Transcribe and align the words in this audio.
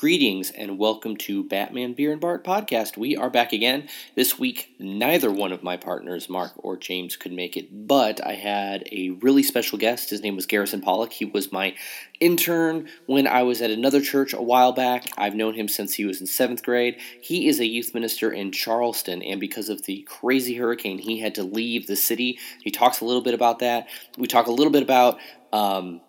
Greetings 0.00 0.50
and 0.50 0.78
welcome 0.78 1.14
to 1.18 1.44
Batman 1.44 1.92
Beer 1.92 2.10
and 2.10 2.22
Bart 2.22 2.42
podcast. 2.42 2.96
We 2.96 3.18
are 3.18 3.28
back 3.28 3.52
again. 3.52 3.86
This 4.14 4.38
week, 4.38 4.74
neither 4.78 5.30
one 5.30 5.52
of 5.52 5.62
my 5.62 5.76
partners, 5.76 6.30
Mark 6.30 6.52
or 6.56 6.78
James, 6.78 7.16
could 7.16 7.32
make 7.32 7.54
it, 7.54 7.86
but 7.86 8.18
I 8.26 8.32
had 8.32 8.88
a 8.90 9.10
really 9.20 9.42
special 9.42 9.76
guest. 9.76 10.08
His 10.08 10.22
name 10.22 10.36
was 10.36 10.46
Garrison 10.46 10.80
Pollock. 10.80 11.12
He 11.12 11.26
was 11.26 11.52
my 11.52 11.74
intern 12.18 12.88
when 13.04 13.26
I 13.26 13.42
was 13.42 13.60
at 13.60 13.70
another 13.70 14.00
church 14.00 14.32
a 14.32 14.40
while 14.40 14.72
back. 14.72 15.04
I've 15.18 15.34
known 15.34 15.52
him 15.52 15.68
since 15.68 15.92
he 15.92 16.06
was 16.06 16.18
in 16.18 16.26
seventh 16.26 16.62
grade. 16.62 16.98
He 17.20 17.46
is 17.46 17.60
a 17.60 17.66
youth 17.66 17.92
minister 17.92 18.32
in 18.32 18.52
Charleston, 18.52 19.22
and 19.22 19.38
because 19.38 19.68
of 19.68 19.84
the 19.84 20.00
crazy 20.08 20.54
hurricane, 20.54 20.96
he 20.96 21.18
had 21.18 21.34
to 21.34 21.42
leave 21.42 21.86
the 21.86 21.96
city. 21.96 22.38
He 22.62 22.70
talks 22.70 23.02
a 23.02 23.04
little 23.04 23.22
bit 23.22 23.34
about 23.34 23.58
that. 23.58 23.86
We 24.16 24.28
talk 24.28 24.46
a 24.46 24.52
little 24.52 24.72
bit 24.72 24.82
about. 24.82 25.18
Um, 25.52 26.00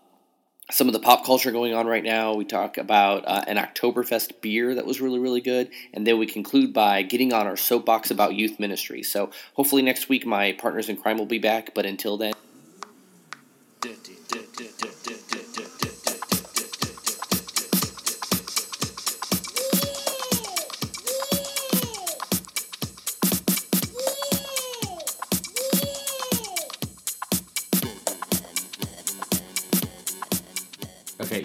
some 0.72 0.88
of 0.88 0.94
the 0.94 1.00
pop 1.00 1.26
culture 1.26 1.52
going 1.52 1.74
on 1.74 1.88
right 1.88 2.04
now. 2.04 2.34
We 2.34 2.46
talk 2.46 2.78
about 2.78 3.28
uh, 3.28 3.44
an 3.48 3.58
Oktoberfest 3.58 4.42
beer 4.42 4.76
that 4.76 4.86
was 4.86 5.02
really, 5.02 5.20
really 5.20 5.42
good. 5.42 5.70
And 5.94 6.08
then 6.08 6.18
we 6.18 6.26
conclude 6.26 6.74
by 6.74 7.04
getting 7.04 7.34
on 7.34 7.48
our 7.48 7.58
soapbox 7.58 8.12
about 8.12 8.36
youth 8.36 8.60
ministry. 8.60 9.04
So 9.04 9.32
hopefully 9.54 9.82
next 9.82 10.10
week 10.10 10.26
my 10.26 10.54
partners 10.54 10.90
in 10.90 10.98
crime 10.98 11.18
will 11.18 11.26
be 11.26 11.40
back. 11.40 11.74
But 11.74 11.86
until 11.86 12.18
then. 12.18 12.34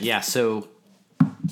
Yeah, 0.07 0.21
so 0.21 0.69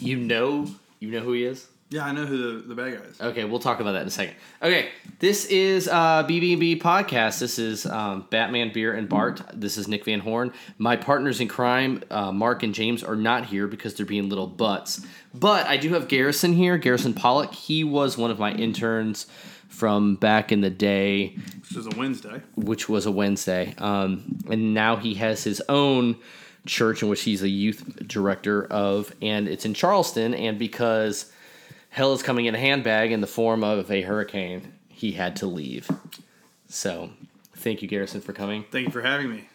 you 0.00 0.16
know 0.16 0.66
you 1.00 1.10
know 1.10 1.20
who 1.20 1.32
he 1.32 1.44
is? 1.44 1.66
Yeah, 1.90 2.06
I 2.06 2.12
know 2.12 2.24
who 2.26 2.60
the, 2.60 2.68
the 2.68 2.74
bad 2.74 2.98
guy 2.98 3.04
is. 3.04 3.20
Okay, 3.20 3.44
we'll 3.44 3.60
talk 3.60 3.78
about 3.78 3.92
that 3.92 4.02
in 4.02 4.08
a 4.08 4.10
second. 4.10 4.34
Okay, 4.62 4.88
this 5.20 5.44
is 5.44 5.86
uh, 5.86 6.24
BB&B 6.24 6.80
Podcast. 6.80 7.38
This 7.38 7.58
is 7.58 7.86
um, 7.86 8.26
Batman, 8.30 8.72
Beer, 8.72 8.94
and 8.94 9.08
Bart. 9.08 9.42
This 9.52 9.76
is 9.76 9.86
Nick 9.86 10.04
Van 10.04 10.18
Horn. 10.18 10.52
My 10.78 10.96
partners 10.96 11.40
in 11.40 11.46
crime, 11.46 12.02
uh, 12.10 12.32
Mark 12.32 12.62
and 12.64 12.74
James, 12.74 13.04
are 13.04 13.14
not 13.14 13.44
here 13.46 13.68
because 13.68 13.94
they're 13.94 14.06
being 14.06 14.28
little 14.28 14.46
butts. 14.48 15.06
But 15.34 15.66
I 15.66 15.76
do 15.76 15.92
have 15.92 16.08
Garrison 16.08 16.52
here, 16.54 16.78
Garrison 16.78 17.12
Pollock. 17.14 17.52
He 17.52 17.84
was 17.84 18.16
one 18.18 18.30
of 18.32 18.38
my 18.40 18.52
interns 18.52 19.26
from 19.68 20.16
back 20.16 20.50
in 20.50 20.62
the 20.62 20.70
day, 20.70 21.36
Which 21.60 21.76
is 21.76 21.86
a 21.86 21.96
Wednesday. 21.96 22.40
which 22.56 22.88
was 22.88 23.06
a 23.06 23.12
Wednesday. 23.12 23.74
Um, 23.78 24.38
and 24.50 24.74
now 24.74 24.96
he 24.96 25.14
has 25.14 25.44
his 25.44 25.62
own 25.68 26.16
church 26.66 27.02
in 27.02 27.08
which 27.08 27.22
he's 27.22 27.42
a 27.42 27.48
youth 27.48 28.06
director 28.06 28.64
of, 28.66 29.14
and 29.20 29.48
it's 29.48 29.64
in 29.64 29.74
Charleston. 29.74 30.34
And 30.34 30.58
because 30.58 31.30
hell 31.90 32.12
is 32.12 32.22
coming 32.22 32.46
in 32.46 32.54
a 32.54 32.58
handbag 32.58 33.12
in 33.12 33.20
the 33.20 33.26
form 33.26 33.62
of 33.62 33.90
a 33.90 34.02
hurricane, 34.02 34.72
he 34.88 35.12
had 35.12 35.36
to 35.36 35.46
leave. 35.46 35.90
So, 36.68 37.10
thank 37.56 37.82
you, 37.82 37.88
Garrison, 37.88 38.20
for 38.20 38.32
coming. 38.32 38.64
Thank 38.70 38.86
you 38.86 38.92
for 38.92 39.02
having 39.02 39.30
me. 39.30 39.48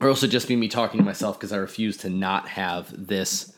Or 0.00 0.08
also 0.08 0.26
just 0.26 0.48
be 0.48 0.56
me 0.56 0.68
talking 0.68 0.98
to 0.98 1.04
myself 1.04 1.38
because 1.38 1.52
I 1.52 1.56
refuse 1.56 1.98
to 1.98 2.10
not 2.10 2.48
have 2.48 3.06
this 3.06 3.54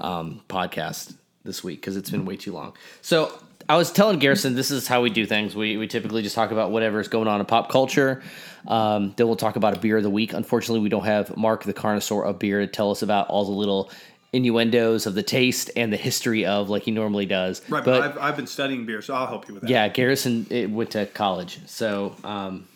um, 0.00 0.42
podcast 0.48 1.16
this 1.44 1.64
week 1.64 1.80
because 1.80 1.96
it's 1.96 2.10
been 2.10 2.26
way 2.26 2.36
too 2.36 2.52
long. 2.52 2.76
So 3.00 3.32
I 3.68 3.76
was 3.76 3.90
telling 3.90 4.18
Garrison 4.18 4.54
this 4.54 4.70
is 4.70 4.86
how 4.86 5.02
we 5.02 5.10
do 5.10 5.26
things. 5.26 5.56
We, 5.56 5.76
we 5.76 5.88
typically 5.88 6.22
just 6.22 6.34
talk 6.34 6.50
about 6.50 6.70
whatever's 6.70 7.08
going 7.08 7.28
on 7.28 7.40
in 7.40 7.46
pop 7.46 7.70
culture. 7.70 8.22
Um, 8.68 9.12
then 9.16 9.26
we'll 9.26 9.36
talk 9.36 9.56
about 9.56 9.76
a 9.76 9.80
beer 9.80 9.96
of 9.96 10.02
the 10.02 10.10
week. 10.10 10.32
Unfortunately, 10.32 10.80
we 10.80 10.88
don't 10.88 11.04
have 11.04 11.36
Mark 11.36 11.64
the 11.64 11.74
Carnosaur 11.74 12.26
of 12.26 12.38
beer 12.38 12.60
to 12.60 12.66
tell 12.66 12.90
us 12.90 13.02
about 13.02 13.28
all 13.28 13.44
the 13.44 13.52
little 13.52 13.90
innuendos 14.32 15.06
of 15.06 15.14
the 15.14 15.22
taste 15.22 15.70
and 15.76 15.92
the 15.92 15.96
history 15.96 16.44
of 16.44 16.68
like 16.68 16.82
he 16.82 16.90
normally 16.90 17.26
does. 17.26 17.62
Right, 17.68 17.84
but, 17.84 18.02
I've, 18.02 18.18
I've 18.18 18.36
been 18.36 18.46
studying 18.46 18.86
beer, 18.86 19.02
so 19.02 19.14
I'll 19.14 19.26
help 19.26 19.48
you 19.48 19.54
with 19.54 19.62
that. 19.62 19.70
Yeah, 19.70 19.88
Garrison 19.88 20.46
it 20.50 20.70
went 20.70 20.90
to 20.92 21.06
college, 21.06 21.60
so 21.66 22.14
um, 22.22 22.68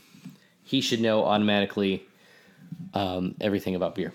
he 0.64 0.80
should 0.80 1.00
know 1.00 1.24
automatically 1.24 2.04
um, 2.94 3.34
everything 3.40 3.74
about 3.74 3.94
beer. 3.94 4.12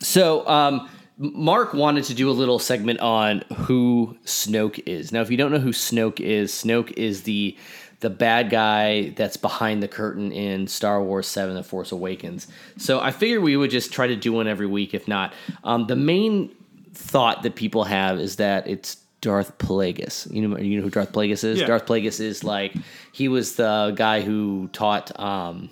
So 0.00 0.46
um, 0.48 0.88
Mark 1.22 1.72
wanted 1.72 2.02
to 2.04 2.14
do 2.14 2.28
a 2.28 2.32
little 2.32 2.58
segment 2.58 2.98
on 2.98 3.44
who 3.54 4.16
Snoke 4.24 4.82
is. 4.86 5.12
Now, 5.12 5.20
if 5.20 5.30
you 5.30 5.36
don't 5.36 5.52
know 5.52 5.60
who 5.60 5.70
Snoke 5.70 6.18
is, 6.18 6.52
Snoke 6.52 6.90
is 6.92 7.22
the 7.22 7.56
the 8.00 8.10
bad 8.10 8.50
guy 8.50 9.10
that's 9.10 9.36
behind 9.36 9.80
the 9.80 9.86
curtain 9.86 10.32
in 10.32 10.66
Star 10.66 11.00
Wars 11.00 11.28
Seven: 11.28 11.54
The 11.54 11.62
Force 11.62 11.92
Awakens. 11.92 12.48
So 12.76 12.98
I 12.98 13.12
figured 13.12 13.42
we 13.42 13.56
would 13.56 13.70
just 13.70 13.92
try 13.92 14.08
to 14.08 14.16
do 14.16 14.32
one 14.32 14.48
every 14.48 14.66
week. 14.66 14.94
If 14.94 15.06
not, 15.06 15.32
um, 15.62 15.86
the 15.86 15.94
main 15.94 16.52
thought 16.92 17.44
that 17.44 17.54
people 17.54 17.84
have 17.84 18.18
is 18.18 18.36
that 18.36 18.66
it's 18.66 18.96
Darth 19.20 19.56
Plagueis. 19.58 20.28
You 20.34 20.48
know, 20.48 20.58
you 20.58 20.78
know 20.78 20.82
who 20.82 20.90
Darth 20.90 21.12
Plagueis 21.12 21.44
is. 21.44 21.60
Yeah. 21.60 21.66
Darth 21.68 21.86
Plagueis 21.86 22.18
is 22.18 22.42
like 22.42 22.74
he 23.12 23.28
was 23.28 23.54
the 23.54 23.92
guy 23.94 24.22
who 24.22 24.68
taught 24.72 25.16
um, 25.20 25.70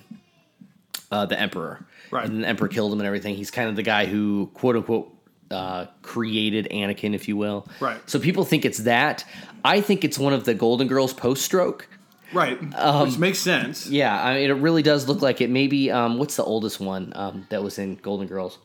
uh, 1.10 1.26
the 1.26 1.38
Emperor, 1.38 1.84
Right. 2.12 2.24
And 2.28 2.44
the 2.44 2.48
Emperor 2.48 2.68
killed 2.68 2.92
him 2.92 3.00
and 3.00 3.06
everything. 3.06 3.34
He's 3.34 3.50
kind 3.50 3.68
of 3.68 3.76
the 3.76 3.82
guy 3.82 4.06
who 4.06 4.50
quote 4.54 4.76
unquote 4.76 5.16
uh, 5.50 5.86
created 6.02 6.68
Anakin, 6.70 7.14
if 7.14 7.28
you 7.28 7.36
will. 7.36 7.66
Right. 7.80 7.98
So 8.08 8.18
people 8.18 8.44
think 8.44 8.64
it's 8.64 8.78
that. 8.78 9.24
I 9.64 9.80
think 9.80 10.04
it's 10.04 10.18
one 10.18 10.32
of 10.32 10.44
the 10.44 10.54
Golden 10.54 10.86
Girls 10.88 11.12
post 11.12 11.44
stroke. 11.44 11.88
Right, 12.32 12.58
Um, 12.76 13.08
which 13.08 13.18
makes 13.18 13.40
sense. 13.40 13.88
Yeah, 13.88 14.16
I 14.24 14.34
mean, 14.34 14.50
it 14.50 14.54
really 14.54 14.82
does 14.82 15.08
look 15.08 15.20
like 15.20 15.40
it. 15.40 15.50
Maybe 15.50 15.90
um, 15.90 16.16
what's 16.16 16.36
the 16.36 16.44
oldest 16.44 16.78
one 16.78 17.12
um, 17.16 17.46
that 17.50 17.60
was 17.62 17.76
in 17.78 17.96
Golden 17.96 18.28
Girls? 18.28 18.58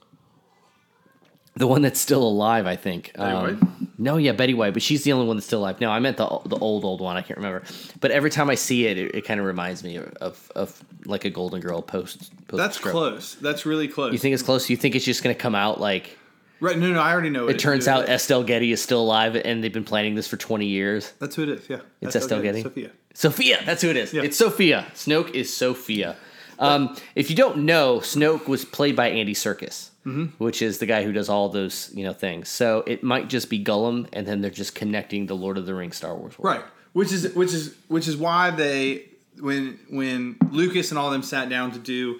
The 1.58 1.66
one 1.68 1.82
that's 1.82 2.00
still 2.00 2.22
alive, 2.22 2.68
I 2.68 2.76
think. 2.76 3.14
Betty 3.16 3.32
Um, 3.32 3.44
White? 3.60 3.70
No, 3.98 4.18
yeah, 4.18 4.34
Betty 4.34 4.54
White, 4.54 4.74
but 4.74 4.82
she's 4.84 5.04
the 5.06 5.14
only 5.14 5.26
one 5.26 5.38
that's 5.38 5.48
still 5.48 5.62
alive. 5.62 5.80
No, 5.80 5.90
I 5.90 6.00
meant 6.00 6.18
the 6.18 6.26
the 6.46 6.58
old 6.58 6.84
old 6.84 7.00
one. 7.00 7.16
I 7.16 7.22
can't 7.22 7.38
remember. 7.38 7.64
But 8.02 8.12
every 8.12 8.30
time 8.30 8.50
I 8.50 8.56
see 8.56 8.88
it, 8.88 8.98
it, 8.98 9.16
it 9.16 9.22
kind 9.26 9.40
of 9.40 9.46
reminds 9.46 9.82
me 9.82 9.96
of, 9.96 10.14
of 10.20 10.52
of 10.54 10.84
like 11.06 11.24
a 11.24 11.30
Golden 11.30 11.62
Girl 11.62 11.82
post. 11.82 12.34
post 12.50 12.58
That's 12.62 12.76
stroke. 12.78 12.92
close. 12.92 13.36
That's 13.36 13.66
really 13.66 13.88
close. 13.88 14.12
You 14.12 14.20
think 14.20 14.34
it's 14.34 14.44
close? 14.44 14.70
You 14.70 14.76
think 14.76 14.96
it's 14.96 15.06
just 15.06 15.24
going 15.24 15.34
to 15.36 15.42
come 15.42 15.56
out 15.56 15.80
like? 15.80 16.18
Right? 16.60 16.78
No, 16.78 16.92
no, 16.92 17.00
I 17.00 17.12
already 17.12 17.30
know. 17.30 17.48
It 17.48 17.60
turns 17.60 17.88
out 17.88 18.10
Estelle 18.10 18.44
Getty 18.44 18.72
is 18.72 18.82
still 18.82 19.02
alive, 19.02 19.36
and 19.36 19.64
they've 19.64 19.74
been 19.74 19.84
planning 19.84 20.16
this 20.16 20.28
for 20.28 20.38
twenty 20.38 20.68
years. 20.68 21.14
that's 21.20 21.36
who 21.36 21.44
it 21.44 21.50
is. 21.50 21.70
Yeah, 21.70 21.78
It's 22.02 22.14
That's 22.14 22.16
Estelle 22.18 22.42
Getty? 22.42 22.64
Sophia. 22.64 22.92
Sophia, 23.14 23.60
that's 23.66 23.82
who 23.82 23.90
it 23.90 23.98
is. 23.98 24.14
Yeah. 24.14 24.24
It's 24.24 24.38
Sophia. 24.38 24.86
Snoke 24.94 25.32
is 25.34 25.52
Sophia. 25.56 26.18
Um, 26.60 26.96
if 27.16 27.30
you 27.30 27.36
don't 27.36 27.60
know, 27.60 28.00
Snoke 28.00 28.48
was 28.48 28.64
played 28.66 28.96
by 28.96 29.10
Andy 29.10 29.34
Serkis, 29.34 29.90
which 30.38 30.62
is 30.62 30.78
the 30.80 30.86
guy 30.86 31.04
who 31.04 31.12
does 31.12 31.30
all 31.30 31.50
those 31.50 31.92
you 31.94 32.04
know 32.04 32.14
things. 32.14 32.50
So 32.50 32.84
it 32.88 33.04
might 33.04 33.28
just 33.30 33.50
be 33.50 33.64
Gollum, 33.64 34.08
and 34.14 34.26
then 34.28 34.42
they're 34.42 34.52
just 34.52 34.76
connecting 34.76 35.26
the 35.26 35.36
Lord 35.36 35.58
of 35.58 35.66
the 35.66 35.74
Rings 35.74 35.98
Star 35.98 36.16
Wars 36.16 36.38
world. 36.40 36.56
Right, 36.58 36.66
which 36.94 37.12
is 37.12 37.34
which 37.36 37.54
is 37.54 37.76
which 37.88 38.08
is 38.08 38.16
why 38.18 38.52
they 38.52 39.06
when 39.40 39.80
when 39.90 40.38
Lucas 40.52 40.92
and 40.92 40.98
all 40.98 41.08
of 41.08 41.12
them 41.14 41.24
sat 41.24 41.50
down 41.50 41.72
to 41.72 41.80
do 41.80 42.20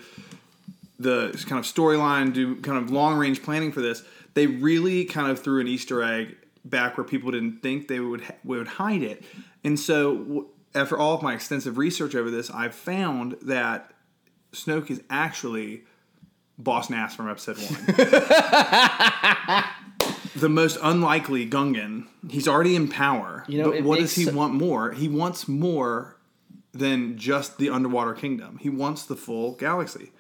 the 1.00 1.30
kind 1.48 1.60
of 1.60 1.66
storyline, 1.66 2.34
do 2.34 2.56
kind 2.58 2.78
of 2.78 2.90
long 2.90 3.18
range 3.18 3.44
planning 3.44 3.72
for 3.72 3.82
this, 3.82 4.04
they 4.36 4.48
really 4.48 5.06
kind 5.06 5.32
of 5.32 5.42
threw 5.42 5.60
an 5.60 5.68
Easter 5.68 6.04
egg 6.04 6.36
back 6.64 6.98
where 6.98 7.04
people 7.04 7.32
didn't 7.32 7.62
think 7.62 7.88
they 7.88 8.00
would 8.00 8.24
would 8.44 8.68
hide 8.68 9.02
it, 9.02 9.24
and 9.64 9.80
so 9.80 10.50
after 10.76 10.98
all 10.98 11.16
of 11.16 11.24
my 11.24 11.34
extensive 11.34 11.78
research 11.78 12.14
over 12.14 12.30
this, 12.30 12.52
I've 12.52 12.76
found 12.76 13.38
that 13.42 13.92
Snoke 14.52 14.92
is 14.92 15.02
actually 15.10 15.84
Boss 16.58 16.90
Nass 16.90 17.16
from 17.16 17.30
episode 17.30 17.58
one. 17.58 17.86
the 20.36 20.50
most 20.50 20.78
unlikely 20.82 21.50
Gungan. 21.50 22.08
He's 22.30 22.48
already 22.48 22.76
in 22.76 22.88
power. 22.88 23.44
You 23.48 23.64
know, 23.64 23.72
but 23.72 23.84
what 23.84 24.00
does 24.00 24.16
he 24.16 24.26
so- 24.26 24.34
want 24.34 24.54
more? 24.54 24.92
He 24.92 25.08
wants 25.08 25.48
more 25.48 26.18
than 26.74 27.18
just 27.18 27.58
the 27.58 27.70
underwater 27.70 28.14
kingdom. 28.14 28.60
He 28.62 28.70
wants 28.70 29.06
the 29.06 29.16
full 29.16 29.56
galaxy. 29.56 30.12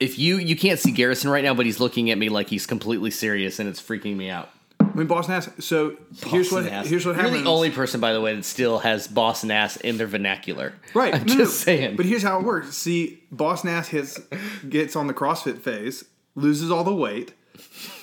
If 0.00 0.18
you 0.18 0.36
you 0.38 0.56
can't 0.56 0.78
see 0.78 0.90
Garrison 0.92 1.30
right 1.30 1.44
now, 1.44 1.54
but 1.54 1.66
he's 1.66 1.80
looking 1.80 2.10
at 2.10 2.18
me 2.18 2.28
like 2.28 2.48
he's 2.48 2.66
completely 2.66 3.10
serious, 3.10 3.58
and 3.58 3.68
it's 3.68 3.80
freaking 3.80 4.16
me 4.16 4.28
out. 4.30 4.50
I 4.80 4.96
mean, 4.96 5.06
Boss 5.06 5.28
Nass. 5.28 5.48
So 5.58 5.96
here's 6.26 6.52
what 6.52 6.66
ass. 6.66 6.86
here's 6.86 7.04
what 7.04 7.16
You're 7.16 7.24
happens. 7.24 7.42
the 7.44 7.50
only 7.50 7.70
person, 7.70 8.00
by 8.00 8.12
the 8.12 8.20
way, 8.20 8.34
that 8.34 8.44
still 8.44 8.78
has 8.78 9.08
Boston 9.08 9.50
ass 9.50 9.76
in 9.76 9.96
their 9.98 10.06
vernacular. 10.06 10.72
right? 10.94 11.14
I'm 11.14 11.24
no, 11.26 11.34
just 11.34 11.38
no. 11.38 11.72
saying. 11.74 11.96
But 11.96 12.06
here's 12.06 12.22
how 12.22 12.38
it 12.38 12.44
works. 12.44 12.76
See, 12.76 13.22
Boss 13.32 13.64
Nass 13.64 13.88
hits 13.88 14.20
gets 14.68 14.94
on 14.94 15.06
the 15.06 15.14
CrossFit 15.14 15.60
phase, 15.60 16.04
loses 16.36 16.70
all 16.70 16.84
the 16.84 16.94
weight, 16.94 17.32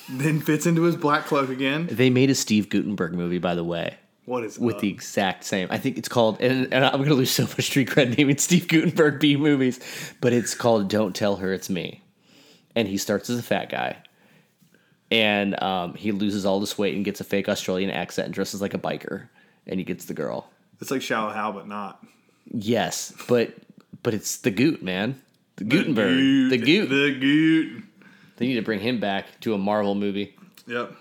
then 0.10 0.40
fits 0.42 0.66
into 0.66 0.84
his 0.84 0.96
black 0.98 1.26
cloak 1.26 1.50
again. 1.50 1.88
they 1.92 2.10
made 2.10 2.30
a 2.30 2.36
Steve 2.36 2.68
Guttenberg 2.70 3.14
movie, 3.14 3.40
by 3.40 3.56
the 3.56 3.64
way. 3.64 3.96
What 4.26 4.44
is 4.44 4.60
with 4.60 4.76
up? 4.76 4.82
the 4.82 4.90
exact 4.90 5.44
same. 5.44 5.68
I 5.72 5.78
think 5.78 5.98
it's 5.98 6.08
called, 6.08 6.40
and, 6.42 6.72
and 6.72 6.86
I'm 6.86 6.98
going 6.98 7.10
to 7.10 7.16
lose 7.16 7.32
so 7.32 7.44
much 7.44 7.64
street 7.64 7.90
cred 7.90 8.18
naming 8.18 8.38
Steve 8.38 8.68
Guttenberg 8.68 9.20
B 9.20 9.36
movies, 9.36 9.80
but 10.22 10.32
it's 10.32 10.54
called 10.54 10.90
"Don't 10.90 11.16
Tell 11.16 11.38
Her 11.38 11.52
It's 11.54 11.70
Me," 11.70 12.02
and 12.76 12.88
he 12.88 12.98
starts 12.98 13.30
as 13.30 13.40
a 13.40 13.44
fat 13.44 13.70
guy, 13.70 13.98
and 15.10 15.62
um, 15.62 15.96
he 15.96 16.12
loses 16.12 16.46
all 16.46 16.60
this 16.60 16.78
weight 16.78 16.96
and 16.96 17.04
gets 17.04 17.20
a 17.20 17.24
fake 17.24 17.50
Australian 17.50 17.90
accent 17.90 18.26
and 18.26 18.34
dresses 18.34 18.62
like 18.62 18.76
a 18.76 18.80
biker, 18.80 19.28
and 19.66 19.80
he 19.80 19.84
gets 19.84 20.06
the 20.06 20.14
girl. 20.14 20.50
It's 20.80 20.92
like 20.92 21.02
Shallow 21.02 21.32
Hal, 21.32 21.54
but 21.54 21.68
not. 21.68 22.04
Yes, 22.46 23.14
but 23.28 23.54
but 24.04 24.14
it's 24.14 24.38
the 24.38 24.52
Goot 24.52 24.84
man, 24.84 25.20
the 25.56 25.64
Guttenberg, 25.64 26.16
the 26.52 26.58
Goot. 26.58 26.90
The 26.90 27.20
Goot. 27.20 27.84
They 28.38 28.48
need 28.48 28.56
to 28.56 28.62
bring 28.62 28.80
him 28.80 29.00
back 29.00 29.40
to 29.42 29.54
a 29.54 29.58
Marvel 29.58 29.96
movie. 29.96 30.36
Yep. 30.68 30.94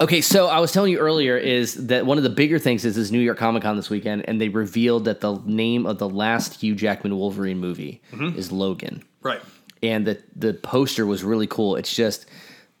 Okay, 0.00 0.20
so 0.22 0.46
I 0.46 0.58
was 0.58 0.72
telling 0.72 0.90
you 0.90 0.98
earlier 0.98 1.36
is 1.36 1.74
that 1.88 2.06
one 2.06 2.16
of 2.16 2.24
the 2.24 2.30
bigger 2.30 2.58
things 2.58 2.84
is 2.84 2.96
this 2.96 3.10
New 3.10 3.20
York 3.20 3.36
Comic 3.38 3.62
Con 3.62 3.76
this 3.76 3.90
weekend, 3.90 4.24
and 4.26 4.40
they 4.40 4.48
revealed 4.48 5.04
that 5.04 5.20
the 5.20 5.38
name 5.44 5.84
of 5.86 5.98
the 5.98 6.08
last 6.08 6.60
Hugh 6.62 6.74
Jackman 6.74 7.16
Wolverine 7.16 7.58
movie 7.58 8.00
mm-hmm. 8.10 8.36
is 8.38 8.50
Logan, 8.50 9.02
Right. 9.20 9.40
and 9.82 10.06
the 10.06 10.22
the 10.34 10.54
poster 10.54 11.04
was 11.04 11.22
really 11.22 11.46
cool. 11.46 11.76
It's 11.76 11.94
just 11.94 12.24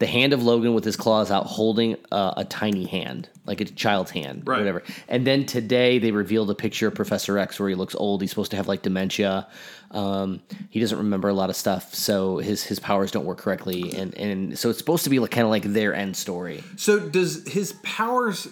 the 0.02 0.06
hand 0.08 0.32
of 0.32 0.42
Logan 0.42 0.74
with 0.74 0.84
his 0.84 0.96
claws 0.96 1.30
out, 1.30 1.46
holding 1.46 1.96
a, 2.10 2.34
a 2.38 2.44
tiny 2.44 2.86
hand, 2.86 3.28
like 3.46 3.60
a 3.60 3.64
child's 3.64 4.10
hand, 4.10 4.42
Right. 4.44 4.58
whatever. 4.58 4.82
And 5.08 5.24
then 5.24 5.46
today 5.46 5.98
they 6.00 6.10
revealed 6.10 6.50
a 6.50 6.54
picture 6.56 6.88
of 6.88 6.94
Professor 6.94 7.38
X 7.38 7.60
where 7.60 7.68
he 7.68 7.76
looks 7.76 7.94
old. 7.94 8.20
He's 8.20 8.30
supposed 8.30 8.50
to 8.50 8.56
have 8.56 8.66
like 8.66 8.82
dementia. 8.82 9.46
Um, 9.92 10.40
he 10.70 10.80
doesn't 10.80 10.98
remember 10.98 11.28
a 11.28 11.34
lot 11.34 11.50
of 11.50 11.56
stuff, 11.56 11.94
so 11.94 12.38
his 12.38 12.64
his 12.64 12.80
powers 12.80 13.10
don't 13.12 13.26
work 13.26 13.38
correctly, 13.38 13.94
and 13.94 14.12
and 14.16 14.58
so 14.58 14.70
it's 14.70 14.78
supposed 14.78 15.04
to 15.04 15.10
be 15.10 15.18
like 15.20 15.30
kind 15.30 15.44
of 15.44 15.50
like 15.50 15.64
their 15.64 15.94
end 15.94 16.16
story. 16.16 16.64
So 16.76 16.98
does 16.98 17.46
his 17.46 17.74
powers 17.82 18.48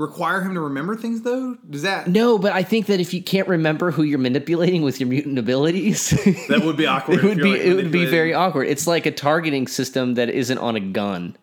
require 0.00 0.40
him 0.40 0.54
to 0.54 0.60
remember 0.60 0.96
things 0.96 1.22
though? 1.22 1.56
Does 1.68 1.82
that 1.82 2.08
No, 2.08 2.38
but 2.38 2.52
I 2.52 2.62
think 2.62 2.86
that 2.86 3.00
if 3.00 3.12
you 3.12 3.22
can't 3.22 3.46
remember 3.46 3.90
who 3.90 4.02
you're 4.02 4.18
manipulating 4.18 4.82
with 4.82 4.98
your 4.98 5.08
mutant 5.08 5.38
abilities, 5.38 6.10
that 6.48 6.62
would 6.64 6.76
be 6.76 6.86
awkward? 6.86 7.18
it 7.18 7.24
would 7.24 7.38
be 7.38 7.52
like, 7.52 7.60
it 7.60 7.74
would 7.74 7.92
be 7.92 8.06
very 8.06 8.32
awkward. 8.32 8.68
It's 8.68 8.86
like 8.86 9.06
a 9.06 9.10
targeting 9.10 9.66
system 9.66 10.14
that 10.14 10.30
isn't 10.30 10.58
on 10.58 10.76
a 10.76 10.80
gun. 10.80 11.36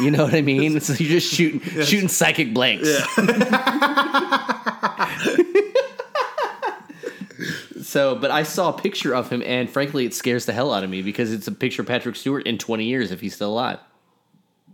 You 0.00 0.10
know 0.10 0.24
what 0.24 0.34
I 0.34 0.40
mean? 0.40 0.80
so 0.88 0.94
you're 0.94 1.20
just 1.20 1.32
shooting 1.32 1.60
shooting 1.84 2.08
psychic 2.08 2.54
blanks. 2.54 2.88
so, 7.82 8.16
but 8.16 8.30
I 8.30 8.44
saw 8.44 8.70
a 8.70 8.80
picture 8.80 9.14
of 9.14 9.28
him, 9.28 9.42
and 9.44 9.68
frankly, 9.68 10.06
it 10.06 10.14
scares 10.14 10.46
the 10.46 10.54
hell 10.54 10.72
out 10.72 10.82
of 10.82 10.90
me 10.90 11.02
because 11.02 11.32
it's 11.32 11.46
a 11.46 11.52
picture 11.52 11.82
of 11.82 11.88
Patrick 11.88 12.16
Stewart 12.16 12.46
in 12.46 12.56
20 12.56 12.84
years 12.84 13.12
if 13.12 13.20
he's 13.20 13.34
still 13.34 13.50
alive. 13.50 13.78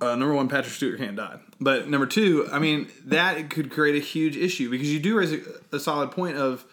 Uh, 0.00 0.17
number 0.17 0.35
one, 0.35 0.49
Patrick 0.49 0.75
Stewart 0.75 0.99
can't 0.99 1.17
die. 1.17 1.38
But 1.61 1.88
number 1.88 2.06
two, 2.06 2.49
I 2.52 2.58
mean, 2.58 2.91
that 3.06 3.50
could 3.50 3.70
create 3.70 3.96
a 3.96 4.05
huge 4.05 4.37
issue 4.37 4.70
because 4.70 4.93
you 4.93 5.00
do 5.00 5.17
raise 5.17 5.32
a, 5.32 5.41
a 5.73 5.81
solid 5.81 6.11
point 6.11 6.37
of 6.37 6.64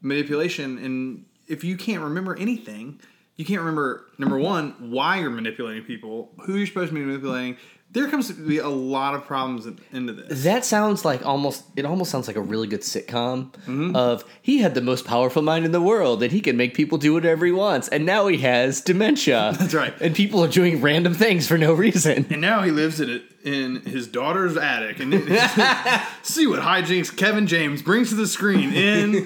manipulation. 0.00 0.78
And 0.78 1.24
if 1.46 1.64
you 1.64 1.76
can't 1.76 2.02
remember 2.02 2.36
anything, 2.38 3.00
you 3.36 3.44
can't 3.44 3.60
remember, 3.60 4.06
number 4.18 4.38
one, 4.38 4.90
why 4.90 5.20
you're 5.20 5.30
manipulating 5.30 5.84
people, 5.84 6.32
who 6.44 6.56
you're 6.56 6.66
supposed 6.66 6.88
to 6.88 6.94
be 6.94 7.00
manipulating. 7.00 7.56
There 7.96 8.08
comes 8.08 8.26
to 8.28 8.34
be 8.34 8.58
a 8.58 8.68
lot 8.68 9.14
of 9.14 9.24
problems 9.24 9.66
in- 9.66 9.78
into 9.92 10.12
this. 10.12 10.42
That 10.44 10.64
sounds 10.64 11.04
like 11.04 11.24
almost 11.24 11.64
it 11.76 11.84
almost 11.84 12.10
sounds 12.10 12.26
like 12.28 12.36
a 12.36 12.40
really 12.52 12.66
good 12.68 12.82
sitcom 12.82 13.50
Mm-hmm. 13.66 13.96
of 13.96 14.24
he 14.42 14.58
had 14.58 14.74
the 14.74 14.80
most 14.80 15.04
powerful 15.04 15.42
mind 15.42 15.64
in 15.64 15.72
the 15.72 15.80
world 15.80 16.22
and 16.22 16.30
he 16.30 16.40
can 16.40 16.56
make 16.56 16.74
people 16.74 16.98
do 16.98 17.12
whatever 17.14 17.44
he 17.46 17.52
wants 17.52 17.88
and 17.88 18.04
now 18.06 18.26
he 18.26 18.38
has 18.38 18.80
dementia. 18.80 19.54
That's 19.58 19.74
right. 19.74 19.94
And 20.00 20.14
people 20.14 20.44
are 20.44 20.48
doing 20.48 20.80
random 20.80 21.14
things 21.14 21.46
for 21.48 21.56
no 21.58 21.72
reason. 21.72 22.26
And 22.30 22.40
now 22.40 22.62
he 22.62 22.70
lives 22.70 23.00
in 23.00 23.08
it 23.10 23.22
in 23.46 23.80
his 23.82 24.08
daughter's 24.08 24.56
attic, 24.56 24.98
and 24.98 25.12
see 26.22 26.48
what 26.48 26.60
hijinks 26.60 27.16
Kevin 27.16 27.46
James 27.46 27.80
brings 27.80 28.10
to 28.10 28.16
the 28.16 28.26
screen 28.26 28.72
in 28.72 29.24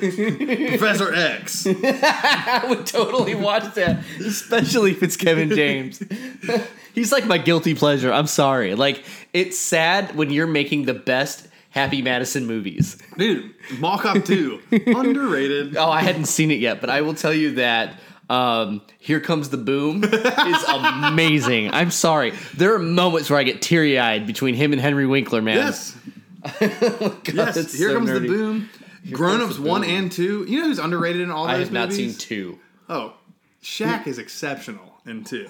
Professor 0.68 1.12
X. 1.12 1.66
I 1.84 2.66
would 2.68 2.86
totally 2.86 3.34
watch 3.34 3.74
that, 3.74 4.04
especially 4.20 4.90
if 4.90 5.02
it's 5.02 5.16
Kevin 5.16 5.48
James. 5.48 6.02
He's 6.94 7.12
like 7.12 7.24
my 7.24 7.38
guilty 7.38 7.74
pleasure. 7.74 8.12
I'm 8.12 8.26
sorry. 8.26 8.74
Like 8.74 9.02
it's 9.32 9.58
sad 9.58 10.14
when 10.14 10.30
you're 10.30 10.46
making 10.46 10.84
the 10.84 10.94
best 10.94 11.48
Happy 11.70 12.02
Madison 12.02 12.46
movies. 12.46 12.98
Dude, 13.16 13.54
Mall 13.78 13.96
Cop 13.96 14.24
2, 14.24 14.60
underrated. 14.88 15.76
Oh, 15.76 15.90
I 15.90 16.02
hadn't 16.02 16.26
seen 16.26 16.50
it 16.50 16.58
yet, 16.58 16.80
but 16.80 16.90
I 16.90 17.00
will 17.00 17.14
tell 17.14 17.32
you 17.32 17.54
that 17.54 17.94
um, 18.30 18.80
Here 18.98 19.20
Comes 19.20 19.50
the 19.50 19.56
Boom 19.56 20.04
is 20.04 20.64
amazing. 20.68 21.70
I'm 21.72 21.90
sorry. 21.90 22.32
There 22.56 22.74
are 22.74 22.78
moments 22.78 23.28
where 23.28 23.38
I 23.38 23.42
get 23.42 23.60
teary 23.60 23.98
eyed 23.98 24.26
between 24.26 24.54
him 24.54 24.72
and 24.72 24.80
Henry 24.80 25.06
Winkler, 25.06 25.42
man. 25.42 25.56
Yes, 25.56 25.96
God, 26.60 27.24
yes. 27.34 27.72
Here 27.74 27.88
so 27.90 27.94
comes 27.96 28.08
the 28.10 28.20
nerdy. 28.20 28.26
boom. 28.28 28.70
Grown 29.10 29.40
Ups 29.40 29.58
1 29.58 29.80
boom. 29.82 29.90
and 29.90 30.12
2. 30.12 30.46
You 30.48 30.60
know 30.60 30.68
who's 30.68 30.78
underrated 30.78 31.22
in 31.22 31.30
all 31.30 31.46
those 31.46 31.56
I 31.56 31.58
have 31.58 31.72
not 31.72 31.92
seen 31.92 32.06
movies? 32.06 32.18
two. 32.18 32.58
Oh, 32.88 33.14
Shaq 33.62 34.06
is 34.06 34.18
exceptional 34.18 35.00
in 35.06 35.24
2. 35.24 35.48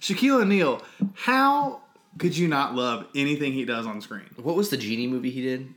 Shaquille 0.00 0.42
O'Neal, 0.42 0.82
how 1.14 1.80
could 2.18 2.36
you 2.36 2.48
not 2.48 2.74
love 2.74 3.06
anything 3.14 3.52
he 3.52 3.64
does 3.64 3.86
on 3.86 4.00
screen? 4.00 4.24
What 4.36 4.56
was 4.56 4.68
the 4.70 4.76
genie 4.76 5.06
movie 5.06 5.30
he 5.30 5.42
did? 5.42 5.68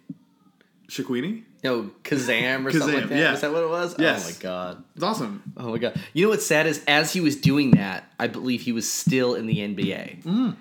Shaquini? 0.89 1.43
No, 1.63 1.91
Kazam 2.03 2.65
or 2.65 2.71
something 2.71 2.93
like 2.93 3.09
that. 3.09 3.17
yeah. 3.17 3.31
Was 3.31 3.41
that 3.41 3.51
what 3.51 3.63
it 3.63 3.69
was? 3.69 3.95
Yes. 3.99 4.25
Oh 4.25 4.29
my 4.29 4.35
god. 4.39 4.83
It's 4.95 5.03
awesome. 5.03 5.43
Oh 5.57 5.71
my 5.71 5.77
god! 5.77 5.99
You 6.13 6.25
know 6.25 6.29
what's 6.29 6.45
sad 6.45 6.67
is 6.67 6.83
as 6.87 7.11
he 7.11 7.21
was 7.21 7.35
doing 7.35 7.71
that, 7.71 8.05
I 8.17 8.27
believe 8.27 8.61
he 8.61 8.71
was 8.71 8.89
still 8.89 9.35
in 9.35 9.45
the 9.45 9.57
NBA, 9.57 10.23
mm. 10.23 10.55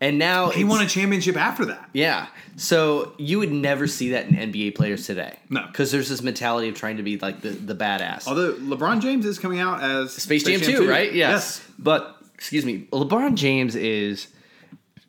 and 0.00 0.18
now 0.18 0.50
He 0.50 0.62
won 0.64 0.80
a 0.80 0.88
championship 0.88 1.36
after 1.36 1.64
that. 1.66 1.90
Yeah, 1.92 2.28
so 2.56 3.14
you 3.18 3.38
would 3.40 3.52
never 3.52 3.86
see 3.88 4.10
that 4.10 4.26
in 4.28 4.34
NBA 4.34 4.76
players 4.76 5.06
today. 5.06 5.38
No. 5.50 5.66
because 5.66 5.90
there's 5.90 6.08
this 6.08 6.22
mentality 6.22 6.68
of 6.68 6.76
trying 6.76 6.98
to 6.98 7.02
be 7.02 7.18
like 7.18 7.40
the 7.40 7.50
the 7.50 7.74
badass. 7.74 8.28
Although 8.28 8.54
LeBron 8.54 9.00
James 9.00 9.26
is 9.26 9.38
coming 9.38 9.58
out 9.58 9.82
as 9.82 10.12
Space, 10.12 10.44
Jam, 10.44 10.60
2, 10.60 10.88
right? 10.88 11.12
Yes. 11.12 11.30
Yes. 11.32 11.68
But 11.78 12.16
excuse 12.34 12.64
me, 12.64 12.86
LeBron 12.92 13.34
James 13.34 13.74
is, 13.74 14.28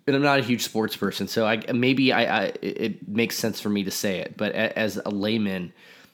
and 0.07 0.16
I'm 0.16 0.22
not 0.22 0.40
a 0.40 0.44
huge 0.44 0.63
sports 0.63 0.96
person, 0.96 1.28
so 1.28 1.46
I 1.46 1.62
maybe 1.74 2.12
I, 2.13 2.44
I 2.44 2.54
it 2.62 3.07
makes 3.07 3.38
sense 3.38 3.60
for 3.60 3.69
me 3.69 3.84
to 3.84 3.92
say 3.92 4.19
it, 4.19 4.36
but 4.38 4.52
a, 4.54 4.78
as 4.78 4.98
a 4.98 5.10
layman, 5.10 5.74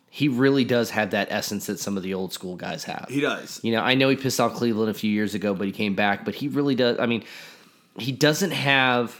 he 0.09 0.27
really 0.27 0.63
does 0.65 0.89
have 0.91 1.11
that 1.11 1.27
essence 1.31 1.65
that 1.67 1.79
some 1.79 1.97
of 1.97 2.03
the 2.03 2.13
old 2.13 2.33
school 2.33 2.55
guys 2.55 2.83
have. 2.85 3.07
He 3.09 3.21
does. 3.21 3.59
You 3.63 3.71
know, 3.73 3.81
I 3.81 3.95
know 3.95 4.09
he 4.09 4.15
pissed 4.15 4.39
off 4.39 4.53
Cleveland 4.55 4.89
a 4.89 4.93
few 4.93 5.11
years 5.11 5.33
ago, 5.35 5.53
but 5.53 5.67
he 5.67 5.73
came 5.73 5.95
back. 5.95 6.25
But 6.25 6.35
he 6.35 6.47
really 6.47 6.75
does. 6.75 6.99
I 6.99 7.05
mean, 7.05 7.23
he 7.97 8.11
doesn't 8.11 8.51
have 8.51 9.19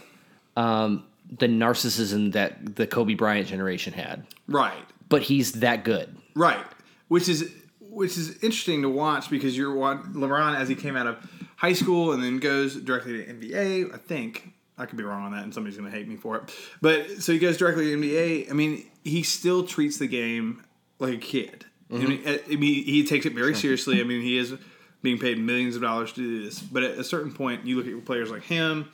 um, 0.56 1.04
the 1.38 1.46
narcissism 1.46 2.32
that 2.32 2.76
the 2.76 2.86
Kobe 2.86 3.14
Bryant 3.14 3.46
generation 3.48 3.92
had, 3.92 4.26
Right. 4.48 4.74
but 5.08 5.22
he's 5.22 5.52
that 5.52 5.84
good. 5.84 6.14
Right. 6.34 6.64
Which 7.08 7.28
is 7.28 7.50
which 7.80 8.16
is 8.16 8.42
interesting 8.42 8.80
to 8.82 8.88
watch 8.88 9.28
because 9.28 9.54
you're 9.56 9.74
LeBron 9.74 10.56
as 10.58 10.66
he 10.66 10.74
came 10.74 10.96
out 10.96 11.06
of 11.06 11.16
high 11.56 11.74
school 11.74 12.12
and 12.12 12.22
then 12.22 12.38
goes 12.38 12.74
directly 12.74 13.22
to 13.22 13.34
NBA. 13.34 13.94
I 13.94 13.98
think 13.98 14.52
I 14.78 14.86
could 14.86 14.96
be 14.96 15.04
wrong 15.04 15.24
on 15.24 15.32
that, 15.32 15.44
and 15.44 15.52
somebody's 15.52 15.78
going 15.78 15.90
to 15.90 15.96
hate 15.96 16.08
me 16.08 16.16
for 16.16 16.36
it. 16.36 16.54
But 16.80 17.22
so 17.22 17.32
he 17.32 17.38
goes 17.38 17.56
directly 17.56 17.90
to 17.90 17.96
NBA. 17.96 18.50
I 18.50 18.54
mean, 18.54 18.84
he 19.04 19.22
still 19.22 19.64
treats 19.64 19.98
the 19.98 20.06
game 20.06 20.64
like 20.98 21.14
a 21.14 21.18
kid. 21.18 21.66
I, 21.92 21.98
mean, 21.98 22.22
I 22.26 22.56
mean, 22.56 22.84
he 22.84 23.04
takes 23.04 23.26
it 23.26 23.34
very 23.34 23.54
seriously. 23.54 24.00
I 24.00 24.04
mean, 24.04 24.22
he 24.22 24.38
is 24.38 24.54
being 25.02 25.18
paid 25.18 25.38
millions 25.38 25.76
of 25.76 25.82
dollars 25.82 26.12
to 26.14 26.20
do 26.20 26.44
this. 26.44 26.58
But 26.58 26.84
at 26.84 26.98
a 26.98 27.04
certain 27.04 27.32
point, 27.32 27.66
you 27.66 27.76
look 27.76 27.86
at 27.86 28.04
players 28.06 28.30
like 28.30 28.44
him, 28.44 28.88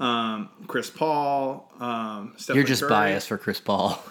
um, 0.00 0.48
Chris 0.66 0.90
Paul, 0.90 1.70
um, 1.78 2.34
You're 2.52 2.64
just 2.64 2.82
Curry. 2.82 2.90
biased 2.90 3.28
for 3.28 3.38
Chris 3.38 3.60
Paul. 3.60 4.02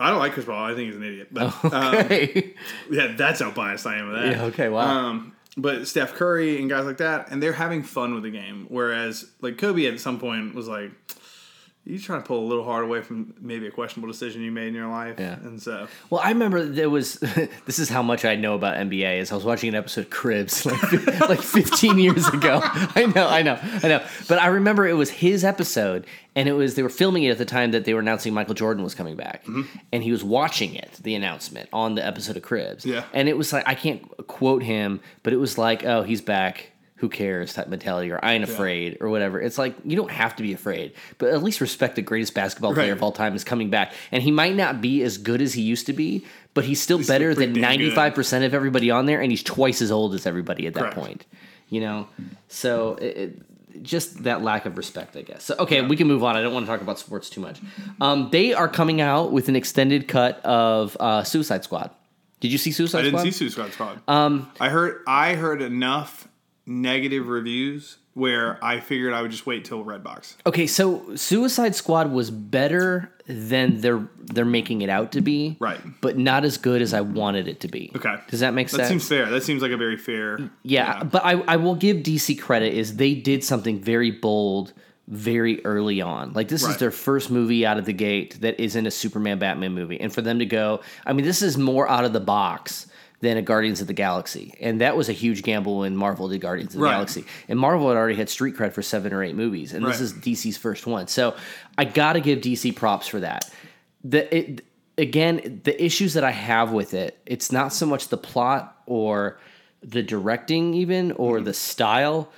I 0.00 0.10
don't 0.10 0.18
like 0.18 0.32
Chris 0.32 0.46
Paul. 0.46 0.64
I 0.64 0.74
think 0.74 0.88
he's 0.88 0.96
an 0.96 1.04
idiot. 1.04 1.28
But 1.30 1.64
um, 1.72 1.94
okay. 1.96 2.54
yeah, 2.90 3.14
that's 3.16 3.40
how 3.40 3.50
biased 3.50 3.86
I 3.86 3.98
am 3.98 4.08
with 4.08 4.22
that. 4.22 4.30
Yeah, 4.30 4.42
okay, 4.44 4.68
wow. 4.68 4.86
Um, 4.86 5.33
but 5.56 5.86
Steph 5.86 6.14
Curry 6.14 6.60
and 6.60 6.68
guys 6.68 6.84
like 6.84 6.98
that, 6.98 7.30
and 7.30 7.42
they're 7.42 7.52
having 7.52 7.82
fun 7.82 8.14
with 8.14 8.22
the 8.22 8.30
game. 8.30 8.66
Whereas, 8.68 9.30
like 9.40 9.58
Kobe 9.58 9.86
at 9.86 10.00
some 10.00 10.18
point 10.18 10.54
was 10.54 10.68
like, 10.68 10.90
"You 11.84 11.98
trying 11.98 12.22
to 12.22 12.26
pull 12.26 12.38
a 12.38 12.46
little 12.46 12.64
hard 12.64 12.84
away 12.84 13.02
from 13.02 13.34
maybe 13.40 13.66
a 13.66 13.70
questionable 13.70 14.10
decision 14.10 14.42
you 14.42 14.50
made 14.50 14.68
in 14.68 14.74
your 14.74 14.88
life." 14.88 15.16
Yeah. 15.18 15.34
And 15.34 15.60
so, 15.60 15.86
Well, 16.10 16.20
I 16.22 16.30
remember 16.30 16.64
there 16.64 16.90
was. 16.90 17.14
this 17.66 17.78
is 17.78 17.88
how 17.88 18.02
much 18.02 18.24
I 18.24 18.36
know 18.36 18.54
about 18.54 18.76
NBA. 18.76 19.18
Is 19.18 19.32
I 19.32 19.34
was 19.34 19.44
watching 19.44 19.68
an 19.68 19.74
episode 19.74 20.02
of 20.02 20.10
Cribs 20.10 20.66
like, 20.66 20.92
like 21.28 21.40
15 21.40 21.98
years 21.98 22.26
ago. 22.28 22.60
I 22.64 23.12
know, 23.14 23.26
I 23.26 23.42
know, 23.42 23.58
I 23.82 23.88
know. 23.88 24.04
But 24.28 24.40
I 24.40 24.46
remember 24.46 24.86
it 24.86 24.94
was 24.94 25.10
his 25.10 25.44
episode, 25.44 26.06
and 26.34 26.48
it 26.48 26.52
was 26.52 26.74
they 26.74 26.82
were 26.82 26.88
filming 26.88 27.24
it 27.24 27.30
at 27.30 27.38
the 27.38 27.44
time 27.44 27.70
that 27.72 27.84
they 27.84 27.94
were 27.94 28.00
announcing 28.00 28.34
Michael 28.34 28.54
Jordan 28.54 28.82
was 28.82 28.94
coming 28.94 29.16
back, 29.16 29.44
mm-hmm. 29.44 29.62
and 29.92 30.02
he 30.02 30.10
was 30.10 30.24
watching 30.24 30.74
it, 30.74 30.98
the 31.02 31.14
announcement 31.14 31.68
on 31.72 31.94
the 31.94 32.04
episode 32.04 32.36
of 32.36 32.42
Cribs. 32.42 32.84
Yeah. 32.84 33.04
And 33.12 33.28
it 33.28 33.36
was 33.36 33.52
like 33.52 33.66
I 33.66 33.74
can't 33.74 34.04
quote 34.26 34.62
him, 34.62 35.00
but 35.22 35.32
it 35.32 35.36
was 35.36 35.58
like, 35.58 35.84
oh, 35.84 36.02
he's 36.02 36.20
back. 36.20 36.70
Who 37.04 37.10
cares? 37.10 37.52
Type 37.52 37.68
mentality, 37.68 38.10
or 38.10 38.18
I 38.24 38.32
ain't 38.32 38.44
afraid, 38.44 38.96
or 39.02 39.10
whatever. 39.10 39.38
It's 39.38 39.58
like 39.58 39.76
you 39.84 39.94
don't 39.94 40.10
have 40.10 40.34
to 40.36 40.42
be 40.42 40.54
afraid, 40.54 40.94
but 41.18 41.28
at 41.28 41.42
least 41.42 41.60
respect 41.60 41.96
the 41.96 42.00
greatest 42.00 42.32
basketball 42.32 42.72
player 42.72 42.94
of 42.94 43.02
all 43.02 43.12
time 43.12 43.36
is 43.36 43.44
coming 43.44 43.68
back, 43.68 43.92
and 44.10 44.22
he 44.22 44.30
might 44.30 44.54
not 44.54 44.80
be 44.80 45.02
as 45.02 45.18
good 45.18 45.42
as 45.42 45.52
he 45.52 45.60
used 45.60 45.84
to 45.84 45.92
be, 45.92 46.24
but 46.54 46.64
he's 46.64 46.80
still 46.80 47.02
still 47.02 47.14
better 47.14 47.34
than 47.34 47.52
ninety 47.52 47.90
five 47.90 48.14
percent 48.14 48.42
of 48.42 48.54
everybody 48.54 48.90
on 48.90 49.04
there, 49.04 49.20
and 49.20 49.30
he's 49.30 49.42
twice 49.42 49.82
as 49.82 49.92
old 49.92 50.14
as 50.14 50.24
everybody 50.24 50.66
at 50.66 50.72
that 50.72 50.80
Correct. 50.80 50.96
point. 50.96 51.26
You 51.68 51.82
know, 51.82 52.08
so 52.48 52.94
it, 52.94 53.16
it, 53.18 53.82
just 53.82 54.22
that 54.22 54.40
lack 54.42 54.64
of 54.64 54.78
respect, 54.78 55.14
I 55.14 55.20
guess. 55.20 55.44
So 55.44 55.56
okay, 55.58 55.82
we 55.82 55.94
can 55.94 56.06
move 56.06 56.24
on. 56.24 56.36
I 56.36 56.40
don't 56.40 56.54
want 56.54 56.64
to 56.64 56.72
talk 56.72 56.80
about 56.80 56.98
sports 56.98 57.28
too 57.28 57.42
much. 57.42 57.60
Um, 58.00 58.30
they 58.32 58.54
are 58.54 58.68
coming 58.68 59.02
out 59.02 59.30
with 59.30 59.50
an 59.50 59.56
extended 59.56 60.08
cut 60.08 60.42
of 60.42 60.96
uh, 60.98 61.22
Suicide 61.22 61.64
Squad. 61.64 61.90
Did 62.40 62.50
you 62.50 62.56
see 62.56 62.72
Suicide 62.72 63.00
Squad? 63.00 63.00
I 63.00 63.02
didn't 63.02 63.18
Squad? 63.20 63.24
see 63.24 63.50
Suicide 63.50 63.72
Squad. 63.74 64.00
Um, 64.08 64.50
I 64.58 64.70
heard 64.70 65.02
I 65.06 65.34
heard 65.34 65.60
enough 65.60 66.28
negative 66.66 67.26
reviews 67.28 67.98
where 68.14 68.62
I 68.64 68.78
figured 68.80 69.12
I 69.12 69.22
would 69.22 69.32
just 69.32 69.44
wait 69.44 69.64
till 69.64 69.84
Redbox. 69.84 70.36
Okay, 70.46 70.66
so 70.66 71.16
Suicide 71.16 71.74
Squad 71.74 72.12
was 72.12 72.30
better 72.30 73.12
than 73.26 73.80
they're 73.80 74.06
they're 74.18 74.44
making 74.44 74.82
it 74.82 74.88
out 74.88 75.12
to 75.12 75.20
be, 75.20 75.56
Right. 75.58 75.80
But 76.00 76.16
not 76.16 76.44
as 76.44 76.56
good 76.56 76.80
as 76.80 76.94
I 76.94 77.00
wanted 77.00 77.48
it 77.48 77.60
to 77.60 77.68
be. 77.68 77.90
Okay, 77.96 78.16
does 78.28 78.40
that 78.40 78.54
make 78.54 78.68
sense? 78.68 78.82
That 78.82 78.88
seems 78.88 79.08
fair. 79.08 79.26
That 79.30 79.42
seems 79.42 79.62
like 79.62 79.72
a 79.72 79.76
very 79.76 79.96
fair. 79.96 80.50
yeah, 80.62 81.02
but 81.02 81.24
I, 81.24 81.32
I 81.42 81.56
will 81.56 81.74
give 81.74 81.98
DC 81.98 82.40
credit 82.40 82.74
is 82.74 82.96
they 82.96 83.14
did 83.14 83.42
something 83.42 83.80
very 83.80 84.10
bold 84.10 84.72
very 85.08 85.64
early 85.66 86.00
on. 86.00 86.32
Like 86.32 86.48
this 86.48 86.64
is 86.64 86.78
their 86.78 86.90
first 86.90 87.30
movie 87.30 87.66
out 87.66 87.78
of 87.78 87.84
the 87.84 87.92
gate 87.92 88.40
that 88.40 88.58
isn't 88.58 88.86
a 88.86 88.90
Superman 88.90 89.38
Batman 89.38 89.72
movie. 89.72 90.00
And 90.00 90.12
for 90.12 90.22
them 90.22 90.38
to 90.38 90.46
go, 90.46 90.80
I 91.04 91.12
mean, 91.12 91.26
this 91.26 91.42
is 91.42 91.58
more 91.58 91.88
out 91.88 92.04
of 92.04 92.12
the 92.14 92.20
box 92.20 92.86
than 93.24 93.36
a 93.36 93.42
Guardians 93.42 93.80
of 93.80 93.86
the 93.88 93.92
Galaxy. 93.92 94.54
And 94.60 94.80
that 94.80 94.96
was 94.96 95.08
a 95.08 95.12
huge 95.12 95.42
gamble 95.42 95.78
when 95.78 95.96
Marvel 95.96 96.28
did 96.28 96.40
Guardians 96.40 96.74
of 96.74 96.78
the 96.80 96.84
Right. 96.84 96.92
Galaxy. 96.92 97.24
And 97.48 97.58
Marvel 97.58 97.88
had 97.88 97.96
already 97.96 98.14
had 98.14 98.28
street 98.28 98.54
cred 98.54 98.72
for 98.72 98.82
seven 98.82 99.12
or 99.12 99.22
eight 99.22 99.34
movies. 99.34 99.72
And 99.72 99.84
this 99.84 100.00
is 100.00 100.12
DC's 100.12 100.56
first 100.56 100.86
one. 100.86 101.08
So 101.08 101.34
I 101.76 101.84
got 101.84 102.12
to 102.14 102.20
give 102.20 102.40
DC 102.40 102.76
props 102.76 103.08
for 103.08 103.20
that. 103.20 103.50
The 104.04 104.36
it, 104.36 104.64
again, 104.98 105.60
the 105.64 105.74
issues 105.84 106.14
that 106.14 106.22
I 106.24 106.30
have 106.30 106.70
with 106.72 106.94
it, 106.94 107.18
it's 107.26 107.50
not 107.50 107.72
so 107.72 107.86
much 107.86 108.08
the 108.08 108.16
plot 108.18 108.80
or 108.86 109.38
the 109.82 110.02
directing 110.02 110.74
even 110.74 111.12
or 111.12 111.36
Mm-hmm. 111.36 111.44
the 111.46 111.54
style 111.54 112.30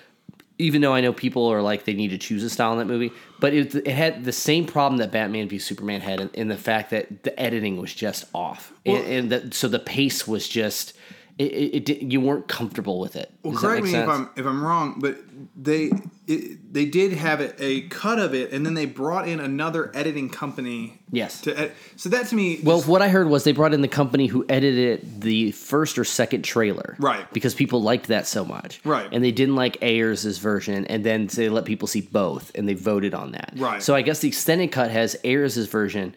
even 0.59 0.81
though 0.81 0.95
I 0.95 1.01
know 1.01 1.13
people 1.13 1.47
are 1.53 1.61
like 1.63 1.85
they 1.85 1.95
need 1.95 2.09
to 2.09 2.19
choose 2.19 2.43
a 2.43 2.51
style 2.51 2.73
in 2.73 2.79
that 2.79 2.87
movie, 2.87 3.13
but 3.41 3.53
it, 3.53 3.75
it 3.75 3.87
had 3.89 4.25
the 4.25 4.33
same 4.33 4.67
problem 4.67 4.99
that 4.99 5.13
Batman 5.13 5.49
v 5.49 5.59
Superman 5.59 6.01
had 6.01 6.21
in, 6.21 6.31
in 6.35 6.49
the 6.49 6.57
fact 6.57 6.91
that 6.91 7.23
the 7.25 7.39
editing 7.39 7.77
was 7.77 7.93
just 7.95 8.25
off, 8.35 8.73
Well- 8.85 8.97
and, 8.97 9.07
and 9.07 9.33
that 9.33 9.55
so 9.55 9.69
the 9.69 9.79
pace 9.79 10.27
was 10.27 10.49
just 10.49 10.96
it, 11.39 11.45
it, 11.45 11.91
it 11.91 12.03
you 12.13 12.21
weren't 12.21 12.49
comfortable 12.49 12.99
with 12.99 13.15
it. 13.17 13.31
Well, 13.43 13.53
Does 13.53 13.63
that 13.63 13.69
correct 13.69 13.85
me 13.85 13.91
sense? 13.91 14.05
if 14.05 14.09
I'm 14.09 14.31
if 14.37 14.47
I'm 14.47 14.65
wrong, 14.65 14.97
but 14.99 15.19
they 15.55 15.91
it, 16.27 16.73
they 16.73 16.87
did 16.87 17.13
have 17.13 17.41
it, 17.41 17.55
a 17.59 17.83
cut 17.83 18.19
of 18.19 18.35
it, 18.35 18.53
and 18.53 18.65
then 18.65 18.75
they 18.75 18.87
brought 18.87 19.29
in 19.29 19.39
another 19.39 19.91
editing 19.95 20.31
company. 20.31 20.99
Yes. 21.13 21.43
To 21.43 21.71
so 21.97 22.09
that 22.09 22.27
to 22.29 22.35
me, 22.35 22.61
Well, 22.65 22.81
what 22.83 23.03
I 23.03 23.09
heard 23.09 23.29
was 23.29 23.45
they 23.45 23.53
brought 23.53 23.75
in 23.75 23.81
the 23.83 23.89
company 23.89 24.27
who 24.27 24.45
edited 24.49 25.21
the 25.21 25.53
first 25.53 25.99
or 25.99 26.05
second 26.05 26.43
trailer, 26.43 26.97
Right. 26.99 27.31
Because 27.33 27.55
people 27.55 27.83
liked 27.83 28.07
that 28.09 28.27
so 28.27 28.45
much, 28.45 28.81
Right. 28.85 29.09
And 29.13 29.23
they 29.23 29.31
didn't 29.31 29.57
like 29.57 29.77
Ayer's 29.83 30.25
version, 30.39 30.87
and 30.87 31.05
then 31.05 31.27
they 31.29 31.49
let 31.49 31.65
people 31.65 31.87
see 31.87 32.01
both, 32.01 32.51
and 32.55 32.69
they 32.69 32.75
voted 32.75 33.15
on 33.15 33.33
that, 33.33 33.53
Right. 33.57 33.83
So 33.83 33.95
I 33.95 34.03
guess 34.03 34.21
the 34.21 34.29
extended 34.29 34.73
cut 34.73 34.91
has 34.91 35.17
Ayer's 35.23 35.57
version, 35.67 36.15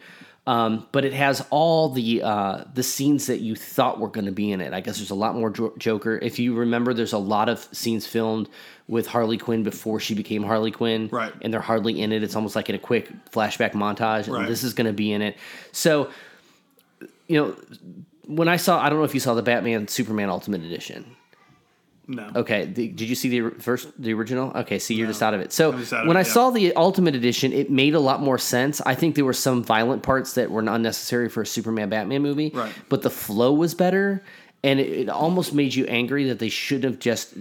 um, 0.49 0.87
but 0.91 1.05
it 1.05 1.13
has 1.13 1.45
all 1.51 1.89
the 1.89 2.23
uh, 2.23 2.63
the 2.73 2.81
scenes 2.81 3.27
that 3.27 3.39
you 3.39 3.55
thought 3.55 3.99
were 3.99 4.07
going 4.07 4.25
to 4.25 4.31
be 4.31 4.51
in 4.51 4.61
it. 4.61 4.73
I 4.73 4.81
guess 4.81 4.97
there's 4.97 5.11
a 5.11 5.15
lot 5.15 5.35
more 5.35 5.51
Joker. 5.77 6.17
If 6.17 6.39
you 6.39 6.55
remember, 6.55 6.91
there's 6.91 7.13
a 7.13 7.19
lot 7.19 7.49
of 7.49 7.59
scenes 7.71 8.07
filmed 8.07 8.49
with 8.87 9.05
Harley 9.05 9.37
Quinn 9.37 9.61
before 9.61 9.99
she 9.99 10.15
became 10.15 10.41
Harley 10.41 10.71
Quinn, 10.71 11.07
Right. 11.11 11.31
And 11.43 11.53
they're 11.53 11.61
hardly 11.61 12.01
in 12.01 12.11
it. 12.11 12.23
It's 12.23 12.35
almost 12.35 12.55
like 12.55 12.67
in 12.67 12.73
a 12.73 12.79
quick 12.79 13.11
flashback 13.29 13.73
montage. 13.73 14.25
And 14.25 14.33
Right. 14.33 14.47
this 14.47 14.63
is 14.63 14.73
going 14.73 14.87
to 14.87 14.93
be 14.93 15.11
in 15.13 15.21
it. 15.21 15.37
So 15.71 16.09
you 17.27 17.39
know, 17.39 17.55
when 18.25 18.47
I 18.47 18.57
saw, 18.57 18.81
I 18.83 18.89
don't 18.89 18.97
know 18.97 19.05
if 19.05 19.13
you 19.13 19.19
saw 19.19 19.35
the 19.35 19.43
Batman 19.43 19.87
Superman 19.87 20.29
Ultimate 20.29 20.63
Edition. 20.63 21.15
No. 22.09 22.31
Okay, 22.35 22.65
the, 22.65 22.87
did 22.87 23.07
you 23.07 23.13
see 23.13 23.39
the 23.39 23.51
first, 23.61 23.89
the 24.01 24.13
original? 24.13 24.51
Okay, 24.55 24.79
see, 24.79 24.95
you're 24.95 25.07
just 25.07 25.21
out 25.21 25.35
of 25.35 25.41
it. 25.41 25.53
So 25.53 25.71
I'm 25.71 25.79
just 25.79 25.93
out 25.93 26.01
of 26.01 26.07
when 26.07 26.17
it, 26.17 26.21
I 26.21 26.23
yeah. 26.23 26.33
saw 26.33 26.49
the 26.49 26.75
Ultimate 26.75 27.13
Edition, 27.13 27.53
it 27.53 27.69
made 27.69 27.93
a 27.93 27.99
lot 27.99 28.19
more 28.19 28.39
sense. 28.39 28.81
I 28.81 28.95
think 28.95 29.13
there 29.13 29.25
were 29.25 29.31
some 29.31 29.63
violent 29.63 30.01
parts 30.01 30.33
that 30.33 30.49
were 30.49 30.61
unnecessary 30.61 31.29
for 31.29 31.43
a 31.43 31.45
Superman 31.45 31.89
Batman 31.89 32.23
movie, 32.23 32.49
Right. 32.53 32.73
But 32.89 33.03
the 33.03 33.11
flow 33.11 33.53
was 33.53 33.75
better, 33.75 34.23
and 34.63 34.79
it, 34.79 34.89
it 34.89 35.09
almost 35.09 35.53
made 35.53 35.75
you 35.75 35.85
angry 35.85 36.25
that 36.29 36.39
they 36.39 36.49
should 36.49 36.83
have 36.83 36.97
just 36.97 37.35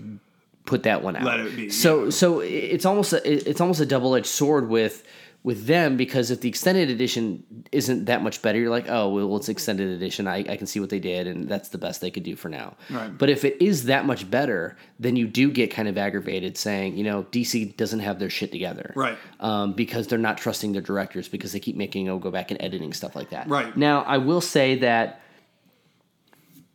put 0.66 0.82
that 0.82 1.02
one 1.02 1.16
out. 1.16 1.25
Let 1.25 1.40
it 1.40 1.56
be, 1.56 1.70
So 1.70 2.10
so 2.10 2.40
it's 2.40 2.84
almost 2.84 3.14
a, 3.14 3.48
it's 3.48 3.60
almost 3.62 3.80
a 3.80 3.87
double 3.87 4.14
edged 4.14 4.26
sword 4.26 4.68
with 4.68 5.02
with 5.45 5.66
them 5.66 5.97
because 5.97 6.30
if 6.30 6.40
the 6.40 6.49
extended 6.49 6.90
edition 6.90 7.45
isn't 7.71 8.07
that 8.07 8.23
much 8.23 8.42
better, 8.42 8.59
you're 8.59 8.71
like, 8.71 8.88
oh 8.88 9.09
well, 9.09 9.37
it's 9.37 9.49
extended 9.49 9.88
edition. 9.88 10.26
I, 10.26 10.38
I 10.38 10.57
can 10.57 10.66
see 10.66 10.80
what 10.80 10.90
they 10.90 10.99
did, 10.99 11.26
and 11.26 11.49
that's 11.49 11.68
the 11.68 11.78
best 11.78 12.00
they 12.00 12.11
could 12.11 12.25
do 12.25 12.35
for 12.37 12.49
now. 12.49 12.76
Right. 12.90 13.16
But 13.16 13.30
if 13.30 13.45
it 13.45 13.61
is 13.62 13.85
that 13.85 14.04
much 14.04 14.28
better, 14.30 14.76
then 14.99 15.16
you 15.16 15.26
do 15.28 15.50
get 15.50 15.71
kind 15.71 15.88
of 15.88 15.97
aggravated, 15.97 16.59
saying, 16.59 16.97
you 16.97 17.04
know, 17.04 17.23
DC 17.25 17.76
doesn't 17.76 18.00
have 18.00 18.18
their 18.18 18.30
shit 18.30 18.50
together, 18.50 18.92
Right. 18.97 19.16
Um, 19.40 19.73
because 19.73 20.09
they're 20.09 20.18
not 20.18 20.38
trusting 20.38 20.73
their 20.73 20.83
directors 20.83 21.28
because 21.28 21.52
they 21.52 21.61
keep 21.61 21.76
making 21.76 22.09
oh 22.09 22.18
go 22.18 22.30
back 22.30 22.50
and 22.50 22.61
editing 22.61 22.92
stuff 22.92 23.14
like 23.14 23.30
that. 23.30 23.49
Right. 23.49 23.76
Now, 23.76 24.02
I 24.02 24.18
will 24.18 24.40
say 24.40 24.76
that 24.76 25.23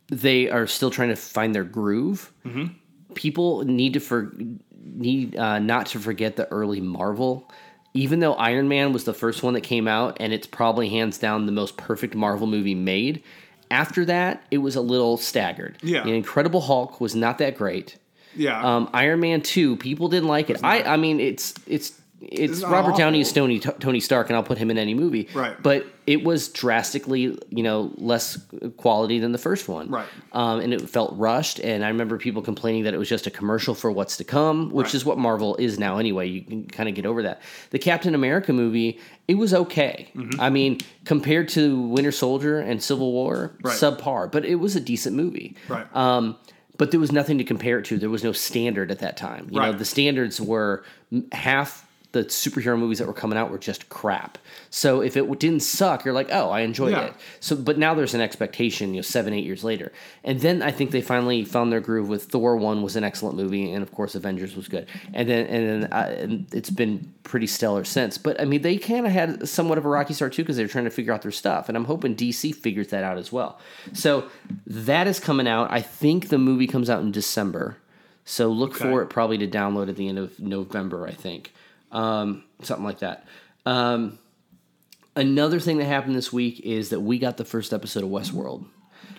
they 0.08 0.48
are 0.48 0.66
still 0.66 0.90
trying 0.90 1.10
to 1.10 1.16
find 1.16 1.54
their 1.54 1.64
groove. 1.64 2.32
Mm-hmm. 2.44 2.72
People 3.14 3.64
need 3.64 3.92
to 3.92 4.00
for 4.00 4.32
need 4.82 5.36
uh, 5.36 5.58
not 5.58 5.86
to 5.86 5.98
forget 5.98 6.36
the 6.36 6.48
early 6.48 6.80
Marvel. 6.80 7.50
Even 7.94 8.18
though 8.18 8.34
Iron 8.34 8.68
Man 8.68 8.92
was 8.92 9.04
the 9.04 9.14
first 9.14 9.42
one 9.42 9.54
that 9.54 9.62
came 9.62 9.86
out, 9.86 10.16
and 10.18 10.32
it's 10.32 10.46
probably 10.46 10.88
hands 10.88 11.16
down 11.16 11.46
the 11.46 11.52
most 11.52 11.76
perfect 11.76 12.14
Marvel 12.14 12.46
movie 12.46 12.74
made. 12.74 13.22
After 13.70 14.04
that, 14.04 14.44
it 14.50 14.58
was 14.58 14.76
a 14.76 14.80
little 14.80 15.16
staggered. 15.16 15.78
Yeah. 15.82 16.02
The 16.02 16.10
Incredible 16.12 16.60
Hulk 16.60 17.00
was 17.00 17.14
not 17.14 17.38
that 17.38 17.56
great. 17.56 17.96
Yeah. 18.36 18.60
Um, 18.62 18.90
Iron 18.92 19.20
Man 19.20 19.42
two, 19.42 19.76
people 19.76 20.08
didn't 20.08 20.28
like 20.28 20.50
it. 20.50 20.58
I, 20.62 20.82
I 20.82 20.96
mean, 20.96 21.20
it's 21.20 21.54
it's 21.66 22.00
it's 22.30 22.62
Robert 22.62 22.96
Downey 22.96 23.18
awful. 23.20 23.28
as 23.28 23.32
Tony 23.32 23.58
Tony 23.60 24.00
Stark, 24.00 24.28
and 24.28 24.36
I'll 24.36 24.42
put 24.42 24.58
him 24.58 24.70
in 24.70 24.78
any 24.78 24.94
movie. 24.94 25.28
Right. 25.34 25.60
But 25.62 25.86
it 26.06 26.22
was 26.22 26.48
drastically, 26.48 27.38
you 27.48 27.62
know, 27.62 27.92
less 27.96 28.36
quality 28.76 29.18
than 29.18 29.32
the 29.32 29.38
first 29.38 29.68
one. 29.68 29.88
Right. 29.90 30.06
Um, 30.32 30.60
and 30.60 30.74
it 30.74 30.88
felt 30.90 31.14
rushed. 31.16 31.60
And 31.60 31.82
I 31.84 31.88
remember 31.88 32.18
people 32.18 32.42
complaining 32.42 32.84
that 32.84 32.92
it 32.92 32.98
was 32.98 33.08
just 33.08 33.26
a 33.26 33.30
commercial 33.30 33.74
for 33.74 33.90
what's 33.90 34.18
to 34.18 34.24
come, 34.24 34.70
which 34.70 34.86
Right. 34.88 34.94
is 34.94 35.04
what 35.04 35.16
Marvel 35.18 35.56
is 35.56 35.78
now 35.78 35.96
anyway. 35.98 36.28
You 36.28 36.42
can 36.42 36.64
kind 36.66 36.88
of 36.88 36.94
get 36.94 37.06
over 37.06 37.22
that. 37.22 37.40
The 37.70 37.78
Captain 37.78 38.14
America 38.14 38.52
movie, 38.52 38.98
it 39.28 39.36
was 39.36 39.54
okay. 39.54 40.08
Mm-hmm. 40.14 40.38
I 40.40 40.50
mean, 40.50 40.80
compared 41.06 41.48
to 41.50 41.80
Winter 41.80 42.12
Soldier 42.12 42.60
and 42.60 42.82
Civil 42.82 43.10
War, 43.12 43.56
Right. 43.62 43.74
subpar, 43.74 44.30
but 44.30 44.44
it 44.44 44.56
was 44.56 44.76
a 44.76 44.80
decent 44.80 45.16
movie. 45.16 45.56
Right. 45.68 45.86
Um, 45.96 46.36
but 46.76 46.90
there 46.90 47.00
was 47.00 47.12
nothing 47.12 47.38
to 47.38 47.44
compare 47.44 47.78
it 47.78 47.84
to. 47.86 47.98
There 47.98 48.10
was 48.10 48.24
no 48.24 48.32
standard 48.32 48.90
at 48.90 48.98
that 48.98 49.16
time. 49.16 49.46
You 49.50 49.60
know, 49.60 49.72
the 49.72 49.84
standards 49.84 50.40
were 50.40 50.84
half 51.32 51.83
the 52.14 52.24
superhero 52.24 52.78
movies 52.78 52.98
that 52.98 53.06
were 53.06 53.12
coming 53.12 53.36
out 53.36 53.50
were 53.50 53.58
just 53.58 53.90
crap. 53.90 54.38
So 54.70 55.02
if 55.02 55.16
it 55.16 55.38
didn't 55.38 55.60
suck, 55.60 56.04
you're 56.04 56.14
like, 56.14 56.28
oh, 56.32 56.48
I 56.48 56.60
enjoyed 56.60 56.92
Yeah. 56.92 57.04
it. 57.08 57.14
So, 57.40 57.54
but 57.54 57.76
now 57.76 57.92
there's 57.94 58.14
an 58.14 58.22
expectation. 58.22 58.94
You 58.94 58.98
know, 58.98 59.02
seven, 59.02 59.34
eight 59.34 59.44
years 59.44 59.62
later, 59.62 59.92
and 60.24 60.40
then 60.40 60.62
I 60.62 60.70
think 60.70 60.90
they 60.90 61.02
finally 61.02 61.44
found 61.44 61.70
their 61.70 61.80
groove 61.80 62.08
with 62.08 62.24
Thor. 62.24 62.56
One 62.56 62.82
was 62.82 62.96
an 62.96 63.04
excellent 63.04 63.36
movie, 63.36 63.70
and 63.70 63.82
of 63.82 63.92
course, 63.92 64.14
Avengers 64.14 64.56
was 64.56 64.66
good. 64.68 64.88
And 65.12 65.28
then, 65.28 65.46
and 65.46 65.82
then 65.82 65.92
uh, 65.92 66.14
and 66.18 66.46
it's 66.54 66.70
been 66.70 67.12
pretty 67.24 67.46
stellar 67.46 67.84
since. 67.84 68.16
But 68.18 68.40
I 68.40 68.44
mean, 68.46 68.62
they 68.62 68.78
kind 68.78 69.06
of 69.06 69.12
had 69.12 69.48
somewhat 69.48 69.76
of 69.78 69.84
a 69.84 69.88
rocky 69.88 70.14
start 70.14 70.32
too 70.32 70.42
because 70.42 70.56
they 70.56 70.62
were 70.64 70.68
trying 70.68 70.84
to 70.84 70.90
figure 70.90 71.12
out 71.12 71.22
their 71.22 71.30
stuff, 71.32 71.68
and 71.68 71.76
I'm 71.76 71.84
hoping 71.84 72.16
DC 72.16 72.54
figures 72.54 72.88
that 72.88 73.04
out 73.04 73.18
as 73.18 73.30
well. 73.30 73.58
So 73.92 74.24
that 74.66 75.06
is 75.06 75.20
coming 75.20 75.46
out. 75.48 75.70
I 75.70 75.82
think 75.82 76.28
the 76.28 76.38
movie 76.38 76.66
comes 76.66 76.88
out 76.88 77.02
in 77.02 77.12
December. 77.12 77.76
So 78.26 78.48
look 78.48 78.70
Okay. 78.76 78.84
for 78.90 79.02
it 79.02 79.08
probably 79.08 79.36
to 79.38 79.46
download 79.46 79.88
at 79.90 79.96
the 79.96 80.08
end 80.08 80.18
of 80.18 80.40
November, 80.40 81.06
I 81.06 81.12
think. 81.12 81.52
Um, 81.94 82.44
something 82.62 82.84
like 82.84 82.98
that. 82.98 83.26
Um, 83.66 84.18
another 85.16 85.60
thing 85.60 85.78
that 85.78 85.84
happened 85.86 86.14
this 86.16 86.32
week 86.32 86.60
is 86.60 86.90
that 86.90 87.00
we 87.00 87.18
got 87.18 87.36
the 87.36 87.44
first 87.44 87.72
episode 87.72 88.02
of 88.04 88.10
Westworld. 88.10 88.66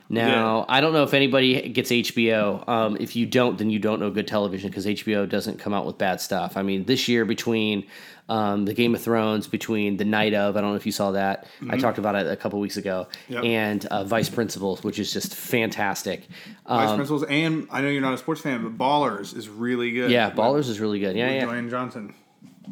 Now, 0.07 0.65
I 0.69 0.81
don't 0.81 0.93
know 0.93 1.01
if 1.01 1.15
anybody 1.15 1.67
gets 1.69 1.89
HBO. 1.89 2.67
Um, 2.69 2.95
if 2.99 3.15
you 3.15 3.25
don't, 3.25 3.57
then 3.57 3.71
you 3.71 3.79
don't 3.79 3.99
know 3.99 4.11
good 4.11 4.27
television 4.27 4.69
because 4.69 4.85
HBO 4.85 5.27
doesn't 5.27 5.57
come 5.57 5.73
out 5.73 5.87
with 5.87 5.97
bad 5.97 6.21
stuff. 6.21 6.57
I 6.57 6.61
mean, 6.61 6.85
this 6.85 7.07
year 7.07 7.25
between 7.25 7.87
um, 8.29 8.65
the 8.65 8.73
Game 8.75 8.93
of 8.93 9.01
Thrones, 9.01 9.47
between 9.47 9.97
the 9.97 10.05
Night 10.05 10.35
of, 10.35 10.55
I 10.57 10.61
don't 10.61 10.69
know 10.71 10.75
if 10.75 10.85
you 10.85 10.91
saw 10.91 11.11
that. 11.11 11.47
I 11.71 11.77
talked 11.77 11.97
about 11.97 12.13
it 12.13 12.27
a 12.27 12.35
couple 12.35 12.59
weeks 12.59 12.77
ago, 12.77 13.07
Yep. 13.29 13.43
and 13.45 13.85
uh, 13.87 14.03
Vice 14.03 14.29
Principals, 14.29 14.83
which 14.83 14.99
is 14.99 15.11
just 15.11 15.33
fantastic. 15.33 16.27
Vice 16.67 16.89
Um, 16.89 16.97
Principals, 16.97 17.23
and 17.23 17.67
I 17.71 17.81
know 17.81 17.89
you're 17.89 18.01
not 18.01 18.13
a 18.13 18.17
sports 18.19 18.41
fan, 18.41 18.61
but 18.61 18.77
Ballers 18.77 19.35
is 19.35 19.49
really 19.49 19.91
good. 19.91 20.11
yeah, 20.11 20.29
Ballers 20.29 20.69
is 20.69 20.79
really 20.79 20.99
good. 20.99 21.15
Yeah, 21.15 21.31
yeah. 21.31 21.45
Dwayne 21.45 21.69
Johnson. 21.71 22.13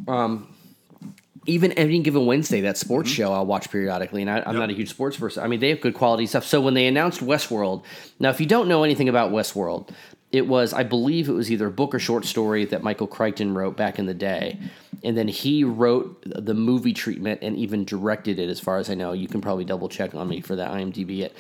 Um, 0.08 0.54
even 1.46 1.74
any 1.74 2.00
given 2.00 2.26
Wednesday, 2.26 2.62
that 2.62 2.78
sports 2.78 3.10
mm-hmm. 3.10 3.16
show 3.16 3.34
I'll 3.34 3.46
watch 3.46 3.70
periodically, 3.70 4.22
and 4.22 4.32
I, 4.32 4.44
I'm 4.46 4.56
not 4.56 4.70
a 4.70 4.74
huge 4.74 4.90
sports 4.90 5.18
person. 5.18 5.44
I 5.44 5.48
mean, 5.48 5.60
they 5.60 5.70
have 5.70 5.82
good 5.82 5.94
quality 5.94 6.26
stuff. 6.26 6.46
So 6.46 6.62
when 6.62 6.74
they 6.74 6.88
announced 6.88 7.20
Westworld, 7.20 7.84
now 8.20 8.30
if 8.30 8.40
you 8.40 8.46
don't 8.46 8.68
know 8.68 8.84
anything 8.84 9.10
about 9.10 9.32
Westworld, 9.32 9.90
it 10.32 10.48
was 10.48 10.74
I 10.74 10.84
believe 10.84 11.30
it 11.30 11.34
was 11.34 11.52
either 11.52 11.68
a 11.68 11.72
book 11.72 11.94
or 11.94 12.00
short 12.00 12.26
story 12.26 12.66
that 12.66 12.82
Michael 12.82 13.08
Crichton 13.08 13.54
wrote 13.54 13.78
back 13.78 14.00
in 14.00 14.06
the 14.06 14.14
day, 14.14 14.58
and 15.04 15.18
then 15.18 15.28
he 15.28 15.64
wrote 15.64 16.24
the 16.26 16.54
movie 16.54 16.94
treatment 16.94 17.40
and 17.42 17.58
even 17.58 17.84
directed 17.84 18.40
it. 18.40 18.50
As 18.50 18.60
far 18.60 18.78
as 18.78 18.90
I 18.90 18.96
know, 18.96 19.14
you 19.14 19.28
can 19.28 19.42
probably 19.42 19.66
double 19.66 19.90
check 19.90 20.16
on 20.16 20.28
me 20.28 20.42
for 20.42 20.56
that 20.56 20.72
IMDb 20.72 21.20
it. 21.20 21.36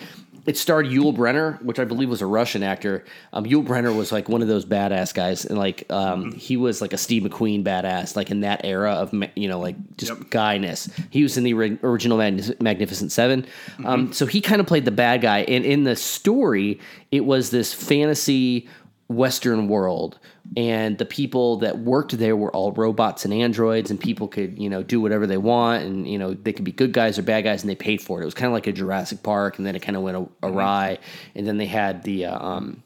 It 0.45 0.57
starred 0.57 0.87
Yul 0.87 1.15
Brynner, 1.15 1.61
which 1.63 1.79
I 1.79 1.85
believe 1.85 2.09
was 2.09 2.21
a 2.21 2.25
Russian 2.25 2.63
actor. 2.63 3.05
Um, 3.31 3.45
Yul 3.45 3.65
Brynner 3.65 3.95
was 3.95 4.11
like 4.11 4.27
one 4.27 4.41
of 4.41 4.49
those 4.49 4.65
badass 4.65 5.13
guys, 5.13 5.45
and 5.45 5.57
like 5.57 5.85
um, 5.89 6.33
he 6.33 6.57
was 6.57 6.81
like 6.81 6.91
a 6.91 6.97
Steve 6.97 7.23
McQueen 7.23 7.63
badass, 7.63 8.15
like 8.17 8.29
in 8.29 8.41
that 8.41 8.65
era 8.65 8.91
of 8.91 9.13
you 9.35 9.47
know 9.47 9.59
like 9.59 9.75
just 9.97 10.11
Yep. 10.11 10.29
guyness. 10.29 10.91
He 11.11 11.23
was 11.23 11.37
in 11.37 11.43
the 11.45 11.53
ori- 11.53 11.79
original 11.81 12.17
Magni- 12.17 12.55
Magnificent 12.59 13.11
7 13.11 13.43
Mm-hmm. 13.43 13.85
Um, 13.85 14.11
so 14.13 14.25
he 14.25 14.41
kind 14.41 14.59
of 14.59 14.67
played 14.67 14.83
the 14.85 14.91
bad 14.91 15.21
guy, 15.21 15.39
and 15.43 15.63
in 15.65 15.83
the 15.85 15.95
story, 15.95 16.79
it 17.11 17.25
was 17.25 17.49
this 17.51 17.73
fantasy 17.73 18.67
Western 19.07 19.67
world, 19.67 20.19
and 20.55 20.97
the 20.97 21.05
people 21.05 21.57
that 21.57 21.79
worked 21.79 22.17
there 22.17 22.35
were 22.35 22.51
all 22.51 22.71
robots 22.73 23.25
and 23.25 23.33
androids, 23.33 23.89
and 23.89 23.99
people 23.99 24.27
could 24.27 24.59
you 24.59 24.69
know 24.69 24.83
do 24.83 25.01
whatever 25.01 25.25
they 25.25 25.37
want, 25.37 25.83
and 25.83 26.07
you 26.07 26.17
know 26.17 26.33
they 26.33 26.53
could 26.53 26.65
be 26.65 26.71
good 26.71 26.91
guys 26.91 27.17
or 27.17 27.23
bad 27.23 27.43
guys, 27.43 27.63
and 27.63 27.69
they 27.69 27.75
paid 27.75 28.01
for 28.01 28.19
it. 28.19 28.23
It 28.23 28.25
was 28.25 28.33
kind 28.33 28.47
of 28.47 28.53
like 28.53 28.67
a 28.67 28.71
Jurassic 28.71 29.23
Park, 29.23 29.57
and 29.57 29.65
then 29.65 29.75
it 29.75 29.81
kind 29.81 29.95
of 29.95 30.03
went 30.03 30.17
a- 30.17 30.47
awry, 30.47 30.99
and 31.35 31.47
then 31.47 31.57
they 31.57 31.65
had 31.65 32.03
the 32.03 32.25
uh, 32.25 32.45
um, 32.45 32.83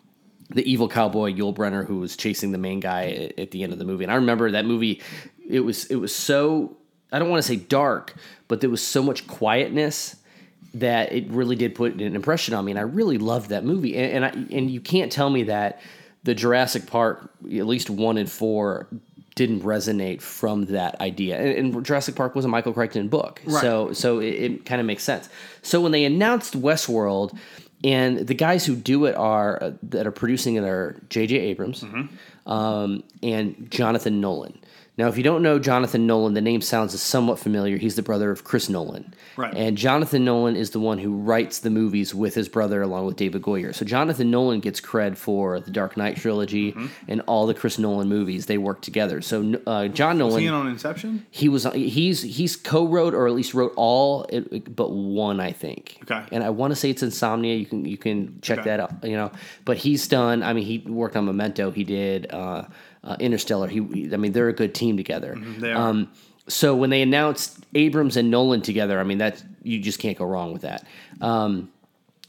the 0.50 0.70
evil 0.70 0.88
cowboy 0.88 1.34
Yul 1.34 1.54
Brynner 1.54 1.86
who 1.86 1.98
was 1.98 2.16
chasing 2.16 2.52
the 2.52 2.58
main 2.58 2.80
guy 2.80 3.10
at, 3.12 3.40
at 3.40 3.52
the 3.52 3.64
end 3.64 3.74
of 3.74 3.80
the 3.80 3.86
movie. 3.86 4.04
And 4.04 4.12
I 4.12 4.16
remember 4.16 4.52
that 4.52 4.66
movie. 4.66 5.02
It 5.48 5.62
was 5.62 5.86
it 5.86 5.96
was 5.96 6.16
so 6.16 6.78
I 7.12 7.20
don't 7.20 7.30
want 7.30 7.42
to 7.42 7.48
say 7.48 7.58
dark, 7.58 8.16
but 8.48 8.62
there 8.62 8.70
was 8.70 8.86
so 8.86 9.04
much 9.04 9.28
quietness 9.28 10.16
that 10.74 11.12
it 11.12 11.28
really 11.30 11.56
did 11.56 11.74
put 11.76 11.94
an 11.94 12.16
impression 12.16 12.54
on 12.54 12.66
me, 12.66 12.72
and 12.72 12.80
I 12.80 12.84
really 12.84 13.18
loved 13.18 13.50
that 13.50 13.66
movie. 13.66 13.96
And, 13.96 14.24
and 14.24 14.26
I 14.26 14.56
and 14.56 14.70
you 14.70 14.80
can't 14.80 15.12
tell 15.12 15.30
me 15.30 15.44
that 15.44 15.82
the 16.24 16.34
Jurassic 16.36 16.86
Park, 16.88 17.32
at 17.46 17.66
least 17.66 17.90
one 17.90 18.18
and 18.18 18.30
four, 18.30 18.88
didn't 19.36 19.62
resonate 19.62 20.22
from 20.22 20.66
that 20.66 21.00
idea. 21.00 21.38
And, 21.40 21.76
and 21.76 21.86
Jurassic 21.86 22.16
Park 22.16 22.34
was 22.36 22.44
a 22.44 22.48
Michael 22.48 22.74
Crichton 22.74 23.08
book, 23.08 23.42
Right. 23.46 23.62
so 23.62 23.94
so 23.94 24.20
it, 24.20 24.30
it 24.34 24.66
kind 24.66 24.82
of 24.82 24.88
makes 24.88 25.04
sense. 25.04 25.30
So 25.62 25.80
when 25.82 25.92
they 25.92 26.06
announced 26.06 26.60
Westworld, 26.60 27.38
and 27.84 28.18
the 28.26 28.34
guys 28.34 28.66
who 28.66 28.76
do 28.76 29.06
it 29.06 29.16
are 29.16 29.62
uh, 29.62 29.72
that 29.84 30.08
are 30.08 30.12
producing 30.12 30.56
it 30.56 30.64
are 30.64 31.00
J.J. 31.10 31.36
Abrams 31.38 31.84
Mm-hmm. 31.84 32.52
um, 32.52 33.04
and 33.22 33.68
Jonathan 33.70 34.20
Nolan. 34.20 34.58
Now, 34.98 35.08
if 35.08 35.16
you 35.16 35.22
don't 35.24 35.44
know 35.44 35.60
Jonathan 35.60 36.08
Nolan, 36.08 36.34
the 36.34 36.42
name 36.42 36.60
sounds 36.62 37.00
somewhat 37.00 37.38
familiar. 37.38 37.78
He's 37.78 37.96
the 37.96 38.02
brother 38.02 38.32
of 38.32 38.44
Chris 38.44 38.68
Nolan. 38.68 39.14
Right. 39.36 39.54
And 39.56 39.78
Jonathan 39.78 40.26
Nolan 40.26 40.56
is 40.56 40.72
the 40.72 40.80
one 40.80 40.98
who 40.98 41.16
writes 41.16 41.60
the 41.60 41.70
movies 41.70 42.16
with 42.16 42.34
his 42.34 42.50
brother 42.50 42.82
along 42.82 43.06
with 43.06 43.16
David 43.16 43.44
Goyer. 43.44 43.76
So 43.76 43.86
Jonathan 43.86 44.32
Nolan 44.32 44.60
gets 44.60 44.82
cred 44.82 45.16
for 45.16 45.60
the 45.60 45.70
Dark 45.70 45.98
Knight 45.98 46.18
trilogy 46.18 46.72
Mm-hmm. 46.72 46.88
and 47.08 47.22
all 47.28 47.46
the 47.46 47.54
Chris 47.54 47.78
Nolan 47.78 48.10
movies. 48.10 48.48
They 48.48 48.58
work 48.58 48.82
together. 48.82 49.22
So 49.22 49.62
uh, 49.68 49.88
John 49.88 50.18
Nolan 50.18 50.40
Seeing 50.40 50.50
on 50.50 50.68
Inception. 50.68 51.26
he 51.30 51.48
was 51.48 51.66
he's 51.76 52.24
he's 52.24 52.56
co-wrote 52.56 53.14
or 53.14 53.28
at 53.28 53.34
least 53.34 53.54
wrote 53.54 53.74
all 53.76 54.28
but 54.76 54.90
one 54.92 55.40
I 55.40 55.52
think. 55.52 56.00
Okay. 56.04 56.24
And 56.32 56.44
I 56.44 56.50
want 56.50 56.72
to 56.72 56.76
say 56.76 56.90
it's 56.90 57.04
Insomnia. 57.04 57.56
You 57.56 57.66
can 57.68 57.86
you 57.86 57.98
can 57.98 58.40
check 58.42 58.60
Okay. 58.60 58.70
that 58.72 58.80
out. 58.80 59.04
You 59.04 59.16
know, 59.16 59.32
but 59.66 59.78
he's 59.78 60.08
done. 60.08 60.42
I 60.42 60.54
mean, 60.54 60.66
he 60.66 60.80
worked 60.80 61.16
on 61.16 61.26
Memento. 61.26 61.70
He 61.70 61.84
did 61.84 62.32
uh, 62.34 62.64
uh, 63.08 63.16
Interstellar. 63.20 63.68
He, 63.68 63.82
he- 63.94 64.14
I 64.14 64.18
mean, 64.18 64.32
they're 64.34 64.50
a 64.50 64.54
good 64.54 64.76
team 64.76 64.98
together. 64.98 65.36
Mm-hmm. 65.36 65.60
they 65.62 65.72
are. 65.72 65.90
Um, 65.90 66.12
so 66.50 66.76
when 66.76 66.90
they 66.90 67.02
announced 67.02 67.66
Abrams 67.76 68.16
and 68.18 68.30
Nolan 68.32 68.62
together, 68.62 69.00
I 69.00 69.04
mean 69.04 69.18
that 69.18 69.44
you 69.64 69.80
just 69.80 70.00
can't 70.00 70.18
go 70.18 70.26
wrong 70.26 70.54
with 70.54 70.62
that. 70.62 70.86
Um, 71.20 71.70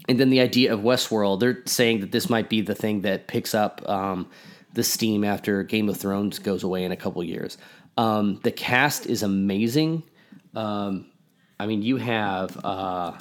and 0.08 0.18
then 0.18 0.30
the 0.30 0.40
idea 0.40 0.72
of 0.72 0.80
Westworld, 0.80 1.40
they're 1.40 1.62
saying 1.66 2.00
that 2.00 2.10
this 2.12 2.28
might 2.30 2.48
be 2.48 2.60
the 2.62 2.74
thing 2.74 3.02
that 3.02 3.26
picks 3.28 3.54
up 3.54 3.86
um, 3.88 4.26
the 4.72 4.82
steam 4.82 5.22
after 5.22 5.62
Game 5.62 5.88
of 5.88 5.96
Thrones 5.98 6.38
goes 6.38 6.62
away 6.64 6.82
in 6.84 6.90
a 6.92 6.96
couple 6.96 7.22
years. 7.22 7.58
Um, 7.96 8.40
the 8.42 8.50
cast 8.50 9.06
is 9.06 9.22
amazing. 9.22 10.02
Um, 10.54 11.06
I 11.60 11.66
mean, 11.66 11.82
you 11.82 11.96
have 11.98 12.58
uh, 12.64 13.12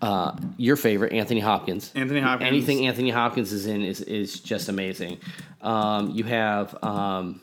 uh, 0.00 0.36
your 0.56 0.76
favorite, 0.76 1.12
Anthony 1.12 1.40
Hopkins. 1.40 1.90
Anthony 1.94 2.20
Hopkins. 2.20 2.46
Anything 2.48 2.86
Anthony 2.86 3.10
Hopkins 3.10 3.52
is 3.52 3.66
in 3.66 3.82
is 3.82 4.00
is 4.00 4.40
just 4.40 4.68
amazing. 4.68 5.18
Um, 5.62 6.10
you 6.10 6.24
have. 6.24 6.76
Um, 6.84 7.40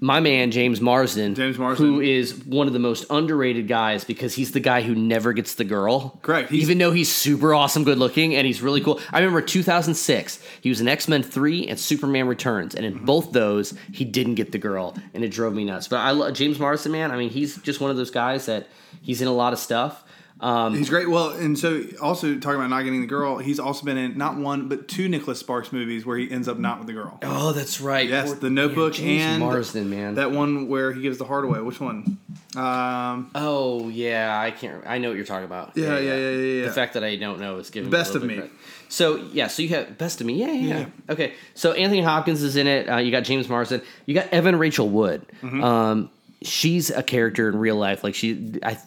my 0.00 0.18
man 0.20 0.50
James 0.50 0.80
Marsden, 0.80 1.34
James 1.36 1.58
Marsden. 1.58 1.86
who 1.86 2.00
is 2.00 2.44
one 2.44 2.66
of 2.66 2.72
the 2.72 2.78
most 2.78 3.06
underrated 3.08 3.68
guys 3.68 4.02
because 4.04 4.34
he's 4.34 4.50
the 4.50 4.60
guy 4.60 4.82
who 4.82 4.94
never 4.96 5.32
gets 5.32 5.54
the 5.54 5.64
girl. 5.64 6.18
Correct. 6.22 6.50
He's- 6.50 6.64
Even 6.64 6.78
though 6.78 6.90
he's 6.90 7.10
super 7.10 7.54
awesome, 7.54 7.84
good 7.84 7.96
looking, 7.96 8.34
and 8.34 8.46
he's 8.46 8.60
really 8.60 8.80
cool. 8.80 9.00
I 9.12 9.18
remember 9.20 9.40
2006. 9.40 10.40
He 10.60 10.68
was 10.68 10.80
in 10.80 10.88
X 10.88 11.06
Men 11.08 11.22
Three 11.22 11.66
and 11.68 11.78
Superman 11.78 12.26
Returns, 12.26 12.74
and 12.74 12.84
in 12.84 12.94
Mm-hmm. 12.96 13.04
both 13.04 13.32
those, 13.32 13.74
he 13.92 14.04
didn't 14.04 14.34
get 14.34 14.50
the 14.52 14.58
girl, 14.58 14.96
and 15.14 15.22
it 15.24 15.28
drove 15.28 15.54
me 15.54 15.64
nuts. 15.64 15.86
But 15.88 15.98
I 15.98 16.10
love 16.10 16.34
James 16.34 16.58
Marsden, 16.58 16.90
man. 16.92 17.10
I 17.12 17.16
mean, 17.16 17.30
he's 17.30 17.56
just 17.58 17.80
one 17.80 17.90
of 17.90 17.96
those 17.96 18.10
guys 18.10 18.46
that 18.46 18.66
he's 19.02 19.22
in 19.22 19.28
a 19.28 19.32
lot 19.32 19.52
of 19.52 19.58
stuff. 19.58 20.02
Um, 20.38 20.76
He's 20.76 20.90
great. 20.90 21.08
Well, 21.08 21.30
and 21.30 21.58
so 21.58 21.82
also 22.02 22.34
talking 22.38 22.56
about 22.60 22.68
not 22.68 22.82
getting 22.82 23.00
the 23.00 23.06
girl, 23.06 23.38
he's 23.38 23.58
also 23.58 23.86
been 23.86 23.96
in 23.96 24.18
not 24.18 24.36
one 24.36 24.68
but 24.68 24.86
two 24.86 25.08
Nicholas 25.08 25.38
Sparks 25.38 25.72
movies 25.72 26.04
where 26.04 26.18
he 26.18 26.30
ends 26.30 26.46
up 26.46 26.58
not 26.58 26.76
with 26.78 26.86
the 26.88 26.92
girl. 26.92 27.18
oh, 27.22 27.52
that's 27.52 27.80
right. 27.80 28.06
Yes, 28.08 28.28
Poor- 28.28 28.40
The 28.40 28.50
Notebook 28.50 28.92
James 28.92 29.22
and 29.22 29.40
Marsden, 29.40 29.88
man. 29.88 30.16
That 30.16 30.32
one 30.32 30.68
where 30.68 30.92
he 30.92 31.00
gives 31.00 31.16
the 31.16 31.24
heart 31.24 31.44
away. 31.46 31.60
Which 31.60 31.80
one? 31.80 32.18
Um, 32.54 33.30
Oh 33.34 33.88
yeah, 33.88 34.38
I 34.38 34.50
can't. 34.50 34.82
I 34.86 34.98
know 34.98 35.08
what 35.08 35.16
you're 35.16 35.24
talking 35.26 35.44
about. 35.46 35.72
Yeah, 35.74 35.98
yeah, 35.98 36.14
yeah, 36.14 36.30
yeah, 36.30 36.30
yeah. 36.60 36.66
The 36.66 36.72
fact 36.72 36.94
that 36.94 37.04
I 37.04 37.16
don't 37.16 37.40
know 37.40 37.56
is 37.58 37.70
giving 37.70 37.90
Best 37.90 38.12
me 38.14 38.16
of 38.20 38.24
Me. 38.26 38.34
credit. 38.34 38.52
So 38.88 39.16
yeah, 39.32 39.46
so 39.48 39.62
you 39.62 39.70
have 39.70 39.96
best 39.98 40.20
of 40.20 40.26
me. 40.26 40.34
Yeah, 40.34 40.48
yeah. 40.48 40.52
yeah. 40.52 40.78
Yeah. 40.80 40.86
Okay, 41.12 41.32
so 41.54 41.72
Anthony 41.72 42.02
Hopkins 42.02 42.42
is 42.42 42.56
in 42.56 42.66
it. 42.66 42.88
Uh, 42.88 42.96
you 42.98 43.10
got 43.10 43.24
James 43.24 43.48
Marsden. 43.48 43.80
You 44.04 44.14
got 44.14 44.28
Evan 44.28 44.56
Rachel 44.58 44.88
Wood. 44.88 45.24
Mm-hmm. 45.42 45.64
Um, 45.64 46.10
she's 46.42 46.90
a 46.90 47.02
character 47.02 47.48
in 47.48 47.56
real 47.56 47.76
life. 47.76 48.04
Like 48.04 48.14
she, 48.14 48.58
I, 48.62 48.78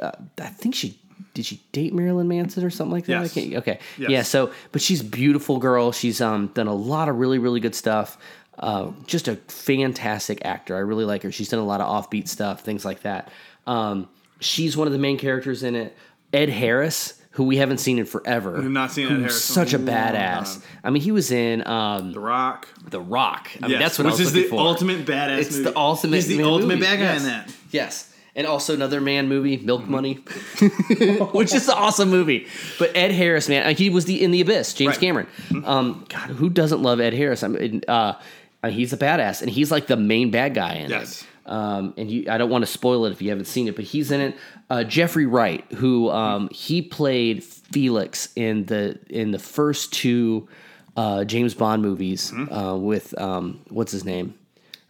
uh, 0.00 0.12
I 0.38 0.46
think 0.46 0.74
she. 0.74 0.98
Did 1.34 1.46
she 1.46 1.62
date 1.72 1.94
Marilyn 1.94 2.28
Manson 2.28 2.62
or 2.62 2.68
something 2.68 2.92
like 2.92 3.06
that? 3.06 3.12
Yes. 3.22 3.30
I 3.30 3.40
can't, 3.40 3.54
okay. 3.54 3.78
Yes. 3.96 4.10
Yeah. 4.10 4.22
So, 4.22 4.52
but 4.70 4.82
she's 4.82 5.00
a 5.00 5.04
beautiful 5.04 5.58
girl. 5.58 5.90
She's 5.90 6.20
um, 6.20 6.48
done 6.48 6.66
a 6.66 6.74
lot 6.74 7.08
of 7.08 7.16
really, 7.16 7.38
really 7.38 7.60
good 7.60 7.74
stuff. 7.74 8.18
Uh, 8.58 8.90
just 9.06 9.28
a 9.28 9.36
fantastic 9.36 10.44
actor. 10.44 10.76
I 10.76 10.80
really 10.80 11.06
like 11.06 11.22
her. 11.22 11.32
She's 11.32 11.48
done 11.48 11.60
a 11.60 11.64
lot 11.64 11.80
of 11.80 11.86
offbeat 11.86 12.28
stuff, 12.28 12.60
things 12.60 12.84
like 12.84 13.02
that. 13.02 13.30
Um, 13.66 14.10
she's 14.40 14.76
one 14.76 14.86
of 14.86 14.92
the 14.92 14.98
main 14.98 15.16
characters 15.16 15.62
in 15.62 15.74
it. 15.74 15.96
Ed 16.34 16.50
Harris, 16.50 17.21
who 17.32 17.44
we 17.44 17.56
haven't 17.56 17.78
seen 17.78 17.98
in 17.98 18.04
forever. 18.06 18.52
We've 18.60 18.70
not 18.70 18.92
seen 18.92 19.06
Ed 19.08 19.22
who's 19.22 19.42
Such 19.42 19.72
a 19.74 19.78
badass. 19.78 20.62
I 20.84 20.90
mean, 20.90 21.02
he 21.02 21.12
was 21.12 21.30
in 21.32 21.66
um, 21.66 22.12
the 22.12 22.20
Rock. 22.20 22.68
The 22.88 23.00
Rock. 23.00 23.50
I 23.62 23.68
mean, 23.68 23.78
that's 23.78 23.98
what 23.98 24.04
which 24.06 24.14
I 24.14 24.18
was 24.18 24.20
is 24.20 24.34
looking 24.34 24.50
the 24.50 24.56
for. 24.56 24.60
ultimate 24.60 25.04
badass. 25.06 25.38
It's 25.38 25.50
movie. 25.56 25.64
the 25.70 25.76
ultimate. 25.78 26.16
He's 26.16 26.28
the 26.28 26.42
ultimate 26.42 26.74
movie. 26.78 26.80
bad 26.86 26.96
guy 26.98 27.04
yes. 27.04 27.20
in 27.22 27.28
that. 27.28 27.54
Yes. 27.70 28.08
And 28.34 28.46
also 28.46 28.72
another 28.74 29.00
man 29.02 29.28
movie, 29.28 29.58
Milk 29.58 29.86
Money, 29.86 30.14
which 31.32 31.54
is 31.54 31.68
an 31.68 31.74
awesome 31.76 32.08
movie. 32.08 32.46
But 32.78 32.96
Ed 32.96 33.12
Harris, 33.12 33.46
man, 33.48 33.74
he 33.76 33.90
was 33.90 34.06
the 34.06 34.22
in 34.22 34.30
the 34.30 34.40
abyss. 34.40 34.72
James 34.74 34.92
Right. 34.92 35.00
Cameron. 35.00 35.26
Um, 35.64 36.04
God, 36.08 36.30
who 36.30 36.48
doesn't 36.48 36.82
love 36.82 36.98
Ed 37.00 37.12
Harris? 37.12 37.42
I 37.42 37.48
mean, 37.48 37.82
uh, 37.88 38.14
uh, 38.62 38.70
he's 38.70 38.92
a 38.92 38.96
badass, 38.96 39.42
and 39.42 39.50
he's 39.50 39.70
like 39.70 39.86
the 39.86 39.96
main 39.96 40.30
bad 40.30 40.54
guy 40.54 40.74
in 40.74 40.88
Yes. 40.90 41.22
it. 41.22 41.26
Um, 41.46 41.94
and 41.96 42.10
you, 42.10 42.26
I 42.30 42.38
don't 42.38 42.50
want 42.50 42.62
to 42.62 42.70
spoil 42.70 43.04
it 43.06 43.12
if 43.12 43.20
you 43.20 43.30
haven't 43.30 43.46
seen 43.46 43.66
it, 43.68 43.74
but 43.76 43.84
he's 43.84 44.10
in 44.12 44.20
it. 44.20 44.36
Uh, 44.70 44.84
Jeffrey 44.84 45.26
Wright, 45.26 45.64
who 45.74 46.08
um, 46.10 46.48
he 46.52 46.82
played 46.82 47.42
Felix 47.42 48.28
in 48.36 48.66
the 48.66 48.98
in 49.10 49.32
the 49.32 49.38
first 49.38 49.92
two 49.92 50.48
uh, 50.96 51.24
James 51.24 51.54
Bond 51.54 51.82
movies 51.82 52.30
Mm-hmm. 52.30 52.52
uh, 52.52 52.76
with 52.76 53.18
um, 53.20 53.60
what's 53.70 53.92
his 53.92 54.04
name, 54.04 54.34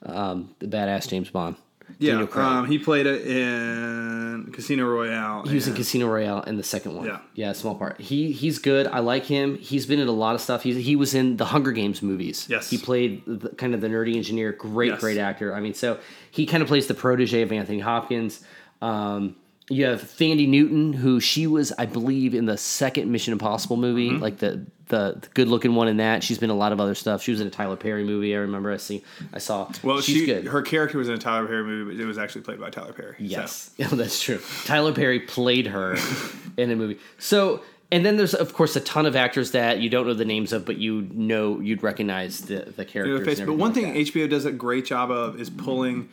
um, 0.04 0.54
the 0.58 0.66
badass 0.66 1.08
James 1.08 1.30
Bond. 1.30 1.56
Yeah, 2.02 2.26
um, 2.34 2.66
he 2.66 2.78
played 2.78 3.06
it 3.06 3.26
in 3.26 4.50
Casino 4.52 4.86
Royale. 4.86 5.44
He 5.46 5.54
was 5.54 5.68
in 5.68 5.74
Casino 5.74 6.08
Royale 6.08 6.42
in 6.42 6.56
the 6.56 6.62
second 6.62 6.96
one. 6.96 7.06
Yeah. 7.06 7.20
yeah, 7.34 7.52
small 7.52 7.74
part. 7.74 8.00
He 8.00 8.32
he's 8.32 8.58
good. 8.58 8.86
I 8.86 8.98
like 8.98 9.24
him. 9.26 9.56
He's 9.58 9.86
been 9.86 10.00
in 10.00 10.08
a 10.08 10.12
lot 10.12 10.34
of 10.34 10.40
stuff. 10.40 10.62
He's, 10.62 10.76
he 10.84 10.96
was 10.96 11.14
in 11.14 11.36
the 11.36 11.44
Hunger 11.46 11.72
Games 11.72 12.02
movies. 12.02 12.46
Yes. 12.50 12.68
he 12.70 12.78
played 12.78 13.22
the, 13.26 13.50
kind 13.50 13.74
of 13.74 13.80
the 13.80 13.88
nerdy 13.88 14.16
engineer. 14.16 14.52
Great, 14.52 14.90
Yes. 14.92 15.00
great 15.00 15.18
actor. 15.18 15.54
I 15.54 15.60
mean, 15.60 15.74
so 15.74 15.98
he 16.30 16.46
kind 16.46 16.62
of 16.62 16.68
plays 16.68 16.86
the 16.86 16.94
protege 16.94 17.42
of 17.42 17.52
Anthony 17.52 17.78
Hopkins. 17.80 18.42
Um, 18.80 19.36
you 19.68 19.85
have 19.87 20.03
Thandie 20.03 20.48
Newton, 20.48 20.92
who 20.92 21.20
she 21.20 21.46
was, 21.46 21.72
I 21.79 21.87
believe, 21.87 22.35
in 22.35 22.46
the 22.46 22.57
second 22.59 23.11
Mission 23.11 23.33
Impossible 23.33 23.77
movie, 23.77 24.11
Mm-hmm. 24.11 24.22
like 24.22 24.38
the 24.38 24.66
the, 24.88 25.16
the 25.22 25.29
good 25.33 25.48
looking 25.48 25.75
one 25.75 25.88
in 25.88 25.96
that. 25.98 26.22
She's 26.22 26.37
been 26.38 26.51
in 26.51 26.57
a 26.57 26.59
lot 26.59 26.72
of 26.72 26.81
other 26.81 26.94
stuff. 26.94 27.22
She 27.22 27.31
was 27.31 27.40
in 27.40 27.46
a 27.46 27.51
Tyler 27.51 27.77
Perry 27.77 28.05
movie. 28.05 28.35
I 28.35 28.40
remember 28.40 28.70
I 28.70 28.77
see 28.77 29.03
I 29.33 29.38
saw. 29.38 29.70
Well, 29.83 30.01
she's 30.03 30.16
she 30.18 30.27
good. 30.27 30.46
her 30.48 30.61
character 30.61 30.98
was 30.98 31.09
in 31.09 31.14
a 31.14 31.18
Tyler 31.18 31.46
Perry 31.46 31.64
movie, 31.64 31.94
but 31.96 32.03
it 32.03 32.05
was 32.07 32.18
actually 32.18 32.42
played 32.42 32.61
by 32.61 32.68
Tyler 32.68 32.92
Perry. 32.92 33.14
so. 33.18 33.25
Yes, 33.25 33.70
yeah, 33.79 33.87
that's 33.87 34.22
true. 34.22 34.40
Tyler 34.64 34.92
Perry 34.92 35.20
played 35.20 35.68
her 35.68 35.96
in 36.59 36.70
a 36.70 36.77
movie. 36.77 36.98
So, 37.18 37.62
and 37.90 38.05
then 38.05 38.16
there's 38.18 38.35
of 38.35 38.53
course 38.53 38.77
a 38.77 38.81
ton 38.81 39.07
of 39.07 39.16
actors 39.16 39.53
that 39.53 39.79
you 39.81 39.88
don't 39.88 40.07
know 40.07 40.12
the 40.14 40.25
names 40.27 40.53
of, 40.53 40.66
but 40.66 40.77
you 40.77 41.09
know 41.14 41.59
you'd 41.61 41.83
recognize 41.83 42.40
the 42.42 42.57
the 42.57 42.61
You 42.61 42.66
know, 42.66 42.85
characters. 42.85 43.27
face- 43.27 43.40
but 43.46 43.55
one 43.57 43.70
everything 43.70 43.94
thing 43.94 44.05
that. 44.05 44.12
HBO 44.12 44.29
does 44.29 44.44
a 44.44 44.53
great 44.53 44.85
job 44.85 45.11
of 45.11 45.40
is 45.40 45.48
pulling 45.48 46.09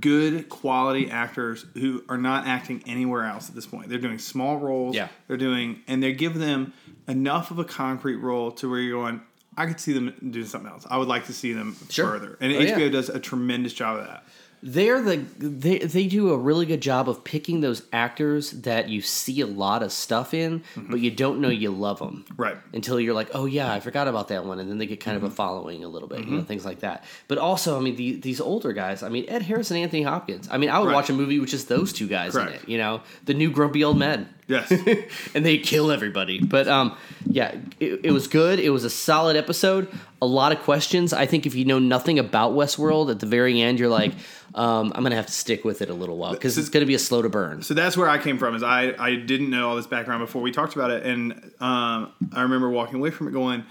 good 0.00 0.48
quality 0.48 1.10
actors 1.10 1.64
who 1.74 2.04
are 2.08 2.18
not 2.18 2.46
acting 2.46 2.82
anywhere 2.86 3.24
else 3.24 3.48
at 3.48 3.54
this 3.54 3.66
point. 3.66 3.88
They're 3.88 3.98
doing 3.98 4.18
small 4.18 4.58
roles. 4.58 4.94
Yeah. 4.94 5.08
They're 5.26 5.36
doing 5.36 5.80
and 5.86 6.02
they 6.02 6.12
give 6.12 6.34
them 6.38 6.72
enough 7.08 7.50
of 7.50 7.58
a 7.58 7.64
concrete 7.64 8.16
role 8.16 8.50
to 8.52 8.68
where 8.70 8.80
you're 8.80 9.02
going, 9.02 9.22
I 9.56 9.66
could 9.66 9.80
see 9.80 9.92
them 9.92 10.14
doing 10.30 10.46
something 10.46 10.70
else. 10.70 10.86
I 10.88 10.98
would 10.98 11.08
like 11.08 11.26
to 11.26 11.32
see 11.32 11.52
them 11.52 11.74
Sure. 11.88 12.06
further. 12.06 12.36
And 12.40 12.52
Oh, 12.52 12.58
yeah. 12.60 12.76
HBO 12.76 12.92
does 12.92 13.08
a 13.08 13.18
tremendous 13.18 13.72
job 13.72 13.98
of 13.98 14.06
that. 14.06 14.24
They're 14.62 15.00
the 15.02 15.16
they 15.38 15.78
they 15.78 16.06
do 16.06 16.30
a 16.32 16.36
really 16.38 16.66
good 16.66 16.80
job 16.80 17.08
of 17.08 17.22
picking 17.24 17.60
those 17.60 17.82
actors 17.92 18.50
that 18.52 18.88
you 18.88 19.00
see 19.02 19.40
a 19.40 19.46
lot 19.46 19.82
of 19.82 19.92
stuff 19.92 20.34
in, 20.34 20.62
but 20.76 21.00
you 21.00 21.10
don't 21.10 21.40
know 21.40 21.48
you 21.48 21.70
love 21.70 21.98
them. 22.00 22.24
Mm-hmm. 22.28 22.42
Right. 22.42 22.56
until 22.72 22.98
you're 23.00 23.14
like, 23.14 23.30
oh 23.34 23.46
yeah, 23.46 23.72
I 23.72 23.80
forgot 23.80 24.08
about 24.08 24.28
that 24.28 24.44
one, 24.44 24.58
and 24.58 24.68
then 24.70 24.78
they 24.78 24.86
get 24.86 25.00
kind 25.00 25.16
Mm-hmm. 25.16 25.26
of 25.26 25.32
a 25.32 25.34
following 25.34 25.84
a 25.84 25.88
little 25.88 26.08
bit, 26.08 26.20
you 26.26 26.36
know, 26.36 26.42
things 26.42 26.64
like 26.64 26.80
that. 26.80 27.04
But 27.28 27.38
also, 27.38 27.76
I 27.76 27.80
mean, 27.80 27.96
the, 27.96 28.16
these 28.16 28.40
older 28.40 28.72
guys, 28.72 29.02
I 29.02 29.08
mean, 29.08 29.24
Ed 29.28 29.42
Harris 29.42 29.70
and 29.70 29.78
Anthony 29.80 30.02
Hopkins. 30.02 30.48
I 30.50 30.58
mean, 30.58 30.70
I 30.70 30.78
would 30.78 30.86
Right. 30.88 30.94
watch 30.94 31.10
a 31.10 31.12
movie 31.12 31.38
with 31.40 31.50
just 31.50 31.68
those 31.68 31.92
two 31.92 32.08
guys 32.08 32.34
in 32.36 32.48
it, 32.48 32.68
you 32.68 32.78
know, 32.78 33.00
the 33.24 33.34
new 33.34 33.50
grumpy 33.50 33.82
old 33.84 33.98
men. 33.98 34.28
Yes. 34.48 34.70
and 35.34 35.44
they 35.44 35.58
kill 35.58 35.90
everybody. 35.90 36.40
But 36.40 36.66
um, 36.66 36.96
yeah, 37.26 37.54
it, 37.78 38.00
it 38.04 38.10
was 38.12 38.26
good. 38.26 38.58
It 38.58 38.70
was 38.70 38.82
a 38.82 38.90
solid 38.90 39.36
episode. 39.36 39.88
A 40.20 40.26
lot 40.26 40.52
of 40.52 40.58
questions. 40.60 41.12
I 41.12 41.26
think 41.26 41.46
if 41.46 41.54
you 41.54 41.64
know 41.64 41.78
nothing 41.78 42.18
about 42.18 42.52
Westworld, 42.52 43.10
at 43.10 43.20
the 43.20 43.26
very 43.26 43.60
end, 43.60 43.78
you're 43.78 43.90
like, 43.90 44.12
um, 44.54 44.92
I'm 44.96 45.02
gonna 45.02 45.16
have 45.16 45.26
to 45.26 45.32
stick 45.32 45.64
with 45.64 45.82
it 45.82 45.90
a 45.90 45.94
little 45.94 46.16
while 46.16 46.32
because 46.32 46.56
it's 46.58 46.70
gonna 46.70 46.86
be 46.86 46.94
a 46.94 46.98
slow 46.98 47.22
to 47.22 47.28
burn. 47.28 47.62
So 47.62 47.74
that's 47.74 47.96
where 47.96 48.08
I 48.08 48.18
came 48.18 48.38
from. 48.38 48.56
Is 48.56 48.62
I 48.62 48.94
I 48.98 49.16
didn't 49.16 49.50
know 49.50 49.68
all 49.68 49.76
this 49.76 49.86
background 49.86 50.24
before 50.24 50.42
we 50.42 50.50
talked 50.50 50.74
about 50.74 50.90
it, 50.90 51.04
and 51.04 51.34
um, 51.60 52.12
I 52.32 52.42
remember 52.42 52.70
walking 52.70 52.96
away 52.96 53.10
from 53.10 53.28
it 53.28 53.32
going, 53.32 53.64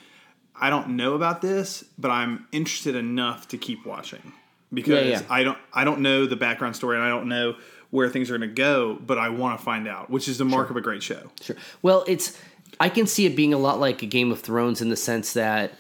I 0.55 0.69
don't 0.69 0.89
know 0.89 1.15
about 1.15 1.41
this, 1.41 1.83
but 1.97 2.11
I'm 2.11 2.47
interested 2.51 2.95
enough 2.95 3.47
to 3.49 3.57
keep 3.57 3.85
watching 3.85 4.33
because 4.73 5.05
Yeah, 5.05 5.19
yeah. 5.19 5.21
I 5.29 5.43
don't 5.43 5.57
I 5.73 5.83
don't 5.83 6.01
know 6.01 6.25
the 6.25 6.35
background 6.35 6.75
story 6.75 6.97
and 6.97 7.05
I 7.05 7.09
don't 7.09 7.27
know 7.27 7.55
where 7.89 8.09
things 8.09 8.29
are 8.29 8.37
going 8.37 8.49
to 8.49 8.53
go, 8.53 8.97
but 9.05 9.17
I 9.17 9.29
want 9.29 9.57
to 9.59 9.63
find 9.63 9.87
out, 9.87 10.09
which 10.09 10.27
is 10.27 10.37
the 10.37 10.45
mark 10.45 10.69
of 10.69 10.75
a 10.75 10.81
great 10.81 11.03
show. 11.03 11.29
Sure. 11.41 11.55
Well, 11.81 12.03
it's 12.07 12.39
I 12.79 12.89
can 12.89 13.07
see 13.07 13.25
it 13.25 13.35
being 13.35 13.53
a 13.53 13.57
lot 13.57 13.79
like 13.79 14.03
a 14.03 14.05
Game 14.05 14.31
of 14.31 14.41
Thrones 14.41 14.81
in 14.81 14.89
the 14.89 14.97
sense 14.97 15.33
that 15.33 15.73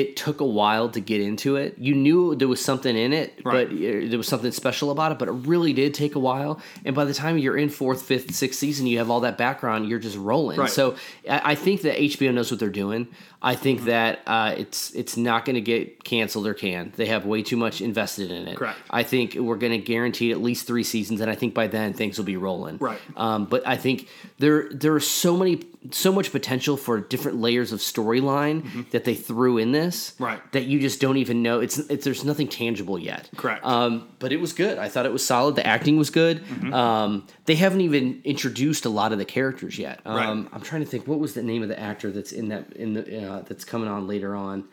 it 0.00 0.14
took 0.24 0.40
a 0.40 0.44
while 0.60 0.88
to 0.96 1.00
get 1.00 1.20
into 1.20 1.56
it. 1.56 1.76
You 1.78 1.94
knew 1.94 2.34
there 2.34 2.48
was 2.48 2.62
something 2.70 2.94
in 2.96 3.12
it, 3.12 3.28
Right. 3.44 3.68
but 3.68 3.74
uh, 3.76 4.08
there 4.10 4.18
was 4.18 4.28
something 4.28 4.52
special 4.52 4.90
about 4.90 5.12
it. 5.12 5.18
But 5.18 5.28
it 5.28 5.36
really 5.52 5.72
did 5.72 5.94
take 5.94 6.14
a 6.16 6.18
while. 6.30 6.60
And 6.84 6.94
by 6.94 7.04
the 7.06 7.14
time 7.14 7.38
you're 7.38 7.56
in 7.64 7.70
fourth, 7.70 8.02
fifth, 8.02 8.34
sixth 8.34 8.58
season, 8.58 8.86
you 8.86 8.98
have 8.98 9.10
all 9.10 9.20
that 9.20 9.38
background. 9.38 9.88
You're 9.88 9.98
just 10.08 10.18
rolling. 10.18 10.58
Right. 10.60 10.70
So 10.70 10.96
I 11.36 11.52
I 11.52 11.54
think 11.54 11.80
that 11.82 11.96
HBO 11.98 12.32
knows 12.34 12.50
what 12.50 12.60
they're 12.60 12.80
doing. 12.84 13.02
I 13.42 13.54
think 13.54 13.78
Mm-hmm. 13.80 13.86
that 13.88 14.20
uh, 14.26 14.54
it's 14.62 14.80
it's 14.94 15.16
not 15.16 15.44
going 15.46 15.54
to 15.62 15.66
get 15.74 16.02
canceled 16.04 16.46
or 16.46 16.54
canned. 16.54 16.92
They 17.00 17.06
have 17.14 17.24
way 17.26 17.42
too 17.42 17.56
much 17.56 17.80
invested 17.80 18.30
in 18.30 18.48
it. 18.48 18.56
Correct. 18.56 18.78
I 18.90 19.02
think 19.02 19.34
we're 19.34 19.60
going 19.64 19.72
to 19.80 19.84
guarantee 19.92 20.30
at 20.32 20.40
least 20.42 20.66
three 20.66 20.84
seasons, 20.84 21.20
and 21.20 21.30
I 21.30 21.34
think 21.34 21.52
by 21.54 21.66
then 21.68 21.92
things 21.92 22.18
will 22.18 22.24
be 22.24 22.36
rolling. 22.36 22.76
Right. 22.78 22.98
Um, 23.16 23.44
but 23.46 23.60
I 23.66 23.76
think 23.84 24.08
there 24.38 24.68
there 24.82 24.94
are 24.94 25.00
so 25.24 25.36
many 25.36 25.56
so 25.92 26.12
much 26.12 26.32
potential 26.32 26.76
for 26.76 27.00
different 27.00 27.38
layers 27.40 27.72
of 27.72 27.80
storyline 27.80 28.90
that 28.90 29.04
they 29.04 29.14
threw 29.14 29.58
in 29.58 29.72
this. 29.72 30.12
Mm-hmm. 30.12 30.24
Right. 30.24 30.52
That 30.52 30.64
you 30.64 30.80
just 30.80 31.00
don't 31.00 31.16
even 31.16 31.42
know. 31.42 31.60
It's, 31.60 31.78
it's 31.78 32.04
there's 32.04 32.24
nothing 32.24 32.48
tangible 32.48 32.98
yet. 32.98 33.28
Correct. 33.36 33.64
Um, 33.64 34.08
but 34.18 34.32
it 34.32 34.40
was 34.40 34.52
good. 34.52 34.78
I 34.78 34.88
thought 34.88 35.06
it 35.06 35.12
was 35.12 35.24
solid. 35.26 35.56
The 35.56 35.66
acting 35.66 35.96
was 35.96 36.10
good. 36.10 36.44
Mm-hmm. 36.44 36.72
Um, 36.74 37.26
they 37.44 37.54
haven't 37.54 37.80
even 37.80 38.20
introduced 38.24 38.84
a 38.84 38.88
lot 38.88 39.12
of 39.12 39.18
the 39.18 39.24
characters 39.24 39.78
yet. 39.78 40.00
Um, 40.04 40.16
Right. 40.16 40.48
I'm 40.52 40.60
trying 40.62 40.82
to 40.82 40.86
think. 40.86 41.06
What 41.06 41.18
was 41.18 41.34
the 41.34 41.42
name 41.42 41.62
of 41.62 41.68
the 41.68 41.78
actor 41.78 42.10
that's 42.10 42.32
in 42.32 42.48
that 42.48 42.72
in 42.74 42.94
the 42.94 43.26
uh, 43.26 43.42
that's 43.42 43.64
coming 43.64 43.88
on 43.88 44.06
later 44.06 44.34
on? 44.34 44.64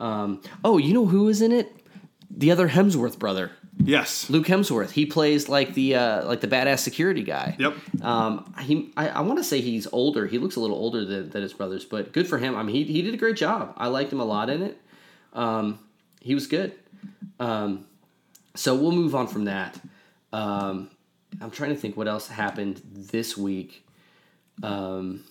Um, 0.00 0.42
oh, 0.64 0.78
you 0.78 0.92
know 0.94 1.06
who 1.06 1.28
is 1.28 1.40
in 1.42 1.52
it? 1.52 1.74
The 2.30 2.50
other 2.50 2.68
Hemsworth 2.68 3.18
brother. 3.18 3.52
Yes. 3.84 4.28
Luke 4.28 4.46
Hemsworth. 4.46 4.90
He 4.90 5.06
plays 5.06 5.48
like 5.48 5.74
the 5.74 5.94
uh, 5.94 6.26
like 6.26 6.40
the 6.40 6.48
badass 6.48 6.80
security 6.80 7.22
guy. 7.22 7.56
Yep. 7.58 7.74
Um, 8.02 8.54
he 8.60 8.92
I, 8.96 9.08
I 9.08 9.20
want 9.20 9.38
to 9.38 9.44
say 9.44 9.60
he's 9.60 9.86
older. 9.92 10.26
He 10.26 10.38
looks 10.38 10.56
a 10.56 10.60
little 10.60 10.76
older 10.76 11.04
than, 11.04 11.30
than 11.30 11.42
his 11.42 11.52
brothers, 11.52 11.84
but 11.84 12.12
good 12.12 12.28
for 12.28 12.38
him. 12.38 12.56
I 12.56 12.62
mean, 12.62 12.74
he 12.74 12.84
he 12.84 13.02
did 13.02 13.14
a 13.14 13.16
great 13.16 13.36
job. 13.36 13.74
I 13.76 13.88
liked 13.88 14.12
him 14.12 14.20
a 14.20 14.24
lot 14.24 14.50
in 14.50 14.62
it. 14.62 14.80
Um, 15.32 15.78
he 16.20 16.34
was 16.34 16.46
good. 16.46 16.74
Um, 17.38 17.86
so 18.54 18.74
we'll 18.74 18.92
move 18.92 19.14
on 19.14 19.28
from 19.28 19.44
that. 19.44 19.78
Um, 20.32 20.90
I'm 21.40 21.50
trying 21.50 21.70
to 21.70 21.76
think 21.76 21.96
what 21.96 22.08
else 22.08 22.28
happened 22.28 22.82
this 22.84 23.36
week. 23.36 23.86
Um, 24.62 25.24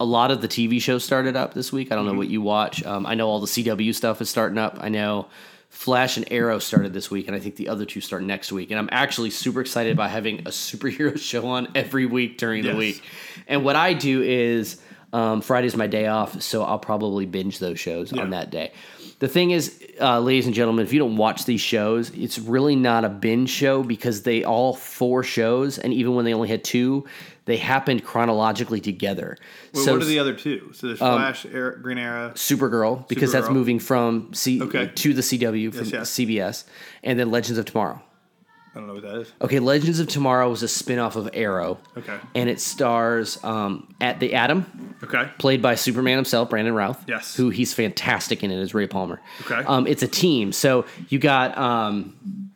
a 0.00 0.04
lot 0.04 0.30
of 0.30 0.40
the 0.40 0.48
TV 0.48 0.80
shows 0.80 1.04
started 1.04 1.36
up 1.36 1.54
this 1.54 1.72
week. 1.72 1.92
I 1.92 1.94
don't 1.94 2.06
know 2.06 2.14
what 2.14 2.28
you 2.28 2.40
watch. 2.40 2.84
Um, 2.84 3.06
I 3.06 3.14
know 3.14 3.28
all 3.28 3.38
the 3.38 3.46
CW 3.46 3.94
stuff 3.94 4.20
is 4.20 4.30
starting 4.30 4.58
up. 4.58 4.78
I 4.80 4.88
know 4.88 5.28
Flash 5.70 6.16
and 6.16 6.30
Arrow 6.30 6.58
started 6.58 6.92
this 6.92 7.10
week, 7.10 7.26
and 7.28 7.34
I 7.34 7.40
think 7.40 7.56
the 7.56 7.68
other 7.68 7.84
two 7.86 8.00
start 8.00 8.22
next 8.22 8.52
week. 8.52 8.70
And 8.70 8.78
I'm 8.78 8.88
actually 8.92 9.30
super 9.30 9.60
excited 9.60 9.92
about 9.92 10.10
having 10.10 10.40
a 10.40 10.50
superhero 10.50 11.18
show 11.30 11.46
on 11.46 11.68
every 11.74 12.04
week 12.06 12.36
during 12.38 12.64
the 12.64 12.76
week. 12.76 13.02
And 13.46 13.64
what 13.64 13.76
I 13.76 13.94
do 13.94 14.20
is 14.20 14.80
um, 15.12 15.40
Friday's 15.40 15.76
my 15.76 15.86
day 15.86 16.06
off, 16.06 16.42
so 16.42 16.62
I'll 16.64 16.78
probably 16.78 17.24
binge 17.24 17.60
those 17.60 17.78
shows 17.80 18.12
Yeah. 18.12 18.22
on 18.22 18.30
that 18.30 18.50
day. 18.50 18.72
The 19.20 19.28
thing 19.28 19.50
is, 19.52 19.82
uh, 20.00 20.18
ladies 20.20 20.46
and 20.46 20.54
gentlemen, 20.54 20.84
if 20.84 20.92
you 20.92 20.98
don't 20.98 21.16
watch 21.16 21.44
these 21.44 21.60
shows, 21.60 22.10
it's 22.10 22.38
really 22.38 22.74
not 22.74 23.04
a 23.04 23.08
binge 23.08 23.50
show 23.50 23.82
because 23.82 24.22
they 24.22 24.44
all 24.44 24.74
four 24.74 25.22
shows, 25.22 25.78
and 25.78 25.92
even 25.92 26.14
when 26.14 26.24
they 26.24 26.32
only 26.34 26.48
had 26.48 26.64
two, 26.64 27.06
they 27.46 27.56
happened 27.56 28.04
chronologically 28.04 28.80
together. 28.80 29.36
Well, 29.74 29.84
so 29.84 29.92
what 29.94 30.02
are 30.02 30.06
the 30.06 30.18
other 30.18 30.34
two? 30.34 30.70
So 30.74 30.86
there's 30.88 31.00
Um, 31.02 31.18
Flash, 31.18 31.46
Air, 31.46 31.72
Green 31.82 31.98
Arrow. 31.98 32.30
Supergirl 32.34 33.08
because 33.08 33.32
that's 33.32 33.48
moving 33.50 33.78
from 33.78 34.32
C 34.32 34.62
Okay. 34.62 34.90
to 34.94 35.14
the 35.14 35.22
CW 35.22 35.70
from 35.72 35.86
Yes, 35.86 35.92
yes. 35.92 36.10
CBS, 36.10 36.64
and 37.02 37.18
then 37.18 37.30
Legends 37.30 37.58
of 37.58 37.64
Tomorrow. 37.64 38.02
I 38.72 38.78
don't 38.78 38.86
know 38.86 38.94
what 38.94 39.02
that 39.02 39.16
is. 39.16 39.32
Okay, 39.42 39.58
Legends 39.58 39.98
of 39.98 40.06
Tomorrow 40.06 40.48
was 40.48 40.62
a 40.62 40.68
spin-off 40.68 41.16
of 41.16 41.28
Arrow. 41.34 41.78
Okay. 41.98 42.16
And 42.36 42.48
it 42.48 42.60
stars 42.60 43.36
um, 43.42 43.92
at 44.00 44.20
the 44.20 44.34
Atom, 44.34 44.94
Okay. 45.02 45.28
played 45.38 45.60
by 45.60 45.74
Superman 45.74 46.14
himself, 46.14 46.50
Brandon 46.50 46.72
Routh. 46.72 47.02
Yes. 47.08 47.34
Who 47.34 47.50
he's 47.50 47.74
fantastic 47.74 48.44
in 48.44 48.52
it 48.52 48.60
as 48.60 48.72
Ray 48.72 48.86
Palmer. 48.86 49.20
Okay. 49.40 49.56
Um, 49.66 49.88
it's 49.88 50.04
a 50.04 50.08
team. 50.08 50.52
So 50.52 50.84
you 51.08 51.18
got 51.18 51.58
um, 51.58 52.49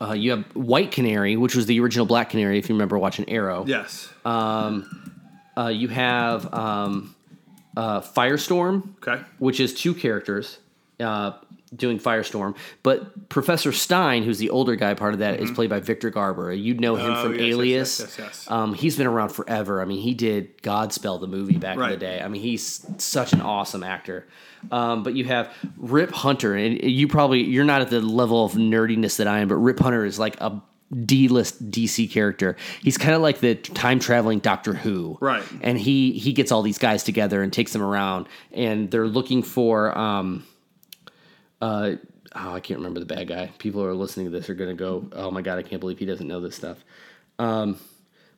uh, 0.00 0.12
you 0.12 0.30
have 0.32 0.44
White 0.54 0.90
Canary, 0.92 1.36
which 1.36 1.54
was 1.54 1.66
the 1.66 1.80
original 1.80 2.06
Black 2.06 2.30
Canary, 2.30 2.58
if 2.58 2.68
you 2.68 2.74
remember 2.74 2.98
watching 2.98 3.28
Arrow. 3.28 3.64
Yes. 3.66 4.12
Uh, 4.24 5.68
you 5.68 5.88
have 5.88 6.52
um, 6.52 7.14
uh, 7.76 8.00
Firestorm, 8.02 8.90
Okay. 9.06 9.22
which 9.38 9.58
is 9.58 9.72
two 9.74 9.94
characters 9.94 10.58
uh, 11.00 11.32
doing 11.76 11.98
Firestorm. 11.98 12.56
But 12.82 13.28
Professor 13.28 13.72
Stein, 13.72 14.22
who's 14.22 14.38
the 14.38 14.50
older 14.50 14.76
guy, 14.76 14.94
part 14.94 15.12
of 15.14 15.20
that 15.20 15.40
is 15.40 15.50
played 15.50 15.70
by 15.70 15.80
Victor 15.80 16.10
Garber. 16.10 16.52
You'd 16.52 16.80
know 16.80 16.96
him 16.96 17.06
Mm-hmm. 17.06 17.18
Oh, 17.18 17.22
from 17.24 17.34
yes, 17.34 17.42
Alias. 17.42 18.00
yes, 18.00 18.16
yes, 18.18 18.18
yes. 18.18 18.50
Um, 18.50 18.74
he's 18.74 18.96
been 18.96 19.06
around 19.06 19.28
forever. 19.30 19.80
I 19.80 19.84
mean, 19.84 20.00
he 20.00 20.14
did 20.14 20.60
Godspell, 20.62 21.20
the 21.20 21.26
movie, 21.26 21.56
back 21.58 21.76
in 21.78 21.88
the 21.90 21.96
day. 21.96 22.20
I 22.20 22.28
mean, 22.28 22.42
he's 22.42 22.84
such 22.98 23.32
an 23.32 23.40
awesome 23.40 23.82
actor. 23.82 24.26
Um, 24.72 25.02
but 25.04 25.14
you 25.14 25.24
have 25.26 25.52
Rip 25.76 26.10
Hunter, 26.12 26.54
and 26.56 26.82
you 26.82 27.06
probably 27.06 27.44
you're 27.44 27.64
not 27.64 27.82
at 27.82 27.90
the 27.90 28.00
level 28.00 28.44
of 28.44 28.52
nerdiness 28.52 29.18
that 29.18 29.28
I 29.28 29.38
am, 29.40 29.48
but 29.48 29.56
Rip 29.56 29.78
Hunter 29.78 30.04
is 30.04 30.18
like 30.18 30.40
a 30.40 30.60
D-list 31.04 31.70
DC 31.70 32.10
character. 32.10 32.56
He's 32.82 32.96
kind 32.98 33.14
of 33.14 33.20
like 33.20 33.40
the 33.40 33.54
time 33.54 33.98
traveling 33.98 34.38
Doctor 34.38 34.72
Who, 34.74 35.18
Right. 35.20 35.42
And 35.60 35.78
he 35.78 36.12
he 36.12 36.32
gets 36.32 36.50
all 36.52 36.62
these 36.62 36.78
guys 36.78 37.02
together 37.04 37.42
and 37.42 37.52
takes 37.52 37.72
them 37.72 37.82
around, 37.82 38.26
and 38.52 38.90
they're 38.90 39.06
looking 39.08 39.42
for 39.42 39.96
um, 39.96 40.44
uh, 41.60 41.92
oh, 42.34 42.52
I 42.52 42.60
can't 42.60 42.78
remember 42.80 43.00
the 43.00 43.06
bad 43.06 43.28
guy. 43.28 43.50
People 43.58 43.82
who 43.82 43.86
are 43.88 43.94
listening 43.94 44.26
to 44.26 44.30
this 44.32 44.48
are 44.50 44.54
gonna 44.54 44.74
go, 44.74 45.08
oh 45.12 45.30
my 45.30 45.42
god, 45.42 45.58
I 45.58 45.62
can't 45.62 45.80
believe 45.80 45.98
he 45.98 46.06
doesn't 46.06 46.26
know 46.28 46.40
this 46.40 46.56
stuff. 46.56 46.78
Um, 47.38 47.78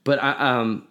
but 0.04 0.22
I 0.22 0.32
um, 0.60 0.86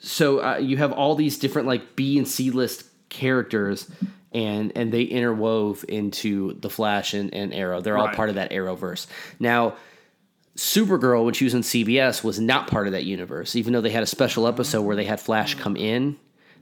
so 0.00 0.40
uh, 0.42 0.56
you 0.58 0.76
have 0.78 0.92
all 0.92 1.14
these 1.14 1.38
different 1.38 1.68
like 1.68 1.96
B 1.96 2.18
and 2.18 2.26
C 2.26 2.50
list 2.50 2.84
characters. 3.08 3.90
And, 4.34 4.72
and 4.76 4.90
they 4.90 5.06
interwove 5.06 5.84
into 5.84 6.54
the 6.54 6.70
Flash 6.70 7.12
and, 7.12 7.34
and 7.34 7.52
Arrow. 7.52 7.82
They're 7.82 7.98
all 7.98 8.06
Right. 8.06 8.16
part 8.16 8.30
of 8.30 8.36
that 8.36 8.50
Arrowverse. 8.50 9.06
Now, 9.38 9.76
Supergirl, 10.56 11.26
when 11.26 11.34
she 11.34 11.44
was 11.44 11.54
on 11.54 11.60
CBS, 11.60 12.24
was 12.24 12.40
not 12.40 12.66
part 12.66 12.86
of 12.86 12.94
that 12.94 13.04
universe. 13.04 13.54
Even 13.56 13.74
though 13.74 13.82
they 13.82 13.90
had 13.90 14.02
a 14.02 14.06
special 14.06 14.46
episode 14.46 14.82
where 14.82 14.96
they 14.96 15.04
had 15.04 15.20
Flash 15.20 15.54
come 15.56 15.76
in, 15.76 16.16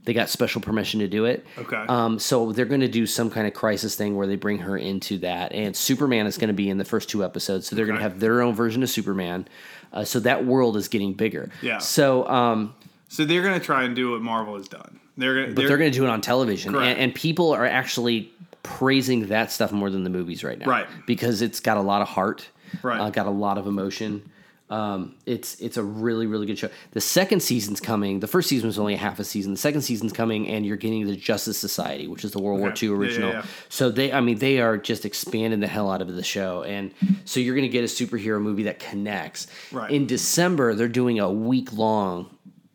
they 0.05 0.13
got 0.15 0.29
special 0.29 0.61
permission 0.61 1.01
to 1.01 1.09
do 1.09 1.25
it. 1.27 1.47
Okay. 1.59 1.85
Um, 1.89 2.19
so 2.19 2.53
they're 2.53 2.65
going 2.65 2.81
to 2.81 2.89
do 2.89 3.07
some 3.07 3.31
kind 3.31 3.47
of 3.47 3.55
crisis 3.55 3.95
thing 3.95 4.17
where 4.17 4.27
they 4.27 4.37
bring 4.37 4.59
her 4.59 4.77
into 4.77 5.19
that, 5.19 5.53
and 5.53 5.77
Superman 5.77 6.27
is 6.27 6.39
going 6.39 6.49
to 6.49 6.55
be 6.55 6.71
in 6.71 6.79
the 6.79 6.85
first 6.85 7.09
two 7.11 7.25
episodes. 7.25 7.67
So 7.69 7.77
they're 7.77 7.87
going 7.87 7.99
to 7.99 8.03
have 8.03 8.21
their 8.21 8.41
own 8.43 8.55
version 8.55 8.83
of 8.83 8.91
Superman. 8.91 9.47
Uh, 9.93 10.05
so 10.05 10.21
that 10.21 10.45
world 10.45 10.77
is 10.77 10.89
getting 10.89 11.13
bigger. 11.13 11.51
Yeah. 11.63 11.79
So, 11.79 12.27
um, 12.29 12.75
So 13.09 13.25
they're 13.25 13.43
gonna 13.43 13.59
try 13.59 13.83
and 13.83 13.97
do 13.97 14.13
what 14.13 14.23
Marvel 14.23 14.57
has 14.57 14.69
done. 14.69 15.01
They're 15.17 15.35
gonna. 15.35 15.55
but 15.55 15.67
they're, 15.67 15.79
going 15.79 15.91
to 15.91 15.99
do 15.99 16.05
it 16.05 16.11
on 16.11 16.21
television, 16.21 16.75
and, 16.77 16.99
and 16.99 17.15
people 17.15 17.53
are 17.53 17.67
actually 17.67 18.33
praising 18.63 19.27
that 19.29 19.51
stuff 19.51 19.73
more 19.73 19.91
than 19.91 20.05
the 20.05 20.11
movies 20.11 20.45
right 20.45 20.59
now, 20.59 20.67
Right. 20.67 20.87
Because 21.07 21.43
it's 21.43 21.61
got 21.61 21.77
a 21.77 21.81
lot 21.81 22.03
of 22.03 22.09
heart, 22.09 22.49
Right. 22.83 23.01
Uh, 23.01 23.11
got 23.11 23.27
a 23.27 23.31
lot 23.31 23.59
of 23.59 23.67
emotion. 23.67 24.31
Um, 24.71 25.17
it's 25.27 25.61
it's 25.61 25.77
a 25.77 25.83
really 25.83 26.27
really 26.27 26.47
good 26.47 26.57
show. 26.59 26.71
The 26.93 27.01
second 27.01 27.41
season's 27.41 27.81
coming. 27.81 28.21
The 28.21 28.29
first 28.29 28.49
season 28.49 28.69
was 28.69 28.79
only 28.79 28.95
a 28.95 28.99
half 28.99 29.19
a 29.19 29.25
season. 29.25 29.53
The 29.53 29.59
second 29.59 29.83
season's 29.83 30.13
coming, 30.13 30.47
and 30.49 30.65
you're 30.65 30.77
getting 30.77 31.07
the 31.07 31.17
Justice 31.17 31.59
Society, 31.59 32.07
which 32.07 32.25
is 32.25 32.31
the 32.31 32.41
World 32.41 32.61
War 32.61 32.71
Okay. 32.71 32.87
II 32.87 32.93
Yeah, 32.93 32.95
yeah, 32.95 33.01
original. 33.01 33.31
yeah. 33.33 33.45
So 33.69 33.91
they, 33.91 34.13
I 34.13 34.21
mean, 34.21 34.39
they 34.39 34.61
are 34.61 34.79
just 34.79 35.05
expanding 35.05 35.59
the 35.59 35.67
hell 35.67 35.91
out 35.91 36.01
of 36.03 36.15
the 36.15 36.23
show, 36.23 36.63
and 36.63 36.93
so 37.25 37.41
you're 37.41 37.57
going 37.57 37.69
to 37.69 37.73
get 37.73 37.83
a 37.83 37.89
superhero 37.89 38.41
movie 38.41 38.63
that 38.65 38.79
connects. 38.79 39.49
Right. 39.73 39.91
In 39.91 40.07
December, 40.07 40.75
they're 40.75 40.87
doing 40.89 41.19
a 41.19 41.31
week 41.31 41.73
long 41.73 42.31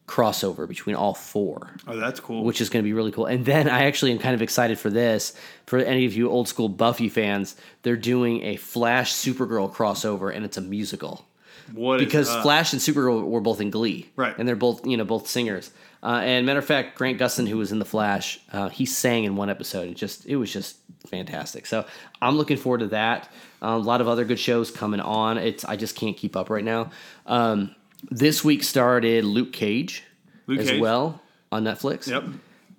crossover 0.08 0.67
between 0.67 0.95
all 0.95 1.15
four 1.15 1.75
oh, 1.88 1.95
that's 1.97 2.19
cool. 2.19 2.43
which 2.43 2.62
is 2.62 2.69
going 2.69 2.84
to 2.84 2.88
be 2.88 2.93
really 2.93 3.12
cool. 3.12 3.25
And 3.25 3.43
then 3.43 3.67
I 3.67 3.86
actually 3.86 4.12
am 4.12 4.19
kind 4.19 4.36
of 4.36 4.41
excited 4.43 4.77
for 4.77 4.91
this. 4.91 5.34
For 5.65 5.79
any 5.79 6.05
of 6.05 6.13
you 6.13 6.29
old 6.29 6.47
school 6.47 6.69
Buffy 6.69 7.10
fans, 7.10 7.55
they're 7.81 7.95
doing 7.97 8.43
a 8.43 8.55
Flash 8.58 9.13
Supergirl 9.13 9.73
crossover, 9.73 10.31
and 10.36 10.45
it's 10.45 10.58
a 10.58 10.62
musical 10.62 11.25
what 11.73 11.99
is 12.01 12.06
because 12.06 12.30
up? 12.30 12.43
Flash 12.43 12.73
and 12.73 12.82
Supergirl 12.82 13.23
were 13.23 13.41
both 13.41 13.62
in 13.62 13.69
Glee, 13.69 14.10
Right. 14.15 14.36
And 14.38 14.47
they're 14.47 14.56
both 14.56 14.86
you 14.86 14.97
know 14.97 15.06
both 15.06 15.28
singers. 15.28 15.71
Uh, 16.04 16.21
and 16.23 16.45
matter 16.45 16.60
of 16.60 16.65
fact, 16.65 16.95
Grant 16.97 17.19
Gustin, 17.19 17.47
who 17.47 17.58
was 17.58 17.71
in 17.71 17.80
the 17.80 17.86
Flash, 17.86 18.39
uh, 18.54 18.69
he 18.69 18.86
sang 18.86 19.23
in 19.23 19.36
one 19.36 19.49
episode. 19.49 19.89
It 19.89 19.95
just 19.95 20.25
it 20.28 20.36
was 20.36 20.51
just 20.54 20.78
fantastic. 21.10 21.65
So 21.65 21.86
I'm 22.21 22.36
looking 22.38 22.58
forward 22.58 22.80
to 22.82 22.88
that. 22.88 23.30
Uh, 23.62 23.69
a 23.69 23.78
lot 23.78 24.01
of 24.01 24.08
other 24.08 24.25
good 24.25 24.39
shows 24.39 24.69
coming 24.69 24.99
on. 24.99 25.38
It's 25.39 25.65
I 25.65 25.75
just 25.78 25.95
can't 25.95 26.15
keep 26.15 26.36
up 26.36 26.49
right 26.51 26.63
now. 26.63 26.91
Um, 27.25 27.73
this 28.12 28.43
week 28.43 28.63
started 28.63 29.23
Luke 29.25 29.51
Cage 29.51 30.04
Luke 30.45 30.60
as 30.60 30.69
Cage. 30.69 30.82
well 30.82 31.21
on 31.51 31.63
Netflix 31.63 32.08
Yep. 32.08 32.23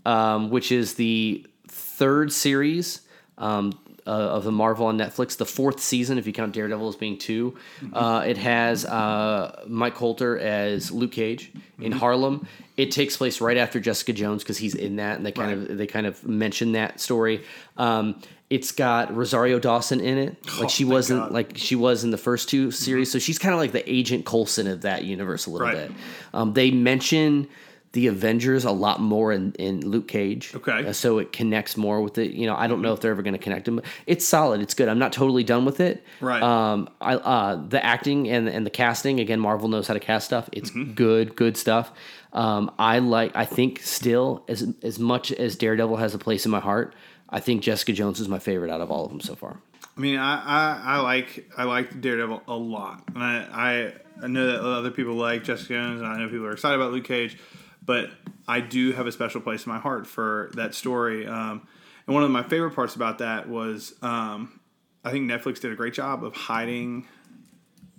um, 0.04 0.50
which 0.50 0.70
is 0.70 0.94
the 0.94 1.44
third 1.68 2.32
series 2.32 3.00
um, 3.38 3.72
uh, 4.06 4.10
of 4.10 4.44
the 4.44 4.52
Marvel 4.52 4.86
on 4.86 4.96
Netflix. 4.98 5.36
The 5.36 5.46
fourth 5.46 5.80
season, 5.80 6.18
if 6.18 6.26
you 6.26 6.32
count 6.32 6.52
Daredevil 6.52 6.88
as 6.88 6.96
being 6.96 7.18
2 7.18 7.56
uh, 7.92 8.24
it 8.26 8.36
has 8.38 8.84
uh, 8.84 9.64
Mike 9.66 9.94
Colter 9.94 10.38
as 10.38 10.90
Luke 10.90 11.12
Cage 11.12 11.52
in 11.80 11.92
Harlem. 11.92 12.46
It 12.76 12.90
takes 12.90 13.16
place 13.16 13.40
right 13.40 13.56
after 13.56 13.80
Jessica 13.80 14.12
Jones 14.12 14.42
because 14.42 14.58
he's 14.58 14.74
in 14.74 14.96
that, 14.96 15.16
and 15.16 15.24
they 15.24 15.32
kind 15.32 15.60
Right. 15.62 15.70
of 15.70 15.78
they 15.78 15.86
kind 15.86 16.06
of 16.06 16.26
mention 16.28 16.72
that 16.72 17.00
story. 17.00 17.42
Um, 17.78 18.20
it's 18.50 18.70
got 18.70 19.16
Rosario 19.16 19.58
Dawson 19.58 20.00
in 20.00 20.18
it, 20.18 20.36
like 20.58 20.66
Oh, 20.66 20.68
she 20.68 20.84
wasn't 20.84 21.32
like 21.32 21.52
she 21.56 21.74
was 21.74 22.04
in 22.04 22.10
the 22.10 22.18
first 22.18 22.48
two 22.50 22.70
series, 22.70 23.10
so 23.10 23.18
she's 23.18 23.38
kind 23.38 23.54
of 23.54 23.58
like 23.60 23.72
the 23.72 23.90
Agent 23.90 24.24
Coulson 24.26 24.66
of 24.66 24.82
that 24.82 25.04
universe 25.04 25.46
a 25.46 25.50
little 25.50 25.66
Right. 25.66 25.88
bit. 25.88 25.92
Um, 26.34 26.52
they 26.52 26.70
mention 26.70 27.48
the 27.96 28.06
Avengers 28.08 28.64
a 28.66 28.70
lot 28.70 29.00
more 29.00 29.32
in, 29.32 29.52
in 29.54 29.80
Luke 29.80 30.06
Cage. 30.06 30.54
Okay. 30.54 30.86
Uh, 30.86 30.92
so 30.92 31.18
it 31.18 31.32
connects 31.32 31.76
more 31.78 32.02
with 32.02 32.18
it. 32.18 32.32
You 32.32 32.46
know, 32.46 32.54
I 32.54 32.66
don't 32.66 32.82
know 32.82 32.92
if 32.92 33.00
they're 33.00 33.10
ever 33.10 33.22
going 33.22 33.32
to 33.32 33.38
connect 33.42 33.64
them. 33.64 33.80
It's 34.06 34.24
solid. 34.26 34.60
It's 34.60 34.74
good. 34.74 34.88
I'm 34.88 34.98
not 34.98 35.12
totally 35.14 35.44
done 35.44 35.64
with 35.64 35.80
it. 35.80 36.04
Right. 36.20 36.42
Um, 36.42 36.88
I 37.00 37.14
uh, 37.14 37.56
the 37.68 37.82
acting 37.82 38.28
and 38.28 38.48
and 38.48 38.66
the 38.66 38.70
casting 38.70 39.18
again. 39.18 39.40
Marvel 39.40 39.68
knows 39.68 39.88
how 39.88 39.94
to 39.94 40.00
cast 40.00 40.26
stuff. 40.26 40.48
It's 40.52 40.70
Mm-hmm. 40.70 40.92
good, 40.92 41.34
good 41.36 41.56
stuff. 41.56 41.90
Um, 42.32 42.70
I 42.78 42.98
like. 42.98 43.32
I 43.34 43.46
think 43.46 43.80
still 43.82 44.44
as 44.46 44.74
as 44.82 44.98
much 44.98 45.32
as 45.32 45.56
Daredevil 45.56 45.96
has 45.96 46.14
a 46.14 46.18
place 46.18 46.44
in 46.44 46.50
my 46.50 46.60
heart. 46.60 46.94
I 47.30 47.40
think 47.40 47.62
Jessica 47.62 47.92
Jones 47.94 48.20
is 48.20 48.28
my 48.28 48.38
favorite 48.38 48.70
out 48.70 48.80
of 48.82 48.90
all 48.90 49.04
of 49.06 49.10
them 49.10 49.20
so 49.20 49.34
far. 49.34 49.58
I 49.96 50.00
mean, 50.00 50.18
I, 50.18 50.34
I, 50.44 50.82
I 50.96 51.00
like 51.00 51.50
I 51.56 51.64
like 51.64 51.98
Daredevil 52.00 52.42
a 52.46 52.54
lot, 52.54 53.04
and 53.14 53.24
I, 53.24 53.34
I 53.50 53.92
I 54.24 54.26
know 54.28 54.46
that 54.52 54.60
other 54.60 54.90
people 54.90 55.14
like 55.14 55.44
Jessica 55.44 55.72
Jones, 55.74 56.00
and 56.02 56.08
I 56.10 56.18
know 56.18 56.28
people 56.28 56.44
are 56.46 56.52
excited 56.52 56.76
about 56.78 56.92
Luke 56.92 57.04
Cage, 57.04 57.38
but 57.86 58.10
I 58.46 58.60
do 58.60 58.92
have 58.92 59.06
a 59.06 59.12
special 59.12 59.40
place 59.40 59.64
in 59.64 59.72
my 59.72 59.78
heart 59.78 60.06
for 60.06 60.50
that 60.54 60.74
story. 60.74 61.26
Um, 61.26 61.66
and 62.06 62.14
one 62.14 62.22
of 62.22 62.30
my 62.30 62.42
favorite 62.42 62.74
parts 62.74 62.94
about 62.94 63.18
that 63.18 63.48
was 63.48 63.94
um, 64.02 64.60
I 65.04 65.10
think 65.10 65.30
Netflix 65.30 65.60
did 65.60 65.72
a 65.72 65.76
great 65.76 65.94
job 65.94 66.24
of 66.24 66.34
hiding. 66.34 67.06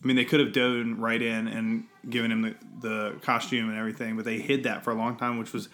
I 0.04 0.08
mean, 0.08 0.15
they 0.15 0.26
could 0.26 0.39
have 0.39 0.54
dove 0.54 1.00
right 1.00 1.21
in 1.21 1.47
and 1.47 1.86
given 2.10 2.32
him 2.32 2.41
the, 2.41 2.56
the 2.82 3.15
costume 3.21 3.69
and 3.69 3.78
everything, 3.78 4.15
but 4.15 4.26
they 4.26 4.39
hid 4.39 4.63
that 4.63 4.84
for 4.84 4.91
a 4.91 4.93
long 4.93 5.17
time, 5.17 5.39
which 5.39 5.54
was 5.54 5.69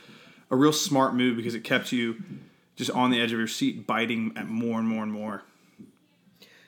a 0.50 0.56
real 0.56 0.72
smart 0.72 1.16
move 1.16 1.36
because 1.36 1.56
it 1.56 1.64
kept 1.64 1.92
you 1.92 2.22
just 2.76 2.92
on 2.92 3.12
the 3.12 3.20
edge 3.20 3.32
of 3.32 3.38
your 3.38 3.48
seat, 3.48 3.86
biting 3.86 4.32
at 4.36 4.48
more 4.48 4.80
and 4.80 4.88
more 4.88 5.04
and 5.04 5.12
more. 5.12 5.44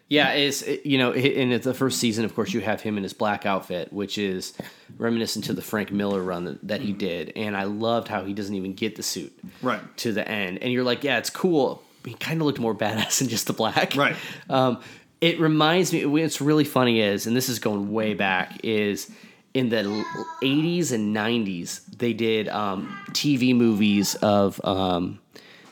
Yeah, 0.08 0.34
it's 0.34 0.64
you 0.86 0.98
know 1.00 1.14
in 1.14 1.60
the 1.62 1.74
first 1.74 2.00
season, 2.00 2.26
of 2.26 2.36
course, 2.36 2.54
you 2.54 2.62
have 2.62 2.82
him 2.82 2.98
in 2.98 3.04
his 3.04 3.14
black 3.14 3.46
outfit, 3.46 3.92
which 3.92 4.18
is 4.20 4.54
reminiscent 4.98 5.46
to 5.46 5.54
the 5.54 5.64
Frank 5.64 5.92
Miller 5.92 6.22
run 6.22 6.46
that, 6.46 6.68
that 6.68 6.82
he 6.82 6.94
did, 6.94 7.34
and 7.36 7.58
I 7.58 7.64
loved 7.64 8.08
how 8.08 8.24
he 8.24 8.34
doesn't 8.34 8.54
even 8.54 8.74
get 8.76 8.96
the 8.96 9.04
suit 9.04 9.34
Right. 9.64 9.82
to 9.98 10.12
the 10.14 10.28
end, 10.28 10.60
and 10.62 10.72
you're 10.72 10.84
like, 10.84 11.04
yeah, 11.04 11.18
it's 11.18 11.32
cool. 11.32 11.82
He 12.06 12.14
kind 12.14 12.40
of 12.40 12.46
looked 12.46 12.60
more 12.60 12.76
badass 12.76 13.22
in 13.24 13.30
just 13.30 13.48
the 13.48 13.54
black, 13.54 13.96
Right. 13.96 14.16
Um, 14.48 14.80
it 15.22 15.40
reminds 15.40 15.92
me. 15.92 16.06
What's 16.06 16.40
really 16.40 16.66
funny 16.66 17.02
is, 17.02 17.26
and 17.26 17.36
this 17.36 17.50
is 17.50 17.58
going 17.58 17.92
way 17.92 18.14
back, 18.14 18.60
is 18.64 19.10
in 19.56 19.70
the 19.70 20.04
80s 20.44 20.92
and 20.92 21.16
90s 21.16 21.80
they 21.98 22.12
did 22.14 22.48
um, 22.50 22.96
TV 23.12 23.56
movies 23.56 24.14
of 24.16 24.60
um, 24.66 25.18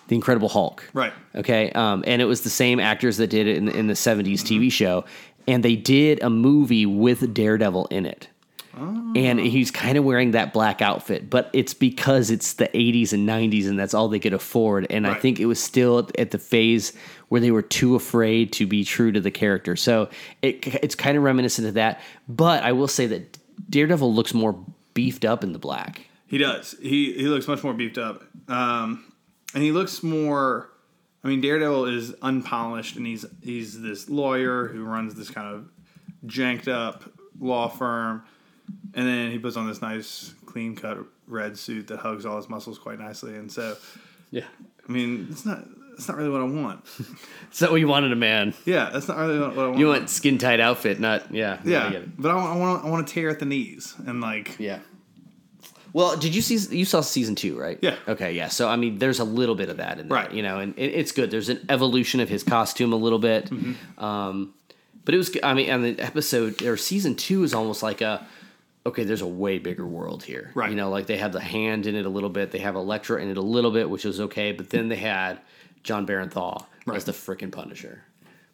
the 0.07 0.15
Incredible 0.15 0.49
Hulk, 0.49 0.89
Right. 0.93 1.13
Okay, 1.35 1.71
um, 1.71 2.03
and 2.05 2.21
it 2.21 2.25
was 2.25 2.41
the 2.41 2.49
same 2.49 2.79
actors 2.79 3.17
that 3.17 3.27
did 3.27 3.47
it 3.47 3.57
in, 3.57 3.69
in 3.69 3.87
the 3.87 3.93
'70s 3.93 4.41
TV 4.41 4.71
show, 4.71 5.05
and 5.47 5.63
they 5.63 5.75
did 5.75 6.21
a 6.21 6.29
movie 6.29 6.85
with 6.85 7.33
Daredevil 7.33 7.87
in 7.87 8.05
it. 8.05 8.27
And 8.75 9.39
he's 9.39 9.69
kind 9.69 9.99
of 9.99 10.03
wearing 10.03 10.31
that 10.31 10.51
black 10.51 10.81
outfit, 10.81 11.29
but 11.29 11.51
it's 11.53 11.75
because 11.75 12.31
it's 12.31 12.53
the 12.53 12.67
80s 12.69 13.13
and 13.13 13.29
90s, 13.29 13.67
and 13.67 13.77
that's 13.77 13.93
all 13.93 14.07
they 14.07 14.17
could 14.17 14.33
afford. 14.33 14.87
And 14.89 15.05
I 15.05 15.13
think 15.13 15.39
it 15.39 15.45
was 15.45 15.61
still 15.61 16.09
at 16.17 16.31
the 16.31 16.39
phase 16.39 16.93
where 17.29 17.39
they 17.39 17.51
were 17.51 17.61
too 17.61 17.93
afraid 17.93 18.51
to 18.53 18.65
be 18.65 18.83
true 18.83 19.11
to 19.11 19.21
the 19.21 19.29
character. 19.29 19.75
So 19.75 20.09
it, 20.41 20.65
it's 20.83 20.95
kind 20.95 21.15
of 21.15 21.23
reminiscent 21.23 21.67
of 21.67 21.75
that. 21.75 22.01
But 22.27 22.63
I 22.63 22.71
will 22.71 22.87
say 22.87 23.05
that 23.05 23.37
Daredevil 23.69 24.11
looks 24.11 24.33
more 24.33 24.57
beefed 24.95 25.23
up 25.23 25.43
in 25.43 25.53
the 25.53 25.59
black. 25.59 26.01
He 26.25 26.39
does. 26.39 26.75
He 26.81 27.13
he 27.13 27.27
looks 27.27 27.47
much 27.47 27.63
more 27.63 27.73
beefed 27.73 27.99
up, 27.99 28.23
um, 28.47 29.03
and 29.53 29.63
he 29.63 29.71
looks 29.71 30.03
more. 30.03 30.69
I 31.23 31.29
mean, 31.29 31.39
Daredevil 31.41 31.85
is 31.85 32.13
unpolished, 32.21 32.95
and 32.97 33.05
he's 33.05 33.25
he's 33.41 33.81
this 33.81 34.09
lawyer 34.09 34.67
who 34.67 34.83
runs 34.83 35.15
this 35.15 35.29
kind 35.29 35.47
of 35.47 35.69
janked 36.25 36.67
up 36.67 37.03
law 37.39 37.67
firm, 37.67 38.23
and 38.93 39.07
then 39.07 39.31
he 39.31 39.39
puts 39.39 39.55
on 39.55 39.67
this 39.67 39.81
nice 39.81 40.33
clean 40.45 40.75
cut 40.75 40.97
red 41.27 41.57
suit 41.57 41.87
that 41.87 41.99
hugs 41.99 42.25
all 42.25 42.37
his 42.37 42.49
muscles 42.49 42.77
quite 42.77 42.99
nicely, 42.99 43.35
and 43.35 43.51
so 43.51 43.77
Yeah. 44.31 44.45
I 44.87 44.91
mean, 44.91 45.27
it's 45.31 45.45
not 45.45 45.63
that's 45.91 46.07
not 46.07 46.17
really 46.17 46.29
what 46.29 46.41
I 46.41 46.45
want. 46.45 46.83
Is 47.51 47.59
that 47.59 47.71
what 47.71 47.79
you 47.79 47.87
wanted 47.87 48.11
a 48.11 48.15
man? 48.15 48.53
Yeah, 48.65 48.89
that's 48.91 49.07
not 49.07 49.17
really 49.17 49.39
what 49.39 49.57
I 49.57 49.67
want. 49.67 49.77
You 49.77 49.87
want 49.87 50.09
skin 50.09 50.37
tight 50.37 50.59
outfit, 50.59 50.99
not, 50.99 51.33
yeah. 51.33 51.59
I 51.63 51.67
yeah, 51.67 51.89
it. 51.91 52.21
but 52.21 52.31
I 52.31 52.55
want 52.55 52.83
I 52.83 52.89
want 52.89 53.07
to 53.07 53.13
tear 53.13 53.29
at 53.29 53.39
the 53.39 53.45
knees 53.45 53.93
and 54.05 54.19
like 54.19 54.59
Yeah. 54.59 54.79
Well, 55.93 56.17
did 56.17 56.34
you 56.34 56.41
see? 56.41 56.75
You 56.75 56.86
saw 56.86 57.01
season 57.01 57.36
two, 57.36 57.58
right? 57.58 57.77
Yeah. 57.82 57.95
Okay. 58.08 58.34
Yeah. 58.34 58.47
So 58.47 58.67
I 58.67 58.75
mean, 58.75 58.97
there's 58.97 59.19
a 59.19 59.23
little 59.23 59.56
bit 59.56 59.69
of 59.69 59.77
that 59.77 59.99
in 59.99 60.10
there, 60.10 60.17
Right. 60.17 60.32
You 60.32 60.41
know, 60.41 60.60
and 60.60 60.77
it, 60.77 60.88
it's 60.88 61.12
good. 61.12 61.29
There's 61.32 61.49
an 61.49 61.65
evolution 61.69 62.19
of 62.19 62.29
his 62.29 62.43
costume 62.43 62.93
a 62.93 62.97
little 62.97 63.19
bit. 63.19 63.49
Mm-hmm. 63.49 64.03
Um, 64.03 64.53
but 65.06 65.13
it 65.13 65.17
was. 65.17 65.36
I 65.43 65.53
mean, 65.53 65.69
and 65.69 65.84
the 65.84 65.99
episode 66.03 66.62
or 66.63 66.77
season 66.77 67.15
two 67.15 67.43
is 67.43 67.53
almost 67.53 67.84
like 67.84 68.01
a. 68.01 68.25
Okay, 68.86 69.06
there's 69.06 69.21
a 69.21 69.27
way 69.27 69.60
bigger 69.60 69.86
world 69.86 70.23
here. 70.23 70.51
Right. 70.56 70.69
You 70.69 70.75
know, 70.75 70.89
like 70.89 71.06
they 71.06 71.17
have 71.17 71.32
the 71.32 71.39
hand 71.39 71.86
in 71.86 71.95
it 71.95 72.06
a 72.06 72.10
little 72.10 72.29
bit. 72.29 72.51
They 72.51 72.60
have 72.60 72.75
Elektra 72.75 73.21
in 73.21 73.29
it 73.29 73.38
a 73.38 73.41
little 73.41 73.71
bit, 73.71 73.89
which 73.89 74.03
was 74.03 74.19
okay. 74.19 74.51
But 74.51 74.71
then 74.71 74.89
they 74.89 74.97
had 74.97 75.39
Jon 75.84 76.06
Bernthal 76.06 76.65
as 76.93 77.06
the 77.06 77.13
freaking 77.13 77.51
Punisher, 77.51 78.03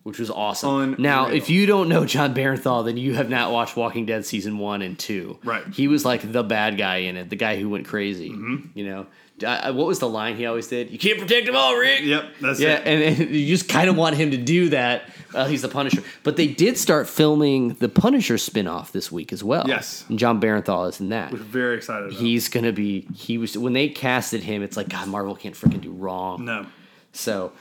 which 0.04 0.20
was 0.20 0.30
awesome. 0.30 0.70
Unreal. 0.70 1.00
Now, 1.00 1.28
if 1.28 1.50
you 1.50 1.66
don't 1.66 1.90
know 1.90 2.06
Jon 2.06 2.34
Bernthal, 2.34 2.86
then 2.86 2.98
you 2.98 3.16
have 3.16 3.30
not 3.30 3.52
watched 3.52 3.76
Walking 3.76 4.06
Dead 4.06 4.26
season 4.26 4.58
one 4.58 4.82
and 4.82 4.98
two. 4.98 5.38
Right. 5.44 5.66
He 5.68 5.88
was 5.88 6.06
like 6.06 6.32
the 6.32 6.44
bad 6.44 6.78
guy 6.78 6.98
in 6.98 7.18
it, 7.18 7.30
the 7.30 7.36
guy 7.36 7.60
who 7.60 7.70
went 7.70 7.86
crazy. 7.86 8.30
Mm-hmm. 8.30 8.78
You 8.78 8.86
know, 8.86 9.08
I, 9.46 9.72
what 9.72 9.88
was 9.88 10.00
the 10.00 10.10
line 10.10 10.36
he 10.36 10.46
always 10.46 10.68
did? 10.68 10.92
You 10.92 11.00
can't 11.00 11.20
protect 11.20 11.46
them 11.46 11.56
all, 11.56 11.76
Rick. 11.76 12.02
Yep, 12.04 12.26
that's 12.42 12.60
yeah, 12.60 12.80
it. 12.80 12.88
and, 12.88 13.22
and 13.22 13.36
you 13.36 13.48
just 13.48 13.70
kind 13.70 13.90
of 13.90 13.96
want 13.96 14.16
him 14.16 14.32
to 14.32 14.38
do 14.38 14.70
that. 14.70 15.04
Well, 15.34 15.48
he's 15.48 15.62
the 15.62 15.70
Punisher, 15.70 16.04
but 16.24 16.38
they 16.38 16.48
did 16.48 16.78
start 16.78 17.08
filming 17.08 17.76
the 17.76 17.90
Punisher 17.90 18.36
spinoff 18.36 18.92
this 18.92 19.12
week 19.12 19.32
as 19.32 19.44
well. 19.44 19.66
Yes. 19.68 20.06
and 20.10 20.18
Jon 20.18 20.42
Bernthal 20.42 20.90
is 20.90 21.00
in 21.00 21.10
that. 21.10 21.32
We're 21.32 21.38
very 21.38 21.78
excited. 21.78 22.10
About. 22.10 22.20
He's 22.20 22.50
gonna 22.50 22.74
be. 22.74 23.08
He 23.14 23.38
was 23.38 23.58
when 23.58 23.74
they 23.74 23.90
casted 23.90 24.44
him. 24.44 24.64
It's 24.64 24.76
like 24.76 24.90
God, 24.90 25.08
Marvel 25.08 25.36
can't 25.36 25.56
freaking 25.56 25.82
do 25.82 25.92
wrong. 25.92 26.46
no. 26.46 26.66
So 27.12 27.52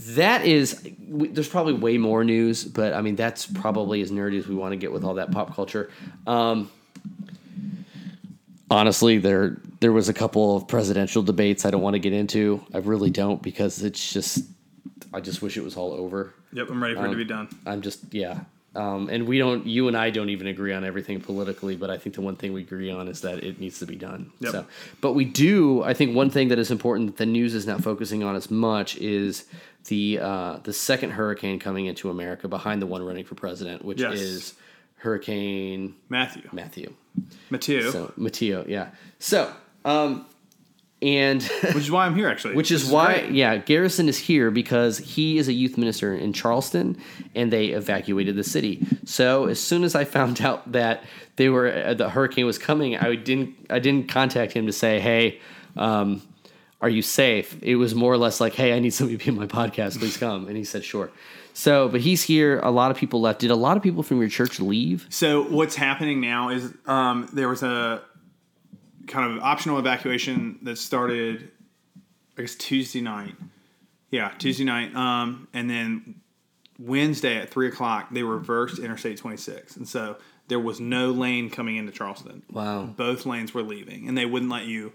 that 0.00 0.44
is 0.44 0.86
there's 0.98 1.48
probably 1.48 1.74
way 1.74 1.98
more 1.98 2.24
news, 2.24 2.64
but 2.64 2.92
I 2.94 3.02
mean 3.02 3.16
that's 3.16 3.46
probably 3.46 4.00
as 4.00 4.10
nerdy 4.10 4.38
as 4.38 4.46
we 4.46 4.54
want 4.54 4.72
to 4.72 4.76
get 4.76 4.92
with 4.92 5.04
all 5.04 5.14
that 5.14 5.30
pop 5.30 5.54
culture. 5.54 5.90
Um, 6.26 6.70
honestly, 8.70 9.18
there 9.18 9.58
there 9.80 9.92
was 9.92 10.08
a 10.08 10.14
couple 10.14 10.56
of 10.56 10.68
presidential 10.68 11.22
debates 11.22 11.64
I 11.64 11.70
don't 11.70 11.82
want 11.82 11.94
to 11.94 12.00
get 12.00 12.12
into. 12.12 12.64
I 12.72 12.78
really 12.78 13.10
don't 13.10 13.42
because 13.42 13.82
it's 13.82 14.12
just 14.12 14.44
I 15.12 15.20
just 15.20 15.42
wish 15.42 15.56
it 15.56 15.64
was 15.64 15.76
all 15.76 15.92
over. 15.92 16.34
Yep, 16.52 16.70
I'm 16.70 16.82
ready 16.82 16.94
for 16.94 17.06
it 17.06 17.10
to 17.10 17.16
be 17.16 17.24
done. 17.24 17.48
I'm 17.66 17.82
just 17.82 18.12
yeah. 18.12 18.40
Um, 18.72 19.08
and 19.08 19.26
we 19.26 19.38
don't, 19.38 19.66
you 19.66 19.88
and 19.88 19.96
I 19.96 20.10
don't 20.10 20.30
even 20.30 20.46
agree 20.46 20.72
on 20.72 20.84
everything 20.84 21.20
politically, 21.20 21.74
but 21.74 21.90
I 21.90 21.98
think 21.98 22.14
the 22.14 22.20
one 22.20 22.36
thing 22.36 22.52
we 22.52 22.60
agree 22.60 22.88
on 22.88 23.08
is 23.08 23.20
that 23.22 23.42
it 23.42 23.58
needs 23.58 23.80
to 23.80 23.86
be 23.86 23.96
done. 23.96 24.30
Yep. 24.38 24.52
So, 24.52 24.66
but 25.00 25.14
we 25.14 25.24
do, 25.24 25.82
I 25.82 25.92
think 25.92 26.14
one 26.14 26.30
thing 26.30 26.48
that 26.48 26.58
is 26.58 26.70
important 26.70 27.08
that 27.08 27.16
the 27.16 27.26
news 27.26 27.54
is 27.54 27.66
not 27.66 27.82
focusing 27.82 28.22
on 28.22 28.36
as 28.36 28.48
much 28.48 28.96
is 28.98 29.44
the 29.90 30.18
uh, 30.20 30.58
the 30.62 30.72
second 30.72 31.10
hurricane 31.10 31.58
coming 31.58 31.84
into 31.86 32.08
America 32.10 32.48
behind 32.48 32.80
the 32.80 32.86
one 32.86 33.02
running 33.04 33.24
for 33.24 33.34
president, 33.34 33.84
which 33.84 34.00
Yes. 34.00 34.14
is 34.18 34.54
Hurricane 34.96 35.94
Matthew. 36.08 36.42
Matthew. 36.52 36.94
Matthew. 37.50 37.90
So 37.90 38.12
Mateo, 38.16 38.64
yeah. 38.68 38.88
So, 39.18 39.50
um, 39.84 40.26
and 41.02 41.42
which 41.74 41.76
is 41.76 41.90
why 41.90 42.04
I'm 42.06 42.14
here, 42.14 42.28
actually. 42.28 42.54
which 42.54 42.68
This 42.68 42.84
is 42.84 42.90
why 42.90 43.20
great. 43.20 43.32
yeah 43.32 43.56
garrison 43.56 44.08
is 44.08 44.18
here 44.18 44.50
because 44.50 44.98
he 44.98 45.38
is 45.38 45.48
a 45.48 45.52
youth 45.54 45.78
minister 45.78 46.14
in 46.14 46.32
charleston 46.34 46.98
and 47.34 47.50
they 47.50 47.68
evacuated 47.68 48.36
the 48.36 48.44
city 48.44 48.86
so 49.06 49.46
as 49.46 49.58
soon 49.58 49.82
as 49.82 49.94
i 49.94 50.04
found 50.04 50.42
out 50.48 50.70
that 50.72 51.02
they 51.36 51.48
were 51.48 51.72
uh, 51.72 51.94
the 51.94 52.10
hurricane 52.10 52.44
was 52.44 52.58
coming 52.58 52.98
i 52.98 53.14
didn't 53.14 53.54
i 53.70 53.78
didn't 53.78 54.08
contact 54.10 54.52
him 54.52 54.66
to 54.66 54.72
say 54.74 55.00
hey 55.00 55.40
um, 55.78 56.20
are 56.82 56.88
you 56.88 57.02
safe? 57.02 57.56
It 57.62 57.76
was 57.76 57.94
more 57.94 58.12
or 58.12 58.18
less 58.18 58.40
like 58.40 58.54
hey 58.54 58.72
i 58.72 58.78
need 58.78 58.90
somebody 58.90 59.18
to 59.18 59.24
be 59.24 59.30
on 59.30 59.36
my 59.36 59.46
podcast. 59.46 59.98
Please 59.98 60.16
come. 60.16 60.46
And 60.48 60.56
he 60.56 60.64
said 60.64 60.84
sure. 60.84 61.10
So 61.52 61.88
but 61.88 62.00
he's 62.00 62.22
here. 62.22 62.60
A 62.60 62.70
lot 62.70 62.90
of 62.90 62.96
people 62.96 63.20
left. 63.20 63.40
Did 63.40 63.50
a 63.50 63.56
lot 63.56 63.76
of 63.76 63.82
people 63.82 64.02
from 64.02 64.20
your 64.20 64.28
church 64.28 64.60
leave? 64.60 65.06
So 65.10 65.42
what's 65.44 65.76
happening 65.76 66.20
now 66.20 66.50
is 66.50 66.72
um, 66.86 67.28
there 67.32 67.48
was 67.48 67.62
a 67.62 68.02
kind 69.06 69.30
of 69.30 69.42
optional 69.42 69.78
evacuation 69.78 70.58
that 70.62 70.76
started, 70.76 71.50
I 72.38 72.42
guess 72.42 72.54
Tuesday 72.54 73.00
night. 73.00 73.34
Yeah, 74.10 74.32
Tuesday 74.38 74.64
night, 74.64 74.94
um, 74.96 75.46
and 75.52 75.70
then 75.70 76.16
Wednesday 76.80 77.36
at 77.36 77.50
three 77.50 77.68
o'clock 77.68 78.08
they 78.10 78.24
reversed 78.24 78.80
Interstate 78.80 79.18
26, 79.18 79.76
and 79.76 79.88
so 79.88 80.16
there 80.48 80.58
was 80.58 80.80
no 80.80 81.10
lane 81.12 81.48
coming 81.48 81.76
into 81.76 81.92
Charleston. 81.92 82.42
Wow. 82.50 82.86
both 82.86 83.24
lanes 83.24 83.54
were 83.54 83.62
leaving, 83.62 84.08
and 84.08 84.18
they 84.18 84.26
wouldn't 84.26 84.50
let 84.50 84.64
you 84.64 84.92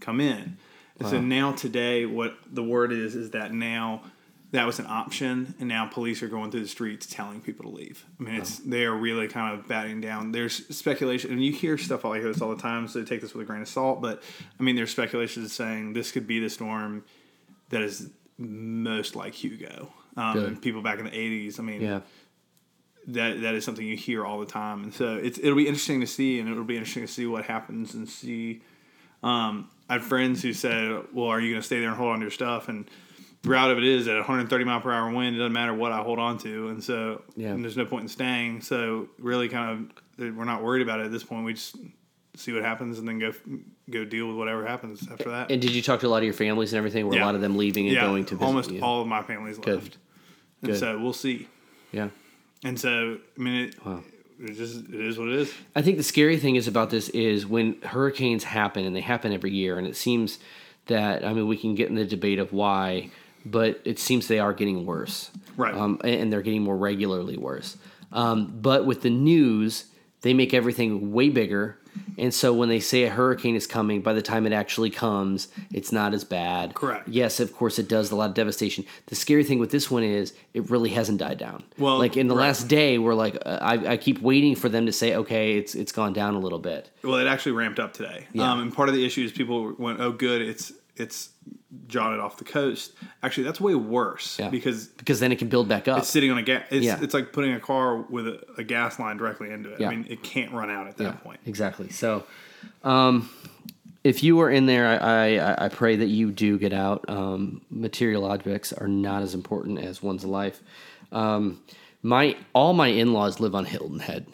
come 0.00 0.20
in. 0.20 0.58
And 1.00 1.08
so 1.08 1.20
now 1.20 1.52
today, 1.52 2.06
what 2.06 2.36
the 2.50 2.62
word 2.62 2.92
is 2.92 3.14
is 3.14 3.30
that 3.30 3.52
now 3.52 4.02
that 4.50 4.64
was 4.66 4.78
an 4.78 4.86
option, 4.86 5.54
and 5.60 5.68
now 5.68 5.86
police 5.86 6.22
are 6.22 6.28
going 6.28 6.50
through 6.50 6.62
the 6.62 6.68
streets 6.68 7.06
telling 7.06 7.40
people 7.40 7.70
to 7.70 7.76
leave. 7.76 8.04
I 8.18 8.22
mean, 8.22 8.34
it's 8.36 8.58
they 8.58 8.84
are 8.84 8.94
really 8.96 9.28
kind 9.28 9.58
of 9.58 9.68
batting 9.68 10.00
down. 10.00 10.32
There's 10.32 10.66
speculation, 10.74 11.30
and 11.30 11.44
you 11.44 11.52
hear 11.52 11.76
stuff 11.78 12.04
like 12.04 12.22
this 12.22 12.40
all 12.40 12.54
the 12.54 12.60
time, 12.62 12.88
so 12.88 13.04
take 13.04 13.20
this 13.20 13.34
with 13.34 13.42
a 13.42 13.46
grain 13.46 13.60
of 13.62 13.68
salt. 13.68 14.00
But 14.00 14.22
I 14.58 14.62
mean, 14.62 14.74
there's 14.74 14.90
speculation 14.90 15.46
saying 15.48 15.92
this 15.92 16.10
could 16.12 16.26
be 16.26 16.40
the 16.40 16.48
storm 16.50 17.04
that 17.68 17.82
is 17.82 18.10
most 18.38 19.14
like 19.14 19.34
Hugo. 19.34 19.90
Um, 20.16 20.56
people 20.56 20.80
back 20.82 20.98
in 20.98 21.04
the 21.04 21.10
'80s. 21.12 21.60
I 21.60 21.62
mean, 21.62 21.80
Yeah. 21.82 22.00
that 23.08 23.42
that 23.42 23.54
is 23.54 23.64
something 23.64 23.86
you 23.86 23.96
hear 23.96 24.24
all 24.24 24.40
the 24.40 24.46
time, 24.46 24.82
and 24.82 24.94
so 24.94 25.16
it's 25.16 25.38
it'll 25.38 25.54
be 25.56 25.68
interesting 25.68 26.00
to 26.00 26.06
see, 26.06 26.40
and 26.40 26.48
it'll 26.48 26.64
be 26.64 26.76
interesting 26.76 27.06
to 27.06 27.12
see 27.12 27.26
what 27.26 27.44
happens 27.44 27.94
and 27.94 28.08
see. 28.08 28.62
Um, 29.22 29.68
I 29.88 29.94
had 29.94 30.02
friends 30.02 30.42
who 30.42 30.52
said, 30.52 31.02
"Well, 31.12 31.26
are 31.28 31.40
you 31.40 31.50
going 31.50 31.60
to 31.62 31.66
stay 31.66 31.80
there 31.80 31.88
and 31.88 31.96
hold 31.96 32.10
on 32.12 32.18
to 32.20 32.24
your 32.24 32.30
stuff?" 32.30 32.68
And 32.68 32.88
the 33.42 33.50
route 33.50 33.70
of 33.70 33.78
it 33.78 33.84
is, 33.84 34.08
at 34.08 34.16
130 34.16 34.64
mile 34.64 34.80
per 34.80 34.92
hour 34.92 35.10
wind, 35.12 35.36
it 35.36 35.38
doesn't 35.38 35.52
matter 35.52 35.72
what 35.74 35.92
I 35.92 35.98
hold 36.02 36.18
on 36.18 36.38
to, 36.38 36.68
and 36.68 36.82
so 36.82 37.22
Yeah. 37.36 37.48
and 37.48 37.62
there's 37.64 37.76
no 37.76 37.86
point 37.86 38.02
in 38.02 38.08
staying. 38.08 38.60
So 38.62 39.08
really, 39.18 39.48
kind 39.48 39.90
of, 40.18 40.36
we're 40.36 40.44
not 40.44 40.62
worried 40.62 40.82
about 40.82 41.00
it 41.00 41.06
at 41.06 41.12
this 41.12 41.22
point. 41.24 41.44
We 41.44 41.54
just 41.54 41.76
see 42.36 42.52
what 42.52 42.62
happens 42.62 42.98
and 42.98 43.08
then 43.08 43.18
go 43.18 43.32
go 43.90 44.04
deal 44.04 44.28
with 44.28 44.36
whatever 44.36 44.66
happens 44.66 45.08
after 45.10 45.30
that. 45.30 45.50
And 45.50 45.60
did 45.62 45.70
you 45.72 45.82
talk 45.82 46.00
to 46.00 46.06
a 46.06 46.10
lot 46.10 46.18
of 46.18 46.24
your 46.24 46.34
families 46.34 46.72
and 46.72 46.78
everything? 46.78 47.06
Were 47.06 47.16
a 47.16 47.20
lot 47.24 47.34
of 47.34 47.40
them 47.40 47.56
leaving 47.56 47.88
and 47.88 47.96
going 47.96 48.24
to 48.26 48.34
visit 48.34 48.44
almost 48.46 48.70
you? 48.70 48.80
all 48.80 49.00
of 49.02 49.08
my 49.08 49.22
family's 49.22 49.58
Good. 49.58 49.76
left, 49.76 49.98
and 50.62 50.72
Good. 50.72 50.78
so 50.80 50.98
we'll 50.98 51.12
see. 51.12 51.48
Yeah. 51.92 52.08
And 52.64 52.78
so, 52.78 53.18
I 53.38 53.40
mean, 53.40 53.54
it, 53.68 53.86
Wow. 53.86 54.02
It 54.40 54.54
just 54.54 54.88
it 54.88 55.00
is 55.00 55.18
what 55.18 55.28
it 55.28 55.34
is. 55.34 55.52
I 55.74 55.82
think 55.82 55.96
the 55.96 56.02
scary 56.02 56.36
thing 56.36 56.56
is 56.56 56.68
about 56.68 56.90
this 56.90 57.08
is 57.10 57.46
when 57.46 57.80
hurricanes 57.82 58.44
happen, 58.44 58.84
and 58.84 58.94
they 58.94 59.00
happen 59.00 59.32
every 59.32 59.50
year, 59.50 59.78
and 59.78 59.86
it 59.86 59.96
seems 59.96 60.38
that 60.86 61.24
I 61.24 61.32
mean 61.32 61.48
we 61.48 61.56
can 61.56 61.74
get 61.74 61.88
in 61.88 61.94
the 61.94 62.04
debate 62.04 62.38
of 62.38 62.52
why, 62.52 63.10
but 63.44 63.80
it 63.84 63.98
seems 63.98 64.28
they 64.28 64.38
are 64.38 64.52
getting 64.52 64.86
worse, 64.86 65.30
Right. 65.56 65.74
Um, 65.74 66.00
and 66.04 66.14
and 66.14 66.32
they're 66.32 66.42
getting 66.42 66.62
more 66.62 66.76
regularly 66.76 67.36
worse. 67.36 67.76
Um, 68.12 68.58
but 68.60 68.86
with 68.86 69.02
the 69.02 69.10
news, 69.10 69.86
they 70.22 70.34
make 70.34 70.52
everything 70.52 71.12
way 71.12 71.28
bigger, 71.28 71.78
and 72.16 72.34
so 72.34 72.52
when 72.52 72.68
they 72.68 72.80
say 72.80 73.04
a 73.04 73.10
hurricane 73.10 73.54
is 73.54 73.66
coming, 73.66 74.02
by 74.02 74.12
the 74.12 74.22
time 74.22 74.46
it 74.46 74.52
actually 74.52 74.90
comes, 74.90 75.48
it's 75.72 75.92
not 75.92 76.14
as 76.14 76.24
bad. 76.24 76.74
Correct. 76.74 77.08
Yes, 77.08 77.40
of 77.40 77.54
course 77.54 77.78
it 77.78 77.88
does 77.88 78.10
a 78.10 78.16
lot 78.16 78.30
of 78.30 78.34
devastation. 78.34 78.84
The 79.06 79.14
scary 79.14 79.44
thing 79.44 79.58
with 79.58 79.70
this 79.70 79.90
one 79.90 80.02
is 80.02 80.32
it 80.54 80.68
really 80.70 80.90
hasn't 80.90 81.18
died 81.18 81.38
down. 81.38 81.64
Well, 81.78 81.98
like 81.98 82.16
in 82.16 82.28
the 82.28 82.34
right. 82.34 82.46
last 82.46 82.68
day, 82.68 82.98
we're 82.98 83.14
like, 83.14 83.36
uh, 83.46 83.58
I, 83.60 83.92
I 83.92 83.96
keep 83.96 84.20
waiting 84.20 84.56
for 84.56 84.68
them 84.68 84.86
to 84.86 84.92
say, 84.92 85.14
okay, 85.14 85.56
it's 85.56 85.74
it's 85.74 85.92
gone 85.92 86.12
down 86.12 86.34
a 86.34 86.40
little 86.40 86.58
bit. 86.58 86.90
Well, 87.04 87.16
it 87.16 87.26
actually 87.26 87.52
ramped 87.52 87.78
up 87.78 87.92
today. 87.92 88.26
Yeah. 88.32 88.50
Um, 88.50 88.60
and 88.60 88.74
part 88.74 88.88
of 88.88 88.94
the 88.94 89.04
issue 89.04 89.24
is 89.24 89.32
people 89.32 89.74
went, 89.78 90.00
"Oh, 90.00 90.12
good, 90.12 90.42
it's 90.42 90.72
it's 91.00 91.30
jotted 91.86 92.20
off 92.20 92.36
the 92.36 92.44
coast." 92.44 92.92
Actually, 93.22 93.44
that's 93.44 93.60
way 93.60 93.74
worse 93.74 94.38
Yeah. 94.38 94.48
because 94.50 94.86
because 94.86 95.20
then 95.20 95.32
it 95.32 95.38
can 95.38 95.48
build 95.48 95.68
back 95.68 95.88
up. 95.88 95.98
it's 95.98 96.08
sitting 96.08 96.30
on 96.30 96.38
a 96.38 96.42
gas. 96.42 96.64
It's, 96.70 96.84
Yeah. 96.84 96.98
it's 97.02 97.14
like 97.14 97.32
putting 97.32 97.52
a 97.54 97.60
car 97.60 97.96
with 98.02 98.26
a, 98.26 98.40
a 98.58 98.64
gas 98.64 98.98
line 98.98 99.16
directly 99.16 99.50
into 99.50 99.72
it. 99.72 99.80
Yeah. 99.80 99.88
I 99.88 99.90
mean, 99.96 100.06
it 100.08 100.22
can't 100.22 100.52
run 100.52 100.70
out 100.70 100.86
at 100.86 100.96
that 100.98 101.22
point. 101.22 101.40
exactly. 101.46 101.90
So, 101.90 102.24
um, 102.84 103.28
if 104.04 104.22
you 104.22 104.40
are 104.40 104.50
in 104.50 104.66
there, 104.66 104.86
I, 105.02 105.36
I 105.38 105.64
I 105.66 105.68
pray 105.68 105.96
that 105.96 106.06
you 106.06 106.30
do 106.30 106.58
get 106.58 106.72
out. 106.72 107.04
Um, 107.08 107.62
material 107.70 108.24
objects 108.24 108.72
are 108.72 108.88
not 108.88 109.22
as 109.22 109.34
important 109.34 109.78
as 109.80 110.02
one's 110.02 110.24
life. 110.24 110.62
Um, 111.12 111.60
my 112.02 112.36
all 112.54 112.72
my 112.74 112.86
in 112.88 113.12
laws 113.12 113.40
live 113.40 113.54
on 113.54 113.64
Hilton 113.64 113.98
Head. 113.98 114.26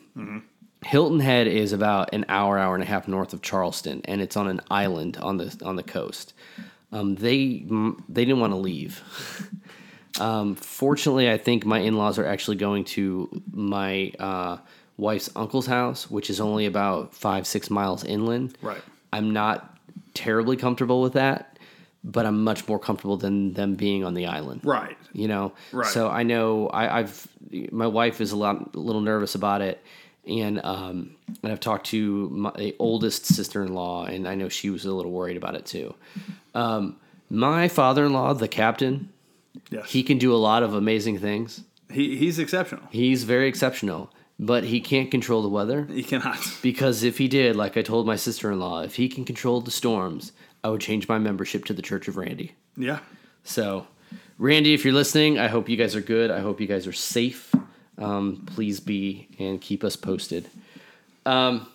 Hilton 0.85 1.21
Head 1.21 1.47
is 1.47 1.73
about 1.73 2.13
an 2.13 2.27
hour, 2.29 2.59
hour 2.59 2.75
and 2.75 2.83
a 2.85 2.87
half 2.87 3.09
north 3.09 3.33
of 3.33 3.41
Charleston, 3.41 4.03
and 4.05 4.21
it's 4.21 4.37
on 4.37 4.49
an 4.49 4.61
island 4.71 5.17
on 5.17 5.39
the 5.39 5.57
on 5.65 5.77
the 5.77 5.83
coast. 5.83 6.34
Um, 6.95 7.17
they 7.17 7.67
they 8.09 8.25
didn't 8.25 8.41
want 8.41 8.53
to 8.53 8.59
leave. 8.59 9.03
Um, 10.21 10.55
fortunately, 10.55 11.29
I 11.29 11.39
think 11.39 11.67
my 11.67 11.81
in 11.81 11.97
laws 11.97 12.21
are 12.21 12.25
actually 12.25 12.57
going 12.57 12.85
to 12.85 13.43
my 13.53 14.13
uh, 14.21 14.59
wife's 14.97 15.29
uncle's 15.35 15.67
house, 15.67 16.09
which 16.09 16.31
is 16.31 16.41
only 16.41 16.67
about 16.67 17.13
five 17.15 17.49
six 17.49 17.69
miles 17.69 18.05
inland. 18.05 18.57
Right. 18.63 18.81
I'm 19.13 19.33
not 19.33 19.77
terribly 20.15 20.57
comfortable 20.57 21.03
with 21.03 21.15
that, 21.15 21.59
but 22.05 22.27
I'm 22.27 22.45
much 22.45 22.69
more 22.69 22.79
comfortable 22.79 23.17
than 23.17 23.55
them 23.55 23.75
being 23.75 24.05
on 24.05 24.15
the 24.15 24.27
island 24.27 24.61
Right. 24.63 24.97
you 25.13 25.27
know 25.27 25.53
Right. 25.73 25.87
so 25.91 26.09
i 26.09 26.23
know 26.23 26.69
I, 26.69 27.01
i've 27.01 27.27
my 27.73 27.87
wife 27.89 28.21
is 28.21 28.31
a 28.31 28.37
lot 28.37 28.75
a 28.77 28.79
little 28.79 29.01
nervous 29.01 29.35
about 29.35 29.63
it 29.63 29.83
and 30.27 30.61
um 30.65 31.15
and 31.43 31.53
i've 31.53 31.61
talked 31.61 31.87
to 31.87 32.29
my 32.31 32.73
oldest 32.79 33.27
sister-in-law 33.27 34.05
and 34.07 34.27
i 34.29 34.35
know 34.35 34.49
she 34.49 34.71
was 34.71 34.85
a 34.85 34.93
little 34.93 35.13
worried 35.13 35.37
about 35.37 35.55
it 35.55 35.67
too 35.67 35.95
um 36.55 36.97
my 37.31 37.69
father-in-law 37.69 38.33
the 38.35 38.49
captain 38.49 39.09
Yes. 39.71 39.91
he 39.91 40.03
can 40.03 40.19
do 40.19 40.35
a 40.35 40.37
lot 40.37 40.63
of 40.63 40.75
amazing 40.75 41.19
things 41.19 41.63
he 41.91 42.17
he's 42.17 42.39
exceptional. 42.39 42.83
he's 42.91 43.25
very 43.25 43.49
exceptional 43.49 44.11
but 44.39 44.65
he 44.65 44.81
can't 44.81 45.11
control 45.13 45.43
the 45.43 45.49
weather 45.49 45.85
He 45.85 46.03
cannot. 46.03 46.39
because 46.63 47.03
if 47.05 47.19
he 47.19 47.29
did 47.29 47.55
like 47.57 47.77
i 47.77 47.83
told 47.83 48.07
my 48.07 48.17
sister-in-law 48.17 48.83
if 48.83 48.97
he 48.97 49.09
can 49.09 49.25
control 49.25 49.61
the 49.61 49.71
storms 49.71 50.33
i 50.65 50.69
would 50.71 50.81
change 50.81 51.09
my 51.09 51.19
membership 51.19 51.65
to 51.67 51.73
the 51.73 51.83
church 51.83 52.09
of 52.09 52.17
randy 52.17 52.55
Yeah. 52.77 52.99
so, 53.45 53.87
Randy, 54.39 54.75
if 54.75 54.85
you're 54.85 54.95
listening, 54.95 55.39
I 55.39 55.47
hope 55.47 55.69
you 55.69 55.77
guys 55.77 55.95
are 55.95 56.01
good. 56.01 56.33
I 56.33 56.41
hope 56.41 56.61
you 56.61 56.67
guys 56.67 56.89
are 56.89 56.93
safe. 56.93 57.55
Um, 57.99 58.47
please 58.47 58.81
be 58.81 59.29
and 59.39 59.61
keep 59.61 59.85
us 59.85 59.97
posted. 59.97 60.49
Um, 61.27 61.69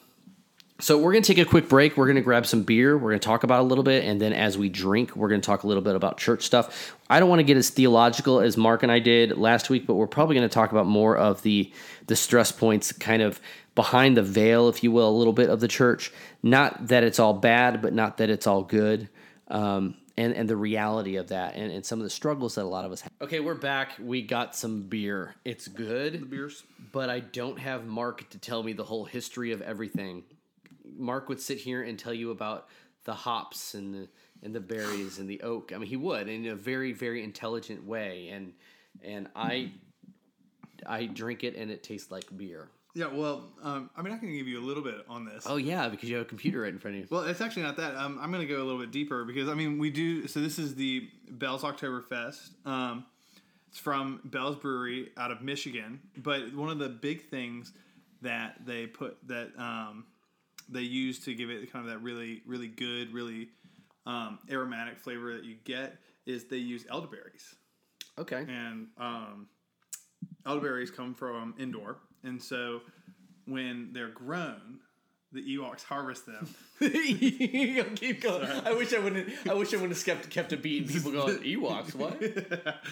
so, 0.82 0.98
we're 0.98 1.12
going 1.12 1.24
to 1.24 1.34
take 1.34 1.46
a 1.46 1.50
quick 1.50 1.68
break. 1.68 1.98
We're 1.98 2.06
going 2.06 2.16
to 2.16 2.22
grab 2.22 2.46
some 2.46 2.64
beer. 2.64 2.98
We're 2.98 3.10
going 3.10 3.20
to 3.20 3.26
talk 3.26 3.44
about 3.44 3.60
a 3.60 3.64
little 3.64 3.84
bit. 3.84 4.06
And 4.06 4.22
then, 4.22 4.32
as 4.32 4.58
we 4.58 4.70
drink, 4.70 5.16
we're 5.16 5.28
going 5.28 5.42
to 5.42 5.46
talk 5.46 5.64
a 5.64 5.68
little 5.68 5.84
bit 5.84 5.96
about 5.96 6.18
church 6.18 6.44
stuff. 6.44 6.96
I 7.10 7.20
don't 7.20 7.28
want 7.28 7.40
to 7.40 7.44
get 7.44 7.58
as 7.58 7.70
theological 7.70 8.40
as 8.40 8.56
Mark 8.56 8.84
and 8.84 8.92
I 8.92 9.00
did 9.00 9.38
last 9.38 9.70
week, 9.70 9.86
but 9.86 9.96
we're 9.96 10.08
probably 10.08 10.36
going 10.36 10.48
to 10.48 10.54
talk 10.54 10.72
about 10.72 10.86
more 10.86 11.18
of 11.18 11.42
the, 11.42 11.72
the 12.08 12.16
stress 12.16 12.52
points 12.52 12.94
kind 12.94 13.22
of 13.22 13.42
behind 13.76 14.16
the 14.16 14.24
veil, 14.24 14.70
if 14.70 14.84
you 14.84 14.92
will, 14.92 15.10
a 15.10 15.18
little 15.18 15.34
bit 15.34 15.50
of 15.50 15.60
the 15.60 15.68
church. 15.68 16.14
Not 16.44 16.88
that 16.88 17.04
it's 17.04 17.20
all 17.20 17.34
bad, 17.34 17.82
but 17.82 17.94
not 17.94 18.18
that 18.18 18.30
it's 18.30 18.48
all 18.48 18.64
good 18.64 19.10
um, 19.50 19.96
and 20.20 20.34
and 20.34 20.50
the 20.50 20.58
reality 20.58 21.16
of 21.16 21.30
that, 21.30 21.56
and, 21.56 21.72
and 21.72 21.86
some 21.86 22.00
of 22.00 22.04
the 22.04 22.10
struggles 22.10 22.56
that 22.56 22.64
a 22.64 22.68
lot 22.68 22.84
of 22.84 22.92
us 22.92 23.02
have. 23.02 23.12
Okay, 23.22 23.40
we're 23.40 23.56
back. 23.56 23.94
We 24.00 24.22
got 24.22 24.54
some 24.54 24.84
beer. 24.84 25.36
It's 25.46 25.68
good, 25.70 26.14
The 26.14 26.26
Beers. 26.26 26.64
but 26.92 27.10
I 27.10 27.22
don't 27.22 27.58
have 27.58 27.86
Mark 27.86 28.30
to 28.32 28.38
tell 28.38 28.62
me 28.62 28.74
the 28.74 28.84
whole 28.84 29.06
history 29.06 29.54
of 29.54 29.62
everything. 29.62 30.24
Mark 30.98 31.30
would 31.30 31.40
sit 31.40 31.60
here 31.60 31.82
and 31.82 31.98
tell 31.98 32.14
you 32.14 32.32
about 32.32 32.68
the 33.06 33.14
hops 33.14 33.74
and 33.74 33.94
the 33.94 34.08
and 34.44 34.54
the 34.54 34.60
berries 34.60 35.20
and 35.20 35.30
the 35.30 35.42
oak. 35.42 35.72
I 35.74 35.78
mean, 35.78 35.88
he 35.88 35.96
would 35.98 36.28
in 36.28 36.46
a 36.48 36.56
very 36.56 36.92
very 36.92 37.24
intelligent 37.24 37.86
way, 37.86 38.28
and 38.30 38.54
and 39.02 39.30
I 39.38 39.72
I 40.86 41.06
drink 41.06 41.46
it 41.46 41.56
and 41.56 41.72
it 41.72 41.82
tastes 41.82 42.12
like 42.12 42.26
beer. 42.36 42.68
Yeah. 42.96 43.08
Well, 43.08 43.44
um, 43.62 43.90
I 43.96 44.02
mean, 44.02 44.14
I 44.14 44.18
can 44.18 44.34
give 44.36 44.48
you 44.48 44.60
a 44.60 44.66
little 44.66 44.84
bit 44.84 45.06
on 45.08 45.26
this. 45.26 45.46
Oh 45.48 45.58
yeah, 45.58 45.90
because 45.90 46.10
you 46.10 46.16
have 46.18 46.26
a 46.26 46.30
computer 46.30 46.62
right 46.62 46.74
in 46.74 46.80
front 46.80 46.98
of 46.98 47.02
you. 47.02 47.08
Well, 47.10 47.24
it's 47.24 47.42
actually 47.42 47.64
not 47.64 47.78
that. 47.78 47.96
Um, 47.96 48.18
I'm 48.22 48.32
going 48.32 48.46
to 48.46 48.52
go 48.52 48.62
a 48.62 48.66
little 48.66 48.80
bit 48.80 48.92
deeper 48.92 49.24
because 49.26 49.48
I 49.48 49.54
mean, 49.54 49.78
we 49.78 49.90
do. 49.90 50.28
So 50.28 50.40
this 50.40 50.58
is 50.60 50.76
the 50.76 51.08
Bell's 51.30 51.62
Oktoberfest. 51.64 52.50
Um, 52.66 53.06
it's 53.68 53.78
from 53.78 54.22
Bell's 54.26 54.56
Brewery 54.56 55.10
out 55.18 55.32
of 55.32 55.42
Michigan. 55.42 56.00
But 56.18 56.54
one 56.56 56.70
of 56.70 56.80
the 56.80 56.90
big 56.90 57.30
things 57.30 57.72
that 58.22 58.56
they 58.66 58.88
put 58.88 59.18
that 59.28 59.52
um, 59.58 60.06
they 60.68 60.82
use 60.82 61.20
to 61.26 61.34
give 61.36 61.50
it 61.50 61.72
kind 61.72 61.86
of 61.86 61.92
that 61.92 62.00
really, 62.00 62.42
really 62.46 62.68
good, 62.68 63.14
really 63.14 63.50
um, 64.06 64.40
aromatic 64.50 64.98
flavor 65.00 65.34
that 65.36 65.44
you 65.46 65.56
get 65.64 65.98
is 66.26 66.46
they 66.46 66.58
use 66.58 66.86
elderberries 66.92 67.56
Okay. 68.18 68.46
and 68.48 68.88
um, 68.98 69.48
elderberries 70.46 70.92
come 70.92 71.14
from 71.16 71.54
Endor, 71.60 71.98
and 72.24 72.42
so 72.42 72.82
when 73.46 73.90
they're 73.94 74.10
grown, 74.10 74.80
the 75.32 75.42
Ewoks 75.58 75.84
harvest 75.84 76.26
them. 76.26 76.48
keep 76.80 78.22
going. 78.22 78.48
I 78.66 78.74
wish 78.74 78.94
I 78.94 79.00
wouldn't. 79.00 79.30
I 79.48 79.54
wish 79.54 79.74
I 79.74 79.78
wouldn't 79.78 79.96
have 79.98 80.06
kept 80.06 80.30
kept 80.30 80.54
a 80.54 80.58
beat. 80.58 80.84
And 80.84 80.92
people 80.92 81.12
going 81.12 81.38
Ewoks. 81.44 81.94
What? 81.96 82.18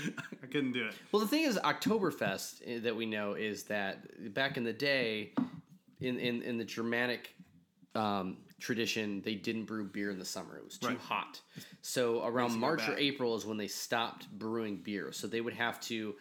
I 0.44 0.46
couldn't 0.52 0.74
do 0.74 0.86
it. 0.86 0.94
Well, 1.12 1.22
the 1.22 1.28
thing 1.28 1.44
is, 1.44 1.58
Oktoberfest 1.58 2.62
eh, 2.66 2.80
that 2.80 2.96
we 2.96 3.06
know 3.06 3.34
is 3.34 3.64
that 3.64 4.34
back 4.34 4.58
in 4.58 4.64
the 4.64 4.74
day, 4.74 5.34
in 6.00 6.20
in, 6.20 6.42
in 6.44 6.58
the 6.58 6.66
Germanic 6.66 7.34
um, 7.96 8.38
tradition, 8.60 9.22
they 9.24 9.36
didn't 9.36 9.66
brew 9.66 9.86
beer 9.86 10.12
in 10.12 10.20
the 10.20 10.26
summer. 10.26 10.58
It 10.58 10.64
was 10.66 10.78
too 10.78 10.90
Right. 10.90 11.00
hot. 11.00 11.42
So 11.82 12.24
around 12.24 12.50
Makes 12.50 12.54
it 12.54 12.56
go 12.56 12.60
March 12.60 12.90
or. 12.90 12.98
April 12.98 13.36
is 13.36 13.46
when 13.46 13.58
they 13.58 13.68
stopped 13.68 14.28
brewing 14.32 14.78
beer. 14.78 15.12
So 15.12 15.28
they 15.28 15.42
would 15.42 15.54
have 15.56 15.80
to. 15.82 16.16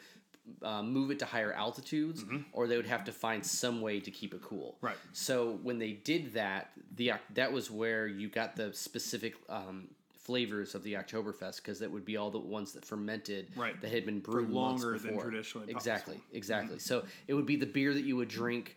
Uh, 0.63 0.81
move 0.83 1.11
it 1.11 1.19
to 1.19 1.25
higher 1.25 1.53
altitudes, 1.53 2.25
or 2.53 2.69
they 2.69 2.77
would 2.77 2.87
have 2.87 3.03
to 3.05 3.13
find 3.13 3.45
some 3.45 3.81
way 3.81 3.99
to 3.99 4.11
keep 4.13 4.33
it 4.33 4.41
cool. 4.43 4.75
Mm-hmm. 4.77 4.87
Right. 4.87 4.97
So 5.13 5.59
when 5.63 5.79
they 5.79 5.93
did 5.93 6.35
that, 6.35 6.71
the 6.95 7.13
that 7.35 7.53
was 7.53 7.69
where 7.71 8.07
you 8.07 8.29
got 8.29 8.55
the 8.55 8.73
specific 8.73 9.35
um, 9.49 9.89
flavors 10.19 10.75
of 10.77 10.83
the 10.85 10.95
Oktoberfest 10.95 11.57
because 11.57 11.81
that 11.81 11.91
would 11.91 12.05
be 12.05 12.17
all 12.17 12.31
the 12.31 12.39
ones 12.39 12.73
that 12.73 12.85
fermented 12.85 13.49
Right. 13.57 13.81
that 13.81 13.91
had 13.91 14.07
been 14.07 14.21
brewed 14.21 14.51
longer 14.51 14.91
months 14.91 15.05
than 15.05 15.19
traditionally 15.19 15.71
Exactly, 15.71 16.15
possible. 16.15 16.37
exactly. 16.37 16.79
So 16.79 17.05
it 17.29 17.35
would 17.35 17.47
be 17.47 17.57
the 17.57 17.67
beer 17.67 17.93
that 17.95 18.05
you 18.05 18.17
would 18.17 18.29
drink 18.29 18.77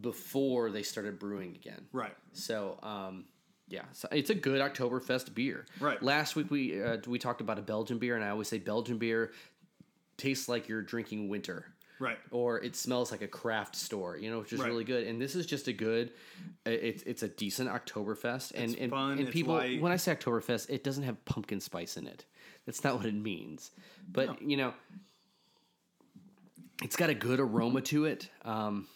before 0.00 0.70
they 0.70 0.82
started 0.82 1.18
brewing 1.18 1.54
again. 1.54 1.86
Right. 1.92 2.14
So 2.32 2.78
um, 2.82 3.24
yeah, 3.68 3.82
so 3.92 4.06
it's 4.12 4.30
a 4.30 4.34
good 4.34 4.60
Oktoberfest 4.60 5.34
beer. 5.34 5.66
Right. 5.80 6.00
Last 6.02 6.36
week 6.36 6.50
we 6.50 6.80
uh, 6.82 6.98
we 7.06 7.18
talked 7.18 7.40
about 7.40 7.58
a 7.58 7.62
Belgian 7.62 7.98
beer, 7.98 8.14
and 8.14 8.24
I 8.24 8.28
always 8.28 8.48
say 8.48 8.58
Belgian 8.58 8.98
beer 8.98 9.32
tastes 10.16 10.48
like 10.48 10.68
you're 10.68 10.82
drinking 10.82 11.28
winter. 11.28 11.66
Right. 11.98 12.18
Or 12.30 12.60
it 12.62 12.76
smells 12.76 13.10
like 13.10 13.22
a 13.22 13.28
craft 13.28 13.74
store, 13.74 14.18
you 14.18 14.30
know, 14.30 14.40
which 14.40 14.52
is 14.52 14.60
Right. 14.60 14.68
really 14.68 14.84
good. 14.84 15.06
And 15.06 15.18
this 15.20 15.34
is 15.34 15.46
just 15.46 15.66
a 15.66 15.72
good, 15.72 16.12
it's 16.66 17.02
it's 17.04 17.22
a 17.22 17.28
decent 17.28 17.70
Oktoberfest. 17.70 18.52
And 18.54 18.72
It's 18.72 18.80
and, 18.80 18.90
fun, 18.90 19.12
and 19.12 19.20
it's 19.22 19.30
people, 19.30 19.54
light. 19.54 19.80
when 19.80 19.92
I 19.92 19.96
say 19.96 20.14
Oktoberfest, 20.14 20.68
it 20.68 20.84
doesn't 20.84 21.04
have 21.04 21.24
pumpkin 21.24 21.58
spice 21.60 21.96
in 21.96 22.06
it. 22.06 22.26
That's 22.66 22.84
not 22.84 22.96
what 22.96 23.06
it 23.06 23.14
means. 23.14 23.70
But 24.12 24.42
you 24.42 24.58
know, 24.58 24.74
it's 26.82 26.96
got 26.96 27.10
a 27.10 27.14
good 27.14 27.40
aroma 27.40 27.80
to 27.82 28.04
it. 28.04 28.28
Um, 28.44 28.86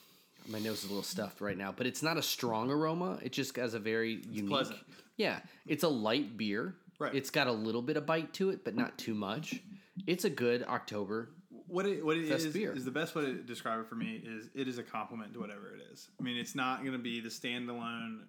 my 0.49 0.59
nose 0.59 0.79
is 0.79 0.85
a 0.85 0.89
little 0.89 1.03
stuffed 1.03 1.41
right 1.41 1.57
now, 1.57 1.73
but 1.75 1.87
it's 1.87 2.03
not 2.03 2.17
a 2.19 2.23
strong 2.23 2.71
aroma. 2.71 3.19
It 3.23 3.33
just 3.33 3.57
has 3.57 3.75
a 3.75 3.79
very 3.79 4.21
unique. 4.29 4.51
pleasant. 4.51 4.79
Yeah, 5.17 5.41
it's 5.67 5.85
a 5.85 5.89
light 5.89 6.37
beer. 6.37 6.75
Right. 6.99 7.15
It's 7.15 7.31
got 7.31 7.47
a 7.47 7.53
little 7.53 7.81
bit 7.83 7.97
of 7.97 8.05
bite 8.05 8.35
to 8.35 8.51
it, 8.51 8.63
but 8.65 8.75
not 8.77 8.99
too 8.99 9.15
much. 9.15 9.61
It's 10.07 10.25
a 10.25 10.31
good 10.31 10.65
October. 10.65 11.31
What 11.67 11.87
it 11.87 12.05
what 12.05 12.17
it 12.17 12.25
is 12.25 12.53
beer. 12.53 12.73
is 12.73 12.85
the 12.85 12.91
best 12.91 13.15
way 13.15 13.27
to 13.27 13.35
describe 13.35 13.81
it 13.81 13.89
for 13.89 13.95
me 13.95 14.21
is 14.25 14.49
it 14.55 14.67
is 14.67 14.79
a 14.79 14.83
compliment 14.83 15.35
to 15.35 15.41
whatever 15.41 15.75
it 15.75 15.83
is. 15.93 16.09
I 16.19 16.23
mean, 16.23 16.37
it's 16.37 16.55
not 16.55 16.81
going 16.81 16.93
to 16.93 16.99
be 16.99 17.21
the 17.21 17.29
standalone 17.29 18.23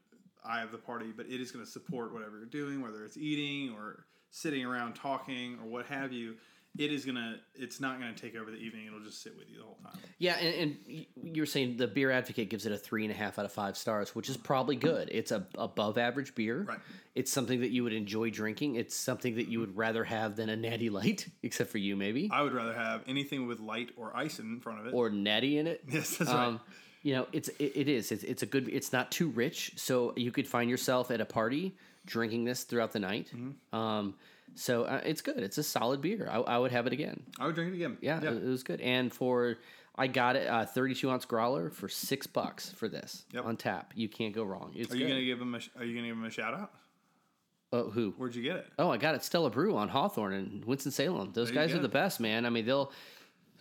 eye 0.43 0.61
of 0.61 0.71
the 0.71 0.77
party, 0.77 1.11
but 1.15 1.25
it 1.27 1.41
is 1.41 1.51
going 1.51 1.65
to 1.65 1.69
support 1.69 2.13
whatever 2.13 2.37
you're 2.37 2.45
doing, 2.45 2.81
whether 2.81 3.03
it's 3.03 3.17
eating 3.17 3.73
or 3.75 4.05
sitting 4.29 4.65
around 4.65 4.93
talking 4.93 5.57
or 5.61 5.67
what 5.67 5.85
have 5.87 6.11
you. 6.13 6.35
It 6.77 6.91
is 6.91 7.03
gonna. 7.03 7.35
It's 7.53 7.81
not 7.81 7.99
gonna 7.99 8.13
take 8.13 8.35
over 8.35 8.49
the 8.49 8.57
evening. 8.57 8.87
It'll 8.87 9.01
just 9.01 9.21
sit 9.21 9.37
with 9.37 9.49
you 9.49 9.57
the 9.57 9.63
whole 9.65 9.77
time. 9.83 9.99
Yeah, 10.19 10.35
and, 10.37 10.77
and 10.87 11.05
you 11.21 11.41
were 11.41 11.45
saying 11.45 11.75
the 11.77 11.87
Beer 11.87 12.11
Advocate 12.11 12.49
gives 12.49 12.65
it 12.65 12.71
a 12.71 12.77
three 12.77 13.03
and 13.03 13.11
a 13.13 13.15
half 13.15 13.37
out 13.37 13.43
of 13.45 13.51
five 13.51 13.75
stars, 13.75 14.15
which 14.15 14.29
is 14.29 14.37
probably 14.37 14.77
good. 14.77 15.09
It's 15.11 15.31
a 15.31 15.45
above 15.57 15.97
average 15.97 16.33
beer. 16.33 16.63
Right. 16.63 16.79
It's 17.13 17.29
something 17.29 17.59
that 17.59 17.71
you 17.71 17.83
would 17.83 17.91
enjoy 17.91 18.29
drinking. 18.29 18.75
It's 18.75 18.95
something 18.95 19.35
that 19.35 19.49
you 19.49 19.59
would 19.59 19.75
rather 19.75 20.05
have 20.05 20.37
than 20.37 20.47
a 20.47 20.55
Natty 20.55 20.89
Light, 20.89 21.27
except 21.43 21.71
for 21.71 21.77
you 21.77 21.97
maybe, 21.97 22.29
I 22.31 22.41
would 22.41 22.53
rather 22.53 22.73
have 22.73 23.01
anything 23.05 23.47
with 23.47 23.59
light 23.59 23.89
or 23.97 24.15
ice 24.15 24.39
in 24.39 24.61
front 24.61 24.79
of 24.79 24.85
it. 24.87 24.93
or 24.93 25.09
Natty 25.09 25.57
in 25.57 25.67
it. 25.67 25.83
yes, 25.89 26.15
that's 26.17 26.31
Um, 26.31 26.53
right. 26.53 26.61
you 27.03 27.13
know, 27.15 27.27
it's 27.33 27.49
it, 27.59 27.73
it 27.75 27.89
is. 27.89 28.13
It's, 28.13 28.23
it's 28.23 28.43
a 28.43 28.45
good. 28.45 28.69
It's 28.69 28.93
not 28.93 29.11
too 29.11 29.27
rich, 29.29 29.73
so 29.75 30.13
you 30.15 30.31
could 30.31 30.47
find 30.47 30.69
yourself 30.69 31.11
at 31.11 31.19
a 31.19 31.25
party 31.25 31.75
drinking 32.05 32.45
this 32.45 32.63
throughout 32.63 32.93
the 32.93 32.99
night. 32.99 33.29
Mm-hmm. 33.35 33.75
Um, 33.77 34.15
so 34.55 34.83
uh, 34.83 35.01
it's 35.05 35.21
good. 35.21 35.37
It's 35.39 35.57
a 35.57 35.63
solid 35.63 36.01
beer. 36.01 36.27
I, 36.31 36.37
I 36.39 36.57
would 36.57 36.71
have 36.71 36.87
it 36.87 36.93
again. 36.93 37.23
I 37.39 37.45
would 37.45 37.55
drink 37.55 37.71
it 37.73 37.75
again. 37.75 37.97
Yeah, 38.01 38.17
It, 38.19 38.25
it 38.25 38.43
was 38.43 38.63
good. 38.63 38.81
And 38.81 39.11
for 39.11 39.57
I 39.95 40.07
got 40.07 40.35
it 40.35 40.47
uh, 40.47 40.65
32 40.65 41.09
ounce 41.09 41.25
growler 41.25 41.69
for 41.69 41.87
six 41.89 42.27
bucks 42.27 42.71
for 42.71 42.87
this 42.87 43.25
Yep. 43.33 43.45
on 43.45 43.57
tap. 43.57 43.91
You 43.95 44.07
can't 44.09 44.33
go 44.33 44.43
wrong. 44.43 44.71
It's 44.75 44.91
Are 44.93 44.95
you 44.97 45.05
good. 45.05 45.09
gonna 45.11 45.25
give 45.25 45.41
him 45.41 45.55
a? 45.55 45.59
Are 45.79 45.83
you 45.85 45.95
gonna 45.95 46.07
give 46.07 46.17
him 46.17 46.25
a 46.25 46.29
shout 46.29 46.53
out? 46.53 46.71
Oh, 47.73 47.89
who? 47.89 48.11
Where'd 48.17 48.35
you 48.35 48.43
get 48.43 48.57
it? 48.57 48.67
Oh, 48.77 48.89
I 48.89 48.97
got 48.97 49.15
it. 49.15 49.23
Stella 49.23 49.49
Brew 49.49 49.77
on 49.77 49.87
Hawthorne 49.87 50.33
and 50.33 50.65
Winston 50.65 50.91
Salem. 50.91 51.31
Those 51.33 51.51
There 51.51 51.55
guys 51.65 51.73
are 51.73 51.79
the 51.79 51.87
best, 51.87 52.19
man. 52.19 52.45
I 52.45 52.49
mean, 52.49 52.65
they'll 52.65 52.91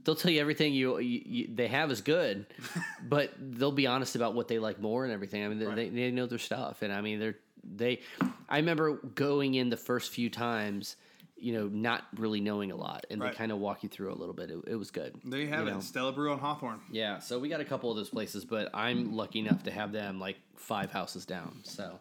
they'll 0.02 0.16
tell 0.16 0.32
you 0.32 0.40
everything 0.40 0.72
you, 0.74 0.98
you, 0.98 1.22
you 1.24 1.48
they 1.54 1.68
have 1.68 1.90
is 1.92 2.00
good, 2.00 2.46
but 3.08 3.32
they'll 3.38 3.70
be 3.70 3.86
honest 3.86 4.16
about 4.16 4.34
what 4.34 4.48
they 4.48 4.58
like 4.58 4.80
more 4.80 5.04
and 5.04 5.12
everything. 5.12 5.44
I 5.44 5.48
mean, 5.48 5.58
they, 5.60 5.66
Right. 5.66 5.76
they, 5.76 5.88
they 5.90 6.10
know 6.10 6.26
their 6.26 6.38
stuff, 6.38 6.82
and 6.82 6.92
I 6.92 7.00
mean, 7.02 7.20
they're 7.20 7.36
they. 7.64 8.00
I 8.48 8.56
remember 8.56 8.94
going 9.14 9.54
in 9.54 9.70
the 9.70 9.76
first 9.76 10.10
few 10.10 10.28
times, 10.30 10.96
you 11.36 11.52
know, 11.52 11.68
not 11.68 12.04
really 12.16 12.40
knowing 12.40 12.70
a 12.70 12.76
lot, 12.76 13.06
and 13.10 13.20
they 13.20 13.30
kind 13.30 13.52
of 13.52 13.58
walk 13.58 13.82
you 13.82 13.88
through 13.88 14.12
a 14.12 14.16
little 14.16 14.34
bit. 14.34 14.50
It, 14.50 14.58
it 14.66 14.76
was 14.76 14.90
good. 14.90 15.14
There 15.24 15.40
you 15.40 15.48
have 15.48 15.66
know? 15.66 15.78
it. 15.78 15.82
Stella 15.82 16.12
Brew 16.12 16.32
on 16.32 16.38
Hawthorne. 16.38 16.80
Yeah, 16.90 17.18
so 17.18 17.38
we 17.38 17.48
got 17.48 17.60
a 17.60 17.64
couple 17.64 17.90
of 17.90 17.96
those 17.96 18.10
places, 18.10 18.44
but 18.44 18.70
I'm 18.74 19.14
lucky 19.14 19.38
enough 19.38 19.62
to 19.64 19.70
have 19.70 19.92
them 19.92 20.18
like 20.20 20.36
five 20.56 20.90
houses 20.90 21.24
down. 21.24 21.60
So 21.64 21.98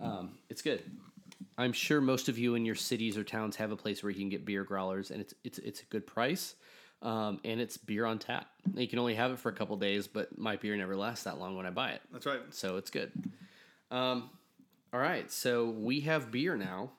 um, 0.00 0.32
it's 0.48 0.62
good. 0.62 0.82
I'm 1.58 1.72
sure 1.72 2.00
most 2.00 2.28
of 2.28 2.38
you 2.38 2.54
in 2.54 2.64
your 2.64 2.74
cities 2.74 3.16
or 3.18 3.24
towns 3.24 3.56
have 3.56 3.72
a 3.72 3.76
place 3.76 4.02
where 4.02 4.10
you 4.10 4.18
can 4.18 4.28
get 4.28 4.44
beer 4.44 4.64
growlers, 4.64 5.10
and 5.10 5.20
it's 5.20 5.34
it's 5.44 5.58
it's 5.58 5.80
a 5.80 5.84
good 5.86 6.06
price, 6.06 6.54
um, 7.02 7.40
and 7.44 7.60
it's 7.60 7.76
beer 7.76 8.06
on 8.06 8.18
tap. 8.18 8.46
You 8.74 8.88
can 8.88 8.98
only 8.98 9.14
have 9.14 9.32
it 9.32 9.38
for 9.38 9.50
a 9.50 9.52
couple 9.52 9.76
days, 9.76 10.06
but 10.06 10.38
my 10.38 10.56
beer 10.56 10.76
never 10.76 10.96
lasts 10.96 11.24
that 11.24 11.38
long 11.38 11.56
when 11.56 11.66
I 11.66 11.70
buy 11.70 11.90
it, 11.90 12.00
That's 12.12 12.26
right. 12.26 12.40
so 12.50 12.76
it's 12.76 12.90
good. 12.90 13.12
Um, 13.90 14.30
all 14.92 15.00
right, 15.00 15.30
so 15.30 15.70
we 15.70 16.00
have 16.00 16.30
beer 16.30 16.56
now. 16.56 16.90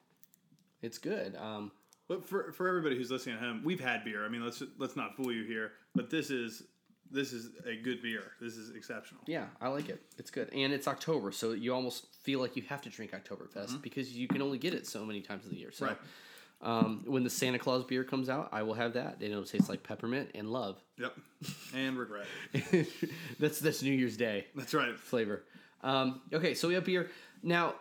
It's 0.82 0.98
good. 0.98 1.36
Um, 1.36 1.72
But 2.08 2.26
for 2.26 2.52
for 2.52 2.68
everybody 2.68 2.96
who's 2.98 3.12
listening 3.12 3.36
at 3.36 3.42
home, 3.42 3.62
we've 3.64 3.80
had 3.80 4.04
beer. 4.04 4.26
I 4.26 4.30
mean, 4.30 4.44
let's 4.44 4.62
let's 4.78 4.96
not 4.96 5.16
fool 5.16 5.32
you 5.32 5.44
here. 5.44 5.72
But 5.96 6.10
this 6.10 6.30
is 6.30 6.64
this 7.12 7.32
is 7.32 7.52
a 7.68 7.76
good 7.76 8.02
beer. 8.02 8.32
This 8.42 8.56
is 8.58 8.76
exceptional. 8.76 9.22
Yeah, 9.28 9.46
I 9.62 9.68
like 9.70 9.90
it. 9.90 10.02
It's 10.18 10.32
good, 10.32 10.50
and 10.54 10.74
it's 10.74 10.88
October, 10.88 11.32
so 11.32 11.52
you 11.52 11.74
almost 11.74 12.08
feel 12.24 12.40
like 12.40 12.56
you 12.56 12.64
have 12.64 12.82
to 12.82 12.90
drink 12.90 13.12
Oktoberfest 13.12 13.82
because 13.82 14.12
you 14.12 14.28
can 14.28 14.42
only 14.42 14.58
get 14.58 14.74
it 14.74 14.88
so 14.88 15.06
many 15.06 15.22
times 15.22 15.46
of 15.46 15.52
the 15.52 15.58
year. 15.58 15.72
So, 15.72 15.86
Right. 15.86 15.98
um, 16.62 17.04
when 17.06 17.24
the 17.24 17.30
Santa 17.30 17.60
Claus 17.60 17.84
beer 17.86 18.04
comes 18.04 18.30
out, 18.30 18.50
I 18.52 18.64
will 18.64 18.74
have 18.74 18.94
that, 18.94 19.16
and 19.22 19.24
it'll 19.32 19.44
taste 19.44 19.70
like 19.70 19.84
peppermint 19.84 20.32
and 20.34 20.50
love. 20.50 20.82
Yep. 20.98 21.16
And 21.76 21.98
regret. 22.00 22.26
that's 23.40 23.60
that's 23.60 23.82
New 23.84 23.94
Year's 23.94 24.18
Day 24.18 24.48
That's 24.56 24.74
right. 24.74 24.98
flavor. 24.98 25.44
Um, 25.82 26.22
okay, 26.34 26.54
so 26.56 26.68
we 26.68 26.74
have 26.74 26.86
beer 26.86 27.10
now. 27.44 27.76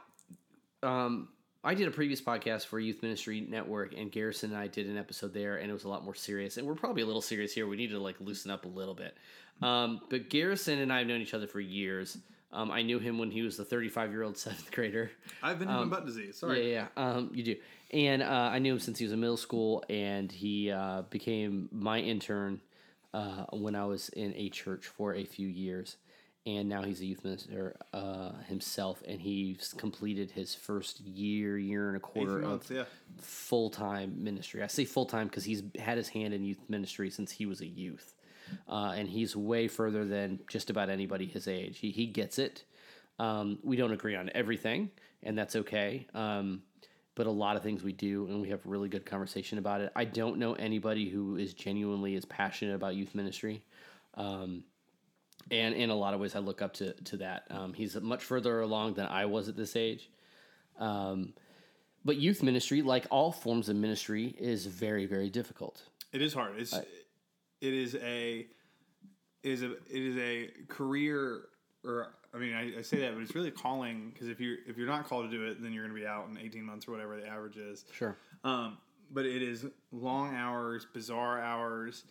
Um, 0.83 1.29
I 1.65 1.75
did 1.75 1.87
a 1.87 1.93
previous 1.93 2.21
podcast 2.21 2.67
for 2.67 2.81
Youth 2.81 3.03
Ministry 3.03 3.41
Network, 3.41 3.95
and 3.97 4.11
Garrison 4.11 4.51
and 4.51 4.59
I 4.59 4.67
did 4.67 4.89
an 4.89 4.99
episode 4.99 5.33
there, 5.33 5.57
and 5.59 5.71
it 5.71 5.73
was 5.73 5.85
a 5.85 5.89
lot 5.89 6.05
more 6.05 6.15
serious. 6.15 6.57
And 6.57 6.67
we're 6.67 6.75
probably 6.75 7.03
a 7.03 7.07
little 7.07 7.23
serious 7.23 7.53
here. 7.53 7.69
We 7.69 7.77
need 7.77 7.91
to 7.91 8.01
like 8.01 8.17
loosen 8.21 8.51
up 8.51 8.65
a 8.65 8.69
little 8.69 8.95
bit. 8.95 9.17
Um, 9.63 10.01
but 10.11 10.29
Garrison 10.29 10.81
and 10.81 10.93
I 10.93 10.99
have 10.99 11.07
known 11.07 11.21
each 11.21 11.35
other 11.35 11.47
for 11.47 11.61
years. 11.61 12.19
Um, 12.53 12.71
I 12.71 12.83
knew 12.83 12.99
him 12.99 13.17
when 13.19 13.31
he 13.31 13.43
was 13.43 13.57
the 13.57 13.65
35 13.65 14.11
year 14.11 14.25
old 14.25 14.37
seventh 14.39 14.73
grader. 14.73 15.13
I've 15.43 15.59
been 15.59 15.69
having 15.69 15.89
butt 15.89 16.05
disease. 16.05 16.37
Sorry. 16.37 16.73
Yeah, 16.73 16.89
yeah, 16.97 17.03
um, 17.03 17.31
you 17.33 17.45
do. 17.45 17.57
And 17.93 18.23
uh, 18.23 18.51
I 18.53 18.59
knew 18.59 18.73
him 18.73 18.81
since 18.81 18.99
he 18.99 19.05
was 19.05 19.13
in 19.13 19.21
middle 19.21 19.37
school, 19.37 19.85
and 19.89 20.33
he 20.33 20.71
uh, 20.71 21.03
became 21.11 21.69
my 21.71 22.01
intern 22.01 22.61
uh, 23.15 23.45
when 23.53 23.75
I 23.75 23.85
was 23.85 24.09
in 24.11 24.35
a 24.35 24.49
church 24.49 24.87
for 24.87 25.15
a 25.15 25.25
few 25.25 25.47
years. 25.47 25.97
And 26.45 26.69
now 26.69 26.83
he's 26.83 27.01
a 27.01 27.07
youth 27.07 27.23
minister 27.23 27.77
uh, 27.93 28.33
himself, 28.49 29.01
and 29.07 29.21
he's 29.21 29.73
completed 29.79 30.33
his 30.33 30.57
first 30.57 30.99
year, 31.01 31.57
year 31.57 31.87
and 31.87 31.97
a 31.97 32.01
quarter 32.01 32.39
months, 32.39 32.69
of 32.69 32.77
yeah. 32.79 32.85
full 33.21 33.71
time 33.71 34.25
ministry. 34.25 34.61
I 34.61 34.67
say 34.67 34.85
full 34.85 35.07
time 35.07 35.29
because 35.29 35.45
he's 35.45 35.63
had 35.79 35.99
his 35.99 36.09
hand 36.09 36.35
in 36.35 36.43
youth 36.43 36.59
ministry 36.69 37.11
since 37.11 37.31
he 37.31 37.47
was 37.47 37.61
a 37.61 37.67
youth. 37.67 38.15
Uh, 38.69 38.93
and 38.97 39.09
he's 39.09 39.37
way 39.37 39.69
further 39.69 40.05
than 40.05 40.41
just 40.49 40.69
about 40.69 40.91
anybody 40.91 41.27
his 41.27 41.47
age. 41.47 41.79
He, 41.79 41.91
he 41.91 42.07
gets 42.07 42.39
it. 42.39 42.65
Um, 43.19 43.59
we 43.63 43.77
don't 43.77 43.93
agree 43.93 44.17
on 44.17 44.31
everything, 44.35 44.91
and 45.23 45.39
that's 45.39 45.55
okay. 45.55 46.07
Um, 46.13 46.63
but 47.15 47.27
a 47.27 47.31
lot 47.31 47.57
of 47.57 47.63
things 47.63 47.83
we 47.83 47.93
do, 47.93 48.27
and 48.27 48.41
we 48.41 48.49
have 48.49 48.61
really 48.65 48.89
good 48.89 49.05
conversation 49.05 49.59
about 49.59 49.81
it. 49.81 49.93
I 49.95 50.05
don't 50.05 50.39
know 50.39 50.55
anybody 50.55 51.09
who 51.09 51.37
is 51.37 51.53
genuinely 51.55 52.17
as 52.17 52.25
passionate 52.25 52.75
about 52.75 52.95
youth 52.95 53.15
ministry. 53.15 53.63
Um, 54.15 54.65
and 55.51 55.75
in 55.75 55.91
a 55.91 55.95
lot 55.95 56.15
of 56.15 56.21
ways, 56.21 56.35
I 56.35 56.39
look 56.39 56.63
up 56.63 56.75
to, 56.75 56.93
to 56.93 57.17
that. 57.19 57.45
Um, 57.51 57.73
he's 57.75 58.01
much 58.01 58.25
further 58.25 58.61
along 58.61 58.95
than 58.95 59.07
I 59.07 59.27
was 59.27 59.49
at 59.49 59.57
this 59.57 59.77
age. 59.77 60.11
Um, 60.79 61.35
but 62.05 62.17
youth 62.17 62.43
ministry, 62.43 62.83
like 62.83 63.07
all 63.11 63.33
forms 63.33 63.69
of 63.69 63.77
ministry, 63.77 64.35
is 64.39 64.67
very, 64.67 65.07
very 65.07 65.31
difficult. 65.31 65.83
It 66.13 66.23
is 66.23 66.35
hard. 66.35 66.59
It's 66.59 66.75
it 66.75 67.75
is 67.75 67.95
a 67.95 68.47
it 69.43 69.51
is 69.51 69.63
a 69.63 69.73
it 69.73 69.79
is 69.91 70.17
a 70.17 70.51
career 70.69 71.43
or 71.85 72.15
I 72.35 72.39
mean 72.39 72.55
I, 72.55 72.79
I 72.79 72.83
say 72.83 72.99
that, 72.99 73.15
but 73.15 73.23
it's 73.23 73.35
really 73.35 73.49
a 73.49 73.53
calling 73.53 74.11
because 74.13 74.29
if 74.29 74.41
you 74.41 74.57
if 74.67 74.77
you're 74.77 74.87
not 74.87 75.09
called 75.09 75.31
to 75.31 75.37
do 75.37 75.47
it, 75.47 75.63
then 75.63 75.73
you're 75.73 75.85
going 75.85 75.95
to 75.95 76.01
be 76.01 76.07
out 76.07 76.29
in 76.29 76.39
18 76.39 76.65
months 76.65 76.89
or 76.89 76.93
whatever 76.93 77.17
the 77.19 77.27
average 77.27 77.57
is. 77.57 77.85
Sure. 77.93 78.17
Um, 78.45 78.79
but 79.11 79.27
it 79.27 79.43
is 79.43 79.67
long 79.93 80.35
hours, 80.35 80.87
bizarre 80.93 81.41
hours, 81.41 82.05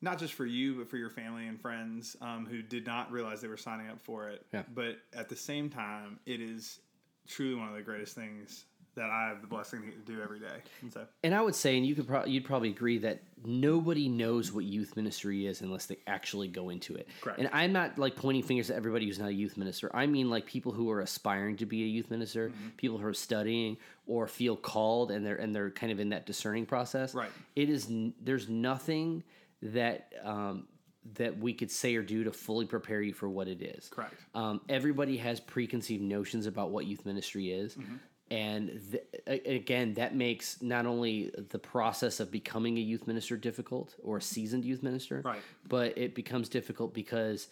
not 0.00 0.18
just 0.18 0.34
for 0.34 0.46
you, 0.46 0.74
but 0.74 0.88
for 0.88 0.96
your 0.96 1.10
family 1.10 1.46
and 1.46 1.60
friends 1.60 2.16
um, 2.20 2.46
who 2.50 2.62
did 2.62 2.86
not 2.86 3.10
realize 3.10 3.40
they 3.40 3.48
were 3.48 3.56
signing 3.56 3.88
up 3.88 4.00
for 4.02 4.28
it. 4.28 4.44
Yeah. 4.52 4.62
But 4.74 4.98
at 5.14 5.28
the 5.28 5.36
same 5.36 5.68
time, 5.70 6.18
it 6.26 6.40
is 6.40 6.80
truly 7.26 7.56
one 7.56 7.68
of 7.68 7.74
the 7.74 7.82
greatest 7.82 8.14
things 8.14 8.64
that 8.94 9.10
I 9.10 9.28
have 9.28 9.40
the 9.42 9.46
blessing 9.46 9.92
to 9.92 10.12
do 10.12 10.20
every 10.20 10.40
day. 10.40 10.56
And 10.82 10.92
so, 10.92 11.06
And 11.22 11.32
I 11.32 11.40
would 11.40 11.54
say, 11.54 11.76
and 11.76 11.86
you 11.86 11.94
could 11.94 12.08
pro- 12.08 12.24
you'd 12.24 12.44
probably 12.44 12.70
agree 12.70 12.98
that 12.98 13.22
nobody 13.44 14.08
knows 14.08 14.52
what 14.52 14.64
youth 14.64 14.96
ministry 14.96 15.46
is 15.46 15.60
unless 15.60 15.86
they 15.86 15.98
actually 16.08 16.48
go 16.48 16.70
into 16.70 16.96
it. 16.96 17.06
Correct. 17.20 17.38
And 17.38 17.48
I'm 17.52 17.72
not 17.72 17.96
like 17.96 18.16
pointing 18.16 18.42
fingers 18.42 18.70
at 18.70 18.76
everybody 18.76 19.06
who's 19.06 19.20
not 19.20 19.28
a 19.28 19.32
youth 19.32 19.56
minister. 19.56 19.88
I 19.94 20.06
mean 20.06 20.30
like 20.30 20.46
people 20.46 20.72
who 20.72 20.90
are 20.90 21.00
aspiring 21.00 21.56
to 21.58 21.66
be 21.66 21.84
a 21.84 21.86
youth 21.86 22.10
minister, 22.10 22.48
Mm-hmm. 22.48 22.68
people 22.76 22.98
who 22.98 23.06
are 23.06 23.14
studying 23.14 23.76
or 24.08 24.26
feel 24.26 24.56
called 24.56 25.12
and 25.12 25.24
they're 25.24 25.36
and 25.36 25.54
they're 25.54 25.70
kind 25.70 25.92
of 25.92 26.00
in 26.00 26.08
that 26.08 26.26
discerning 26.26 26.66
process. 26.66 27.14
Right. 27.14 27.30
It 27.54 27.68
is 27.70 27.88
n- 27.88 28.14
there's 28.20 28.48
nothing 28.48 29.22
that 29.62 30.12
um, 30.24 30.66
that 31.14 31.38
we 31.38 31.54
could 31.54 31.70
say 31.70 31.94
or 31.96 32.02
do 32.02 32.24
to 32.24 32.32
fully 32.32 32.66
prepare 32.66 33.00
you 33.00 33.12
for 33.14 33.28
what 33.28 33.48
it 33.48 33.62
is. 33.62 33.88
Correct. 33.88 34.14
Um, 34.34 34.60
everybody 34.68 35.16
has 35.16 35.40
preconceived 35.40 36.02
notions 36.02 36.46
about 36.46 36.70
what 36.70 36.86
youth 36.86 37.06
ministry 37.06 37.50
is. 37.50 37.74
Mm-hmm. 37.74 37.94
And 38.30 38.80
th- 38.92 39.42
again, 39.46 39.94
that 39.94 40.14
makes 40.14 40.60
not 40.60 40.84
only 40.84 41.30
the 41.48 41.58
process 41.58 42.20
of 42.20 42.30
becoming 42.30 42.76
a 42.76 42.80
youth 42.80 43.06
minister 43.06 43.38
difficult 43.38 43.94
or 44.02 44.18
a 44.18 44.22
seasoned 44.22 44.66
youth 44.66 44.82
minister, 44.82 45.22
Right. 45.24 45.40
but 45.66 45.96
it 45.96 46.14
becomes 46.14 46.50
difficult 46.50 46.92
because 46.92 47.48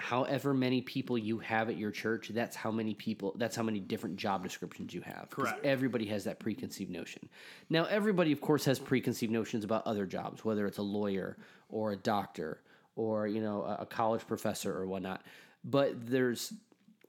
however 0.00 0.54
many 0.54 0.80
people 0.80 1.18
you 1.18 1.38
have 1.38 1.68
at 1.68 1.76
your 1.76 1.90
church, 1.90 2.28
that's 2.28 2.56
how 2.56 2.70
many 2.70 2.94
people, 2.94 3.34
that's 3.36 3.56
how 3.56 3.62
many 3.62 3.80
different 3.80 4.16
job 4.16 4.42
descriptions 4.42 4.94
you 4.94 5.00
have. 5.02 5.28
Correct. 5.30 5.64
Everybody 5.64 6.06
has 6.06 6.24
that 6.24 6.38
preconceived 6.38 6.90
notion. 6.90 7.28
Now, 7.70 7.84
everybody, 7.84 8.32
of 8.32 8.40
course, 8.40 8.64
has 8.64 8.78
preconceived 8.78 9.32
notions 9.32 9.64
about 9.64 9.86
other 9.86 10.06
jobs, 10.06 10.44
whether 10.44 10.66
it's 10.66 10.78
a 10.78 10.82
lawyer 10.82 11.36
or 11.68 11.92
a 11.92 11.96
doctor 11.96 12.60
or, 12.96 13.26
you 13.26 13.40
know, 13.40 13.62
a, 13.62 13.86
college 13.86 14.26
professor 14.26 14.76
or 14.76 14.86
whatnot. 14.86 15.22
But 15.64 16.06
there's, 16.06 16.52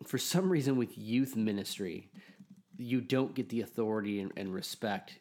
for 0.05 0.17
some 0.17 0.49
reason, 0.49 0.75
with 0.77 0.97
youth 0.97 1.35
ministry, 1.35 2.09
you 2.77 3.01
don't 3.01 3.33
get 3.33 3.49
the 3.49 3.61
authority 3.61 4.19
and, 4.19 4.31
and 4.37 4.53
respect 4.53 5.19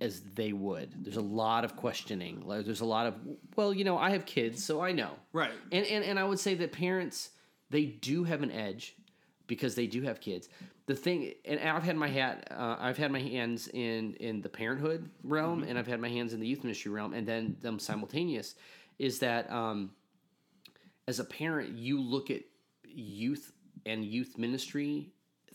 as 0.00 0.20
they 0.34 0.52
would. 0.52 1.04
There's 1.04 1.16
a 1.16 1.22
lot 1.22 1.64
of 1.64 1.76
questioning. 1.76 2.42
Like, 2.44 2.64
There's 2.64 2.80
a 2.80 2.86
lot 2.86 3.06
of, 3.06 3.14
well, 3.56 3.72
you 3.72 3.84
know, 3.84 3.96
I 3.96 4.10
have 4.10 4.26
kids, 4.26 4.64
so 4.64 4.80
I 4.80 4.92
know. 4.92 5.12
Right. 5.32 5.52
And, 5.72 5.86
and 5.86 6.04
and 6.04 6.18
I 6.18 6.24
would 6.24 6.38
say 6.38 6.54
that 6.54 6.72
parents 6.72 7.30
they 7.70 7.84
do 7.86 8.24
have 8.24 8.42
an 8.42 8.50
edge 8.50 8.96
because 9.46 9.74
they 9.74 9.86
do 9.86 10.02
have 10.02 10.20
kids. 10.20 10.48
The 10.86 10.94
thing, 10.94 11.32
and 11.44 11.58
I've 11.60 11.82
had 11.82 11.96
my 11.96 12.08
hat, 12.08 12.48
uh, 12.50 12.76
I've 12.78 12.98
had 12.98 13.10
my 13.10 13.20
hands 13.20 13.68
in 13.68 14.14
in 14.14 14.42
the 14.42 14.48
parenthood 14.48 15.08
realm, 15.22 15.62
and 15.62 15.78
I've 15.78 15.86
had 15.86 16.00
my 16.00 16.08
hands 16.08 16.34
in 16.34 16.40
the 16.40 16.46
youth 16.46 16.62
ministry 16.62 16.90
realm, 16.90 17.14
and 17.14 17.26
then 17.26 17.56
them 17.60 17.78
simultaneous. 17.78 18.54
Is 18.98 19.18
that 19.20 19.50
um, 19.50 19.90
as 21.08 21.20
a 21.20 21.24
parent, 21.24 21.76
you 21.76 22.00
look 22.00 22.30
at 22.30 22.42
youth 22.84 23.52
and 23.86 24.04
youth 24.04 24.38
ministry 24.38 25.10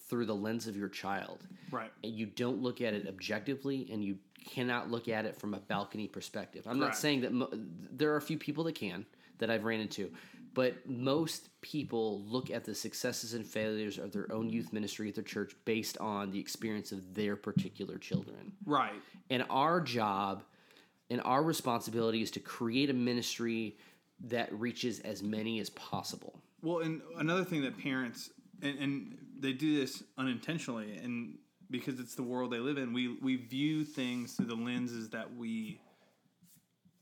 through 0.10 0.26
the 0.26 0.36
lens 0.36 0.68
of 0.68 0.76
your 0.76 0.90
child. 0.90 1.48
Right. 1.72 1.92
And 2.04 2.14
you 2.14 2.26
don't 2.26 2.62
look 2.62 2.82
at 2.82 2.94
it 2.94 3.08
objectively 3.08 3.88
and 3.92 4.04
you 4.04 4.18
cannot 4.46 4.90
look 4.90 5.08
at 5.08 5.26
it 5.26 5.36
from 5.36 5.54
a 5.54 5.60
balcony 5.60 6.08
perspective. 6.08 6.66
I'm 6.68 6.80
not 6.80 6.98
saying 6.98 7.22
that 7.22 7.34
mo- 7.34 7.50
there 7.92 8.12
are 8.14 8.18
a 8.18 8.22
few 8.22 8.38
people 8.38 8.64
that 8.66 8.76
can 8.76 9.06
that 9.40 9.50
I've 9.50 9.64
ran 9.64 9.80
into, 9.80 10.12
but 10.54 10.88
most 10.88 11.50
people 11.62 12.22
look 12.22 12.50
at 12.50 12.66
the 12.66 12.76
successes 12.76 13.34
and 13.34 13.46
failures 13.46 13.98
of 13.98 14.12
their 14.12 14.32
own 14.32 14.50
youth 14.50 14.74
ministry 14.74 15.10
at 15.10 15.16
their 15.16 15.24
church 15.24 15.56
based 15.66 15.98
on 16.00 16.32
the 16.32 16.40
experience 16.40 16.92
of 16.92 17.14
their 17.14 17.36
particular 17.36 17.98
children. 17.98 18.54
Right. 18.66 19.02
And 19.30 19.46
our 19.50 19.80
job 19.80 20.44
and 21.10 21.22
our 21.24 21.44
responsibility 21.44 22.22
is 22.22 22.32
to 22.32 22.40
create 22.40 22.90
a 22.90 22.94
ministry 22.94 23.78
that 24.26 24.52
reaches 24.54 25.00
as 25.02 25.24
many 25.24 25.60
as 25.60 25.70
possible. 25.70 26.40
Well, 26.62 26.80
and 26.80 27.02
another 27.18 27.46
thing 27.46 27.62
that 27.62 27.78
parents 27.78 28.32
and, 28.62 28.78
and 28.80 29.18
they 29.40 29.54
do 29.54 29.80
this 29.80 30.04
unintentionally, 30.18 30.98
and 30.98 31.38
because 31.70 32.00
it's 32.00 32.16
the 32.16 32.24
world 32.24 32.52
they 32.52 32.60
live 32.60 32.78
in, 32.78 32.94
we 32.94 33.18
we 33.22 33.36
view 33.38 33.86
things 33.86 34.34
through 34.34 34.48
the 34.48 34.56
lenses 34.56 35.10
that 35.10 35.36
we 35.36 35.80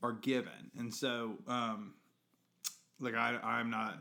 are 0.02 0.12
given, 0.12 0.70
and 0.78 0.92
so 0.92 1.34
um, 1.46 1.94
like 3.00 3.14
I 3.14 3.38
I'm 3.42 3.70
not 3.70 3.98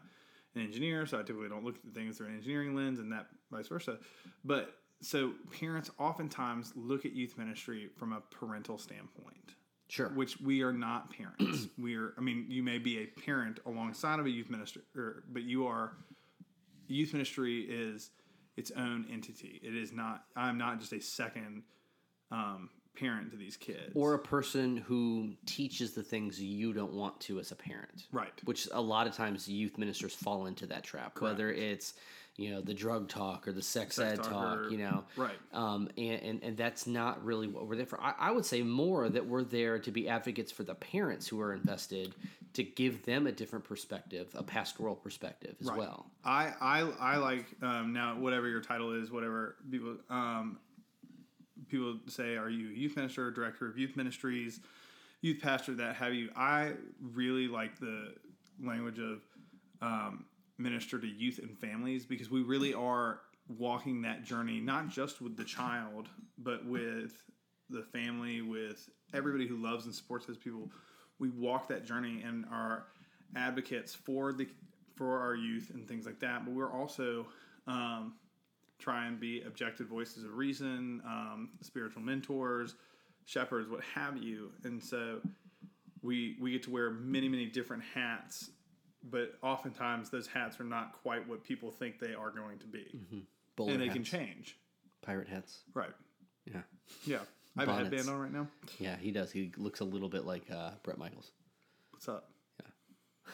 an 0.56 0.62
engineer, 0.62 1.06
so 1.06 1.20
I 1.20 1.24
typically 1.24 1.50
don't 1.50 1.64
look 1.64 1.76
at 1.76 1.94
things 1.94 2.18
through 2.18 2.28
an 2.28 2.36
engineering 2.36 2.76
lens, 2.76 3.00
and 3.00 3.12
that 3.12 3.28
vice 3.52 3.68
versa. 3.68 3.98
But 4.44 4.74
so 5.02 5.34
parents 5.60 5.92
oftentimes 6.00 6.74
look 6.76 7.06
at 7.06 7.14
youth 7.14 7.38
ministry 7.38 7.90
from 7.98 8.14
a 8.14 8.22
parental 8.32 8.78
standpoint 8.78 9.54
Sure. 9.90 10.10
which 10.10 10.40
we 10.42 10.64
are 10.64 10.74
not 10.74 11.12
parents. 11.12 11.68
we 11.78 11.96
are. 11.96 12.14
I 12.18 12.22
mean, 12.22 12.46
you 12.50 12.62
may 12.62 12.78
be 12.78 13.00
a 13.00 13.06
parent 13.06 13.60
alongside 13.66 14.20
of 14.20 14.26
a 14.26 14.30
youth 14.30 14.50
minister, 14.50 14.82
or, 14.96 15.24
but 15.30 15.44
you 15.44 15.66
are. 15.66 15.94
Youth 16.90 17.14
ministry 17.14 17.62
is 17.62 18.12
its 18.58 18.72
own 18.72 19.06
entity. 19.12 19.60
It 19.64 19.76
is 19.76 19.94
not. 19.94 20.26
I'm 20.36 20.58
not 20.58 20.80
just 20.80 20.92
a 20.94 21.00
second 21.00 21.64
um, 22.32 22.70
parent 22.98 23.32
to 23.32 23.38
these 23.38 23.56
kids. 23.56 23.92
or 23.94 24.16
a 24.16 24.20
person 24.20 24.78
who 24.78 25.34
teaches 25.46 25.94
the 25.94 26.04
things 26.04 26.42
you 26.42 26.74
don't 26.74 26.94
want 26.94 27.20
to 27.22 27.40
as 27.40 27.52
a 27.52 27.56
parent. 27.56 28.08
Right. 28.12 28.34
Which 28.44 28.68
a 28.74 28.82
lot 28.82 29.08
of 29.08 29.14
times 29.14 29.48
youth 29.48 29.78
ministers 29.78 30.14
fall 30.14 30.48
into 30.48 30.66
that 30.68 30.84
trap, 30.84 31.22
whether 31.22 31.52
it's, 31.52 31.94
you 32.38 32.52
know, 32.52 32.62
the 32.62 32.74
drug 32.74 33.10
talk 33.10 33.48
or 33.48 33.52
the 33.52 33.62
sex, 33.64 33.96
Sex 33.96 34.20
ed 34.20 34.24
talk 34.24 34.32
talk, 34.32 34.58
or- 34.60 34.70
you 34.70 34.78
know. 34.78 35.04
right. 35.18 35.36
Um, 35.54 35.90
and, 35.98 36.22
and, 36.22 36.44
and 36.44 36.58
that's 36.58 36.86
not 36.88 37.26
really 37.26 37.48
what 37.48 37.68
we're 37.68 37.76
there 37.76 37.86
for. 37.88 38.00
I, 38.00 38.14
I 38.18 38.32
would 38.32 38.46
say 38.46 38.62
more 38.62 39.10
that 39.10 39.26
we're 39.26 39.44
there 39.44 39.80
to 39.80 39.92
be 39.92 40.08
advocates 40.08 40.52
for 40.52 40.64
the 40.64 40.76
parents 40.76 41.28
who 41.28 41.42
are 41.42 41.52
invested 41.54 42.14
to 42.54 42.64
give 42.64 43.06
them 43.06 43.28
a 43.28 43.32
different 43.32 43.66
perspective, 43.66 44.28
a 44.36 44.44
pastoral 44.44 44.96
perspective 44.96 45.56
as 45.62 45.68
Right. 45.68 45.78
well. 45.78 46.12
I 46.24 46.54
I 46.62 46.80
I 47.00 47.18
like 47.18 47.46
um, 47.62 47.92
now 47.94 48.16
whatever 48.20 48.48
your 48.48 48.62
title 48.62 48.94
is, 48.94 49.12
whatever 49.12 49.56
people 49.70 49.98
um, 50.10 50.60
people 51.70 51.98
say, 52.08 52.36
are 52.36 52.50
you 52.50 52.70
a 52.70 52.74
youth 52.74 52.96
minister, 52.96 53.30
director 53.32 53.68
of 53.68 53.78
youth 53.78 53.96
ministries, 53.98 54.60
youth 55.22 55.42
pastor, 55.42 55.74
that 55.76 55.96
have 55.96 56.14
you? 56.14 56.30
I 56.36 56.74
really 57.02 57.48
like 57.48 57.80
the 57.80 58.14
language 58.64 59.00
of 59.00 59.22
um, 59.82 60.26
minister 60.58 61.00
to 61.00 61.08
youth 61.08 61.40
and 61.40 61.58
families 61.58 62.06
because 62.06 62.30
we 62.30 62.42
really 62.42 62.74
are 62.74 63.22
walking 63.48 64.02
that 64.02 64.24
journey, 64.24 64.60
not 64.60 64.90
just 64.90 65.22
with 65.22 65.38
the 65.38 65.44
child, 65.44 66.10
but 66.38 66.66
with 66.66 67.24
the 67.70 67.84
family, 67.84 68.42
with 68.42 68.90
everybody 69.14 69.48
who 69.48 69.58
loves 69.58 69.86
and 69.86 69.94
supports 69.94 70.26
those 70.26 70.38
people. 70.38 70.70
We 71.20 71.30
walk 71.30 71.68
that 71.70 71.86
journey 71.86 72.24
and 72.26 72.46
are 72.52 72.86
advocates 73.36 73.94
for 73.94 74.34
the 74.34 74.48
for 74.96 75.20
our 75.20 75.36
youth 75.36 75.72
and 75.74 75.88
things 75.88 76.06
like 76.06 76.20
that. 76.20 76.44
But 76.44 76.54
we're 76.54 76.72
also 76.72 77.28
um, 77.68 78.14
try 78.80 79.06
and 79.08 79.20
be 79.20 79.42
objective 79.42 79.88
voices 79.88 80.24
of 80.24 80.36
reason, 80.36 81.02
um, 81.06 81.50
spiritual 81.62 82.02
mentors, 82.02 82.76
shepherds, 83.26 83.70
what 83.70 83.82
have 83.96 84.18
you. 84.18 84.52
And 84.64 84.84
so 84.84 85.20
we 86.02 86.38
we 86.40 86.52
get 86.52 86.64
to 86.64 86.72
wear 86.72 86.92
many 86.92 87.28
many 87.28 87.46
different 87.46 87.84
hats, 87.94 88.50
but 89.10 89.34
oftentimes 89.42 90.10
those 90.10 90.28
hats 90.28 90.60
are 90.60 90.66
not 90.66 90.94
quite 91.02 91.28
what 91.28 91.44
people 91.44 91.72
think 91.72 92.00
they 92.00 92.14
are 92.14 92.32
going 92.32 92.58
to 92.60 92.68
be, 92.68 93.26
Bowler 93.56 93.74
and 93.74 93.82
they 93.82 93.90
can 93.90 94.04
change. 94.04 94.58
Pirate 95.02 95.28
hats. 95.28 95.60
Right? 95.74 95.92
Yeah. 96.46 96.62
Yeah. 97.06 97.20
I 97.58 97.62
have 97.62 97.70
a 97.70 97.72
Bonnets. 97.72 97.90
headband 97.96 98.10
on 98.16 98.22
right 98.22 98.34
now. 98.34 98.48
Yeah, 98.78 98.96
he 98.98 99.12
does. 99.12 99.32
He 99.32 99.52
looks 99.58 99.80
a 99.80 99.84
little 99.84 100.10
bit 100.10 100.26
like 100.26 100.44
uh, 100.52 100.72
Bret 100.84 100.98
Michaels. 100.98 101.32
What's 101.92 102.08
up? 102.08 102.30
Yeah. 102.62 103.32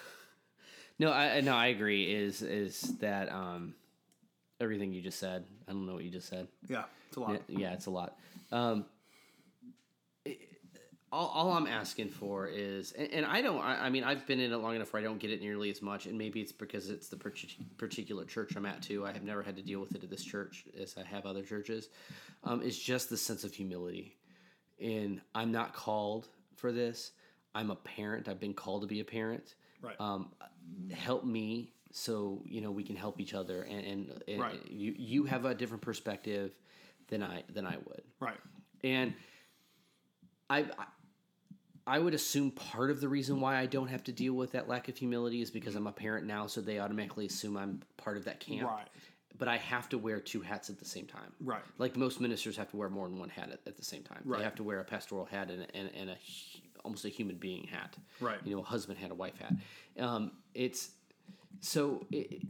no, 1.00 1.12
I 1.12 1.42
no, 1.42 1.54
I 1.54 1.68
agree. 1.68 2.14
Is 2.14 2.42
is 2.42 2.82
that 3.00 3.30
um, 3.32 3.76
everything 4.62 4.94
you 4.94 5.02
just 5.02 5.20
said? 5.20 5.44
I 5.68 5.74
don't 5.74 5.86
know 5.86 5.96
what 5.96 6.06
you 6.06 6.12
just 6.12 6.30
said. 6.30 6.48
Yeah, 6.70 6.84
it's 7.10 7.18
a 7.18 7.20
lot. 7.20 7.32
Yeah, 7.32 7.60
yeah, 7.60 7.74
it's 7.74 7.88
a 7.88 7.92
lot. 7.92 8.18
Um, 8.52 8.86
all, 11.14 11.28
all 11.28 11.54
I'm 11.54 11.68
asking 11.68 12.10
for 12.10 12.48
is, 12.48 12.92
and, 12.94 13.08
and 13.14 13.26
I 13.26 13.42
don't. 13.42 13.62
I, 13.64 13.86
I 13.86 13.90
mean, 13.90 14.04
I've 14.04 14.26
been 14.26 14.40
in 14.40 14.52
it 14.52 14.58
long 14.58 14.76
enough 14.76 14.92
where 14.92 15.00
I 15.00 15.06
don't 15.06 15.20
get 15.20 15.30
it 15.30 15.42
nearly 15.42 15.70
as 15.70 15.80
much, 15.80 16.08
and 16.08 16.18
maybe 16.18 16.42
it's 16.42 16.52
because 16.52 16.90
it's 16.90 17.08
the 17.08 17.16
partic- 17.16 17.56
particular 17.78 18.26
church 18.26 18.56
I'm 18.56 18.66
at 18.66 18.82
too. 18.82 19.06
I 19.06 19.12
have 19.12 19.22
never 19.22 19.44
had 19.44 19.56
to 19.58 19.62
deal 19.62 19.80
with 19.80 19.94
it 19.94 20.04
at 20.04 20.10
this 20.10 20.24
church 20.24 20.66
as 20.82 20.96
I 20.98 21.04
have 21.04 21.28
other 21.28 21.44
churches. 21.44 21.90
Um, 22.44 22.64
it's 22.64 22.80
just 22.80 23.12
the 23.12 23.18
sense 23.18 23.44
of 23.44 23.54
humility, 23.54 24.18
and 24.82 25.22
I'm 25.36 25.52
not 25.52 25.74
called 25.76 26.30
for 26.56 26.72
this. 26.72 27.12
I'm 27.54 27.70
a 27.70 27.76
parent. 27.76 28.28
I've 28.28 28.40
been 28.40 28.56
called 28.56 28.82
to 28.82 28.88
be 28.88 29.00
a 29.00 29.06
parent. 29.06 29.54
Right. 29.84 29.96
Um, 30.00 30.32
help 30.92 31.24
me 31.26 31.74
so 31.92 32.42
you 32.44 32.60
know 32.60 32.72
we 32.72 32.84
can 32.84 32.96
help 32.96 33.22
each 33.22 33.36
other, 33.36 33.62
and, 33.62 33.86
and, 33.86 34.24
and 34.28 34.42
Right. 34.42 34.60
you 34.68 34.96
you 34.98 35.26
have 35.26 35.46
a 35.46 35.54
different 35.54 35.84
perspective 35.84 36.54
than 37.08 37.22
I 37.22 37.44
than 37.54 37.68
I 37.68 37.78
would, 37.86 38.02
right. 38.20 38.40
and 38.84 39.14
I. 40.50 40.62
I 40.62 40.86
I 41.86 42.00
would 42.00 42.14
assume 42.14 42.52
part 42.52 42.92
of 42.92 43.02
the 43.02 43.10
reason 43.10 43.42
why 43.42 43.58
I 43.58 43.66
don't 43.66 43.90
have 43.90 44.04
to 44.06 44.12
deal 44.12 44.34
with 44.34 44.54
that 44.54 44.70
lack 44.70 44.88
of 44.88 44.98
humility 44.98 45.42
is 45.42 45.52
because 45.52 45.76
I'm 45.76 45.88
a 45.88 45.92
parent 45.92 46.26
now, 46.26 46.48
so 46.48 46.62
they 46.62 46.80
automatically 46.80 47.26
assume 47.26 47.58
I'm 47.58 47.82
part 47.98 48.16
of 48.16 48.26
that 48.26 48.40
camp. 48.40 48.70
Right. 48.70 48.88
But 49.38 49.48
I 49.48 49.58
have 49.58 49.90
to 49.90 49.98
wear 49.98 50.20
two 50.20 50.42
hats 50.42 50.70
at 50.70 50.80
the 50.80 50.86
same 50.86 51.08
time. 51.08 51.34
Right. 51.44 51.64
Like 51.78 51.98
most 51.98 52.22
ministers 52.22 52.56
have 52.56 52.70
to 52.72 52.78
wear 52.78 52.90
more 52.90 53.10
than 53.10 53.20
one 53.20 53.30
hat 53.30 53.50
at, 53.52 53.60
at 53.66 53.76
the 53.76 53.84
same 53.84 54.04
time. 54.04 54.22
Right. 54.24 54.38
They 54.38 54.44
have 54.44 54.56
to 54.56 54.64
wear 54.64 54.80
a 54.80 54.86
pastoral 54.86 55.26
hat 55.26 55.50
and, 55.50 55.68
and, 55.74 55.90
and 55.98 56.10
a 56.12 56.18
almost 56.86 57.06
a 57.06 57.10
human 57.10 57.38
being 57.38 57.66
hat. 57.66 57.96
Right. 58.20 58.38
You 58.44 58.56
know, 58.56 58.62
a 58.62 58.66
husband 58.66 59.00
hat, 59.00 59.12
a 59.12 59.16
wife 59.16 59.38
hat. 59.40 59.54
Um, 60.00 60.32
it's 60.54 60.92
so 61.60 62.06
it, 62.12 62.42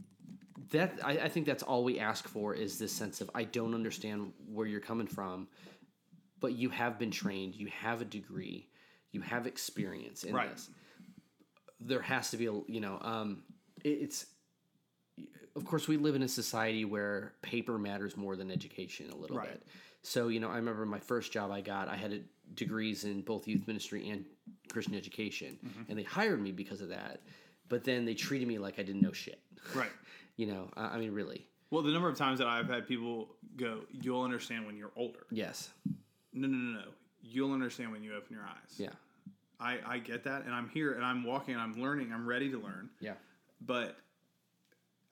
that 0.70 0.98
I, 1.02 1.12
I 1.12 1.28
think 1.28 1.46
that's 1.46 1.62
all 1.62 1.84
we 1.84 1.98
ask 1.98 2.28
for 2.28 2.54
is 2.54 2.78
this 2.78 2.92
sense 2.92 3.20
of 3.20 3.30
I 3.34 3.44
don't 3.44 3.74
understand 3.74 4.32
where 4.52 4.66
you're 4.66 4.80
coming 4.80 5.06
from, 5.06 5.48
but 6.40 6.52
you 6.52 6.68
have 6.70 6.98
been 6.98 7.10
trained, 7.10 7.54
you 7.54 7.68
have 7.68 8.00
a 8.00 8.04
degree, 8.04 8.68
you 9.14 9.20
have 9.22 9.46
experience 9.46 10.24
in 10.24 10.34
Right. 10.34 10.50
this. 10.50 10.68
There 11.80 12.02
has 12.02 12.30
to 12.30 12.36
be 12.36 12.46
a 12.46 12.52
you 12.66 12.80
know 12.80 12.98
um, 13.02 13.42
it, 13.82 13.88
it's 13.90 14.26
of 15.56 15.64
course 15.64 15.86
we 15.86 15.96
live 15.96 16.14
in 16.14 16.22
a 16.22 16.28
society 16.28 16.84
where 16.84 17.32
paper 17.42 17.78
matters 17.78 18.16
more 18.16 18.36
than 18.36 18.50
education 18.50 19.10
a 19.10 19.16
little 19.16 19.36
Right. 19.36 19.48
bit. 19.52 19.66
So 20.02 20.28
you 20.28 20.40
know 20.40 20.48
I 20.50 20.56
remember 20.56 20.84
my 20.86 20.98
first 21.00 21.32
job 21.32 21.50
I 21.50 21.60
got 21.60 21.88
I 21.88 21.96
had 21.96 22.12
a, 22.12 22.20
degrees 22.54 23.04
in 23.04 23.22
both 23.22 23.46
youth 23.48 23.66
ministry 23.66 24.08
and 24.10 24.24
Christian 24.68 24.94
education, 24.94 25.58
Mm-hmm. 25.64 25.82
and 25.90 25.98
they 25.98 26.02
hired 26.02 26.40
me 26.40 26.52
because 26.52 26.80
of 26.80 26.88
that. 26.90 27.20
But 27.68 27.84
then 27.84 28.04
they 28.04 28.14
treated 28.14 28.46
me 28.46 28.58
like 28.58 28.78
I 28.78 28.82
didn't 28.82 29.00
know 29.02 29.12
shit. 29.12 29.40
Right. 29.74 29.90
You 30.36 30.46
know, 30.48 30.68
I, 30.76 30.86
I 30.86 30.98
mean, 30.98 31.12
really. 31.12 31.46
Well, 31.70 31.82
the 31.84 31.92
number 31.92 32.08
of 32.08 32.16
times 32.18 32.40
that 32.40 32.48
I've 32.48 32.66
had 32.68 32.88
people 32.88 33.28
go, 33.56 33.82
"You'll 33.92 34.22
understand 34.22 34.66
when 34.66 34.76
you're 34.76 34.90
older." 34.96 35.26
Yes. 35.30 35.70
No, 36.32 36.48
no, 36.48 36.56
no, 36.56 36.80
no. 36.80 36.86
You'll 37.22 37.52
understand 37.52 37.92
when 37.92 38.02
you 38.02 38.16
open 38.16 38.34
your 38.34 38.42
eyes. 38.44 38.74
Yeah. 38.76 38.88
I, 39.60 39.78
I 39.86 39.98
get 39.98 40.24
that, 40.24 40.44
and 40.44 40.54
I'm 40.54 40.68
here, 40.68 40.92
and 40.92 41.04
I'm 41.04 41.24
walking, 41.24 41.54
and 41.54 41.62
I'm 41.62 41.80
learning, 41.80 42.12
I'm 42.12 42.26
ready 42.26 42.50
to 42.50 42.58
learn. 42.58 42.90
Yeah. 43.00 43.14
But 43.60 43.96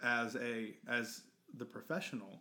as 0.03 0.37
a 0.37 0.75
as 0.89 1.23
the 1.57 1.65
professional, 1.65 2.41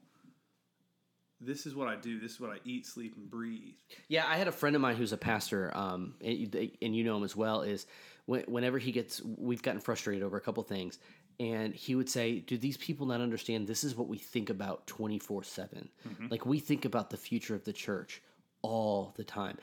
this 1.39 1.65
is 1.65 1.75
what 1.75 1.87
I 1.87 1.95
do. 1.95 2.19
This 2.19 2.33
is 2.33 2.39
what 2.39 2.49
I 2.49 2.57
eat, 2.65 2.85
sleep, 2.85 3.15
and 3.17 3.29
breathe. 3.29 3.75
Yeah, 4.07 4.25
I 4.27 4.37
had 4.37 4.47
a 4.47 4.51
friend 4.51 4.75
of 4.75 4.81
mine 4.81 4.95
who's 4.95 5.13
a 5.13 5.17
pastor, 5.17 5.75
um, 5.75 6.15
and, 6.21 6.71
and 6.81 6.95
you 6.95 7.03
know 7.03 7.17
him 7.17 7.23
as 7.23 7.35
well. 7.35 7.61
Is 7.61 7.85
whenever 8.25 8.77
he 8.77 8.91
gets, 8.91 9.21
we've 9.21 9.61
gotten 9.61 9.81
frustrated 9.81 10.23
over 10.23 10.37
a 10.37 10.41
couple 10.41 10.63
things, 10.63 10.99
and 11.39 11.73
he 11.73 11.95
would 11.95 12.09
say, 12.09 12.39
"Do 12.39 12.57
these 12.57 12.77
people 12.77 13.05
not 13.05 13.21
understand? 13.21 13.67
This 13.67 13.83
is 13.83 13.95
what 13.95 14.07
we 14.07 14.17
think 14.17 14.49
about 14.49 14.87
twenty 14.87 15.19
four 15.19 15.43
seven. 15.43 15.89
Like 16.29 16.45
we 16.45 16.59
think 16.59 16.85
about 16.85 17.09
the 17.09 17.17
future 17.17 17.55
of 17.55 17.63
the 17.63 17.73
church." 17.73 18.21
all 18.63 19.13
the 19.17 19.23
time. 19.23 19.57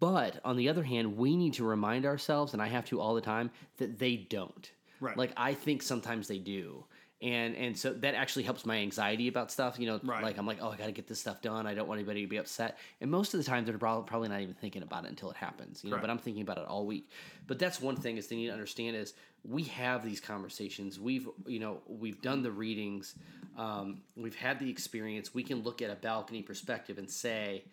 But 0.00 0.40
on 0.44 0.56
the 0.56 0.68
other 0.68 0.82
hand, 0.82 1.16
we 1.16 1.36
need 1.36 1.54
to 1.54 1.64
remind 1.64 2.06
ourselves, 2.06 2.52
and 2.54 2.62
I 2.62 2.66
have 2.68 2.86
to 2.86 3.00
all 3.00 3.14
the 3.14 3.20
time, 3.20 3.50
that 3.76 3.98
they 3.98 4.16
don't. 4.16 4.70
Right. 4.98 5.16
Like 5.16 5.32
I 5.36 5.54
think 5.54 5.82
sometimes 5.82 6.26
they 6.26 6.38
do. 6.38 6.84
And 7.22 7.54
and 7.54 7.76
so 7.76 7.92
that 7.92 8.14
actually 8.14 8.44
helps 8.44 8.64
my 8.64 8.78
anxiety 8.78 9.28
about 9.28 9.50
stuff. 9.50 9.78
You 9.78 9.86
know, 9.88 10.00
Right. 10.02 10.22
like 10.22 10.38
I'm 10.38 10.46
like, 10.46 10.58
oh, 10.62 10.70
I 10.70 10.76
got 10.76 10.86
to 10.86 10.92
get 10.92 11.06
this 11.06 11.20
stuff 11.20 11.42
done. 11.42 11.66
I 11.66 11.74
don't 11.74 11.86
want 11.86 11.98
anybody 11.98 12.22
to 12.22 12.26
be 12.26 12.38
upset. 12.38 12.78
And 13.02 13.10
most 13.10 13.34
of 13.34 13.38
the 13.38 13.44
time, 13.44 13.66
they're 13.66 13.76
probably 13.76 14.28
not 14.30 14.40
even 14.40 14.54
thinking 14.54 14.82
about 14.82 15.04
it 15.04 15.10
until 15.10 15.30
it 15.30 15.36
happens. 15.36 15.84
You 15.84 15.90
know, 15.90 15.96
Right. 15.96 16.00
but 16.02 16.08
I'm 16.10 16.16
thinking 16.18 16.42
about 16.42 16.56
it 16.56 16.64
all 16.64 16.86
week. 16.86 17.10
But 17.46 17.58
that's 17.58 17.78
one 17.78 17.96
thing 17.96 18.16
is 18.16 18.28
they 18.28 18.36
need 18.36 18.46
to 18.46 18.54
understand 18.54 18.96
is 18.96 19.12
we 19.44 19.64
have 19.64 20.02
these 20.02 20.18
conversations. 20.20 20.98
We've 20.98 21.28
you 21.46 21.58
know 21.60 21.82
we've 21.86 22.22
done 22.22 22.42
the 22.42 22.50
readings. 22.52 23.14
Um, 23.58 24.00
we've 24.16 24.34
had 24.36 24.58
the 24.58 24.70
experience. 24.70 25.34
We 25.34 25.42
can 25.42 25.62
look 25.62 25.82
at 25.82 25.90
a 25.90 25.96
balcony 25.96 26.40
perspective 26.40 26.96
and 26.96 27.10
say, 27.10 27.64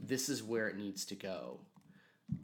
this 0.00 0.28
is 0.28 0.42
where 0.42 0.66
it 0.66 0.76
needs 0.76 1.04
to 1.06 1.14
go. 1.14 1.60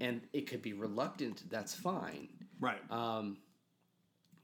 And 0.01 0.21
it 0.33 0.49
could 0.49 0.63
be 0.63 0.73
reluctant. 0.73 1.43
That's 1.51 1.75
fine 1.75 2.29
Right. 2.63 2.81
Um, 2.91 3.39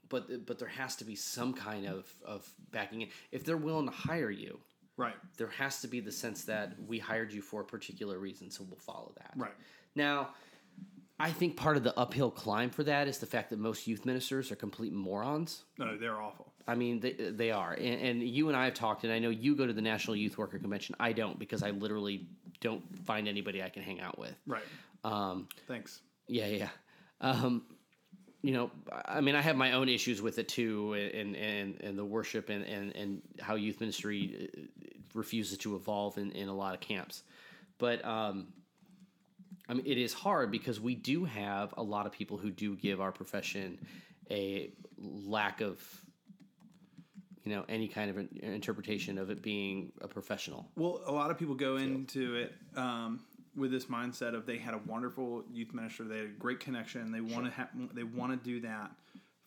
but 0.09 0.45
but 0.45 0.59
there 0.59 0.67
has 0.67 0.97
to 0.97 1.05
be 1.05 1.15
some 1.15 1.53
kind 1.53 1.87
of 1.87 2.05
of 2.23 2.47
backing 2.71 3.01
in. 3.01 3.07
If 3.31 3.45
they're 3.45 3.57
willing 3.57 3.85
to 3.85 3.93
hire 3.93 4.29
you, 4.29 4.59
right. 4.97 5.15
there 5.37 5.47
has 5.47 5.81
to 5.81 5.87
be 5.87 6.01
the 6.01 6.11
sense 6.11 6.43
that 6.43 6.73
we 6.85 6.99
hired 6.99 7.31
you 7.31 7.41
for 7.41 7.61
a 7.61 7.65
particular 7.65 8.19
reason, 8.19 8.51
so 8.51 8.65
we'll 8.69 8.77
follow 8.77 9.13
that. 9.17 9.31
Right. 9.35 9.53
Now, 9.95 10.29
I 11.17 11.31
think 11.31 11.55
part 11.55 11.77
of 11.77 11.83
the 11.83 11.97
uphill 11.97 12.29
climb 12.29 12.71
for 12.71 12.83
that 12.83 13.07
is 13.07 13.19
the 13.19 13.25
fact 13.25 13.51
that 13.51 13.59
most 13.59 13.87
youth 13.87 14.05
ministers 14.05 14.51
are 14.51 14.55
complete 14.55 14.91
morons. 14.91 15.63
No, 15.77 15.97
they're 15.97 16.21
awful. 16.21 16.51
I 16.69 16.75
mean, 16.75 16.99
they, 16.99 17.13
they 17.13 17.51
are. 17.51 17.71
And, 17.73 18.01
and 18.01 18.23
you 18.23 18.47
and 18.47 18.55
I 18.55 18.65
have 18.65 18.75
talked, 18.75 19.03
and 19.03 19.11
I 19.11 19.19
know 19.19 19.29
you 19.29 19.55
go 19.55 19.65
to 19.65 19.73
the 19.73 19.81
National 19.81 20.15
Youth 20.15 20.37
Worker 20.37 20.59
Convention. 20.59 20.95
I 20.99 21.13
don't 21.13 21.39
because 21.39 21.63
I 21.63 21.71
literally 21.71 22.27
don't 22.61 22.83
find 23.05 23.27
anybody 23.27 23.63
I 23.63 23.69
can 23.69 23.81
hang 23.81 23.99
out 23.99 24.19
with. 24.19 24.35
Right. 24.45 24.63
Um, 25.03 25.47
Thanks. 25.67 26.01
yeah, 26.27 26.47
yeah. 26.47 26.69
Um, 27.21 27.63
you 28.41 28.53
know, 28.53 28.71
I 29.05 29.21
mean, 29.21 29.35
I 29.35 29.41
have 29.41 29.55
my 29.55 29.73
own 29.73 29.89
issues 29.89 30.21
with 30.21 30.39
it 30.39 30.47
too, 30.47 30.93
and 30.93 31.35
and, 31.35 31.81
and 31.81 31.97
the 31.97 32.05
worship 32.05 32.49
and, 32.49 32.63
and, 32.63 32.95
and 32.95 33.21
how 33.41 33.55
youth 33.55 33.79
ministry 33.79 34.49
uh, 34.53 34.61
refuses 35.13 35.57
to 35.59 35.75
evolve 35.75 36.17
in, 36.17 36.31
in 36.31 36.47
a 36.49 36.55
lot 36.55 36.73
of 36.73 36.79
camps. 36.79 37.23
But 37.79 38.05
um, 38.05 38.47
I 39.67 39.73
mean, 39.73 39.85
it 39.85 39.97
is 39.97 40.13
hard 40.13 40.51
because 40.51 40.79
we 40.79 40.95
do 40.95 41.25
have 41.25 41.73
a 41.77 41.83
lot 41.83 42.05
of 42.05 42.11
people 42.11 42.37
who 42.37 42.51
do 42.51 42.75
give 42.75 43.01
our 43.01 43.11
profession 43.11 43.79
a 44.31 44.71
lack 44.97 45.61
of, 45.61 45.81
you 47.43 47.55
know, 47.55 47.65
any 47.69 47.87
kind 47.87 48.09
of 48.09 48.17
an 48.17 48.29
interpretation 48.41 49.17
of 49.17 49.29
it 49.29 49.41
being 49.41 49.91
a 50.01 50.07
professional. 50.07 50.67
Well, 50.75 51.01
a 51.05 51.11
lot 51.11 51.31
of 51.31 51.37
people 51.37 51.55
go 51.55 51.77
into 51.77 52.35
it 52.35 52.53
um, 52.75 53.21
with 53.55 53.71
this 53.71 53.85
mindset 53.85 54.33
of 54.35 54.45
they 54.45 54.57
had 54.57 54.73
a 54.73 54.81
wonderful 54.85 55.43
youth 55.51 55.73
minister, 55.73 56.03
they 56.03 56.17
had 56.17 56.25
a 56.25 56.29
great 56.29 56.59
connection, 56.59 57.11
they 57.11 57.21
want 57.21 57.45
to 57.45 57.51
have, 57.51 57.69
they 57.93 58.03
want 58.03 58.31
to 58.31 58.49
do 58.49 58.59
that 58.61 58.91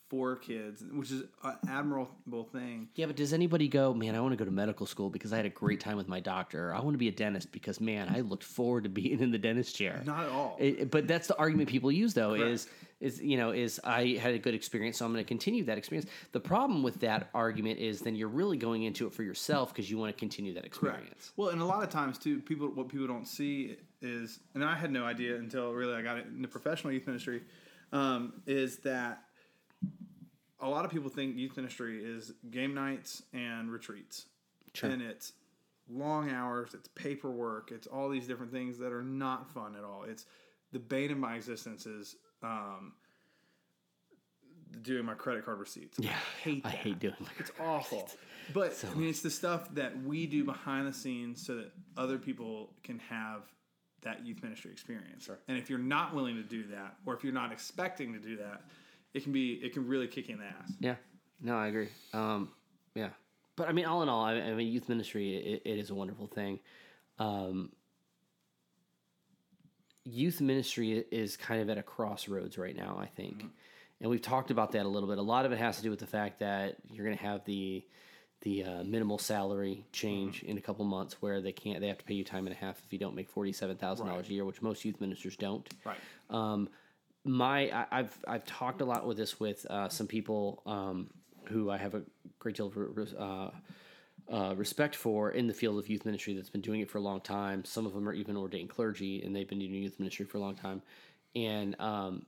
for 0.09 0.37
kids, 0.37 0.85
which 0.93 1.11
is 1.11 1.23
an 1.43 1.57
admirable 1.69 2.45
thing. 2.53 2.87
Yeah, 2.97 3.07
but 3.07 3.17
does 3.17 3.33
anybody 3.33 3.67
go, 3.67 3.95
man, 3.95 4.15
I 4.15 4.21
want 4.21 4.33
to 4.33 4.37
go 4.37 4.45
to 4.45 4.51
medical 4.51 4.85
school 4.85 5.09
because 5.09 5.33
I 5.33 5.37
had 5.37 5.47
a 5.47 5.51
great 5.51 5.81
time 5.81 5.97
with 5.97 6.07
my 6.07 6.21
doctor. 6.21 6.75
I 6.75 6.81
want 6.81 6.93
to 6.93 6.99
be 6.99 7.09
a 7.09 7.13
dentist 7.13 7.51
because, 7.51 7.81
man, 7.81 8.11
I 8.15 8.21
looked 8.21 8.45
forward 8.45 8.85
to 8.85 8.91
being 8.91 9.21
in 9.21 9.31
the 9.31 9.39
dentist 9.39 9.75
chair. 9.75 10.03
Not 10.05 10.25
at 10.25 10.29
all. 10.29 10.57
It- 10.59 10.91
but 10.91 11.09
that's 11.09 11.29
the 11.29 11.37
argument 11.39 11.71
people 11.71 11.91
use, 11.91 12.13
though, 12.13 12.37
Correct. 12.37 12.45
is 12.45 12.69
is 13.03 13.21
you 13.21 13.37
know 13.37 13.51
is 13.51 13.81
I 13.85 14.19
had 14.21 14.33
a 14.33 14.39
good 14.39 14.55
experience, 14.55 14.97
so 14.99 15.05
I'm 15.05 15.13
going 15.13 15.23
to 15.25 15.29
continue 15.29 15.65
that 15.65 15.77
experience. 15.77 16.09
The 16.31 16.41
problem 16.41 16.83
with 16.83 17.01
that 17.01 17.29
argument 17.35 17.81
is 17.81 18.01
then 18.01 18.15
you're 18.15 18.29
really 18.29 18.57
going 18.57 18.85
into 18.85 19.07
it 19.07 19.13
for 19.13 19.23
yourself 19.25 19.75
because 19.75 19.91
you 19.91 19.99
want 19.99 20.15
to 20.15 20.19
continue 20.19 20.55
that 20.55 20.65
experience. 20.65 21.33
Well, 21.37 21.51
and 21.51 21.61
a 21.61 21.65
lot 21.65 21.83
of 21.83 21.91
times 21.91 22.17
too, 22.17 22.41
people 22.41 22.69
what 22.69 22.89
people 22.89 23.07
don't 23.07 23.27
see 23.27 23.77
is, 24.01 24.39
and 24.55 24.65
I 24.65 24.77
had 24.77 24.91
no 24.91 25.05
idea 25.05 25.37
until 25.37 25.73
really 25.73 25.95
I 25.95 26.03
got 26.03 26.19
into 26.19 26.49
professional 26.49 26.93
youth 26.93 27.07
ministry, 27.07 27.43
um, 27.93 28.35
is 28.47 28.79
that 28.79 29.25
a 30.61 30.69
lot 30.69 30.85
of 30.85 30.91
people 30.93 31.11
think 31.11 31.37
youth 31.37 31.57
ministry 31.57 32.03
is 32.05 32.33
game 32.51 32.73
nights 32.73 33.23
and 33.33 33.71
retreats, 33.71 34.27
Sure. 34.75 34.91
and 34.91 35.03
it's 35.03 35.33
long 35.91 36.31
hours, 36.31 36.73
it's 36.73 36.89
paperwork, 36.95 37.73
it's 37.73 37.89
all 37.89 38.09
these 38.09 38.27
different 38.29 38.53
things 38.53 38.79
that 38.79 38.93
are 38.93 39.03
not 39.03 39.51
fun 39.53 39.75
at 39.77 39.83
all. 39.85 40.05
It's 40.05 40.25
the 40.73 40.79
bane 40.79 41.11
of 41.11 41.19
my 41.19 41.35
existence 41.35 41.85
is 41.85 42.17
um, 42.43 42.93
doing 44.83 45.05
my 45.05 45.15
credit 45.15 45.45
card 45.45 45.59
receipts. 45.59 45.99
Yeah, 45.99 46.11
I 46.11 46.41
hate. 46.41 46.67
I 46.67 46.71
hate 46.71 46.99
doing 46.99 47.15
my 47.21 47.29
It's 47.39 47.53
awful. 47.61 48.09
But 48.53 48.85
I 48.91 48.95
mean, 48.97 49.09
it's 49.09 49.23
the 49.23 49.31
stuff 49.31 49.73
that 49.75 50.03
we 50.03 50.27
do 50.27 50.45
behind 50.45 50.87
the 50.87 50.93
scenes 50.93 51.45
so 51.45 51.57
that 51.57 51.73
other 51.97 52.19
people 52.19 52.71
can 52.83 52.99
have 52.99 53.43
that 54.03 54.27
youth 54.27 54.43
ministry 54.43 54.73
experience. 54.73 55.25
Sure. 55.25 55.39
And 55.49 55.57
if 55.57 55.71
you're 55.71 55.79
not 55.79 56.15
willing 56.15 56.37
to 56.37 56.43
do 56.43 56.65
that, 56.69 56.97
or 57.07 57.15
if 57.15 57.23
you're 57.23 57.33
not 57.33 57.53
expecting 57.53 58.13
to 58.13 58.19
do 58.19 58.37
that, 58.37 58.63
it 59.15 59.23
can 59.23 59.33
be 59.33 59.55
it 59.55 59.73
can 59.73 59.87
really 59.87 60.09
kick 60.09 60.29
you 60.29 60.35
in 60.35 60.41
the 60.41 60.47
ass. 60.47 60.73
Yeah, 60.81 60.97
no, 61.41 61.57
I 61.57 61.69
agree. 61.69 61.89
Um, 62.13 62.51
yeah, 62.95 63.11
but 63.57 63.69
I 63.69 63.73
mean, 63.73 63.85
all 63.85 64.03
in 64.03 64.09
all, 64.09 64.25
I, 64.25 64.35
I 64.35 64.55
mean, 64.55 64.73
youth 64.73 64.89
ministry 64.89 65.37
it, 65.37 65.63
it 65.65 65.79
is 65.79 65.91
a 65.91 65.95
wonderful 65.95 66.27
thing. 66.27 66.59
Um, 67.19 67.71
youth 70.05 70.41
ministry 70.41 71.05
is 71.11 71.37
kind 71.37 71.61
of 71.61 71.71
at 71.71 71.79
a 71.79 71.83
crossroads 71.83 72.59
right 72.59 72.75
now, 72.77 72.99
I 73.01 73.07
think, 73.07 73.45
and 74.01 74.11
we've 74.11 74.23
talked 74.23 74.51
about 74.51 74.73
that 74.73 74.85
a 74.85 74.89
little 74.89 75.09
bit. 75.09 75.19
A 75.19 75.23
lot 75.23 75.47
of 75.47 75.53
it 75.53 75.59
has 75.59 75.77
to 75.77 75.83
do 75.83 75.91
with 75.91 76.01
the 76.01 76.07
fact 76.07 76.41
that 76.41 76.77
you're 76.91 77.05
going 77.07 77.17
to 77.17 77.25
have 77.25 77.45
the 77.45 77.85
the 78.43 78.65
uh, 78.65 78.83
minimal 78.83 79.19
salary 79.19 79.85
change 79.93 80.43
in 80.43 80.59
a 80.59 80.61
couple 80.61 80.85
months, 80.85 81.23
where 81.23 81.41
they 81.41 81.53
can't 81.53 81.81
they 81.81 81.87
have 81.87 81.99
to 81.99 82.05
pay 82.05 82.15
you 82.15 82.25
time 82.25 82.47
and 82.49 82.57
a 82.57 82.59
half 82.59 82.83
if 82.85 82.93
you 82.93 82.99
don't 82.99 83.15
make 83.15 83.29
forty 83.29 83.53
seven 83.53 83.77
thousand 83.77 84.07
dollars 84.07 84.25
Right. 84.25 84.31
a 84.31 84.35
year, 84.35 84.45
which 84.45 84.61
most 84.61 84.85
youth 84.85 85.01
ministers 85.01 85.37
don't 85.37 85.69
Right. 85.85 85.99
Um, 86.31 86.69
my 87.25 87.71
I, 87.71 87.87
I've 87.93 88.19
I've 88.27 88.45
talked 88.45 88.81
a 88.81 88.85
lot 88.85 89.07
with 89.07 89.17
this 89.17 89.39
with 89.39 89.65
uh, 89.71 89.89
some 89.89 90.09
people 90.09 90.63
um, 90.67 91.11
who 91.45 91.71
I 91.71 91.77
have 91.77 91.95
a 91.95 92.03
great 92.41 92.57
deal 92.57 92.67
of 92.67 93.15
uh, 93.17 93.51
uh, 94.33 94.55
respect 94.57 94.97
for 94.97 95.31
in 95.31 95.47
the 95.47 95.53
field 95.53 95.79
of 95.79 95.89
youth 95.91 96.07
ministry 96.07 96.35
that's 96.35 96.49
been 96.49 96.63
doing 96.63 96.81
it 96.81 96.91
for 96.91 96.99
a 96.99 97.03
long 97.03 97.21
time. 97.21 97.65
Some 97.65 97.85
of 97.85 97.93
them 97.93 98.09
are 98.09 98.15
even 98.15 98.37
ordained 98.37 98.71
clergy, 98.71 99.23
and 99.23 99.37
they've 99.37 99.49
been 99.49 99.59
doing 99.59 99.75
youth 99.75 99.99
ministry 99.99 100.25
for 100.25 100.39
a 100.39 100.41
long 100.41 100.55
time. 100.55 100.81
And 101.37 101.79
um, 101.79 102.27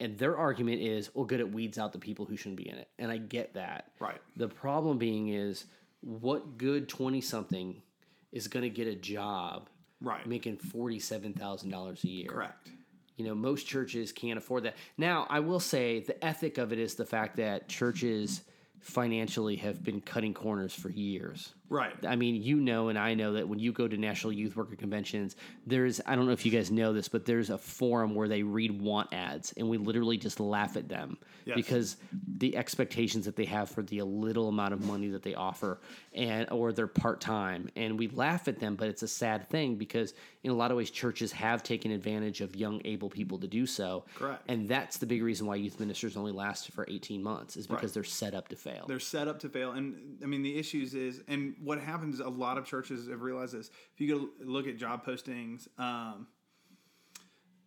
and 0.00 0.16
their 0.18 0.36
argument 0.36 0.80
is, 0.80 1.10
well, 1.14 1.24
good, 1.24 1.40
it 1.40 1.52
weeds 1.52 1.78
out 1.78 1.92
the 1.92 1.98
people 1.98 2.24
who 2.24 2.36
shouldn't 2.36 2.56
be 2.56 2.68
in 2.68 2.76
it, 2.76 2.88
and 2.98 3.10
I 3.10 3.18
get 3.18 3.54
that. 3.54 3.90
Right. 4.00 4.20
The 4.36 4.48
problem 4.48 4.98
being 4.98 5.28
is, 5.28 5.64
what 6.00 6.56
good 6.56 6.88
twenty 6.88 7.20
something 7.20 7.82
is 8.30 8.48
going 8.48 8.62
to 8.64 8.70
get 8.70 8.86
a 8.86 8.94
job 8.94 9.68
Right. 10.00 10.26
making 10.26 10.56
forty 10.56 10.98
seven 10.98 11.32
thousand 11.32 11.70
dollars 11.70 12.02
a 12.04 12.08
year? 12.08 12.28
Correct. 12.28 12.70
You 13.16 13.26
know, 13.26 13.34
most 13.34 13.66
churches 13.66 14.10
can't 14.10 14.38
afford 14.38 14.64
that. 14.64 14.74
Now, 14.98 15.26
I 15.28 15.40
will 15.40 15.60
say 15.60 16.00
the 16.00 16.24
ethic 16.24 16.58
of 16.58 16.72
it 16.72 16.78
is 16.78 16.94
the 16.94 17.04
fact 17.04 17.36
that 17.36 17.68
churches 17.68 18.42
financially 18.82 19.56
have 19.56 19.82
been 19.82 20.00
cutting 20.00 20.34
corners 20.34 20.74
for 20.74 20.90
years. 20.90 21.54
Right. 21.72 21.94
I 22.06 22.16
mean, 22.16 22.42
you 22.42 22.56
know, 22.56 22.88
and 22.88 22.98
I 22.98 23.14
know 23.14 23.32
that 23.32 23.48
when 23.48 23.58
you 23.58 23.72
go 23.72 23.88
to 23.88 23.96
National 23.96 24.32
Youth 24.32 24.56
Worker 24.56 24.76
Conventions, 24.76 25.36
there's, 25.66 26.00
I 26.06 26.14
don't 26.16 26.26
know 26.26 26.32
if 26.32 26.44
you 26.44 26.52
guys 26.52 26.70
know 26.70 26.92
this, 26.92 27.08
but 27.08 27.24
there's 27.24 27.48
a 27.50 27.56
forum 27.58 28.14
where 28.14 28.28
they 28.28 28.42
read 28.42 28.80
want 28.80 29.12
ads 29.12 29.54
and 29.56 29.68
we 29.68 29.78
literally 29.78 30.18
just 30.18 30.38
laugh 30.38 30.76
at 30.76 30.88
them 30.88 31.16
Yes. 31.44 31.56
because 31.56 31.96
the 32.38 32.56
expectations 32.56 33.24
that 33.24 33.34
they 33.36 33.46
have 33.46 33.68
for 33.70 33.82
the 33.82 34.02
little 34.02 34.48
amount 34.48 34.74
of 34.74 34.84
money 34.86 35.08
that 35.08 35.22
they 35.24 35.34
offer 35.34 35.80
and, 36.14 36.48
or 36.52 36.72
they're 36.72 36.86
part 36.86 37.20
time. 37.20 37.68
And 37.74 37.98
we 37.98 38.08
laugh 38.08 38.46
at 38.48 38.60
them, 38.60 38.76
but 38.76 38.88
it's 38.88 39.02
a 39.02 39.08
sad 39.08 39.48
thing 39.48 39.74
because 39.76 40.14
in 40.44 40.50
a 40.50 40.54
lot 40.54 40.70
of 40.70 40.76
ways, 40.76 40.90
churches 40.90 41.32
have 41.32 41.62
taken 41.62 41.90
advantage 41.90 42.40
of 42.42 42.54
young, 42.54 42.80
able 42.84 43.08
people 43.08 43.38
to 43.38 43.46
do 43.48 43.64
so. 43.66 44.04
Correct. 44.14 44.42
And 44.48 44.68
that's 44.68 44.98
the 44.98 45.06
big 45.06 45.22
reason 45.22 45.46
why 45.46 45.54
youth 45.56 45.80
ministers 45.80 46.16
only 46.16 46.32
last 46.32 46.70
for 46.72 46.84
18 46.88 47.22
months 47.22 47.56
is 47.56 47.66
because 47.66 47.82
Right. 47.90 47.94
they're 47.94 48.04
set 48.04 48.34
up 48.34 48.48
to 48.48 48.56
fail. 48.56 48.84
They're 48.86 49.00
set 49.00 49.26
up 49.28 49.40
to 49.40 49.48
fail, 49.48 49.72
and 49.72 50.18
I 50.22 50.26
mean 50.26 50.42
the 50.42 50.56
issues 50.58 50.94
is, 50.94 51.22
and 51.28 51.54
what 51.62 51.80
happens? 51.80 52.20
A 52.20 52.28
lot 52.28 52.58
of 52.58 52.64
churches 52.64 53.08
have 53.08 53.22
realized 53.22 53.54
this. 53.54 53.70
If 53.94 54.00
you 54.00 54.14
go 54.14 54.28
look 54.44 54.66
at 54.66 54.76
job 54.76 55.04
postings, 55.04 55.68
um, 55.78 56.26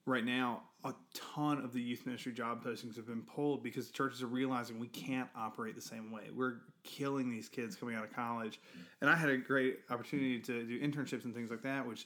right 0.06 0.26
now, 0.26 0.64
a 0.84 0.94
ton 1.14 1.60
of 1.60 1.74
the 1.74 1.82
youth 1.82 2.06
ministry 2.06 2.32
job 2.32 2.64
postings 2.64 2.96
have 2.96 3.08
been 3.08 3.24
pulled 3.24 3.64
because 3.64 3.90
churches 3.90 4.22
are 4.22 4.28
realizing 4.28 4.80
we 4.80 4.88
can't 4.88 5.30
operate 5.36 5.76
the 5.76 5.82
same 5.82 6.12
way. 6.12 6.24
We're 6.34 6.58
killing 6.84 7.32
these 7.32 7.50
kids 7.50 7.76
coming 7.76 7.96
out 7.96 8.04
of 8.04 8.14
college, 8.14 8.60
and 9.02 9.10
I 9.10 9.16
had 9.16 9.30
a 9.30 9.38
great 9.38 9.80
opportunity 9.90 10.40
to 10.40 10.64
do 10.64 10.80
internships 10.80 11.26
and 11.26 11.34
things 11.34 11.50
like 11.50 11.64
that, 11.64 11.88
which 11.88 12.06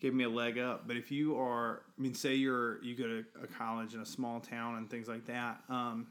gave 0.00 0.12
me 0.12 0.24
a 0.24 0.28
leg 0.28 0.58
up. 0.58 0.86
But 0.86 0.96
if 0.96 1.10
you 1.10 1.38
are, 1.38 1.82
I 1.98 2.02
mean, 2.02 2.14
say 2.14 2.34
you're 2.34 2.82
you 2.82 2.94
go 2.94 3.06
to 3.06 3.24
a 3.42 3.46
college 3.46 3.94
in 3.94 4.00
a 4.00 4.06
small 4.06 4.40
town 4.40 4.76
and 4.76 4.90
things 4.90 5.08
like 5.08 5.24
that. 5.26 5.62
Um, 5.70 6.08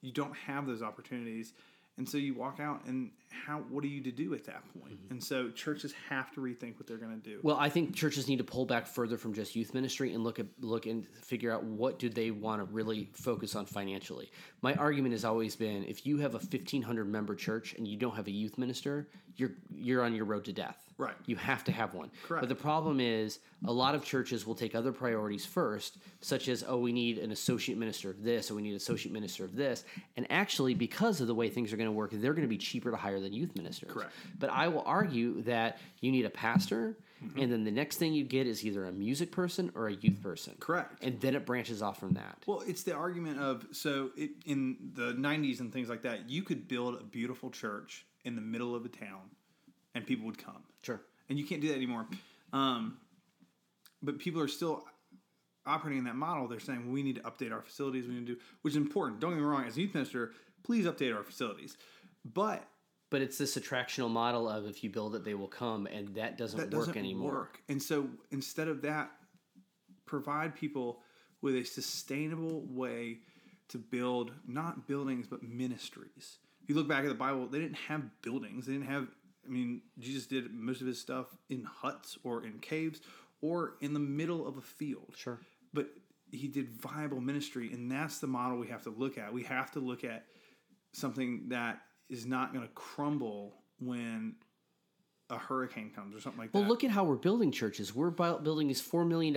you 0.00 0.12
don't 0.12 0.34
have 0.34 0.66
those 0.66 0.82
opportunities. 0.82 1.52
And 1.98 2.08
so 2.08 2.16
you 2.16 2.32
walk 2.32 2.60
out, 2.60 2.86
and 2.86 3.10
how? 3.30 3.58
What 3.68 3.84
are 3.84 3.88
you 3.88 4.00
to 4.02 4.12
do 4.12 4.34
at 4.34 4.44
that 4.44 4.62
point? 4.80 4.94
Mm-hmm. 4.94 5.12
And 5.12 5.22
so 5.22 5.50
churches 5.50 5.94
have 6.08 6.32
to 6.32 6.40
rethink 6.40 6.78
what 6.78 6.86
they're 6.86 6.96
going 6.96 7.20
to 7.20 7.28
do. 7.28 7.40
Well, 7.42 7.56
I 7.58 7.68
think 7.68 7.94
churches 7.94 8.28
need 8.28 8.38
to 8.38 8.44
pull 8.44 8.66
back 8.66 8.86
further 8.86 9.16
from 9.16 9.34
just 9.34 9.56
youth 9.56 9.74
ministry 9.74 10.14
and 10.14 10.24
look 10.24 10.38
at 10.38 10.46
look 10.60 10.86
and 10.86 11.06
figure 11.08 11.52
out 11.52 11.64
what 11.64 11.98
do 11.98 12.08
they 12.08 12.30
want 12.30 12.60
to 12.60 12.72
really 12.72 13.08
focus 13.12 13.54
on 13.54 13.66
financially. 13.66 14.30
My 14.62 14.74
argument 14.74 15.12
has 15.12 15.24
always 15.24 15.56
been 15.56 15.84
if 15.84 16.06
you 16.06 16.18
have 16.18 16.34
a 16.34 16.38
1500 16.38 17.04
member 17.06 17.34
church 17.34 17.74
and 17.74 17.86
you 17.86 17.96
don't 17.96 18.16
have 18.16 18.26
a 18.26 18.32
youth 18.32 18.58
minister, 18.58 19.08
you're 19.36 19.52
you're 19.74 20.02
on 20.02 20.14
your 20.14 20.24
road 20.24 20.44
to 20.44 20.52
death. 20.52 20.90
Right. 20.98 21.14
You 21.24 21.36
have 21.36 21.64
to 21.64 21.72
have 21.72 21.94
one. 21.94 22.10
Correct. 22.26 22.42
But 22.42 22.48
the 22.50 22.60
problem 22.60 23.00
is 23.00 23.38
a 23.64 23.72
lot 23.72 23.94
of 23.94 24.04
churches 24.04 24.46
will 24.46 24.54
take 24.54 24.74
other 24.74 24.92
priorities 24.92 25.46
first, 25.46 25.96
such 26.20 26.48
as 26.48 26.64
oh 26.66 26.76
we 26.76 26.92
need 26.92 27.18
an 27.18 27.30
associate 27.30 27.78
minister 27.78 28.10
of 28.10 28.22
this 28.22 28.50
or 28.50 28.54
we 28.54 28.62
need 28.62 28.70
an 28.70 28.76
associate 28.76 29.12
minister 29.12 29.44
of 29.44 29.56
this, 29.56 29.84
and 30.16 30.26
actually 30.30 30.74
because 30.74 31.20
of 31.20 31.26
the 31.26 31.34
way 31.34 31.48
things 31.48 31.72
are 31.72 31.76
going 31.76 31.88
to 31.88 31.92
work, 31.92 32.10
they're 32.12 32.34
going 32.34 32.46
to 32.46 32.48
be 32.48 32.58
cheaper 32.58 32.90
to 32.90 32.96
hire 32.96 33.19
than 33.20 33.32
youth 33.32 33.54
ministers. 33.56 33.92
Correct. 33.92 34.12
But 34.38 34.50
I 34.50 34.68
will 34.68 34.82
argue 34.86 35.42
that 35.42 35.78
you 36.00 36.10
need 36.10 36.24
a 36.24 36.30
pastor, 36.30 36.96
and 37.36 37.52
then 37.52 37.64
the 37.64 37.70
next 37.70 37.96
thing 37.96 38.14
you 38.14 38.24
get 38.24 38.46
is 38.46 38.64
either 38.64 38.84
a 38.86 38.92
music 38.92 39.30
person 39.30 39.70
or 39.74 39.88
a 39.88 39.92
youth 39.92 40.22
person. 40.22 40.54
Correct. 40.58 41.02
And 41.02 41.20
then 41.20 41.34
it 41.34 41.44
branches 41.44 41.82
off 41.82 42.00
from 42.00 42.14
that. 42.14 42.38
Well, 42.46 42.62
it's 42.66 42.82
the 42.82 42.94
argument 42.94 43.38
of 43.38 43.66
so 43.72 44.10
it, 44.16 44.30
in 44.46 44.92
the 44.94 45.12
90s 45.12 45.60
and 45.60 45.72
things 45.72 45.88
like 45.88 46.02
that, 46.02 46.30
you 46.30 46.42
could 46.42 46.66
build 46.66 46.94
a 46.94 47.04
beautiful 47.04 47.50
church 47.50 48.06
in 48.24 48.34
the 48.36 48.42
middle 48.42 48.74
of 48.74 48.84
a 48.84 48.88
town 48.88 49.30
and 49.94 50.06
people 50.06 50.26
would 50.26 50.38
come. 50.38 50.62
Sure. 50.82 51.00
And 51.28 51.38
you 51.38 51.44
can't 51.44 51.60
do 51.60 51.68
that 51.68 51.76
anymore. 51.76 52.06
Um, 52.52 52.98
but 54.02 54.18
people 54.18 54.40
are 54.40 54.48
still 54.48 54.84
operating 55.66 55.98
in 55.98 56.04
that 56.04 56.16
model. 56.16 56.48
They're 56.48 56.60
saying 56.60 56.90
we 56.90 57.02
need 57.02 57.16
to 57.16 57.22
update 57.22 57.52
our 57.52 57.62
facilities, 57.62 58.06
we 58.06 58.14
need 58.14 58.26
to 58.26 58.34
do, 58.34 58.40
which 58.62 58.72
is 58.72 58.76
important. 58.76 59.20
Don't 59.20 59.30
get 59.30 59.38
me 59.38 59.44
wrong, 59.44 59.64
as 59.64 59.76
a 59.76 59.80
youth 59.80 59.94
minister, 59.94 60.32
please 60.62 60.86
update 60.86 61.14
our 61.14 61.22
facilities. 61.22 61.76
But 62.24 62.64
But 63.10 63.22
it's 63.22 63.38
this 63.38 63.56
attractional 63.56 64.08
model 64.08 64.48
of 64.48 64.66
if 64.66 64.84
you 64.84 64.90
build 64.90 65.16
it, 65.16 65.24
they 65.24 65.34
will 65.34 65.48
come, 65.48 65.86
and 65.86 66.14
that 66.14 66.38
doesn't, 66.38 66.58
that 66.58 66.70
doesn't 66.70 66.88
work 66.88 66.96
anymore. 66.96 67.32
work. 67.32 67.62
And 67.68 67.82
so 67.82 68.08
instead 68.30 68.68
of 68.68 68.82
that, 68.82 69.10
provide 70.06 70.54
people 70.54 71.00
with 71.42 71.56
a 71.56 71.64
sustainable 71.64 72.64
way 72.68 73.18
to 73.68 73.78
build 73.78 74.32
not 74.46 74.86
buildings 74.86 75.26
but 75.26 75.42
ministries. 75.42 76.38
If 76.62 76.68
you 76.68 76.74
look 76.74 76.88
back 76.88 77.02
at 77.02 77.08
the 77.08 77.14
Bible, 77.14 77.46
they 77.46 77.58
didn't 77.58 77.76
have 77.76 78.02
buildings. 78.22 78.66
They 78.66 78.74
didn't 78.74 78.88
have. 78.88 79.08
I 79.44 79.48
mean, 79.48 79.82
Jesus 79.98 80.26
did 80.26 80.52
most 80.52 80.80
of 80.80 80.86
his 80.86 81.00
stuff 81.00 81.26
in 81.48 81.64
huts 81.64 82.18
or 82.22 82.44
in 82.44 82.58
caves 82.58 83.00
or 83.40 83.74
in 83.80 83.94
the 83.94 84.00
middle 84.00 84.46
of 84.46 84.58
a 84.58 84.60
field. 84.60 85.14
Sure. 85.16 85.40
But 85.72 85.88
he 86.30 86.46
did 86.46 86.68
viable 86.68 87.20
ministry, 87.20 87.72
and 87.72 87.90
that's 87.90 88.18
the 88.18 88.26
model 88.26 88.58
we 88.58 88.68
have 88.68 88.82
to 88.82 88.90
look 88.90 89.18
at. 89.18 89.32
We 89.32 89.42
have 89.44 89.70
to 89.72 89.80
look 89.80 90.04
at 90.04 90.26
something 90.92 91.48
that 91.48 91.80
is 92.10 92.26
not 92.26 92.52
going 92.52 92.66
to 92.66 92.72
crumble 92.74 93.54
when 93.78 94.34
a 95.30 95.38
hurricane 95.38 95.90
comes 95.94 96.14
or 96.14 96.20
something 96.20 96.40
like 96.40 96.52
Well, 96.52 96.62
that. 96.62 96.66
Well, 96.66 96.70
look 96.74 96.84
at 96.84 96.90
how 96.90 97.04
we're 97.04 97.14
building 97.14 97.52
churches. 97.52 97.94
We're 97.94 98.10
building 98.10 98.66
these 98.68 98.82
$4 98.82 99.06
million 99.06 99.34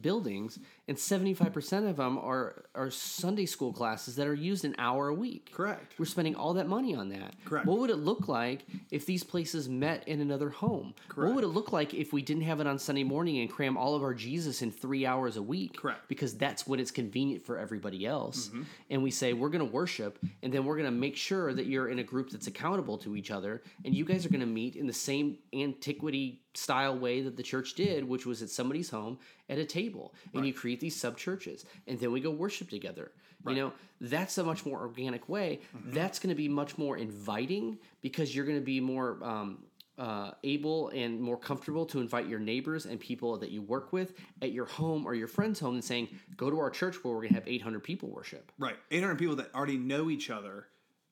buildings, 0.00 0.58
and 0.88 0.96
75% 0.96 1.88
of 1.88 1.96
them 1.96 2.18
are, 2.18 2.64
are 2.74 2.90
Sunday 2.90 3.46
school 3.46 3.72
classes 3.72 4.16
that 4.16 4.26
are 4.26 4.34
used 4.34 4.64
an 4.64 4.74
hour 4.78 5.08
a 5.08 5.14
week. 5.14 5.50
Correct. 5.52 5.94
We're 5.98 6.06
spending 6.06 6.34
all 6.34 6.54
that 6.54 6.68
money 6.68 6.94
on 6.94 7.08
that. 7.10 7.34
Correct. 7.44 7.66
What 7.66 7.78
would 7.78 7.90
it 7.90 7.96
look 7.96 8.28
like 8.28 8.64
if 8.90 9.06
these 9.06 9.22
places 9.22 9.68
met 9.68 10.06
in 10.08 10.20
another 10.20 10.50
home? 10.50 10.94
Correct. 11.08 11.28
What 11.28 11.34
would 11.36 11.44
it 11.44 11.48
look 11.48 11.72
like 11.72 11.94
if 11.94 12.12
we 12.12 12.22
didn't 12.22 12.44
have 12.44 12.60
it 12.60 12.66
on 12.66 12.78
Sunday 12.78 13.04
morning 13.04 13.40
and 13.40 13.50
cram 13.50 13.76
all 13.76 13.94
of 13.94 14.02
our 14.02 14.14
Jesus 14.14 14.62
in 14.62 14.70
three 14.70 15.06
hours 15.06 15.36
a 15.36 15.42
week? 15.42 15.76
Correct. 15.76 16.08
Because 16.08 16.34
that's 16.34 16.66
when 16.66 16.80
it's 16.80 16.90
convenient 16.90 17.44
for 17.44 17.58
everybody 17.58 18.06
else. 18.06 18.48
Mm-hmm. 18.48 18.62
And 18.90 19.02
we 19.02 19.10
say, 19.10 19.32
we're 19.32 19.50
going 19.50 19.66
to 19.66 19.72
worship, 19.72 20.18
and 20.42 20.52
then 20.52 20.64
we're 20.64 20.76
going 20.76 20.90
to 20.90 20.96
make 20.96 21.16
sure 21.16 21.52
that 21.52 21.66
you're 21.66 21.88
in 21.88 21.98
a 21.98 22.04
group 22.04 22.30
that's 22.30 22.46
accountable 22.46 22.98
to 22.98 23.16
each 23.16 23.30
other, 23.30 23.62
and 23.84 23.94
you 23.94 24.04
guys 24.04 24.26
are 24.26 24.30
going 24.30 24.40
to 24.40 24.46
meet 24.46 24.76
in 24.76 24.86
the 24.86 24.92
same 24.92 25.38
antiquity 25.52 26.41
style 26.54 26.96
way 26.98 27.20
that 27.22 27.36
the 27.36 27.42
church 27.42 27.74
did, 27.74 28.08
which 28.08 28.26
was 28.26 28.42
at 28.42 28.50
somebody's 28.50 28.90
home 28.90 29.18
at 29.48 29.58
a 29.58 29.64
table. 29.64 30.14
And 30.34 30.46
you 30.46 30.52
create 30.52 30.80
these 30.80 30.98
sub 30.98 31.16
churches, 31.16 31.64
and 31.86 31.98
then 31.98 32.12
we 32.12 32.20
go 32.20 32.30
worship 32.30 32.70
together. 32.70 33.12
You 33.46 33.56
know, 33.56 33.72
that's 34.00 34.38
a 34.38 34.44
much 34.44 34.64
more 34.64 34.80
organic 34.80 35.28
way. 35.28 35.60
That's 35.86 36.20
going 36.20 36.28
to 36.28 36.36
be 36.36 36.48
much 36.48 36.78
more 36.78 36.96
inviting 36.96 37.78
because 38.00 38.34
you're 38.34 38.44
going 38.44 38.58
to 38.58 38.64
be 38.64 38.80
more. 38.80 39.18
Um, 39.22 39.64
uh, 39.98 40.30
able 40.42 40.88
and 40.88 41.20
more 41.20 41.36
comfortable 41.36 41.84
to 41.84 42.00
invite 42.00 42.26
your 42.26 42.40
neighbors 42.40 42.86
and 42.86 42.98
people 42.98 43.36
that 43.36 43.50
you 43.50 43.60
work 43.60 43.92
with 43.92 44.14
at 44.40 44.50
your 44.50 44.64
home 44.64 45.06
or 45.06 45.14
your 45.14 45.28
friend's 45.28 45.60
home 45.60 45.74
and 45.74 45.84
saying, 45.84 46.08
go 46.34 46.50
to 46.50 46.58
our 46.58 46.70
church 46.70 47.04
where 47.04 47.12
we're 47.12 47.20
going 47.20 47.28
to 47.28 47.34
have 47.34 47.46
800 47.46 47.84
people 47.84 48.08
worship. 48.08 48.50
Right. 48.58 48.76
800 48.90 49.16
people 49.16 49.36
that 49.36 49.54
already 49.54 49.76
know 49.76 50.08
each 50.08 50.30
other 50.30 50.66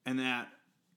and 0.06 0.18
that 0.18 0.48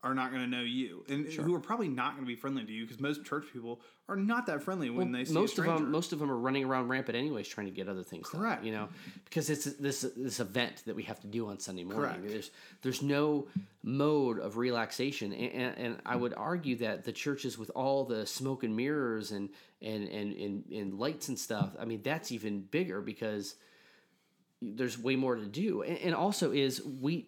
are 0.03 0.13
not 0.13 0.31
going 0.31 0.43
to 0.43 0.49
know 0.49 0.61
you 0.61 1.05
and 1.07 1.25
who 1.25 1.55
are 1.55 1.59
probably 1.61 1.87
not 1.87 2.11
going 2.11 2.23
to 2.23 2.27
be 2.27 2.35
friendly 2.35 2.65
to 2.65 2.71
you 2.71 2.83
because 2.83 2.99
most 2.99 3.23
church 3.23 3.45
people 3.53 3.79
are 4.09 4.17
not 4.17 4.45
that 4.45 4.61
friendly 4.61 4.89
when 4.89 5.13
they 5.13 5.23
see 5.23 5.33
most 5.33 5.57
a 5.57 5.61
of 5.61 5.67
them 5.67 5.91
most 5.91 6.11
of 6.11 6.19
them 6.19 6.29
are 6.29 6.37
running 6.37 6.65
around 6.65 6.89
rampant 6.89 7.17
anyways 7.17 7.47
trying 7.47 7.67
to 7.67 7.71
get 7.71 7.87
other 7.87 8.03
things 8.03 8.27
Correct. 8.27 8.57
done 8.57 8.65
you 8.65 8.73
know 8.73 8.89
because 9.23 9.49
it's 9.49 9.63
this 9.63 10.01
this 10.17 10.41
event 10.41 10.83
that 10.85 10.95
we 10.95 11.03
have 11.03 11.21
to 11.21 11.27
do 11.27 11.47
on 11.47 11.57
sunday 11.57 11.85
morning 11.85 12.03
Correct. 12.03 12.27
there's 12.27 12.51
there's 12.81 13.01
no 13.01 13.47
mode 13.81 14.39
of 14.39 14.57
relaxation 14.57 15.31
and, 15.31 15.53
and, 15.53 15.77
and 15.77 15.97
i 16.05 16.15
would 16.15 16.33
argue 16.35 16.75
that 16.77 17.05
the 17.05 17.13
churches 17.13 17.57
with 17.57 17.71
all 17.73 18.03
the 18.03 18.25
smoke 18.25 18.63
and 18.63 18.75
mirrors 18.75 19.31
and 19.31 19.49
and, 19.81 20.07
and 20.09 20.33
and 20.35 20.65
and 20.71 20.99
lights 20.99 21.29
and 21.29 21.39
stuff 21.39 21.69
i 21.79 21.85
mean 21.85 22.01
that's 22.03 22.31
even 22.31 22.59
bigger 22.59 22.99
because 22.99 23.55
there's 24.75 24.97
way 24.97 25.15
more 25.15 25.35
to 25.35 25.45
do 25.45 25.81
and, 25.83 25.97
and 25.99 26.15
also 26.15 26.51
is 26.51 26.81
we 26.83 27.27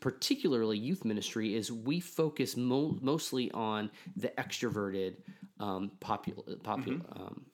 particularly 0.00 0.78
youth 0.78 1.04
ministry 1.04 1.54
is 1.54 1.70
we 1.72 2.00
focus 2.00 2.56
mo- 2.56 2.96
mostly 3.00 3.50
on 3.52 3.90
the 4.16 4.28
extroverted 4.38 5.16
um, 5.60 5.90
popul- 6.00 6.44
popul- 6.62 7.00
um, 7.20 7.46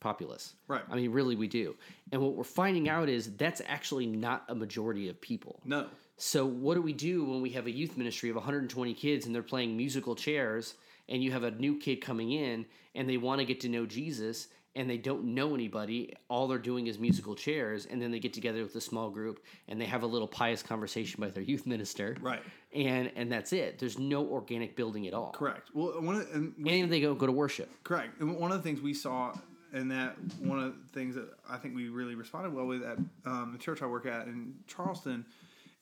populace 0.00 0.54
Mm-hmm. 0.64 0.72
Right. 0.72 0.82
i 0.90 0.96
mean 0.96 1.12
really 1.12 1.36
we 1.36 1.48
do 1.48 1.74
and 2.12 2.20
what 2.20 2.34
we're 2.34 2.44
finding 2.44 2.88
out 2.88 3.08
is 3.08 3.34
that's 3.36 3.62
actually 3.66 4.06
not 4.06 4.44
a 4.48 4.54
majority 4.54 5.08
of 5.08 5.20
people 5.20 5.60
no. 5.64 5.86
so 6.16 6.44
what 6.44 6.74
do 6.74 6.82
we 6.82 6.92
do 6.92 7.24
when 7.24 7.40
we 7.40 7.50
have 7.50 7.66
a 7.66 7.70
youth 7.70 7.96
ministry 7.96 8.28
of 8.30 8.36
120 8.36 8.92
kids 8.94 9.26
and 9.26 9.34
they're 9.34 9.42
playing 9.42 9.76
musical 9.76 10.14
chairs 10.14 10.74
and 11.08 11.22
you 11.22 11.32
have 11.32 11.42
a 11.44 11.50
new 11.52 11.78
kid 11.78 11.96
coming 12.02 12.32
in 12.32 12.66
and 12.94 13.08
they 13.08 13.16
want 13.16 13.38
to 13.40 13.44
get 13.44 13.60
to 13.60 13.68
know 13.68 13.84
Jesus 13.86 14.48
and 14.76 14.88
they 14.90 14.96
don't 14.96 15.24
know 15.24 15.54
anybody 15.54 16.14
all 16.28 16.48
they're 16.48 16.58
doing 16.58 16.86
is 16.86 16.98
musical 16.98 17.34
chairs 17.34 17.86
and 17.86 18.00
then 18.02 18.10
they 18.10 18.18
get 18.18 18.32
together 18.32 18.62
with 18.62 18.74
a 18.76 18.80
small 18.80 19.10
group 19.10 19.44
and 19.68 19.80
they 19.80 19.84
have 19.84 20.02
a 20.02 20.06
little 20.06 20.28
pious 20.28 20.62
conversation 20.62 21.20
with 21.20 21.34
their 21.34 21.42
youth 21.42 21.66
minister 21.66 22.16
Right. 22.20 22.42
and 22.74 23.10
and 23.16 23.30
that's 23.30 23.52
it 23.52 23.78
there's 23.78 23.98
no 23.98 24.26
organic 24.26 24.76
building 24.76 25.06
at 25.06 25.14
all 25.14 25.32
Correct. 25.32 25.70
Well, 25.74 26.00
one 26.00 26.16
of, 26.16 26.28
and 26.34 26.54
we, 26.60 26.80
and 26.80 26.92
they 26.92 27.00
go 27.00 27.14
go 27.14 27.26
to 27.26 27.32
worship 27.32 27.70
correct. 27.84 28.20
And 28.20 28.36
one 28.38 28.50
of 28.52 28.58
the 28.58 28.62
things 28.62 28.80
we 28.80 28.94
saw 28.94 29.34
and 29.72 29.90
that 29.90 30.16
one 30.38 30.60
of 30.60 30.74
the 30.86 30.92
things 30.92 31.14
that 31.16 31.28
I 31.50 31.56
think 31.56 31.74
we 31.74 31.88
really 31.88 32.14
responded 32.14 32.52
well 32.54 32.66
with 32.66 32.82
at 32.84 32.98
um, 33.26 33.50
the 33.52 33.58
church 33.58 33.82
I 33.82 33.86
work 33.86 34.06
at 34.06 34.26
in 34.28 34.54
Charleston 34.68 35.24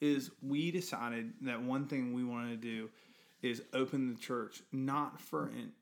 is 0.01 0.31
we 0.43 0.71
decided 0.71 1.33
that 1.43 1.63
one 1.63 1.87
thing 1.87 2.13
we 2.13 2.25
wanted 2.25 2.61
to 2.63 2.69
do 2.69 2.91
is 3.43 3.63
open 3.75 4.09
the 4.15 4.19
church 4.21 4.63
not 4.73 5.21
for 5.21 5.47
an, 5.49 5.73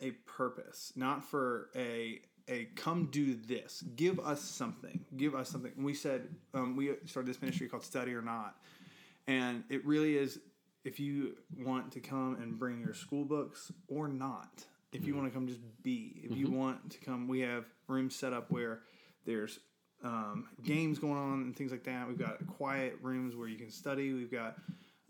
a 0.00 0.10
purpose, 0.26 0.92
not 0.96 1.22
for 1.22 1.68
a 1.76 2.20
a 2.50 2.66
come 2.76 3.08
do 3.10 3.34
this, 3.34 3.82
give 3.96 4.20
us 4.20 4.42
something, 4.42 5.04
give 5.16 5.34
us 5.34 5.48
something. 5.48 5.72
And 5.76 5.84
we 5.84 5.94
said 5.94 6.28
um, 6.52 6.76
we 6.76 6.92
started 7.06 7.32
this 7.32 7.40
ministry 7.40 7.68
called 7.68 7.84
Study 7.84 8.12
or 8.12 8.22
Not, 8.22 8.56
and 9.26 9.64
it 9.70 9.86
really 9.86 10.16
is 10.16 10.40
if 10.84 10.98
you 10.98 11.36
want 11.58 11.92
to 11.92 12.00
come 12.00 12.36
and 12.42 12.58
bring 12.58 12.80
your 12.80 12.94
school 12.94 13.24
books 13.24 13.70
or 13.88 14.08
not 14.08 14.64
if 14.92 15.06
you 15.06 15.14
want 15.14 15.28
to 15.28 15.32
come 15.32 15.46
just 15.46 15.60
be. 15.82 16.20
If 16.24 16.36
you 16.36 16.50
want 16.50 16.90
to 16.90 16.98
come 16.98 17.28
we 17.28 17.40
have 17.40 17.64
rooms 17.86 18.16
set 18.16 18.32
up 18.32 18.50
where 18.50 18.80
there's 19.24 19.60
um, 20.02 20.48
games 20.64 20.98
going 20.98 21.16
on 21.16 21.42
and 21.42 21.56
things 21.56 21.70
like 21.70 21.84
that. 21.84 22.08
We've 22.08 22.18
got 22.18 22.46
quiet 22.46 22.98
rooms 23.02 23.36
where 23.36 23.48
you 23.48 23.56
can 23.56 23.70
study. 23.70 24.12
We've 24.12 24.30
got 24.30 24.56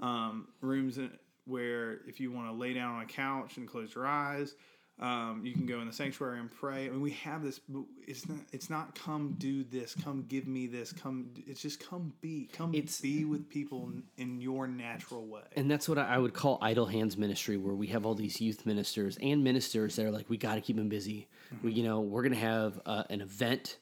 um, 0.01 0.49
rooms 0.61 0.99
in, 0.99 1.11
where 1.45 2.01
if 2.07 2.21
you 2.21 2.33
want 2.33 2.49
to 2.49 2.53
lay 2.53 2.75
down 2.75 2.97
on 2.97 3.03
a 3.03 3.07
couch 3.07 3.57
and 3.57 3.67
close 3.69 3.95
your 3.95 4.07
eyes 4.07 4.55
um, 5.01 5.41
you 5.45 5.53
can 5.55 5.65
go 5.67 5.81
in 5.81 5.87
the 5.87 5.93
sanctuary 5.93 6.39
and 6.39 6.51
pray. 6.51 6.87
I 6.87 6.91
mean, 6.91 7.01
we 7.01 7.13
have 7.13 7.43
this. 7.43 7.61
It's 8.07 8.29
not. 8.29 8.39
It's 8.53 8.69
not. 8.69 8.95
Come 8.95 9.35
do 9.39 9.65
this. 9.65 9.95
Come 9.95 10.25
give 10.29 10.47
me 10.47 10.67
this. 10.67 10.93
Come. 10.93 11.31
It's 11.47 11.63
just 11.63 11.81
come 11.81 12.13
be. 12.21 12.51
Come 12.53 12.75
It's- 12.75 13.01
be 13.01 13.25
with 13.25 13.49
people 13.49 13.91
in, 14.19 14.41
your 14.41 14.67
natural 14.67 15.27
way. 15.27 15.43
and 15.57 15.71
that's 15.71 15.89
what 15.89 15.99
I 15.99 16.19
would 16.19 16.35
call 16.35 16.59
idle 16.61 16.87
hands 16.87 17.17
ministry, 17.17 17.57
where 17.57 17.75
we 17.75 17.87
have 17.89 18.05
all 18.07 18.15
these 18.15 18.41
youth 18.41 18.67
ministers 18.67 19.19
and 19.23 19.43
ministers 19.43 19.97
that 19.97 20.05
are 20.07 20.11
like, 20.11 20.29
we 20.29 20.37
got 20.37 20.55
to 20.57 20.61
keep 20.61 20.77
them 20.77 20.89
busy. 20.89 21.29
We, 21.63 21.73
you 21.73 21.83
know, 21.83 22.01
we're 22.01 22.23
going 22.23 22.33
to 22.33 22.39
have 22.39 22.81
uh, 22.87 23.05
an 23.11 23.21
event, 23.21 23.79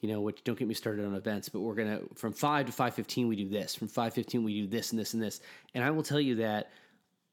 you 0.00 0.08
know, 0.08 0.20
which 0.20 0.42
don't 0.44 0.58
get 0.58 0.66
me 0.68 0.74
started 0.74 1.04
on 1.04 1.14
events, 1.14 1.48
but 1.48 1.60
we're 1.60 1.74
going 1.74 1.98
to 1.98 2.14
from 2.14 2.32
five 2.32 2.66
to 2.66 2.72
five 2.72 2.94
fifteen 2.94 3.28
we 3.28 3.36
do 3.36 3.48
this, 3.48 3.74
from 3.74 3.88
five 3.88 4.14
fifteen 4.14 4.44
we 4.44 4.62
do 4.62 4.66
this 4.66 4.92
and 4.92 4.98
this 4.98 5.14
and 5.14 5.22
this, 5.22 5.40
and 5.74 5.84
I 5.84 5.90
will 5.90 6.02
tell 6.02 6.20
you 6.20 6.36
that 6.36 6.70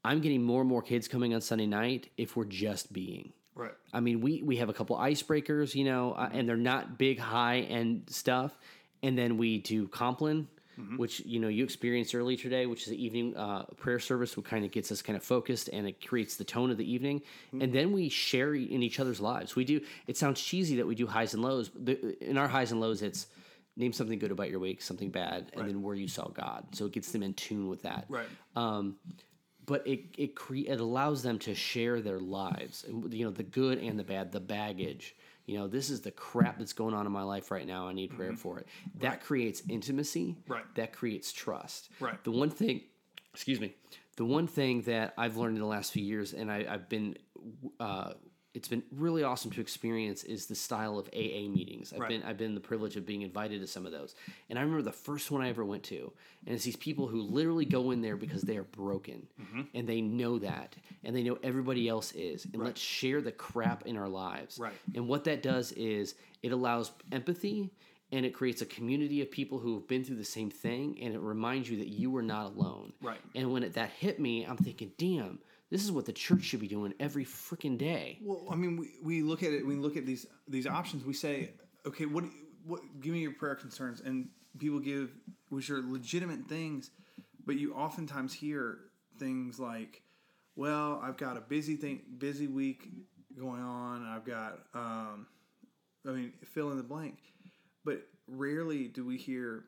I'm 0.04 0.20
getting 0.22 0.42
more 0.42 0.62
and 0.62 0.70
more 0.70 0.82
kids 0.82 1.08
coming 1.08 1.34
on 1.34 1.42
Sunday 1.42 1.68
night 1.68 2.10
if 2.18 2.36
we're 2.36 2.46
just 2.46 2.92
being. 2.92 3.34
Right. 3.54 3.74
I 3.94 4.00
mean, 4.00 4.22
we 4.22 4.42
we 4.42 4.58
have 4.58 4.70
a 4.70 4.74
couple 4.74 4.98
icebreakers, 4.98 5.76
you 5.76 5.84
know, 5.84 6.14
uh, 6.14 6.30
and 6.32 6.48
they're 6.48 6.58
not 6.58 6.98
big 6.98 7.20
high 7.20 7.60
end 7.60 8.04
stuff. 8.10 8.58
And 9.04 9.18
then 9.18 9.38
we 9.38 9.58
do 9.60 9.88
Compline, 9.88 10.48
which 10.96 11.20
you 11.26 11.40
know 11.40 11.48
you 11.48 11.64
experienced 11.64 12.16
earlier 12.16 12.38
today, 12.38 12.66
which 12.66 12.84
is 12.84 12.90
the 12.90 13.04
evening 13.04 13.36
uh, 13.36 13.64
prayer 13.78 14.00
service, 14.00 14.36
which 14.38 14.46
kind 14.46 14.64
of 14.66 14.72
gets 14.72 14.92
us 14.92 15.02
kind 15.02 15.18
of 15.18 15.24
focused 15.24 15.70
and 15.74 15.88
it 15.88 16.06
creates 16.08 16.38
the 16.38 16.44
tone 16.44 16.72
of 16.72 16.78
the 16.78 16.92
evening, 16.92 17.22
and 17.52 17.74
then 17.74 17.92
we 17.92 18.10
share 18.10 18.54
in 18.56 18.82
each 18.82 19.00
other's 19.00 19.20
lives. 19.20 19.56
We 19.56 19.66
do. 19.66 19.82
It 20.08 20.18
sounds 20.18 20.42
cheesy 20.42 20.78
that 20.78 20.88
we 20.88 20.96
do 20.96 21.06
highs 21.08 21.34
and 21.34 21.44
lows. 21.44 21.70
But 21.70 21.86
the, 21.86 22.30
in 22.30 22.38
our 22.38 22.48
highs 22.48 22.72
and 22.72 22.80
lows, 22.80 23.02
it's 23.02 23.28
name 23.76 23.94
something 23.94 24.18
good 24.20 24.32
about 24.32 24.50
your 24.50 24.60
week, 24.60 24.82
something 24.82 25.10
bad, 25.10 25.50
and 25.54 25.62
Right. 25.62 25.68
then 25.68 25.82
where 25.82 25.96
you 25.96 26.08
saw 26.08 26.28
God. 26.30 26.66
So 26.74 26.86
it 26.86 26.92
gets 26.94 27.12
them 27.12 27.22
in 27.24 27.34
tune 27.34 27.68
with 27.68 27.82
that 27.84 28.06
Right. 28.10 28.28
But 29.66 29.86
it 29.88 30.02
it 30.18 30.36
cre- 30.36 30.68
it 30.68 30.80
allows 30.80 31.24
them 31.24 31.38
to 31.40 31.54
share 31.56 32.02
their 32.02 32.20
lives 32.20 32.84
and 32.88 33.14
you 33.14 33.26
know 33.26 33.32
the 33.32 33.44
good 33.44 33.78
and 33.78 33.98
the 34.00 34.04
bad 34.04 34.32
the 34.32 34.40
baggage 34.40 35.16
you 35.46 35.58
know 35.58 35.68
this 35.68 35.90
is 35.90 36.02
the 36.02 36.12
crap 36.12 36.58
that's 36.60 36.74
going 36.74 36.94
on 36.94 37.06
in 37.06 37.12
my 37.12 37.24
life 37.24 37.52
right 37.52 37.68
now 37.68 37.88
i 37.88 37.94
need 37.94 38.10
prayer 38.16 38.34
for 38.34 38.60
it 38.60 38.68
that 39.00 39.22
creates 39.24 39.62
intimacy 39.70 40.36
Mm-hmm. 40.40 40.54
Right. 40.54 40.76
that 40.76 40.94
creates 40.94 41.32
trust 41.32 41.90
Right. 42.00 42.22
the 42.24 42.32
one 42.32 42.50
thing 42.50 42.82
excuse 43.34 43.60
me 43.60 43.74
the 44.18 44.26
one 44.26 44.48
thing 44.48 44.82
that 44.84 45.14
i've 45.18 45.38
learned 45.38 45.56
in 45.58 45.62
the 45.62 45.68
last 45.68 45.92
few 45.92 46.04
years 46.04 46.34
and 46.34 46.52
I, 46.52 46.66
i've 46.70 46.90
been 46.90 47.18
uh, 47.80 48.14
it's 48.54 48.68
been 48.68 48.84
really 48.92 49.24
awesome 49.24 49.50
to 49.52 49.62
experience 49.62 50.24
is 50.26 50.48
the 50.48 50.56
style 50.56 51.00
of 51.00 51.08
AA 51.14 51.48
meetings. 51.48 51.94
I've 51.94 52.00
Right. 52.02 52.10
been 52.10 52.24
I've 52.24 52.38
been 52.38 52.54
the 52.54 52.60
privilege 52.60 52.98
of 52.98 53.06
being 53.06 53.22
invited 53.22 53.62
to 53.62 53.68
some 53.68 53.86
of 53.86 53.92
those. 53.94 54.14
And 54.50 54.60
I 54.60 54.62
remember 54.62 54.82
the 54.82 54.92
first 54.92 55.32
one 55.32 55.42
I 55.42 55.48
ever 55.50 55.64
went 55.64 55.84
to, 55.84 56.12
and 56.46 56.54
it's 56.56 56.66
these 56.66 56.76
people 56.76 57.08
who 57.08 57.22
literally 57.22 57.64
go 57.66 57.92
in 57.92 58.02
there 58.02 58.18
because 58.18 58.42
they 58.42 58.58
are 58.58 58.64
broken 58.64 59.26
Mm-hmm. 59.42 59.62
and 59.74 59.88
they 59.88 60.02
know 60.02 60.38
that 60.40 60.76
and 61.04 61.16
they 61.16 61.24
know 61.24 61.38
everybody 61.44 61.88
else 61.88 62.12
is. 62.14 62.46
And 62.46 62.62
let's 62.64 62.82
share 62.82 63.22
the 63.22 63.32
crap 63.32 63.86
in 63.86 63.96
our 63.98 64.10
lives. 64.10 64.60
Right. 64.60 64.74
And 64.96 65.08
what 65.08 65.24
that 65.26 65.42
does 65.42 65.72
is 65.74 66.16
it 66.44 66.52
allows 66.52 66.92
empathy 67.12 67.70
and 68.12 68.26
it 68.26 68.34
creates 68.34 68.62
a 68.62 68.66
community 68.66 69.22
of 69.22 69.32
people 69.32 69.60
who 69.60 69.76
have 69.76 69.88
been 69.88 70.04
through 70.04 70.18
the 70.18 70.26
same 70.26 70.50
thing 70.50 70.98
and 71.02 71.14
it 71.14 71.22
reminds 71.22 71.70
you 71.70 71.78
that 71.78 71.88
you 71.88 72.14
are 72.18 72.22
not 72.22 72.48
alone. 72.48 72.92
Right. 73.02 73.20
And 73.34 73.54
when 73.54 73.64
it, 73.64 73.74
that 73.76 73.92
hit 73.92 74.20
me, 74.20 74.44
I'm 74.44 74.58
thinking, 74.58 74.92
damn, 74.98 75.40
this 75.72 75.86
is 75.86 75.92
what 75.92 76.06
the 76.06 76.12
church 76.12 76.44
should 76.44 76.60
be 76.60 76.68
doing 76.68 76.94
every 77.00 77.24
freaking 77.24 77.78
day. 77.78 78.20
Well, 78.22 78.46
I 78.52 78.56
mean, 78.56 78.76
we, 78.76 78.90
we 79.02 79.22
look 79.24 79.42
at 79.42 79.54
it. 79.54 79.66
We 79.66 79.76
look 79.76 79.96
at 79.96 80.06
these 80.06 80.28
these 80.48 80.68
options. 80.68 81.06
We 81.06 81.14
say, 81.14 81.54
okay, 81.86 82.06
what 82.06 82.26
what? 82.66 82.82
Give 83.00 83.14
me 83.14 83.20
your 83.20 83.32
prayer 83.32 83.56
concerns, 83.56 84.02
and 84.02 84.30
people 84.60 84.80
give, 84.80 85.12
which 85.50 85.70
are 85.70 85.82
legitimate 85.82 86.48
things, 86.48 86.92
but 87.46 87.56
you 87.56 87.74
oftentimes 87.74 88.34
hear 88.34 88.80
things 89.18 89.60
like, 89.60 90.04
"Well, 90.58 91.00
I've 91.02 91.18
got 91.18 91.38
a 91.38 91.42
busy 91.42 91.78
thing, 91.78 92.02
busy 92.18 92.48
week 92.48 92.90
going 93.40 93.62
on. 93.62 94.06
I've 94.06 94.26
got, 94.26 94.60
um, 94.74 95.26
I 96.06 96.12
mean, 96.12 96.34
fill 96.54 96.72
in 96.72 96.78
the 96.78 96.84
blank." 96.84 97.18
But 97.86 98.08
rarely 98.28 98.90
do 98.90 99.06
we 99.06 99.18
hear, 99.18 99.64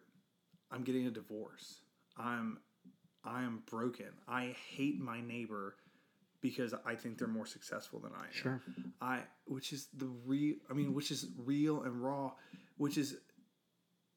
"I'm 0.69 0.83
getting 0.83 1.07
a 1.07 1.11
divorce. 1.11 1.79
I'm, 2.17 2.59
I 3.23 3.43
am 3.43 3.63
broken. 3.67 4.09
I 4.27 4.53
hate 4.69 4.99
my 4.99 5.21
neighbor." 5.21 5.75
Because 6.43 6.75
I 6.85 6.93
think 6.93 7.17
they're 7.17 7.27
more 7.27 7.45
successful 7.45 7.99
than 7.99 8.11
I 8.11 8.25
am. 8.25 8.33
Sure. 8.33 8.61
I 9.01 9.21
which 9.45 9.71
is 9.71 9.87
the 9.97 10.09
real 10.25 10.55
I 10.69 10.73
mean 10.73 10.93
which 10.93 11.09
is 11.09 11.25
real 11.37 11.83
and 11.83 12.03
raw, 12.03 12.33
which 12.77 12.97
is 12.97 13.15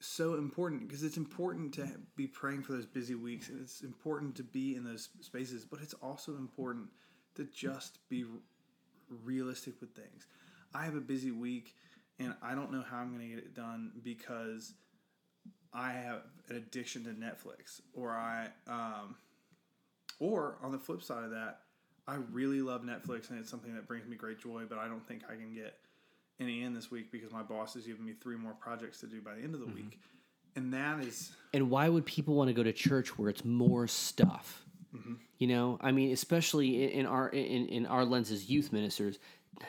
so 0.00 0.34
important 0.34 0.86
because 0.86 1.04
it's 1.04 1.16
important 1.16 1.72
to 1.74 1.88
be 2.16 2.26
praying 2.26 2.64
for 2.64 2.72
those 2.72 2.84
busy 2.84 3.14
weeks 3.14 3.48
and 3.48 3.62
it's 3.62 3.80
important 3.82 4.34
to 4.36 4.42
be 4.42 4.74
in 4.74 4.84
those 4.84 5.08
spaces, 5.20 5.64
but 5.64 5.80
it's 5.80 5.94
also 5.94 6.32
important 6.32 6.88
to 7.36 7.44
just 7.44 8.00
be 8.08 8.24
realistic 9.24 9.80
with 9.80 9.94
things. 9.94 10.26
I 10.74 10.84
have 10.84 10.96
a 10.96 11.00
busy 11.00 11.30
week 11.30 11.74
and 12.18 12.34
I 12.42 12.56
don't 12.56 12.72
know 12.72 12.82
how 12.82 12.98
I'm 12.98 13.14
going 13.16 13.22
to 13.22 13.34
get 13.36 13.38
it 13.38 13.54
done 13.54 13.92
because 14.02 14.74
I 15.72 15.92
have 15.92 16.22
an 16.48 16.56
addiction 16.56 17.04
to 17.04 17.10
Netflix 17.10 17.80
or 17.94 18.10
I 18.10 18.48
um 18.66 19.14
or 20.18 20.58
on 20.62 20.72
the 20.72 20.78
flip 20.78 21.02
side 21.02 21.24
of 21.24 21.30
that, 21.30 21.60
I 22.08 22.16
really 22.32 22.62
love 22.62 22.82
Netflix 22.82 23.30
and 23.30 23.38
it's 23.38 23.50
something 23.50 23.74
that 23.74 23.88
brings 23.88 24.06
me 24.06 24.16
great 24.16 24.38
joy, 24.38 24.62
but 24.68 24.78
I 24.78 24.86
don't 24.86 25.06
think 25.06 25.22
I 25.28 25.34
can 25.34 25.52
get 25.52 25.76
any 26.38 26.62
in 26.62 26.74
this 26.74 26.90
week 26.90 27.10
because 27.10 27.32
my 27.32 27.42
boss 27.42 27.74
has 27.74 27.86
given 27.86 28.04
me 28.04 28.12
three 28.12 28.36
more 28.36 28.52
projects 28.52 29.00
to 29.00 29.06
do 29.06 29.20
by 29.20 29.34
the 29.34 29.42
end 29.42 29.54
of 29.54 29.60
the 29.60 29.66
mm-hmm. 29.66 29.76
week. 29.76 30.00
And 30.54 30.72
that 30.72 31.00
is 31.00 31.32
And 31.52 31.70
why 31.70 31.88
would 31.88 32.06
people 32.06 32.34
want 32.34 32.48
to 32.48 32.54
go 32.54 32.62
to 32.62 32.72
church 32.72 33.18
where 33.18 33.28
it's 33.28 33.44
more 33.44 33.86
stuff? 33.86 34.64
Mm-hmm. 34.94 35.14
You 35.38 35.46
know, 35.48 35.78
I 35.80 35.92
mean, 35.92 36.12
especially 36.12 36.92
in, 36.92 37.06
our 37.06 37.28
in, 37.28 37.66
in 37.66 37.86
our 37.86 38.04
lens 38.04 38.30
as 38.30 38.48
youth 38.48 38.72
ministers, 38.72 39.18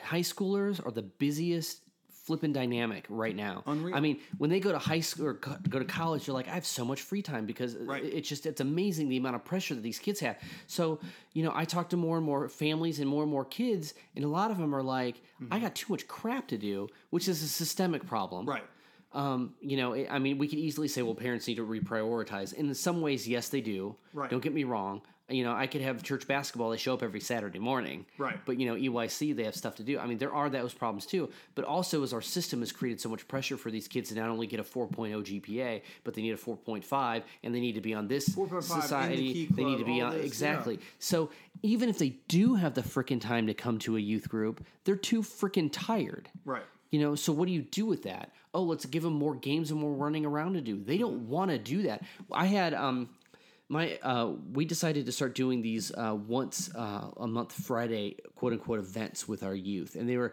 high 0.02 0.20
schoolers 0.20 0.84
are 0.84 0.90
the 0.90 1.02
busiest 1.02 1.82
flipping 2.28 2.52
dynamic 2.52 3.06
right 3.08 3.34
now. 3.34 3.62
Unreal. 3.66 3.96
I 3.96 4.00
mean, 4.00 4.20
when 4.36 4.50
they 4.50 4.60
go 4.60 4.70
to 4.70 4.78
high 4.78 5.00
school 5.00 5.26
or 5.26 5.34
co- 5.34 5.56
go 5.68 5.78
to 5.78 5.84
college, 5.84 6.26
they're 6.26 6.34
like, 6.34 6.46
I 6.46 6.52
have 6.60 6.66
so 6.66 6.84
much 6.84 7.00
free 7.00 7.22
time 7.22 7.44
because 7.46 7.74
Right. 7.74 8.04
it's 8.04 8.28
just 8.28 8.44
it's 8.46 8.60
amazing 8.60 9.08
the 9.08 9.16
amount 9.16 9.36
of 9.36 9.44
pressure 9.44 9.74
that 9.74 9.82
these 9.82 9.98
kids 9.98 10.20
have. 10.20 10.36
So 10.66 11.00
you 11.32 11.42
know, 11.44 11.52
I 11.54 11.64
talk 11.64 11.88
to 11.90 11.96
more 11.96 12.16
and 12.18 12.26
more 12.26 12.48
families 12.48 13.00
and 13.00 13.08
more 13.08 13.22
and 13.22 13.32
more 13.32 13.44
kids, 13.46 13.94
and 14.14 14.24
a 14.24 14.28
lot 14.28 14.50
of 14.50 14.58
them 14.58 14.74
are 14.74 14.82
like, 14.82 15.16
I 15.50 15.58
got 15.58 15.74
too 15.74 15.86
much 15.94 16.06
crap 16.06 16.48
to 16.48 16.58
do, 16.58 16.88
which 17.10 17.26
is 17.28 17.42
a 17.42 17.48
systemic 17.48 18.06
problem. 18.06 18.44
right. 18.46 18.64
Um, 19.14 19.54
you 19.62 19.78
know, 19.78 19.94
I 20.16 20.18
mean, 20.18 20.36
we 20.36 20.46
could 20.48 20.58
easily 20.58 20.86
say, 20.86 21.00
well, 21.00 21.14
parents 21.14 21.48
need 21.48 21.54
to 21.56 21.66
reprioritize. 21.66 22.52
And 22.58 22.68
in 22.68 22.74
some 22.74 23.00
ways, 23.00 23.26
yes, 23.26 23.48
they 23.48 23.62
do. 23.62 23.96
Right. 24.12 24.28
Don't 24.30 24.42
get 24.42 24.52
me 24.52 24.64
wrong. 24.64 25.00
You 25.30 25.44
know, 25.44 25.52
I 25.52 25.66
could 25.66 25.82
have 25.82 26.02
church 26.02 26.26
basketball. 26.26 26.70
They 26.70 26.78
show 26.78 26.94
up 26.94 27.02
every 27.02 27.20
Saturday 27.20 27.58
morning. 27.58 28.06
Right. 28.16 28.38
But, 28.46 28.58
you 28.58 28.66
know, 28.66 28.74
EYC, 28.74 29.36
they 29.36 29.44
have 29.44 29.54
stuff 29.54 29.76
to 29.76 29.82
do. 29.82 29.98
I 29.98 30.06
mean, 30.06 30.16
there 30.16 30.32
are 30.32 30.48
those 30.48 30.72
problems 30.72 31.04
too. 31.04 31.28
But 31.54 31.66
also, 31.66 32.02
as 32.02 32.14
our 32.14 32.22
system 32.22 32.60
has 32.60 32.72
created 32.72 32.98
so 32.98 33.10
much 33.10 33.28
pressure 33.28 33.58
for 33.58 33.70
these 33.70 33.88
kids 33.88 34.08
to 34.08 34.14
not 34.14 34.30
only 34.30 34.46
get 34.46 34.58
a 34.58 34.62
4.0 34.62 35.12
GPA, 35.22 35.82
but 36.04 36.14
they 36.14 36.22
need 36.22 36.32
a 36.32 36.36
4.5 36.38 37.22
and 37.42 37.54
they 37.54 37.60
need 37.60 37.74
to 37.74 37.82
be 37.82 37.92
on 37.92 38.08
this 38.08 38.30
4.5 38.30 38.48
in 38.48 38.56
the 38.56 38.62
society. 38.62 39.32
Key 39.34 39.48
they 39.50 39.64
need 39.64 39.78
to 39.78 39.84
be 39.84 40.00
on. 40.00 40.14
this, 40.14 40.24
exactly. 40.24 40.74
yeah. 40.76 40.80
So 40.98 41.30
even 41.62 41.88
if 41.90 41.98
they 41.98 42.16
do 42.28 42.54
have 42.54 42.72
the 42.72 42.82
freaking 42.82 43.20
time 43.20 43.46
to 43.48 43.54
come 43.54 43.78
to 43.80 43.96
a 43.96 44.00
youth 44.00 44.28
group, 44.30 44.64
they're 44.84 44.96
too 44.96 45.20
freaking 45.22 45.68
tired. 45.70 46.30
Right. 46.44 46.62
You 46.90 47.00
know, 47.00 47.14
so 47.14 47.34
what 47.34 47.48
do 47.48 47.52
you 47.52 47.60
do 47.62 47.84
with 47.84 48.04
that? 48.04 48.32
Oh, 48.54 48.62
let's 48.62 48.86
give 48.86 49.02
them 49.02 49.12
more 49.12 49.34
games 49.34 49.70
and 49.70 49.78
more 49.78 49.92
running 49.92 50.24
around 50.24 50.54
to 50.54 50.62
do. 50.62 50.82
They 50.82 50.96
don't 50.96 51.28
want 51.28 51.50
to 51.50 51.58
do 51.58 51.82
that. 51.82 52.02
I 52.32 52.46
had 52.46 52.72
um 52.72 53.10
my 53.68 53.98
uh 54.02 54.32
we 54.52 54.64
decided 54.64 55.06
to 55.06 55.12
start 55.12 55.34
doing 55.34 55.62
these 55.62 55.92
uh 55.92 56.14
once 56.14 56.74
uh, 56.74 57.10
a 57.18 57.26
month 57.26 57.52
Friday 57.52 58.16
quote 58.34 58.52
unquote 58.52 58.78
events 58.78 59.28
with 59.28 59.42
our 59.42 59.54
youth. 59.54 59.94
And 59.94 60.08
they 60.08 60.16
were 60.16 60.32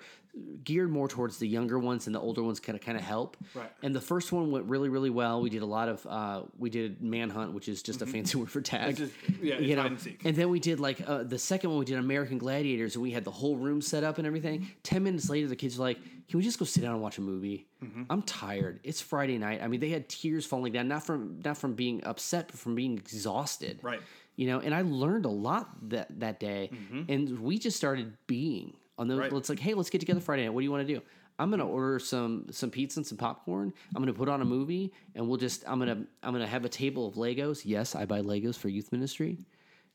geared 0.64 0.90
more 0.92 1.08
towards 1.08 1.38
the 1.38 1.48
younger 1.48 1.80
ones 1.80 2.08
and 2.08 2.16
the 2.16 2.20
older 2.20 2.44
ones 2.44 2.60
kind 2.60 2.78
of 2.78 2.84
kind 2.84 2.98
of 2.98 3.04
help. 3.04 3.38
Right. 3.54 3.72
And 3.84 3.96
the 3.96 4.02
first 4.02 4.32
one 4.32 4.52
went 4.52 4.66
really 4.66 4.90
really 4.90 5.10
well. 5.10 5.42
We 5.42 5.50
did 5.50 5.62
a 5.62 5.66
lot 5.66 5.88
of 5.88 6.06
uh 6.06 6.42
we 6.58 6.70
did 6.70 7.02
manhunt, 7.02 7.54
which 7.54 7.68
is 7.70 7.82
just 7.82 8.02
a 8.02 8.06
fancy 8.06 8.38
word 8.38 8.50
for 8.52 8.62
tag. 8.62 8.96
Mm-hmm. 8.96 9.06
Just- 9.06 9.42
yeah, 9.42 9.60
you 9.60 9.76
know. 9.76 9.86
and. 9.86 10.18
And 10.26 10.36
then 10.36 10.50
we 10.50 10.60
did 10.60 10.80
like 10.80 11.08
uh, 11.08 11.24
the 11.24 11.40
second 11.40 11.70
one 11.70 11.80
we 11.80 11.86
did 11.86 11.98
American 11.98 12.38
Gladiators 12.38 12.96
and 12.96 13.04
we 13.04 13.12
had 13.12 13.24
the 13.24 13.32
whole 13.32 13.56
room 13.56 13.82
set 13.82 14.04
up 14.04 14.18
and 14.18 14.26
everything. 14.28 14.68
10 14.84 15.04
minutes 15.04 15.30
later 15.30 15.48
the 15.48 15.56
kids 15.56 15.78
were 15.78 15.86
like, 15.86 16.00
"Can 16.28 16.38
we 16.40 16.44
just 16.44 16.58
go 16.60 16.66
sit 16.66 16.82
down 16.82 16.94
and 16.94 17.02
watch 17.02 17.18
a 17.18 17.22
movie?" 17.22 17.68
Mm-hmm. 17.84 18.04
I'm 18.10 18.22
tired. 18.24 18.80
It's 18.84 19.02
Friday 19.02 19.38
night. 19.38 19.62
I 19.64 19.68
mean, 19.68 19.80
they 19.80 19.90
had 19.90 20.10
tears 20.10 20.46
falling 20.46 20.74
down 20.74 20.88
not 20.88 21.06
from 21.06 21.42
not 21.46 21.58
from 21.58 21.74
being 21.76 22.04
upset 22.04 22.48
but 22.48 22.58
from 22.58 22.76
being 22.76 22.98
exhausted. 22.98 23.80
Right. 23.82 24.02
You 24.36 24.48
know, 24.48 24.60
and 24.60 24.76
I 24.76 24.82
learned 24.82 25.26
a 25.26 25.30
lot 25.30 25.70
that 25.90 26.20
that 26.20 26.40
day 26.40 26.72
and 27.08 27.40
we 27.40 27.58
just 27.58 27.78
started 27.78 28.18
being 28.28 28.74
on 28.98 29.08
those 29.08 29.16
Mm-hmm. 29.20 29.34
Right. 29.34 29.40
it's 29.40 29.50
like, 29.50 29.60
"Hey, 29.60 29.74
let's 29.74 29.90
get 29.90 30.00
together 30.00 30.20
Friday 30.20 30.44
night. 30.44 30.50
What 30.54 30.62
do 30.62 30.66
you 30.66 30.72
want 30.72 30.88
to 30.88 30.94
do?" 30.94 31.02
I'm 31.38 31.50
gonna 31.50 31.68
order 31.68 32.00
some 32.00 32.46
some 32.52 32.70
pizza 32.72 33.00
and 33.00 33.06
some 33.08 33.18
popcorn. 33.18 33.74
I'm 33.94 34.02
gonna 34.02 34.14
put 34.14 34.30
on 34.30 34.42
a 34.42 34.46
movie, 34.46 34.94
and 35.16 35.28
we'll 35.28 35.38
just 35.38 35.64
I'm 35.68 35.80
gonna 35.80 36.06
I'm 36.24 36.32
gonna 36.34 36.48
have 36.48 36.64
a 36.66 36.70
table 36.70 37.08
of 37.08 37.16
Legos. 37.16 37.64
Yes, 37.66 37.94
I 37.96 38.06
buy 38.06 38.22
Legos 38.22 38.56
for 38.58 38.70
youth 38.70 38.92
ministry. 38.92 39.38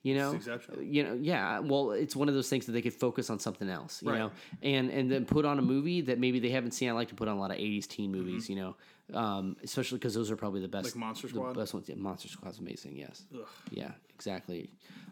You 0.02 0.14
know, 0.14 0.38
you 0.80 1.02
know, 1.02 1.12
yeah. 1.14 1.58
Well, 1.58 1.90
it's 1.92 2.16
one 2.16 2.28
of 2.30 2.34
those 2.34 2.48
things 2.48 2.64
that 2.64 2.72
they 2.72 2.80
could 2.80 2.94
focus 2.94 3.28
on 3.28 3.38
something 3.38 3.68
else, 3.68 4.02
you 4.02 4.10
Right. 4.10 4.18
know, 4.18 4.30
and 4.62 4.88
and 4.90 5.10
then 5.12 5.26
put 5.26 5.44
on 5.44 5.58
a 5.58 5.62
movie 5.62 6.00
that 6.02 6.18
maybe 6.18 6.40
they 6.40 6.48
haven't 6.48 6.70
seen. 6.72 6.88
I 6.88 6.92
like 6.92 7.08
to 7.08 7.14
put 7.14 7.28
on 7.28 7.36
a 7.36 7.40
lot 7.40 7.50
of 7.50 7.58
'80s 7.58 7.86
teen 7.86 8.10
movies, 8.10 8.48
you 8.48 8.56
know, 8.56 8.76
um, 9.12 9.56
especially 9.62 9.98
because 9.98 10.14
those 10.14 10.30
are 10.30 10.36
probably 10.36 10.60
the 10.62 10.68
best, 10.68 10.88
Mm-hmm. 10.90 11.00
Like 11.00 11.06
Monster 11.06 11.28
the 11.28 11.40
best 11.54 11.74
ones. 11.74 11.86
Yeah, 11.88 11.96
Monster 11.96 12.28
Squad's 12.28 12.58
amazing. 12.60 12.96
Yes, 12.96 13.24
Ugh. 13.34 13.46
yeah, 13.70 13.92
exactly. 14.14 14.70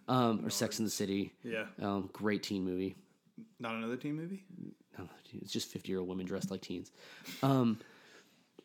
Um, 0.08 0.44
or 0.44 0.48
Sex 0.48 0.78
in 0.78 0.86
the 0.86 0.90
City. 0.90 1.34
Yeah. 1.44 1.66
um, 1.82 2.08
great 2.14 2.42
teen 2.42 2.64
movie. 2.64 2.96
Not 3.58 3.74
another 3.74 3.96
teen 3.96 4.16
movie? 4.16 4.44
Dude, 4.96 5.42
it's 5.42 5.52
just 5.52 5.68
50 5.70 5.88
year 5.88 5.98
old 6.00 6.08
women 6.08 6.26
dressed 6.26 6.50
like 6.50 6.62
teens. 6.62 6.90
Um, 7.42 7.78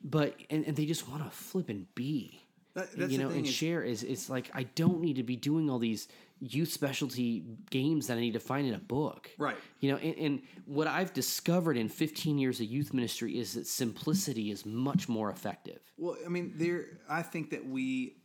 but, 0.04 0.36
and, 0.50 0.66
and 0.66 0.76
they 0.76 0.86
just 0.86 1.08
want 1.10 1.24
to 1.24 1.30
flip 1.30 1.70
and 1.70 1.94
be. 1.96 2.40
That- 2.74 2.92
that's 2.98 3.12
you 3.12 3.18
the 3.20 3.24
know, 3.26 3.30
and 3.30 3.46
is- 3.46 3.54
share 3.54 3.84
is 3.84 4.04
it's 4.04 4.30
like 4.30 4.50
I 4.54 4.64
don't 4.64 5.02
need 5.02 5.18
to 5.18 5.24
be 5.24 5.36
doing 5.36 5.70
all 5.70 5.78
these 5.80 6.08
youth 6.40 6.72
specialty 6.74 7.44
games 7.70 8.08
that 8.08 8.18
I 8.18 8.20
need 8.20 8.34
to 8.34 8.40
find 8.40 8.68
in 8.68 8.74
a 8.74 8.80
book. 8.80 9.30
Right. 9.38 9.56
You 9.80 9.92
know, 9.92 9.98
and, 9.98 10.16
and 10.18 10.42
what 10.66 10.88
I've 10.88 11.14
discovered 11.14 11.78
in 11.78 11.88
15 11.88 12.38
years 12.40 12.60
of 12.60 12.66
youth 12.66 12.94
ministry 12.94 13.38
is 13.38 13.54
that 13.54 13.68
simplicity 13.68 14.50
is 14.52 14.66
much 14.66 15.08
more 15.08 15.30
effective. 15.30 15.80
Well, 15.98 16.18
I 16.26 16.30
mean, 16.30 16.54
there. 16.56 16.98
I 17.10 17.22
think 17.22 17.52
that 17.52 17.66
we 17.66 18.16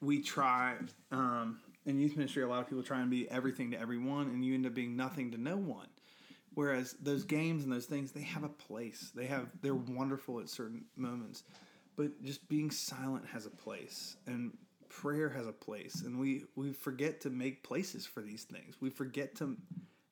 we 0.00 0.20
try 0.20 0.74
um, 1.10 1.58
in 1.86 1.98
youth 1.98 2.16
ministry. 2.16 2.42
A 2.42 2.48
lot 2.48 2.60
of 2.60 2.68
people 2.68 2.82
try 2.82 3.00
and 3.00 3.10
be 3.10 3.30
everything 3.30 3.70
to 3.72 3.80
everyone, 3.80 4.28
and 4.28 4.44
you 4.44 4.54
end 4.54 4.66
up 4.66 4.74
being 4.74 4.96
nothing 4.96 5.30
to 5.32 5.38
no 5.38 5.56
one. 5.56 5.88
Whereas 6.54 6.94
those 7.00 7.24
games 7.24 7.64
and 7.64 7.72
those 7.72 7.86
things, 7.86 8.12
they 8.12 8.22
have 8.22 8.44
a 8.44 8.48
place. 8.48 9.10
They 9.14 9.26
have 9.26 9.48
they're 9.62 9.74
wonderful 9.74 10.40
at 10.40 10.48
certain 10.48 10.84
moments, 10.96 11.44
but 11.96 12.22
just 12.22 12.46
being 12.48 12.70
silent 12.70 13.26
has 13.26 13.46
a 13.46 13.50
place 13.50 14.16
and 14.26 14.52
prayer 14.92 15.30
has 15.30 15.46
a 15.46 15.52
place 15.52 16.02
and 16.04 16.18
we 16.18 16.44
we 16.54 16.70
forget 16.72 17.18
to 17.22 17.30
make 17.30 17.62
places 17.62 18.04
for 18.04 18.20
these 18.20 18.44
things 18.44 18.76
we 18.80 18.90
forget 18.90 19.34
to 19.34 19.56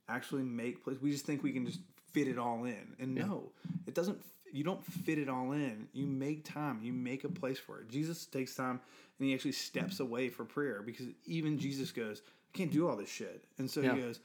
actually 0.09 0.43
make 0.43 0.83
places 0.83 1.03
we 1.03 1.11
just 1.11 1.27
think 1.27 1.43
we 1.43 1.53
can 1.53 1.67
just 1.67 1.81
fit 2.13 2.27
it 2.27 2.39
all 2.39 2.65
in 2.65 2.97
and 2.99 3.15
no 3.15 3.53
it 3.87 3.95
doesn't 3.95 4.19
you 4.53 4.65
don't 4.65 4.85
fit 4.85 5.19
it 5.19 5.29
all 5.29 5.53
in 5.53 5.87
you 5.93 6.07
make 6.07 6.45
time 6.45 6.81
you 6.83 6.93
make 6.93 7.25
a 7.25 7.29
place 7.29 7.59
for 7.59 7.81
it 7.81 7.89
jesus 7.89 8.27
takes 8.27 8.55
time 8.55 8.81
and 9.19 9.29
he 9.29 9.35
actually 9.35 9.53
steps 9.53 10.01
away 10.01 10.29
for 10.29 10.45
prayer 10.45 10.83
because 10.83 11.07
even 11.27 11.59
jesus 11.59 11.91
goes 11.93 12.23
i 12.55 12.57
can't 12.59 12.73
do 12.73 12.89
all 12.89 12.97
this 12.97 13.09
shit 13.11 13.45
and 13.59 13.71
so 13.71 13.81
Yeah. 13.81 13.95
he 13.95 14.01
goes 14.03 14.21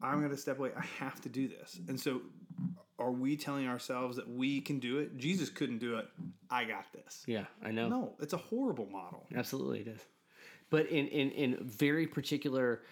i'm 0.00 0.18
going 0.18 0.30
to 0.30 0.36
step 0.36 0.58
away 0.58 0.70
i 0.76 0.84
have 0.98 1.20
to 1.22 1.28
do 1.28 1.48
this 1.48 1.78
and 1.88 1.98
so 1.98 2.20
are 2.98 3.10
we 3.12 3.36
telling 3.36 3.66
ourselves 3.66 4.16
that 4.16 4.28
we 4.28 4.60
can 4.60 4.78
do 4.78 4.98
it 4.98 5.16
jesus 5.18 5.48
couldn't 5.48 5.78
do 5.78 5.96
it 5.98 6.06
i 6.50 6.64
got 6.64 6.86
this 6.92 7.24
Yeah, 7.26 7.46
I 7.64 7.70
know. 7.70 7.88
no 7.88 8.12
it's 8.20 8.32
a 8.34 8.38
horrible 8.38 8.86
model 8.86 9.26
Absolutely, 9.34 9.80
it 9.80 9.88
is. 9.88 10.00
But 10.70 10.86
in 10.86 11.06
in, 11.08 11.30
in 11.32 11.56
very 11.64 12.06
particular 12.06 12.82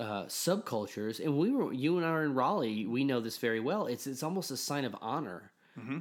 uh, 0.00 0.24
subcultures, 0.24 1.20
and 1.24 1.36
we 1.38 1.50
were 1.52 1.72
you 1.72 1.96
and 1.96 2.04
I 2.04 2.08
are 2.10 2.24
in 2.24 2.34
Raleigh. 2.34 2.86
We 2.86 3.04
know 3.04 3.20
this 3.20 3.38
very 3.38 3.60
well. 3.60 3.86
It's 3.86 4.06
it's 4.06 4.22
almost 4.24 4.50
a 4.50 4.56
sign 4.56 4.84
of 4.84 4.96
honor 5.00 5.51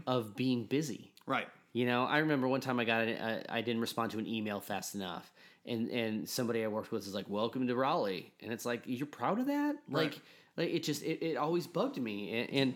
of 0.08 0.36
being 0.36 0.66
busy. 0.66 1.12
right 1.26 1.48
You 1.74 1.86
know, 1.86 2.04
I 2.04 2.20
remember 2.20 2.48
one 2.48 2.62
time 2.62 2.80
I 2.80 2.86
got 2.86 3.08
it. 3.08 3.22
I, 3.22 3.58
I 3.58 3.62
didn't 3.62 3.82
respond 3.82 4.12
to 4.12 4.20
an 4.20 4.28
email 4.28 4.60
fast 4.60 4.94
enough, 4.96 5.32
and 5.66 5.90
and 5.90 6.28
somebody 6.28 6.64
I 6.64 6.68
worked 6.68 6.92
with 6.92 7.06
was 7.06 7.16
like, 7.16 7.30
"Welcome 7.30 7.68
to 7.68 7.76
Raleigh," 7.76 8.34
and 8.42 8.52
it's 8.52 8.66
like, 8.66 8.82
"You're 8.86 9.08
proud 9.08 9.40
of 9.40 9.48
that?" 9.48 9.76
Right. 9.90 10.12
Like, 10.12 10.22
like 10.58 10.70
it 10.76 10.84
just 10.84 11.02
it, 11.04 11.24
it 11.24 11.38
always 11.38 11.68
bugged 11.68 11.98
me, 11.98 12.40
and, 12.40 12.50
and 12.50 12.74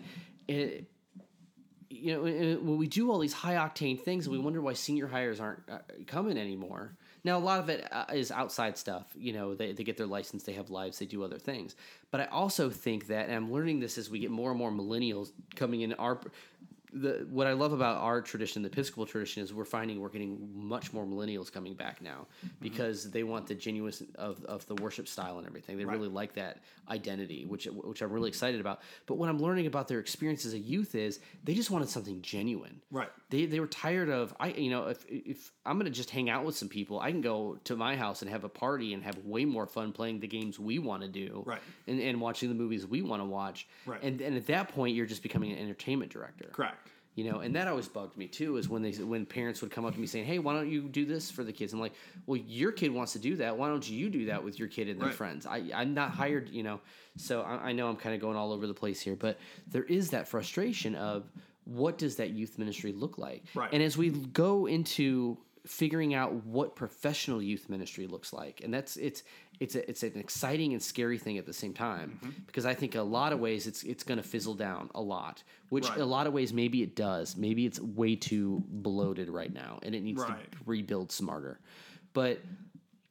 it, 0.48 0.84
you 1.90 2.14
know, 2.14 2.22
when 2.22 2.76
we 2.78 2.86
do 2.86 3.10
all 3.10 3.18
these 3.18 3.32
high 3.32 3.54
octane 3.54 4.00
things, 4.00 4.28
we 4.28 4.38
wonder 4.38 4.60
why 4.60 4.72
senior 4.72 5.06
hires 5.06 5.40
aren't 5.40 5.62
uh, 5.70 5.78
coming 6.06 6.38
anymore. 6.38 6.96
Now, 7.24 7.38
a 7.38 7.40
lot 7.40 7.58
of 7.58 7.68
it 7.68 7.86
uh, 7.90 8.04
outside 8.34 8.78
stuff. 8.78 9.04
You 9.16 9.32
know, 9.32 9.54
they, 9.54 9.72
they 9.72 9.82
get 9.82 9.96
their 9.96 10.06
license, 10.06 10.44
they 10.44 10.52
have 10.52 10.70
lives, 10.70 10.98
they 10.98 11.06
do 11.06 11.24
other 11.24 11.38
things. 11.38 11.74
But 12.12 12.20
I 12.20 12.26
also 12.26 12.70
think 12.70 13.08
that, 13.08 13.26
and 13.26 13.34
I'm 13.34 13.52
learning 13.52 13.80
this 13.80 13.98
as 13.98 14.08
we 14.08 14.20
get 14.20 14.30
more 14.30 14.50
and 14.50 14.58
more 14.58 14.70
millennials 14.70 15.32
coming 15.54 15.80
in 15.80 15.92
our. 15.94 16.20
The, 17.00 17.26
what 17.30 17.46
I 17.46 17.52
love 17.52 17.72
about 17.72 17.98
our 17.98 18.20
tradition, 18.22 18.62
the 18.62 18.68
Episcopal 18.68 19.06
tradition, 19.06 19.42
is 19.42 19.52
we're 19.52 19.64
finding 19.64 20.00
we're 20.00 20.08
getting 20.08 20.50
much 20.54 20.92
more 20.92 21.04
millennials 21.04 21.52
coming 21.52 21.74
back 21.74 22.00
now 22.00 22.26
mm-hmm. 22.38 22.48
because 22.60 23.10
they 23.10 23.22
want 23.22 23.46
the 23.46 23.54
genuineness 23.54 24.02
of, 24.14 24.42
of 24.44 24.66
the 24.66 24.74
worship 24.76 25.08
style 25.08 25.38
and 25.38 25.46
everything. 25.46 25.76
They 25.76 25.84
really 25.84 26.08
like 26.08 26.34
that 26.34 26.58
identity, 26.88 27.44
which 27.44 27.66
which 27.66 28.02
I'm 28.02 28.10
really 28.10 28.28
excited 28.28 28.60
about. 28.60 28.80
But 29.06 29.16
what 29.16 29.28
I'm 29.28 29.38
learning 29.38 29.66
about 29.66 29.88
their 29.88 29.98
experience 29.98 30.44
as 30.46 30.54
a 30.54 30.58
youth 30.58 30.94
is 30.94 31.20
they 31.44 31.54
just 31.54 31.70
wanted 31.70 31.88
something 31.88 32.22
genuine. 32.22 32.80
Right. 32.90 33.10
They 33.30 33.46
they 33.46 33.60
were 33.60 33.66
tired 33.66 34.08
of 34.08 34.34
I 34.40 34.48
you 34.48 34.70
know 34.70 34.86
if 34.86 35.04
if 35.08 35.52
I'm 35.64 35.78
gonna 35.78 35.90
just 35.90 36.10
hang 36.10 36.30
out 36.30 36.44
with 36.44 36.56
some 36.56 36.68
people, 36.68 37.00
I 37.00 37.10
can 37.10 37.20
go 37.20 37.58
to 37.64 37.76
my 37.76 37.96
house 37.96 38.22
and 38.22 38.30
have 38.30 38.44
a 38.44 38.48
party 38.48 38.94
and 38.94 39.02
have 39.02 39.18
way 39.18 39.44
more 39.44 39.66
fun 39.66 39.92
playing 39.92 40.20
the 40.20 40.28
games 40.28 40.58
we 40.58 40.78
want 40.78 41.02
to 41.02 41.08
do. 41.08 41.42
Right. 41.44 41.60
And 41.86 42.00
and 42.00 42.20
watching 42.20 42.48
the 42.48 42.54
movies 42.54 42.86
we 42.86 43.02
want 43.02 43.20
to 43.20 43.26
watch. 43.26 43.68
Right. 43.84 44.02
And 44.02 44.20
and 44.20 44.36
at 44.36 44.46
that 44.46 44.68
point, 44.68 44.94
you're 44.94 45.06
just 45.06 45.22
becoming 45.22 45.52
an 45.52 45.58
entertainment 45.58 46.12
director. 46.12 46.48
correct 46.52 46.85
You 47.16 47.24
know, 47.24 47.40
and 47.40 47.56
that 47.56 47.66
always 47.66 47.88
bugged 47.88 48.18
me 48.18 48.28
too. 48.28 48.58
Is 48.58 48.68
when 48.68 48.82
they 48.82 48.92
when 48.92 49.24
parents 49.24 49.62
would 49.62 49.70
come 49.70 49.86
up 49.86 49.94
to 49.94 50.00
me 50.00 50.06
saying, 50.06 50.26
"Hey, 50.26 50.38
why 50.38 50.52
don't 50.52 50.70
you 50.70 50.82
do 50.82 51.06
this 51.06 51.30
for 51.30 51.42
the 51.44 51.52
kids?" 51.52 51.72
I'm 51.72 51.80
like, 51.80 51.94
"Well, 52.26 52.36
your 52.36 52.72
kid 52.72 52.92
wants 52.92 53.14
to 53.14 53.18
do 53.18 53.36
that. 53.36 53.56
Why 53.56 53.68
don't 53.68 53.88
you 53.88 54.10
do 54.10 54.26
that 54.26 54.44
with 54.44 54.58
your 54.58 54.68
kid 54.68 54.88
and 54.90 55.00
their 55.00 55.08
Right. 55.08 55.16
friends?" 55.16 55.46
I 55.46 55.70
I'm 55.74 55.94
not 55.94 56.10
hired, 56.10 56.50
you 56.50 56.62
know. 56.62 56.78
So 57.16 57.40
I, 57.40 57.70
I 57.70 57.72
know 57.72 57.88
I'm 57.88 57.96
kind 57.96 58.14
of 58.14 58.20
going 58.20 58.36
all 58.36 58.52
over 58.52 58.66
the 58.66 58.74
place 58.74 59.00
here, 59.00 59.16
but 59.16 59.38
there 59.66 59.84
is 59.84 60.10
that 60.10 60.28
frustration 60.28 60.94
of 60.94 61.32
what 61.64 61.96
does 61.96 62.16
that 62.16 62.30
youth 62.30 62.58
ministry 62.58 62.92
look 62.92 63.16
like? 63.16 63.44
Right. 63.54 63.70
And 63.72 63.82
as 63.82 63.96
we 63.96 64.10
go 64.10 64.66
into 64.66 65.38
figuring 65.66 66.14
out 66.14 66.32
what 66.44 66.76
professional 66.76 67.42
youth 67.42 67.68
ministry 67.68 68.06
looks 68.06 68.32
like, 68.32 68.60
and 68.62 68.72
that's 68.72 68.96
it's 68.98 69.22
it's 69.60 69.74
a, 69.74 69.88
it's 69.88 70.02
an 70.02 70.12
exciting 70.18 70.72
and 70.72 70.82
scary 70.82 71.18
thing 71.18 71.38
at 71.38 71.46
the 71.46 71.52
same 71.52 71.72
time 71.72 72.18
Mm-hmm. 72.22 72.30
because 72.46 72.66
I 72.66 72.74
think 72.74 72.94
a 72.94 73.02
lot 73.02 73.32
of 73.32 73.40
ways 73.40 73.66
it's 73.66 73.82
it's 73.82 74.02
going 74.04 74.18
to 74.18 74.22
fizzle 74.22 74.54
down 74.54 74.90
a 74.94 75.00
lot, 75.00 75.42
which 75.70 75.88
Right. 75.88 75.98
a 76.00 76.04
lot 76.04 76.26
of 76.26 76.32
ways 76.32 76.52
maybe 76.52 76.82
it 76.82 76.94
does. 76.94 77.36
Maybe 77.36 77.64
it's 77.66 77.80
way 77.80 78.16
too 78.16 78.62
bloated 78.68 79.28
right 79.30 79.52
now, 79.52 79.78
and 79.82 79.94
it 79.94 80.02
needs 80.02 80.20
Right. 80.22 80.50
to 80.52 80.58
rebuild 80.66 81.10
smarter. 81.12 81.58
But 82.12 82.40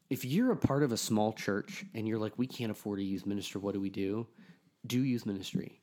if 0.09 0.23
you're 0.23 0.51
a 0.51 0.55
part 0.57 0.83
of 0.83 0.91
a 0.91 0.97
small 0.97 1.33
church 1.33 1.83
and 1.95 2.07
you're 2.07 2.19
like, 2.19 2.33
we 2.37 2.45
can't 2.47 2.71
afford 2.71 2.99
a 2.99 3.03
youth 3.03 3.25
minister, 3.25 3.57
what 3.59 3.73
do 3.73 3.79
we 3.81 3.89
do? 3.89 4.27
Do 4.85 5.03
youth 5.03 5.25
ministry. 5.25 5.81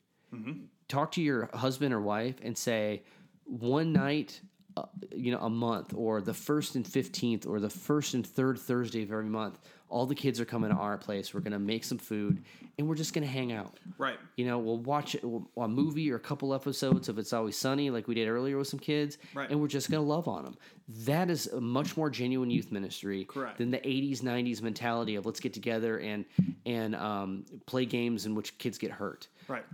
Talk 0.89 1.13
to 1.13 1.23
your 1.23 1.51
husband 1.55 1.93
or 1.93 2.01
wife 2.01 2.37
and 2.43 2.57
say, 2.57 3.03
one 3.45 3.93
night, 3.93 4.41
uh, 4.77 4.83
you 5.15 5.33
know, 5.33 5.39
a 5.41 5.51
month, 5.51 5.93
or 5.97 6.21
the 6.21 6.35
first 6.35 6.77
and 6.77 6.87
fifteenth, 6.87 7.47
or 7.47 7.61
the 7.61 7.71
first 7.71 8.15
and 8.15 8.27
third 8.27 8.59
Thursday 8.59 9.03
of 9.03 9.11
every 9.13 9.27
month, 9.27 9.59
all 9.89 10.07
the 10.07 10.15
kids 10.15 10.41
are 10.41 10.45
coming 10.47 10.71
to 10.71 10.77
our 10.77 10.97
place. 10.97 11.35
We're 11.35 11.41
gonna 11.41 11.59
make 11.59 11.85
some 11.85 11.99
food, 11.99 12.43
and 12.79 12.89
we're 12.89 12.95
just 12.95 13.13
gonna 13.13 13.27
hang 13.27 13.53
out. 13.53 13.79
Right. 13.99 14.19
You 14.37 14.47
know, 14.47 14.59
we'll 14.59 14.79
watch 14.79 15.15
a 15.57 15.69
movie 15.69 16.11
or 16.11 16.17
a 16.17 16.21
couple 16.21 16.55
episodes 16.55 17.09
of 17.11 17.19
It's 17.19 17.33
Always 17.33 17.57
Sunny, 17.57 17.91
like 17.91 18.09
we 18.09 18.15
did 18.15 18.29
earlier 18.29 18.57
with 18.57 18.69
some 18.69 18.81
kids, 18.81 19.19
Right. 19.35 19.51
and 19.51 19.61
we're 19.61 19.67
just 19.69 19.91
going 19.91 20.03
to 20.03 20.09
love 20.09 20.27
on 20.29 20.45
them. 20.45 20.57
That 21.05 21.29
is 21.29 21.47
a 21.49 21.61
much 21.61 21.97
more 21.97 22.09
genuine 22.09 22.51
youth 22.51 22.73
ministry 22.73 23.25
Correct. 23.27 23.59
than 23.59 23.71
the 23.71 23.79
'80s, 23.79 24.21
'90s 24.21 24.63
mentality 24.63 25.17
of 25.17 25.27
let's 25.27 25.41
get 25.41 25.53
together 25.53 25.99
and 25.99 26.25
and 26.65 26.95
um, 26.97 27.45
play 27.67 27.85
games 27.85 28.25
in 28.27 28.35
which 28.35 28.57
kids 28.59 28.79
get 28.79 28.91
hurt. 28.91 29.29
Right. 29.49 29.65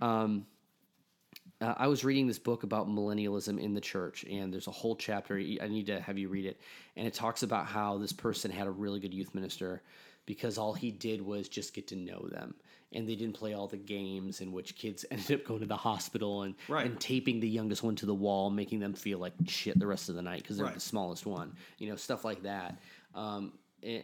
Uh, 1.60 1.74
I 1.76 1.88
was 1.88 2.04
reading 2.04 2.26
this 2.26 2.38
book 2.38 2.62
about 2.62 2.88
millennialism 2.88 3.58
in 3.60 3.74
the 3.74 3.80
church, 3.80 4.24
and 4.24 4.52
there's 4.52 4.68
a 4.68 4.72
whole 4.72 4.94
chapter. 4.94 5.36
I 5.36 5.66
need 5.68 5.86
to 5.86 6.00
have 6.00 6.16
you 6.18 6.28
read 6.28 6.44
it. 6.46 6.60
And 6.96 7.06
it 7.06 7.14
talks 7.14 7.42
about 7.42 7.66
how 7.66 7.98
this 7.98 8.12
person 8.12 8.50
had 8.50 8.66
a 8.66 8.70
really 8.70 9.00
good 9.00 9.12
youth 9.14 9.34
minister 9.34 9.82
because 10.26 10.58
all 10.58 10.72
he 10.74 10.90
did 10.90 11.20
was 11.22 11.48
just 11.48 11.74
get 11.74 11.88
to 11.88 11.96
know 11.96 12.28
them. 12.30 12.54
And 12.92 13.08
they 13.08 13.16
didn't 13.16 13.34
play 13.34 13.54
all 13.54 13.66
the 13.66 13.76
games 13.76 14.40
in 14.40 14.52
which 14.52 14.76
kids 14.76 15.04
ended 15.10 15.40
up 15.40 15.44
going 15.46 15.60
to 15.60 15.66
the 15.66 15.76
hospital 15.76 16.42
and, 16.42 16.54
Right. 16.68 16.86
and 16.86 16.98
taping 17.00 17.40
the 17.40 17.48
youngest 17.48 17.82
one 17.82 17.96
to 17.96 18.06
the 18.06 18.14
wall, 18.14 18.50
making 18.50 18.78
them 18.78 18.92
feel 18.94 19.18
like 19.18 19.32
shit 19.46 19.78
the 19.78 19.86
rest 19.86 20.08
of 20.08 20.14
the 20.14 20.22
night 20.22 20.42
because 20.42 20.58
they're 20.58 20.66
Right. 20.66 20.74
the 20.74 20.80
smallest 20.80 21.26
one. 21.26 21.54
You 21.78 21.88
know, 21.88 21.96
stuff 21.96 22.24
like 22.24 22.42
that. 22.44 22.78
Um, 23.14 23.52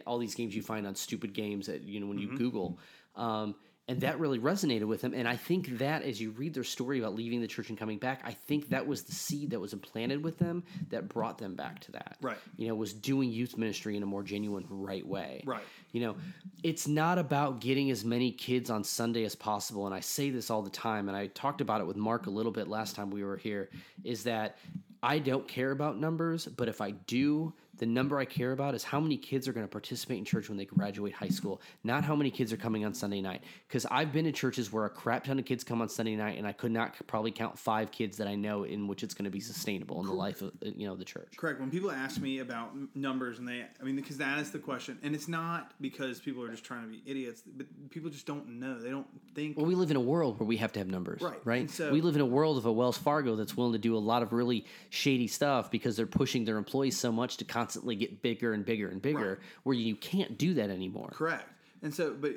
all 0.05 0.17
these 0.17 0.35
games 0.35 0.55
you 0.55 0.61
find 0.61 0.85
on 0.87 0.95
stupid 0.95 1.33
games 1.33 1.67
that, 1.67 1.83
you 1.83 1.99
know, 1.99 2.07
when 2.07 2.17
you 2.17 2.27
Mm-hmm. 2.27 2.37
Google. 2.37 2.79
Um, 3.15 3.55
and 3.87 4.01
that 4.01 4.19
really 4.19 4.39
resonated 4.39 4.85
with 4.85 5.01
him. 5.01 5.13
And 5.13 5.27
I 5.27 5.35
think 5.35 5.77
that 5.77 6.01
as 6.01 6.19
you 6.19 6.31
read 6.31 6.53
their 6.53 6.63
story 6.63 6.99
about 6.99 7.13
leaving 7.13 7.41
the 7.41 7.47
church 7.47 7.69
and 7.69 7.77
coming 7.77 7.99
back, 7.99 8.21
I 8.23 8.31
think 8.31 8.69
that 8.69 8.87
was 8.87 9.03
the 9.03 9.11
seed 9.11 9.51
that 9.51 9.59
was 9.59 9.73
implanted 9.73 10.23
with 10.23 10.39
them 10.39 10.63
that 10.89 11.07
brought 11.07 11.37
them 11.37 11.55
back 11.55 11.81
to 11.81 11.91
that. 11.91 12.17
Right. 12.21 12.37
You 12.57 12.67
know, 12.67 12.75
was 12.75 12.93
doing 12.93 13.29
youth 13.29 13.57
ministry 13.57 13.95
in 13.95 14.01
a 14.01 14.07
more 14.07 14.23
genuine, 14.23 14.65
right 14.69 15.05
way. 15.05 15.43
Right. 15.45 15.63
You 15.91 16.01
know, 16.01 16.15
it's 16.63 16.87
not 16.87 17.19
about 17.19 17.61
getting 17.61 17.91
as 17.91 18.03
many 18.03 18.31
kids 18.31 18.69
on 18.69 18.83
Sunday 18.83 19.23
as 19.23 19.35
possible. 19.35 19.85
And 19.85 19.93
I 19.93 19.99
say 19.99 20.31
this 20.31 20.49
all 20.49 20.63
the 20.63 20.71
time, 20.71 21.07
and 21.07 21.15
I 21.15 21.27
talked 21.27 21.61
about 21.61 21.81
it 21.81 21.87
with 21.87 21.95
Mark 21.95 22.25
a 22.25 22.31
little 22.31 22.51
bit 22.51 22.67
last 22.67 22.95
time 22.95 23.11
we 23.11 23.23
were 23.23 23.37
here, 23.37 23.69
is 24.03 24.23
that 24.23 24.57
I 25.03 25.19
don't 25.19 25.47
care 25.47 25.69
about 25.69 25.99
numbers, 25.99 26.47
but 26.47 26.67
if 26.67 26.81
I 26.81 26.91
do, 26.91 27.53
the 27.77 27.85
number 27.85 28.17
I 28.17 28.25
care 28.25 28.51
about 28.51 28.75
is 28.75 28.83
how 28.83 28.99
many 28.99 29.17
kids 29.17 29.47
are 29.47 29.53
going 29.53 29.65
to 29.65 29.71
participate 29.71 30.17
in 30.17 30.25
church 30.25 30.49
when 30.49 30.57
they 30.57 30.65
graduate 30.65 31.13
high 31.13 31.29
school, 31.29 31.61
not 31.83 32.03
how 32.03 32.15
many 32.15 32.31
kids 32.31 32.53
are 32.53 32.57
coming 32.57 32.85
on 32.85 32.93
Sunday 32.93 33.21
night. 33.21 33.43
Because 33.67 33.85
I've 33.91 34.13
been 34.13 34.25
in 34.25 34.33
churches 34.33 34.71
where 34.71 34.85
a 34.85 34.89
crap 34.89 35.25
ton 35.25 35.39
of 35.39 35.45
kids 35.45 35.63
come 35.63 35.81
on 35.81 35.89
Sunday 35.89 36.15
night, 36.15 36.37
and 36.37 36.47
I 36.47 36.51
could 36.53 36.71
not 36.71 36.95
probably 37.07 37.31
count 37.31 37.57
five 37.59 37.91
kids 37.91 38.17
that 38.17 38.27
I 38.27 38.35
know 38.35 38.63
in 38.63 38.87
which 38.87 39.03
it's 39.03 39.13
going 39.13 39.25
to 39.25 39.31
be 39.31 39.39
sustainable 39.39 39.99
in 39.99 40.07
the 40.07 40.13
life 40.13 40.41
of 40.41 40.51
uh, 40.65 40.69
you 40.75 40.87
know 40.87 40.95
the 40.95 41.05
church. 41.05 41.33
Correct. 41.37 41.59
When 41.59 41.69
people 41.69 41.91
ask 41.91 42.21
me 42.21 42.39
about 42.39 42.71
numbers, 42.95 43.39
and 43.39 43.47
they, 43.47 43.65
I 43.79 43.83
mean, 43.83 43.95
because 43.95 44.17
that 44.17 44.39
is 44.39 44.51
the 44.51 44.59
question, 44.59 44.97
and 45.03 45.13
it's 45.13 45.27
not 45.27 45.73
because 45.81 46.19
people 46.19 46.43
are 46.43 46.49
just 46.49 46.63
trying 46.63 46.83
to 46.83 46.87
be 46.89 47.01
idiots, 47.05 47.43
but 47.45 47.67
people 47.89 48.09
just 48.09 48.25
don't 48.25 48.47
know. 48.59 48.79
They 48.79 48.89
don't 48.89 49.07
think. 49.33 49.57
Well, 49.57 49.65
we 49.65 49.75
live 49.75 49.91
in 49.91 49.97
a 49.97 50.01
world 50.01 50.39
where 50.39 50.47
we 50.47 50.57
have 50.57 50.71
to 50.73 50.79
have 50.79 50.87
numbers, 50.87 51.21
Right. 51.21 51.39
Right. 51.43 51.61
And 51.61 51.71
so- 51.71 51.91
we 51.91 52.01
live 52.01 52.15
in 52.15 52.21
a 52.21 52.25
world 52.25 52.57
of 52.57 52.65
a 52.65 52.71
Wells 52.71 52.97
Fargo 52.97 53.35
that's 53.35 53.55
willing 53.57 53.73
to 53.73 53.79
do 53.79 53.95
a 53.95 53.99
lot 53.99 54.23
of 54.23 54.31
really 54.33 54.65
shady 54.89 55.27
stuff 55.27 55.69
because 55.71 55.95
they're 55.97 56.05
pushing 56.05 56.45
their 56.45 56.57
employees 56.57 56.97
so 56.97 57.11
much 57.11 57.37
to 57.37 57.45
constantly 57.45 57.64
get 57.95 58.21
bigger 58.21 58.53
and 58.53 58.65
bigger 58.65 58.89
and 58.89 59.01
bigger. 59.01 59.29
Right. 59.29 59.63
Where 59.63 59.75
you 59.75 59.95
can't 59.95 60.37
do 60.37 60.53
that 60.55 60.69
anymore. 60.69 61.11
Correct. 61.13 61.49
And 61.81 61.93
so, 61.93 62.15
but 62.19 62.31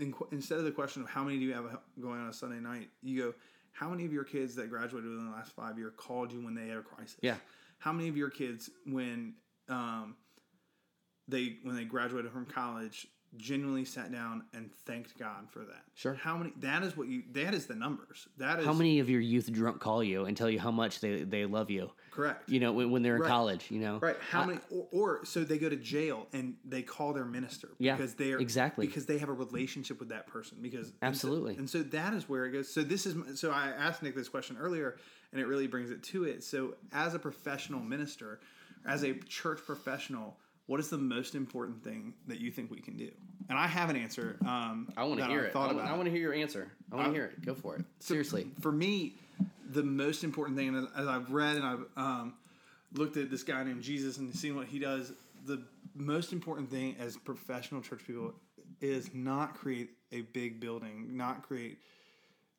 in, 0.00 0.14
instead 0.32 0.58
of 0.58 0.64
the 0.64 0.72
question 0.72 1.02
of 1.02 1.08
how 1.08 1.22
many 1.22 1.38
do 1.38 1.44
you 1.44 1.54
have 1.54 1.78
going 2.00 2.20
on 2.20 2.28
a 2.28 2.32
Sunday 2.32 2.58
night, 2.58 2.88
you 3.02 3.22
go, 3.22 3.34
how 3.72 3.88
many 3.88 4.04
of 4.04 4.12
your 4.12 4.24
kids 4.24 4.56
that 4.56 4.70
graduated 4.70 5.08
within 5.08 5.26
the 5.26 5.32
last 5.32 5.52
five 5.52 5.78
years 5.78 5.92
called 5.96 6.32
you 6.32 6.44
when 6.44 6.54
they 6.54 6.66
had 6.66 6.78
a 6.78 6.82
crisis? 6.82 7.16
Yeah. 7.20 7.36
How 7.78 7.92
many 7.92 8.08
of 8.08 8.16
your 8.16 8.30
kids 8.30 8.70
when 8.86 9.34
um, 9.68 10.16
they 11.28 11.58
when 11.62 11.76
they 11.76 11.84
graduated 11.84 12.32
from 12.32 12.44
college 12.46 13.06
genuinely 13.36 13.84
sat 13.84 14.10
down 14.10 14.42
and 14.52 14.72
thanked 14.84 15.16
God 15.16 15.48
for 15.48 15.60
that? 15.60 15.84
Sure. 15.94 16.14
How 16.14 16.36
many? 16.36 16.52
That 16.58 16.82
is 16.82 16.96
what 16.96 17.06
you. 17.06 17.22
That 17.32 17.54
is 17.54 17.66
the 17.66 17.76
numbers. 17.76 18.26
That 18.36 18.58
is 18.58 18.66
How 18.66 18.72
many 18.72 18.98
of 18.98 19.08
your 19.08 19.20
youth 19.20 19.52
drunk 19.52 19.80
call 19.80 20.02
you 20.02 20.24
and 20.24 20.36
tell 20.36 20.50
you 20.50 20.58
how 20.58 20.72
much 20.72 20.98
they, 20.98 21.22
they 21.22 21.44
love 21.46 21.70
you? 21.70 21.90
Correct. 22.18 22.48
You 22.50 22.58
know, 22.58 22.72
when, 22.72 22.90
when 22.90 23.02
they're 23.04 23.14
in 23.14 23.22
Right. 23.22 23.28
college, 23.30 23.66
you 23.70 23.78
know? 23.78 23.98
Right. 24.00 24.16
How 24.30 24.42
I- 24.42 24.46
many? 24.46 24.58
Or, 24.70 24.86
or 24.90 25.24
so 25.24 25.44
they 25.44 25.56
go 25.56 25.68
to 25.68 25.76
jail 25.76 26.26
and 26.32 26.56
they 26.64 26.82
call 26.82 27.12
their 27.12 27.24
minister 27.24 27.68
Yeah, 27.78 27.94
because 27.94 28.14
they're 28.14 28.38
exactly. 28.40 28.88
because 28.88 29.06
they 29.06 29.18
have 29.18 29.28
a 29.28 29.32
relationship 29.32 30.00
with 30.00 30.08
that 30.08 30.26
person. 30.26 30.58
Because 30.60 30.92
Absolutely. 31.00 31.54
and 31.56 31.70
so, 31.70 31.78
and 31.78 31.90
so 31.92 31.96
that 31.96 32.14
is 32.14 32.28
where 32.28 32.44
it 32.46 32.50
goes. 32.50 32.68
So 32.68 32.82
this 32.82 33.06
is 33.06 33.38
so 33.38 33.52
I 33.52 33.68
asked 33.68 34.02
Nick 34.02 34.16
this 34.16 34.28
question 34.28 34.56
earlier, 34.58 34.96
and 35.30 35.40
it 35.40 35.46
really 35.46 35.68
brings 35.68 35.90
it 35.90 36.02
to 36.04 36.24
it. 36.24 36.42
So 36.42 36.74
as 36.92 37.14
a 37.14 37.20
professional 37.20 37.78
minister, 37.78 38.40
as 38.84 39.04
a 39.04 39.14
church 39.14 39.60
professional, 39.64 40.36
what 40.66 40.80
is 40.80 40.88
the 40.88 40.98
most 40.98 41.36
important 41.36 41.84
thing 41.84 42.14
that 42.26 42.40
you 42.40 42.50
think 42.50 42.68
we 42.72 42.80
can 42.80 42.96
do? 42.96 43.12
And 43.48 43.56
I 43.56 43.68
have 43.68 43.90
an 43.90 43.96
answer. 43.96 44.38
Um, 44.44 44.88
I 44.96 45.04
want 45.04 45.20
to 45.20 45.26
hear 45.26 45.38
I've 45.38 45.44
it. 45.46 45.52
thought 45.52 45.70
I, 45.70 45.74
about. 45.74 45.90
want 45.96 46.06
to 46.06 46.10
hear 46.10 46.20
your 46.20 46.34
answer. 46.34 46.68
I 46.90 46.96
want 46.96 47.06
to 47.08 47.12
hear 47.14 47.26
it. 47.26 47.46
Go 47.46 47.54
for 47.54 47.76
it. 47.76 47.84
Seriously. 48.00 48.48
for 48.60 48.72
me, 48.72 49.14
the 49.68 49.82
most 49.82 50.24
important 50.24 50.56
thing, 50.56 50.68
and 50.68 50.88
as 50.96 51.06
I've 51.06 51.30
read 51.30 51.56
and 51.56 51.64
I've 51.64 51.84
um, 51.96 52.34
looked 52.94 53.16
at 53.16 53.30
this 53.30 53.42
guy 53.42 53.62
named 53.62 53.82
Jesus 53.82 54.18
and 54.18 54.34
seen 54.34 54.56
what 54.56 54.66
he 54.66 54.78
does, 54.78 55.12
the 55.46 55.62
most 55.94 56.32
important 56.32 56.70
thing 56.70 56.96
as 56.98 57.16
professional 57.16 57.80
church 57.80 58.00
people 58.06 58.34
is 58.80 59.12
not 59.14 59.54
create 59.54 59.90
a 60.12 60.22
big 60.22 60.60
building, 60.60 61.16
not 61.16 61.42
create 61.42 61.78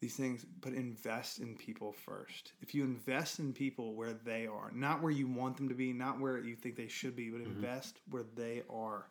these 0.01 0.15
things, 0.15 0.45
but 0.61 0.73
invest 0.73 1.39
in 1.39 1.55
people 1.55 1.91
first. 1.91 2.53
If 2.61 2.73
you 2.73 2.83
invest 2.83 3.39
in 3.39 3.51
people 3.51 3.95
where 3.95 4.13
they 4.13 4.47
are, 4.47 4.71
not 4.73 5.01
where 5.01 5.11
you 5.11 5.27
want 5.27 5.57
them 5.57 5.67
to 5.67 5.75
be, 5.75 5.91
not 5.91 6.19
where 6.19 6.37
you 6.37 6.55
think 6.55 6.75
they 6.75 6.87
should 6.87 7.15
be, 7.15 7.29
but 7.29 7.41
invest 7.41 7.99
where 8.09 8.23
they 8.35 8.63
are, 8.69 9.07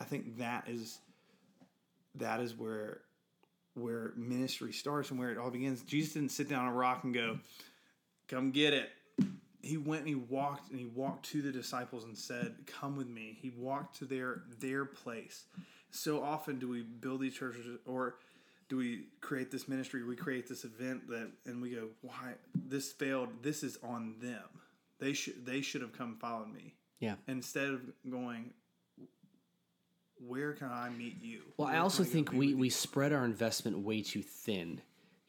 I 0.00 0.04
think 0.04 0.38
that 0.38 0.68
is 0.68 1.00
that 2.14 2.40
is 2.40 2.56
where 2.56 3.00
where 3.80 4.12
ministry 4.16 4.72
starts 4.72 5.10
and 5.10 5.18
where 5.18 5.30
it 5.30 5.38
all 5.38 5.50
begins. 5.50 5.82
Jesus 5.82 6.14
didn't 6.14 6.30
sit 6.30 6.48
down 6.48 6.66
on 6.66 6.72
a 6.72 6.76
rock 6.76 7.04
and 7.04 7.14
go, 7.14 7.38
"Come 8.28 8.50
get 8.50 8.72
it." 8.72 8.90
He 9.62 9.76
went 9.76 10.00
and 10.00 10.08
he 10.08 10.14
walked 10.14 10.70
and 10.70 10.78
he 10.78 10.86
walked 10.86 11.26
to 11.30 11.42
the 11.42 11.52
disciples 11.52 12.04
and 12.04 12.16
said, 12.16 12.56
"Come 12.66 12.96
with 12.96 13.08
me." 13.08 13.38
He 13.40 13.50
walked 13.50 13.96
to 13.98 14.04
their 14.04 14.44
their 14.60 14.84
place. 14.84 15.44
So 15.90 16.22
often 16.22 16.58
do 16.58 16.68
we 16.68 16.82
build 16.82 17.20
these 17.20 17.34
churches 17.34 17.78
or 17.86 18.18
do 18.68 18.76
we 18.76 19.06
create 19.20 19.50
this 19.50 19.66
ministry? 19.66 20.04
We 20.04 20.16
create 20.16 20.46
this 20.46 20.64
event 20.64 21.08
that 21.08 21.30
and 21.46 21.60
we 21.62 21.70
go, 21.70 21.90
"Why 22.02 22.34
this 22.54 22.92
failed? 22.92 23.42
This 23.42 23.62
is 23.62 23.78
on 23.82 24.18
them. 24.20 24.44
They 24.98 25.12
should 25.12 25.44
they 25.46 25.60
should 25.60 25.80
have 25.82 25.92
come 25.92 26.16
followed 26.16 26.52
me." 26.52 26.74
Yeah. 27.00 27.16
Instead 27.26 27.68
of 27.68 27.80
going, 28.08 28.52
"Where 30.26 30.52
can 30.52 30.68
I 30.70 30.90
meet 30.90 31.22
you?" 31.22 31.42
Well, 31.56 31.68
I 31.68 31.78
also 31.78 32.04
think 32.04 32.32
we, 32.32 32.54
we 32.54 32.70
spread 32.70 33.12
our 33.12 33.24
investment 33.24 33.78
way 33.78 34.02
too 34.02 34.22
thin. 34.22 34.80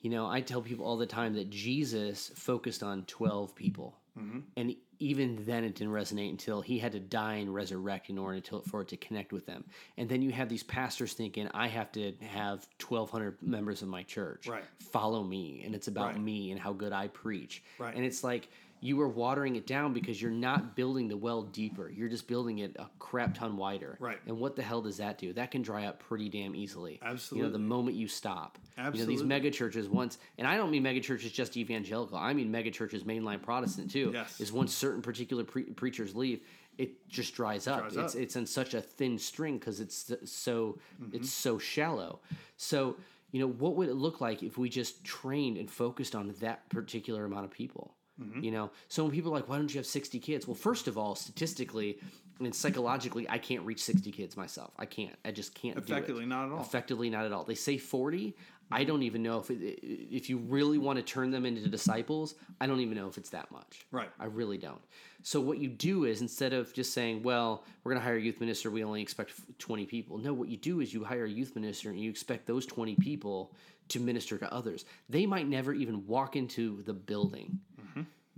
You 0.01 0.09
know, 0.09 0.27
I 0.27 0.41
tell 0.41 0.61
people 0.61 0.85
all 0.85 0.97
the 0.97 1.05
time 1.05 1.33
that 1.35 1.49
Jesus 1.49 2.31
focused 2.35 2.83
on 2.83 3.03
12 3.05 3.53
people. 3.53 3.97
Mm-hmm. 4.17 4.39
And 4.57 4.75
even 4.99 5.45
then, 5.45 5.63
it 5.63 5.75
didn't 5.75 5.93
resonate 5.93 6.29
until 6.29 6.61
he 6.61 6.79
had 6.79 6.91
to 6.93 6.99
die 6.99 7.35
and 7.35 7.53
resurrect 7.53 8.09
in 8.09 8.17
order 8.17 8.39
to, 8.41 8.61
for 8.61 8.81
it 8.81 8.89
to 8.89 8.97
connect 8.97 9.31
with 9.31 9.45
them. 9.45 9.63
And 9.97 10.09
then 10.09 10.21
you 10.21 10.31
have 10.31 10.49
these 10.49 10.63
pastors 10.63 11.13
thinking, 11.13 11.49
I 11.53 11.67
have 11.67 11.91
to 11.93 12.13
have 12.21 12.67
1,200 12.85 13.41
members 13.41 13.81
of 13.81 13.87
my 13.87 14.03
church. 14.03 14.47
Right. 14.47 14.63
Follow 14.79 15.23
me. 15.23 15.63
And 15.65 15.73
it's 15.75 15.87
about 15.87 16.13
Right. 16.13 16.21
me 16.21 16.51
and 16.51 16.59
how 16.59 16.73
good 16.73 16.91
I 16.91 17.07
preach. 17.09 17.63
Right. 17.77 17.95
And 17.95 18.03
it's 18.03 18.23
like, 18.23 18.49
you 18.81 18.99
are 19.01 19.07
watering 19.07 19.55
it 19.55 19.67
down 19.67 19.93
because 19.93 20.21
you're 20.21 20.31
not 20.31 20.75
building 20.75 21.07
the 21.07 21.17
well 21.17 21.41
deeper. 21.43 21.89
You're 21.89 22.07
just 22.09 22.27
building 22.27 22.59
it 22.59 22.75
a 22.79 22.87
crap 22.99 23.35
ton 23.37 23.57
wider. 23.57 23.97
Right. 23.99 24.17
And 24.27 24.39
what 24.39 24.55
the 24.55 24.61
hell 24.61 24.81
does 24.81 24.97
that 24.97 25.17
do? 25.17 25.33
That 25.33 25.51
can 25.51 25.61
dry 25.61 25.85
up 25.85 25.99
pretty 25.99 26.29
damn 26.29 26.55
easily. 26.55 26.99
Absolutely. 27.01 27.37
You 27.39 27.43
know, 27.47 27.51
the 27.53 27.63
moment 27.63 27.97
you 27.97 28.07
stop. 28.07 28.57
You 28.77 28.83
know, 28.83 28.87
Absolutely. 28.87 29.15
these 29.15 29.23
mega 29.25 29.51
churches 29.51 29.89
once, 29.89 30.17
and 30.37 30.47
I 30.47 30.55
don't 30.57 30.71
mean 30.71 30.83
mega 30.83 31.01
churches 31.01 31.31
just 31.31 31.57
evangelical. 31.57 32.17
I 32.17 32.33
mean 32.33 32.49
mega 32.51 32.71
churches 32.71 33.03
mainline 33.03 33.41
Protestant 33.41 33.91
too. 33.91 34.11
Yes. 34.13 34.39
Is 34.39 34.51
once 34.51 34.73
certain 34.73 35.01
particular 35.01 35.43
pre- 35.43 35.63
preachers 35.63 36.15
leave, 36.15 36.41
it 36.77 37.07
just 37.09 37.33
dries 37.35 37.67
up. 37.67 37.79
Dries 37.81 37.97
it's 37.97 38.15
up. 38.15 38.21
it's 38.21 38.35
in 38.37 38.45
such 38.45 38.73
a 38.73 38.81
thin 38.81 39.17
string 39.17 39.57
because 39.57 39.79
it's 39.81 40.13
so 40.25 40.77
Mm-hmm. 41.03 41.15
it's 41.17 41.29
so 41.31 41.57
shallow. 41.57 42.19
So 42.55 42.95
you 43.31 43.41
know 43.41 43.47
what 43.49 43.75
would 43.75 43.89
it 43.89 43.95
look 43.95 44.21
like 44.21 44.41
if 44.41 44.57
we 44.57 44.69
just 44.69 45.03
trained 45.03 45.57
and 45.57 45.69
focused 45.69 46.15
on 46.15 46.33
that 46.39 46.67
particular 46.69 47.25
amount 47.25 47.43
of 47.45 47.51
people? 47.51 47.93
Mm-hmm. 48.19 48.43
You 48.43 48.51
know, 48.51 48.71
so 48.87 49.03
when 49.03 49.11
people 49.11 49.31
are 49.31 49.35
like, 49.35 49.47
"Why 49.47 49.57
don't 49.57 49.73
you 49.73 49.79
have 49.79 49.85
sixty 49.85 50.19
kids?" 50.19 50.47
Well, 50.47 50.55
first 50.55 50.87
of 50.87 50.97
all, 50.97 51.15
statistically 51.15 51.99
and 52.39 52.53
psychologically, 52.53 53.29
I 53.29 53.37
can't 53.37 53.63
reach 53.63 53.83
sixty 53.83 54.11
kids 54.11 54.35
myself. 54.35 54.71
I 54.77 54.85
can't. 54.85 55.15
I 55.25 55.31
just 55.31 55.53
can't. 55.53 55.77
Effectively, 55.77 56.25
not 56.25 56.47
at 56.47 56.51
all. 56.51 56.61
Effectively, 56.61 57.09
not 57.09 57.25
at 57.25 57.31
all. 57.31 57.43
They 57.43 57.55
say 57.55 57.77
forty. 57.77 58.35
I 58.71 58.83
don't 58.83 59.01
even 59.01 59.23
know 59.23 59.39
if 59.39 59.49
it, 59.49 59.79
if 59.83 60.29
you 60.29 60.37
really 60.37 60.77
want 60.77 60.97
to 60.97 61.03
turn 61.03 61.31
them 61.31 61.45
into 61.45 61.67
disciples. 61.67 62.35
I 62.61 62.67
don't 62.67 62.81
even 62.81 62.95
know 62.95 63.07
if 63.07 63.17
it's 63.17 63.31
that 63.31 63.49
much. 63.51 63.87
Right. 63.91 64.09
I 64.19 64.25
really 64.25 64.59
don't. 64.59 64.81
So 65.23 65.41
what 65.41 65.57
you 65.57 65.69
do 65.69 66.05
is 66.05 66.21
instead 66.21 66.53
of 66.53 66.73
just 66.73 66.93
saying, 66.93 67.23
"Well, 67.23 67.65
we're 67.83 67.93
going 67.93 68.01
to 68.01 68.05
hire 68.05 68.17
a 68.17 68.21
youth 68.21 68.39
minister. 68.39 68.69
We 68.69 68.83
only 68.83 69.01
expect 69.01 69.33
twenty 69.59 69.85
people." 69.85 70.17
No, 70.17 70.33
what 70.33 70.49
you 70.49 70.57
do 70.57 70.81
is 70.81 70.93
you 70.93 71.03
hire 71.03 71.25
a 71.25 71.29
youth 71.29 71.55
minister 71.55 71.89
and 71.89 71.99
you 71.99 72.09
expect 72.09 72.45
those 72.45 72.65
twenty 72.65 72.95
people 72.95 73.53
to 73.89 73.99
minister 73.99 74.37
to 74.37 74.53
others. 74.53 74.85
They 75.09 75.25
might 75.25 75.47
never 75.47 75.73
even 75.73 76.05
walk 76.05 76.35
into 76.35 76.83
the 76.83 76.93
building. 76.93 77.59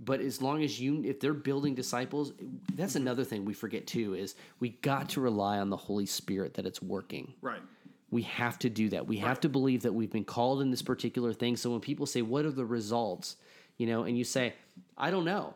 But 0.04 0.20
as 0.20 0.42
long 0.42 0.64
as 0.64 0.80
you, 0.80 1.02
if 1.04 1.20
they're 1.20 1.32
building 1.32 1.74
disciples, 1.74 2.32
that's 2.74 2.96
another 2.96 3.24
thing 3.24 3.44
we 3.44 3.54
forget 3.54 3.86
too. 3.86 4.14
Is 4.14 4.34
we 4.58 4.70
got 4.70 5.10
to 5.10 5.20
rely 5.20 5.58
on 5.58 5.70
the 5.70 5.76
Holy 5.76 6.06
Spirit 6.06 6.54
that 6.54 6.66
it's 6.66 6.82
working. 6.82 7.34
Right. 7.40 7.62
We 8.10 8.22
have 8.22 8.58
to 8.60 8.68
do 8.68 8.88
that. 8.90 9.06
We 9.06 9.18
have 9.18 9.40
to 9.40 9.48
believe 9.48 9.82
that 9.82 9.94
we've 9.94 10.10
been 10.10 10.24
called 10.24 10.60
in 10.60 10.70
this 10.70 10.82
particular 10.82 11.32
thing. 11.32 11.56
So 11.56 11.70
when 11.70 11.80
people 11.80 12.06
say, 12.06 12.20
"What 12.20 12.44
are 12.44 12.50
the 12.50 12.66
results?" 12.66 13.36
you 13.78 13.86
know, 13.86 14.02
and 14.02 14.18
you 14.18 14.24
say, 14.24 14.54
"I 14.98 15.10
don't 15.10 15.24
know," 15.24 15.54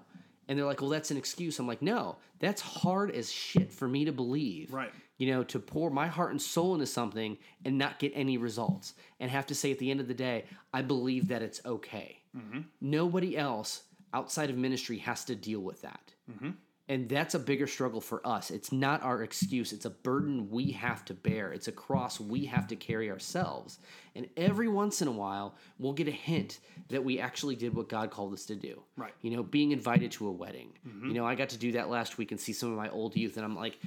and 0.48 0.58
they're 0.58 0.64
like, 0.64 0.80
"Well, 0.80 0.90
that's 0.90 1.10
an 1.10 1.16
excuse." 1.16 1.58
I'm 1.58 1.66
like, 1.66 1.82
"No, 1.82 2.16
that's 2.38 2.62
hard 2.62 3.10
as 3.10 3.30
shit 3.30 3.72
for 3.72 3.88
me 3.88 4.04
to 4.04 4.12
believe." 4.12 4.72
Right. 4.72 4.92
You 5.18 5.28
know, 5.28 5.44
to 5.44 5.58
pour 5.58 5.90
my 5.90 6.06
heart 6.06 6.30
and 6.30 6.40
soul 6.40 6.74
into 6.74 6.86
something 6.86 7.36
and 7.64 7.78
not 7.78 7.98
get 7.98 8.12
any 8.14 8.38
results, 8.38 8.94
and 9.18 9.30
have 9.30 9.46
to 9.46 9.54
say 9.54 9.72
at 9.72 9.78
the 9.78 9.90
end 9.90 10.00
of 10.00 10.08
the 10.08 10.14
day, 10.14 10.44
"I 10.72 10.82
believe 10.82 11.28
that 11.28 11.42
it's 11.42 11.60
okay." 11.64 12.22
Mm-hmm. 12.36 12.60
Nobody 12.80 13.36
else 13.36 13.82
outside 14.16 14.50
of 14.50 14.56
ministry 14.56 14.98
has 14.98 15.24
to 15.26 15.34
deal 15.34 15.60
with 15.60 15.82
that. 15.82 16.14
Mm-hmm. 16.30 16.50
And 16.88 17.08
that's 17.08 17.34
a 17.34 17.40
bigger 17.40 17.66
struggle 17.66 18.00
for 18.00 18.24
us. 18.24 18.52
It's 18.52 18.70
not 18.70 19.02
our 19.02 19.22
excuse. 19.22 19.72
It's 19.72 19.86
a 19.86 19.90
burden 19.90 20.48
we 20.50 20.70
have 20.70 21.04
to 21.06 21.14
bear. 21.14 21.52
It's 21.52 21.66
a 21.66 21.72
cross 21.72 22.20
we 22.20 22.44
have 22.46 22.68
to 22.68 22.76
carry 22.76 23.10
ourselves. 23.10 23.80
And 24.14 24.28
every 24.36 24.68
once 24.68 25.02
in 25.02 25.08
a 25.08 25.12
while, 25.12 25.56
we'll 25.78 25.92
get 25.94 26.06
a 26.06 26.12
hint 26.12 26.60
that 26.88 27.04
we 27.04 27.18
actually 27.18 27.56
did 27.56 27.74
what 27.74 27.88
God 27.88 28.10
called 28.10 28.32
us 28.32 28.46
to 28.46 28.54
do. 28.54 28.80
Right. 28.96 29.12
You 29.20 29.36
know, 29.36 29.42
being 29.42 29.72
invited 29.72 30.12
to 30.12 30.28
a 30.28 30.30
wedding. 30.32 30.78
Mm-hmm. 30.86 31.08
You 31.08 31.14
know, 31.14 31.26
I 31.26 31.34
got 31.34 31.48
to 31.50 31.58
do 31.58 31.72
that 31.72 31.90
last 31.90 32.18
week 32.18 32.30
and 32.30 32.40
see 32.40 32.52
some 32.52 32.70
of 32.70 32.76
my 32.76 32.88
old 32.88 33.16
youth, 33.16 33.36
and 33.36 33.44
I'm 33.44 33.56
like, 33.56 33.80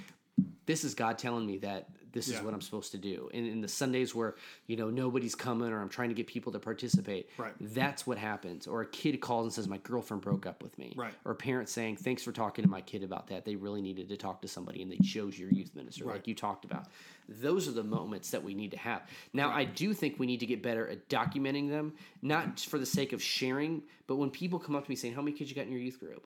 this 0.66 0.84
is 0.84 0.94
God 0.94 1.18
telling 1.18 1.48
me 1.48 1.58
that 1.60 1.90
this 2.12 2.28
is 2.28 2.41
what 2.41 2.53
I'm 2.53 2.62
supposed 2.62 2.91
to 2.93 2.97
do. 2.97 3.30
And 3.34 3.45
in 3.47 3.62
the 3.62 3.68
Sundays 3.68 4.16
where, 4.16 4.36
you 4.68 4.76
know, 4.78 4.89
nobody's 4.89 5.36
coming 5.36 5.72
or 5.72 5.82
I'm 5.82 5.89
trying 5.89 6.10
to 6.10 6.16
get 6.16 6.28
people 6.28 6.51
to 6.53 6.60
participate, 6.60 7.30
Right. 7.38 7.53
that's 7.60 8.07
what 8.07 8.18
happens. 8.18 8.68
Or 8.68 8.82
a 8.82 8.86
kid 8.88 9.20
calls 9.22 9.45
and 9.45 9.53
says, 9.53 9.68
My 9.68 9.78
girlfriend 9.78 10.22
broke 10.22 10.45
up 10.45 10.64
with 10.64 10.78
me. 10.78 10.93
Right. 10.95 11.14
Or 11.26 11.32
a 11.34 11.36
parent 11.36 11.70
saying, 11.70 11.97
Thanks 11.97 12.24
for 12.24 12.32
talking 12.32 12.64
to 12.64 12.70
my 12.70 12.82
kid 12.82 13.03
about 13.03 13.28
that. 13.28 13.45
They 13.45 13.55
really 13.55 13.82
needed 13.82 14.10
to 14.10 14.18
talk 14.18 14.41
to 14.41 14.47
somebody 14.47 14.82
and 14.82 14.91
they 14.91 14.97
chose 14.97 15.38
your 15.38 15.51
youth 15.51 15.76
minister, 15.76 16.05
Right. 16.05 16.14
like 16.16 16.28
you 16.28 16.36
talked 16.36 16.66
about. 16.66 16.88
Those 17.28 17.68
are 17.68 17.72
the 17.74 17.84
moments 17.84 18.32
that 18.32 18.43
we 18.43 18.53
need 18.55 18.72
to 18.72 18.78
have. 18.78 19.03
Now, 19.34 19.51
I 19.51 19.64
do 19.66 19.93
think 19.93 20.18
we 20.20 20.26
need 20.26 20.39
to 20.39 20.47
get 20.47 20.64
better 20.64 20.88
at 20.88 21.10
documenting 21.10 21.70
them, 21.70 21.93
not 22.24 22.60
for 22.60 22.80
the 22.80 22.86
sake 22.88 23.14
of 23.14 23.22
sharing, 23.22 23.84
but 24.07 24.16
when 24.16 24.32
people 24.32 24.57
come 24.57 24.76
up 24.76 24.84
to 24.86 24.89
me 24.89 24.95
saying, 24.95 25.14
How 25.14 25.22
many 25.22 25.36
kids 25.38 25.49
you 25.49 25.55
got 25.55 25.66
in 25.66 25.72
your 25.72 25.82
youth 25.82 25.99
group? 25.99 26.26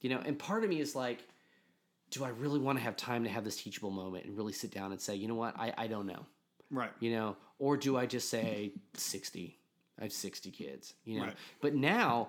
You 0.00 0.10
know, 0.10 0.20
and 0.24 0.38
part 0.38 0.64
of 0.64 0.70
me 0.70 0.80
is 0.80 0.96
like, 0.96 1.24
do 2.10 2.24
I 2.24 2.28
really 2.28 2.58
want 2.58 2.78
to 2.78 2.84
have 2.84 2.96
time 2.96 3.24
to 3.24 3.30
have 3.30 3.44
this 3.44 3.62
teachable 3.62 3.90
moment 3.90 4.24
and 4.26 4.36
really 4.36 4.52
sit 4.52 4.70
down 4.72 4.92
and 4.92 5.00
say, 5.00 5.14
you 5.14 5.28
know 5.28 5.34
what, 5.34 5.56
I, 5.58 5.72
I 5.76 5.86
don't 5.86 6.06
know, 6.06 6.26
Right. 6.70 6.90
you 7.00 7.12
know, 7.12 7.36
or 7.58 7.76
do 7.76 7.96
I 7.96 8.06
just 8.06 8.28
say 8.28 8.72
60? 8.94 9.56
I 9.98 10.02
have 10.04 10.12
60 10.12 10.50
kids, 10.50 10.94
you 11.04 11.18
know. 11.18 11.26
Right. 11.26 11.36
But 11.60 11.74
now, 11.74 12.28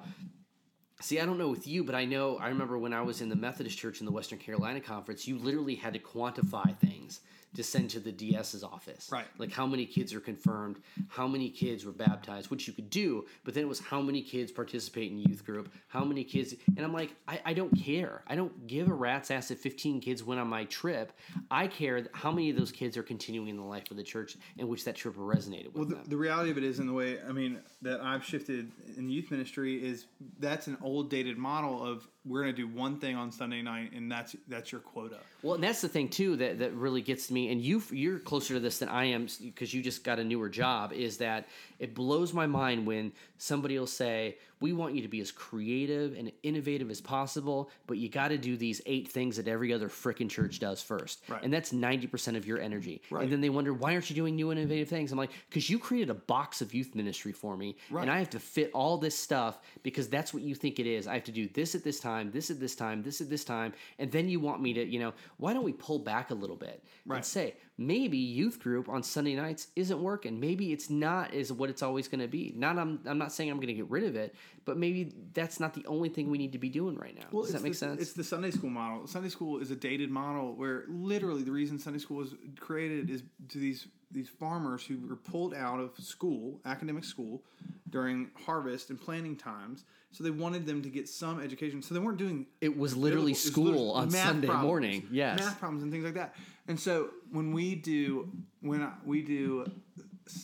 see, 0.99 1.19
I 1.19 1.25
don't 1.25 1.37
know 1.37 1.47
with 1.47 1.67
you, 1.67 1.83
but 1.83 1.95
I 1.95 2.05
know, 2.05 2.37
I 2.37 2.49
remember 2.49 2.77
when 2.77 2.93
I 2.93 3.01
was 3.01 3.21
in 3.21 3.29
the 3.29 3.35
Methodist 3.35 3.77
Church 3.77 3.99
in 4.01 4.05
the 4.05 4.11
Western 4.11 4.39
Carolina 4.39 4.81
Conference, 4.81 5.27
you 5.27 5.37
literally 5.37 5.75
had 5.75 5.93
to 5.93 5.99
quantify 5.99 6.77
things 6.77 7.21
to 7.55 7.63
send 7.63 7.89
to 7.91 7.99
the 7.99 8.11
DS's 8.11 8.63
office. 8.63 9.09
Right. 9.11 9.25
Like 9.37 9.51
how 9.51 9.65
many 9.65 9.85
kids 9.85 10.13
are 10.13 10.19
confirmed, 10.19 10.77
how 11.09 11.27
many 11.27 11.49
kids 11.49 11.85
were 11.85 11.91
baptized, 11.91 12.49
which 12.49 12.67
you 12.67 12.73
could 12.73 12.89
do, 12.89 13.25
but 13.43 13.53
then 13.53 13.63
it 13.63 13.67
was 13.67 13.79
how 13.79 14.01
many 14.01 14.21
kids 14.21 14.51
participate 14.51 15.11
in 15.11 15.19
youth 15.19 15.45
group, 15.45 15.71
how 15.89 16.03
many 16.05 16.23
kids, 16.23 16.55
and 16.77 16.85
I'm 16.85 16.93
like, 16.93 17.13
I, 17.27 17.41
I 17.45 17.53
don't 17.53 17.71
care. 17.71 18.23
I 18.27 18.35
don't 18.35 18.67
give 18.67 18.87
a 18.87 18.93
rat's 18.93 19.31
ass 19.31 19.51
if 19.51 19.59
15 19.59 19.99
kids 19.99 20.23
went 20.23 20.39
on 20.39 20.47
my 20.47 20.65
trip. 20.65 21.11
I 21.49 21.67
care 21.67 22.07
how 22.13 22.31
many 22.31 22.49
of 22.49 22.55
those 22.57 22.71
kids 22.71 22.95
are 22.95 23.03
continuing 23.03 23.49
in 23.49 23.57
the 23.57 23.63
life 23.63 23.91
of 23.91 23.97
the 23.97 24.03
church 24.03 24.37
in 24.57 24.67
which 24.67 24.85
that 24.85 24.95
trip 24.95 25.15
resonated 25.15 25.65
with 25.67 25.75
Well, 25.75 25.85
the, 25.85 25.95
them. 25.95 26.03
the 26.07 26.17
reality 26.17 26.51
of 26.51 26.57
it 26.57 26.63
is, 26.63 26.79
in 26.79 26.87
the 26.87 26.93
way 26.93 27.19
I 27.27 27.31
mean 27.31 27.59
that 27.81 27.99
I've 28.01 28.23
shifted 28.23 28.71
in 28.97 29.09
youth 29.09 29.29
ministry 29.31 29.83
is 29.83 30.05
that's 30.39 30.67
an 30.67 30.77
old 30.81 31.09
dated 31.09 31.37
model 31.37 31.85
of 31.85 32.07
we're 32.23 32.43
going 32.43 32.55
to 32.55 32.61
do 32.61 32.67
one 32.67 32.99
thing 32.99 33.15
on 33.15 33.31
Sunday 33.31 33.61
night 33.61 33.93
and 33.93 34.11
that's 34.11 34.35
that's 34.47 34.71
your 34.71 34.81
quota. 34.81 35.17
Well, 35.41 35.55
and 35.55 35.63
that's 35.63 35.81
the 35.81 35.89
thing 35.89 36.09
too 36.09 36.35
that, 36.37 36.59
that 36.59 36.73
really 36.73 37.01
gets 37.01 37.31
me, 37.31 37.51
and 37.51 37.59
you 37.61 37.81
you're 37.91 38.19
closer 38.19 38.53
to 38.53 38.59
this 38.59 38.79
than 38.79 38.89
I 38.89 39.05
am 39.05 39.27
because 39.43 39.73
you 39.73 39.81
just 39.81 40.03
got 40.03 40.19
a 40.19 40.23
newer 40.23 40.49
job. 40.49 40.93
Is 40.93 41.17
that 41.17 41.47
it 41.79 41.95
blows 41.95 42.33
my 42.33 42.45
mind 42.45 42.85
when 42.85 43.11
somebody 43.37 43.77
will 43.79 43.87
say, 43.87 44.37
we 44.61 44.71
want 44.73 44.95
you 44.95 45.01
to 45.01 45.07
be 45.07 45.19
as 45.19 45.31
creative 45.31 46.15
and 46.17 46.31
innovative 46.43 46.89
as 46.89 47.01
possible, 47.01 47.69
but 47.87 47.97
you 47.97 48.07
got 48.07 48.29
to 48.29 48.37
do 48.37 48.55
these 48.55 48.81
eight 48.85 49.09
things 49.09 49.35
that 49.37 49.47
every 49.47 49.73
other 49.73 49.89
frickin' 49.89 50.29
church 50.29 50.59
does 50.59 50.81
first. 50.81 51.21
Right. 51.27 51.43
And 51.43 51.51
that's 51.51 51.73
90% 51.73 52.37
of 52.37 52.45
your 52.45 52.59
energy. 52.59 53.01
Right. 53.09 53.23
And 53.23 53.31
then 53.31 53.41
they 53.41 53.49
wonder, 53.49 53.73
why 53.73 53.93
aren't 53.93 54.09
you 54.09 54.15
doing 54.15 54.35
new 54.35 54.51
innovative 54.51 54.87
things? 54.87 55.11
I'm 55.11 55.17
like, 55.17 55.31
because 55.49 55.69
you 55.69 55.79
created 55.79 56.09
a 56.11 56.13
box 56.15 56.61
of 56.61 56.73
youth 56.73 56.95
ministry 56.95 57.31
for 57.33 57.57
me, 57.57 57.75
Right. 57.89 58.03
and 58.03 58.11
I 58.11 58.19
have 58.19 58.29
to 58.31 58.39
fit 58.39 58.71
all 58.73 58.97
this 58.97 59.17
stuff 59.17 59.59
because 59.83 60.07
that's 60.07 60.33
what 60.33 60.43
you 60.43 60.55
think 60.55 60.79
it 60.79 60.85
is. 60.85 61.07
I 61.07 61.15
have 61.15 61.23
to 61.25 61.31
do 61.31 61.47
this 61.47 61.75
at 61.75 61.83
this 61.83 61.99
time, 61.99 62.31
this 62.31 62.51
at 62.51 62.59
this 62.59 62.75
time, 62.75 63.01
this 63.01 63.19
at 63.19 63.29
this 63.29 63.43
time, 63.43 63.73
and 63.99 64.11
then 64.11 64.29
you 64.29 64.39
want 64.39 64.61
me 64.61 64.73
to, 64.73 64.85
you 64.85 64.99
know, 64.99 65.13
why 65.37 65.53
don't 65.53 65.63
we 65.63 65.73
pull 65.73 65.99
back 65.99 66.29
a 66.29 66.35
little 66.35 66.55
bit 66.55 66.83
and 67.09 67.25
say 67.25 67.55
maybe 67.87 68.17
youth 68.17 68.59
group 68.59 68.89
on 68.89 69.03
Sunday 69.03 69.35
nights 69.35 69.67
isn't 69.75 70.01
working. 70.01 70.39
Maybe 70.39 70.71
it's 70.71 70.89
not 70.89 71.33
is 71.33 71.51
what 71.51 71.69
it's 71.69 71.81
always 71.81 72.07
going 72.07 72.21
to 72.21 72.27
be. 72.27 72.53
Not 72.55 72.77
I'm 72.77 72.99
I'm 73.05 73.17
not 73.17 73.31
saying 73.31 73.49
I'm 73.49 73.57
going 73.57 73.67
to 73.67 73.73
get 73.73 73.89
rid 73.89 74.03
of 74.03 74.15
it, 74.15 74.35
but 74.65 74.77
maybe 74.77 75.13
that's 75.33 75.59
not 75.59 75.73
the 75.73 75.85
only 75.85 76.09
thing 76.09 76.29
we 76.29 76.37
need 76.37 76.51
to 76.53 76.59
be 76.59 76.69
doing 76.69 76.97
right 76.97 77.15
now. 77.15 77.41
Does 77.41 77.53
that 77.53 77.63
make 77.63 77.73
the, 77.73 77.77
sense? 77.77 78.01
It's 78.01 78.13
the 78.13 78.23
Sunday 78.23 78.51
school 78.51 78.69
model. 78.69 79.07
Sunday 79.07 79.29
school 79.29 79.59
is 79.59 79.71
a 79.71 79.75
dated 79.75 80.09
model 80.09 80.53
where 80.55 80.85
literally 80.87 81.43
the 81.43 81.51
reason 81.51 81.79
Sunday 81.79 81.99
school 81.99 82.17
was 82.17 82.35
created 82.59 83.09
is 83.09 83.23
to 83.49 83.57
these 83.57 83.87
these 84.11 84.29
farmers 84.29 84.85
who 84.85 84.99
were 85.07 85.15
pulled 85.15 85.53
out 85.53 85.79
of 85.79 85.91
school, 85.97 86.59
academic 86.65 87.03
school, 87.03 87.43
during 87.89 88.29
harvest 88.45 88.89
and 88.89 88.99
planting 88.99 89.35
times. 89.35 89.83
So 90.11 90.23
they 90.23 90.31
wanted 90.31 90.65
them 90.65 90.81
to 90.81 90.89
get 90.89 91.07
some 91.07 91.39
education. 91.39 91.81
So 91.81 91.93
they 91.93 91.99
weren't 91.99 92.17
doing 92.17 92.45
It 92.59 92.77
was 92.77 92.95
literally 92.95 93.31
it 93.31 93.35
was 93.35 93.43
school 93.43 93.65
literally 93.65 93.91
on 93.91 94.09
Sunday 94.11 94.47
problems, 94.47 94.67
morning. 94.67 95.07
Yes. 95.11 95.39
math 95.39 95.59
problems 95.59 95.83
and 95.83 95.91
things 95.91 96.03
like 96.03 96.15
that. 96.15 96.35
And 96.67 96.79
so 96.79 97.09
when 97.31 97.51
we 97.53 97.75
do 97.75 98.31
when 98.61 98.83
I- 98.83 98.93
we 99.05 99.21
do 99.21 99.69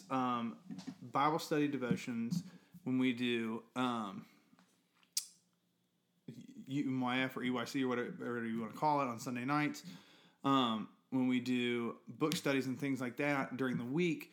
um, 0.10 0.57
Bible 1.11 1.39
study 1.39 1.68
devotions, 1.68 2.44
when 2.84 2.98
we 2.99 3.14
do 3.14 3.64
um, 3.76 4.26
UMYF 6.69 7.35
or 7.38 7.41
EYC 7.41 7.84
or 7.84 7.88
whatever, 7.88 8.10
whatever 8.18 8.45
you 8.45 8.61
want 8.61 8.73
to 8.73 8.80
call 8.80 9.02
it 9.02 9.06
on 9.06 9.19
Sunday 9.19 9.45
nights, 9.45 9.84
um, 10.44 10.89
when 11.11 11.27
we 11.27 11.39
do 11.39 11.95
book 12.07 12.35
studies 12.35 12.65
and 12.68 12.80
things 12.80 12.99
like 12.99 13.18
that 13.18 13.56
during 13.56 13.77
the 13.77 13.85
week, 13.85 14.31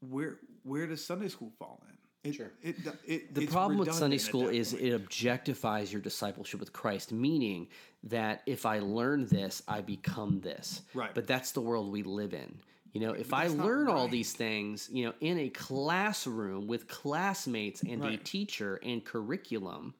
where 0.00 0.38
where 0.62 0.86
does 0.86 1.04
Sunday 1.04 1.28
school 1.28 1.52
fall 1.58 1.82
in? 1.88 1.96
It, 2.30 2.34
Sure. 2.34 2.50
It, 2.62 2.76
it, 3.06 3.34
the 3.34 3.42
it's 3.42 3.52
problem 3.52 3.78
with 3.78 3.92
Sunday 3.94 4.18
school 4.18 4.48
is 4.48 4.74
it 4.74 4.92
objectifies 4.92 5.90
your 5.90 6.02
discipleship 6.02 6.60
with 6.60 6.72
Christ, 6.72 7.12
meaning 7.12 7.68
that 8.04 8.42
if 8.46 8.64
I 8.66 8.78
learn 8.78 9.26
this, 9.26 9.62
I 9.68 9.80
become 9.82 10.40
this. 10.40 10.82
Right. 10.94 11.14
But 11.14 11.26
that's 11.26 11.52
the 11.52 11.60
world 11.60 11.92
we 11.92 12.02
live 12.02 12.32
in. 12.34 12.58
You 12.92 13.00
know, 13.02 13.12
if 13.12 13.32
I 13.32 13.46
learn 13.46 13.88
all 13.88 14.02
right. 14.04 14.10
these 14.10 14.32
things, 14.32 14.88
you 14.92 15.04
know, 15.06 15.12
in 15.20 15.38
a 15.38 15.48
classroom 15.50 16.66
with 16.66 16.88
classmates 16.88 17.82
and 17.82 18.04
a 18.04 18.16
teacher 18.16 18.80
and 18.82 19.04
curriculum, 19.04 19.94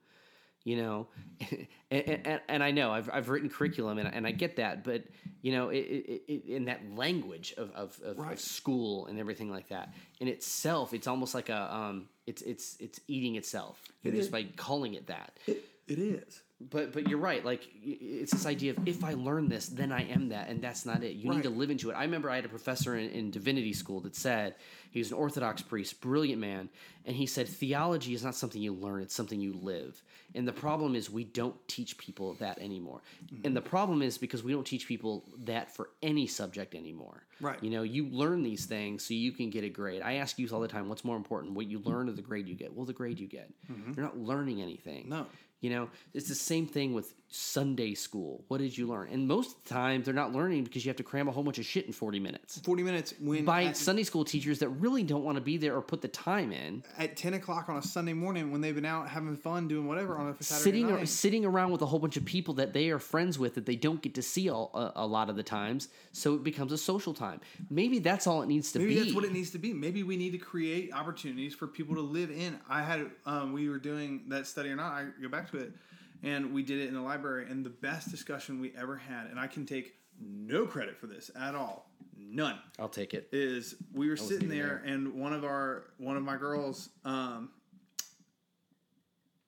you 0.64 0.76
know, 0.76 1.06
and, 1.90 2.26
and, 2.26 2.40
and 2.48 2.62
I 2.64 2.72
know 2.72 2.90
I've, 2.90 3.08
I've 3.12 3.28
written 3.28 3.48
curriculum 3.48 3.98
and, 3.98 4.12
and 4.12 4.26
I 4.26 4.32
get 4.32 4.56
that, 4.56 4.82
but 4.82 5.04
you 5.40 5.52
know, 5.52 5.68
it, 5.68 5.78
it, 5.78 6.22
it, 6.26 6.44
in 6.46 6.64
that 6.64 6.80
language 6.96 7.54
of, 7.56 7.70
of, 7.72 7.98
of, 8.04 8.18
Right. 8.18 8.32
of 8.32 8.40
school 8.40 9.06
and 9.06 9.18
everything 9.20 9.50
like 9.50 9.68
that, 9.68 9.94
in 10.18 10.26
itself, 10.26 10.92
it's 10.92 11.06
almost 11.06 11.32
like 11.34 11.48
a, 11.48 11.72
um, 11.74 12.08
it's, 12.26 12.42
it's, 12.42 12.76
it's 12.80 13.00
eating 13.06 13.36
itself 13.36 13.80
It 14.02 14.10
just 14.10 14.22
is. 14.22 14.28
by 14.28 14.44
calling 14.56 14.94
it 14.94 15.06
that. 15.06 15.38
it 15.46 15.62
is. 15.98 16.42
But, 16.68 16.92
but 16.92 17.08
you're 17.08 17.18
right. 17.18 17.42
Like 17.44 17.66
it's 17.82 18.32
this 18.32 18.44
idea 18.44 18.72
of 18.72 18.86
if 18.86 19.02
I 19.02 19.14
learn 19.14 19.48
this, 19.48 19.66
then 19.66 19.92
I 19.92 20.02
am 20.02 20.28
that, 20.28 20.48
and 20.48 20.60
that's 20.60 20.84
not 20.84 21.02
it. 21.02 21.16
You 21.16 21.30
need 21.30 21.44
to 21.44 21.50
live 21.50 21.70
into 21.70 21.90
it. 21.90 21.94
I 21.94 22.02
remember 22.02 22.28
I 22.28 22.36
had 22.36 22.44
a 22.44 22.50
professor 22.50 22.96
in, 22.96 23.08
in 23.10 23.30
divinity 23.30 23.72
school 23.72 24.00
that 24.00 24.14
said 24.14 24.56
he 24.90 24.98
was 24.98 25.10
an 25.10 25.16
Orthodox 25.16 25.62
priest, 25.62 26.00
brilliant 26.02 26.40
man, 26.40 26.68
and 27.06 27.16
he 27.16 27.24
said 27.24 27.48
theology 27.48 28.12
is 28.12 28.22
not 28.22 28.34
something 28.34 28.60
you 28.60 28.74
learn; 28.74 29.02
it's 29.02 29.14
something 29.14 29.40
you 29.40 29.54
live. 29.54 30.02
And 30.34 30.46
the 30.46 30.52
problem 30.52 30.94
is 30.94 31.10
we 31.10 31.24
don't 31.24 31.56
teach 31.66 31.96
people 31.98 32.34
that 32.34 32.58
anymore. 32.58 33.00
Mm-hmm. 33.24 33.46
And 33.46 33.56
the 33.56 33.62
problem 33.62 34.02
is 34.02 34.18
because 34.18 34.44
we 34.44 34.52
don't 34.52 34.66
teach 34.66 34.86
people 34.86 35.24
that 35.38 35.74
for 35.74 35.90
any 36.02 36.26
subject 36.26 36.74
anymore. 36.74 37.24
Right. 37.40 37.62
You 37.62 37.70
know, 37.70 37.82
you 37.82 38.06
learn 38.06 38.42
these 38.42 38.66
things 38.66 39.04
so 39.04 39.14
you 39.14 39.32
can 39.32 39.50
get 39.50 39.64
a 39.64 39.68
grade. 39.68 40.02
I 40.02 40.14
ask 40.14 40.38
youth 40.38 40.52
all 40.52 40.60
the 40.60 40.68
time, 40.68 40.88
what's 40.88 41.04
more 41.04 41.16
important, 41.16 41.54
what 41.54 41.66
you 41.66 41.80
learn 41.80 42.08
or 42.08 42.12
the 42.12 42.22
grade 42.22 42.46
you 42.46 42.54
get? 42.54 42.74
Well, 42.74 42.86
the 42.86 42.92
grade 42.92 43.18
you 43.18 43.26
get. 43.26 43.50
You're 43.96 44.04
not 44.04 44.18
learning 44.18 44.60
anything. 44.60 45.04
Mm-hmm. 45.04 45.10
No. 45.10 45.26
You 45.60 45.70
know, 45.70 45.88
it's 46.14 46.28
the 46.28 46.34
same 46.34 46.66
thing 46.66 46.94
with 46.94 47.14
Sunday 47.32 47.94
school. 47.94 48.44
What 48.48 48.58
did 48.58 48.76
you 48.76 48.88
learn? 48.88 49.08
And 49.10 49.28
most 49.28 49.56
of 49.56 49.62
the 49.64 49.70
time, 49.70 50.02
they're 50.02 50.12
not 50.12 50.32
learning 50.32 50.64
because 50.64 50.84
you 50.84 50.88
have 50.88 50.96
to 50.96 51.04
cram 51.04 51.28
a 51.28 51.30
whole 51.30 51.44
bunch 51.44 51.58
of 51.58 51.64
shit 51.64 51.86
in 51.86 51.92
40 51.92 52.18
minutes. 52.18 52.58
Forty 52.64 52.82
minutes 52.82 53.14
when 53.20 53.44
By 53.44 53.66
at, 53.66 53.76
Sunday 53.76 54.02
school 54.02 54.24
teachers 54.24 54.58
that 54.58 54.68
really 54.68 55.04
don't 55.04 55.22
want 55.22 55.36
to 55.36 55.40
be 55.40 55.56
there 55.56 55.76
or 55.76 55.80
put 55.80 56.02
the 56.02 56.08
time 56.08 56.50
in, 56.50 56.82
at 56.98 57.16
ten 57.16 57.34
o'clock 57.34 57.68
on 57.68 57.76
a 57.76 57.82
Sunday 57.82 58.14
morning 58.14 58.50
when 58.50 58.60
they've 58.60 58.74
been 58.74 58.84
out 58.84 59.08
having 59.08 59.36
fun 59.36 59.68
doing 59.68 59.86
whatever 59.86 60.18
on 60.18 60.28
a 60.28 60.42
Saturday 60.42 60.64
sitting 60.64 60.88
night. 60.88 61.08
sitting 61.08 61.44
around 61.44 61.70
with 61.70 61.82
a 61.82 61.86
whole 61.86 62.00
bunch 62.00 62.16
of 62.16 62.24
people 62.24 62.54
that 62.54 62.72
they 62.72 62.90
are 62.90 62.98
friends 62.98 63.38
with 63.38 63.54
that 63.54 63.64
they 63.64 63.76
don't 63.76 64.02
get 64.02 64.14
to 64.14 64.22
see 64.22 64.50
all, 64.50 64.70
a, 64.74 65.04
a 65.04 65.06
lot 65.06 65.30
of 65.30 65.36
the 65.36 65.44
times, 65.44 65.88
so 66.12 66.34
it 66.34 66.42
becomes 66.42 66.72
a 66.72 66.78
social 66.78 67.14
time. 67.14 67.40
Maybe 67.70 68.00
that's 68.00 68.26
all 68.26 68.42
it 68.42 68.46
needs 68.46 68.72
to 68.72 68.80
Maybe 68.80 68.94
be. 68.94 69.00
that's 69.00 69.14
what 69.14 69.24
it 69.24 69.32
needs 69.32 69.50
to 69.50 69.58
be. 69.58 69.72
Maybe 69.72 70.02
we 70.02 70.16
need 70.16 70.32
to 70.32 70.38
create 70.38 70.92
opportunities 70.92 71.54
for 71.54 71.68
people 71.68 71.94
to 71.94 72.02
live 72.02 72.30
in. 72.32 72.58
I 72.68 72.82
had 72.82 73.08
um, 73.24 73.52
we 73.52 73.68
were 73.68 73.78
doing 73.78 74.24
that 74.28 74.48
study 74.48 74.70
or 74.70 74.76
not. 74.76 74.92
I 74.92 75.06
go 75.22 75.28
back 75.28 75.48
to 75.52 75.58
it, 75.58 75.72
and 76.22 76.52
we 76.52 76.62
did 76.62 76.80
it 76.80 76.88
in 76.88 76.94
the 76.94 77.00
library. 77.00 77.46
And 77.50 77.64
the 77.64 77.70
best 77.70 78.10
discussion 78.10 78.60
we 78.60 78.72
ever 78.76 78.96
had, 78.96 79.26
and 79.26 79.38
I 79.38 79.46
can 79.46 79.66
take 79.66 79.94
no 80.20 80.66
credit 80.66 80.96
for 80.98 81.06
this 81.06 81.30
at 81.38 81.54
all, 81.54 81.90
none. 82.16 82.58
I'll 82.78 82.88
take 82.88 83.14
it. 83.14 83.28
Is 83.32 83.76
we 83.92 84.08
were 84.08 84.16
sitting 84.16 84.48
even 84.48 84.58
there, 84.58 84.82
and 84.84 85.14
one 85.14 85.32
of 85.32 85.44
our 85.44 85.84
one 85.98 86.16
of 86.16 86.22
my 86.22 86.36
girls, 86.36 86.90
um, 87.04 87.50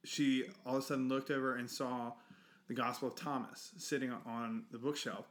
she 0.04 0.44
all 0.66 0.76
of 0.76 0.82
a 0.82 0.86
sudden 0.86 1.08
looked 1.08 1.30
over 1.30 1.56
and 1.56 1.70
saw 1.70 2.12
the 2.68 2.74
Gospel 2.74 3.08
of 3.08 3.14
Thomas 3.16 3.72
sitting 3.76 4.12
on 4.26 4.64
the 4.70 4.78
bookshelf, 4.78 5.28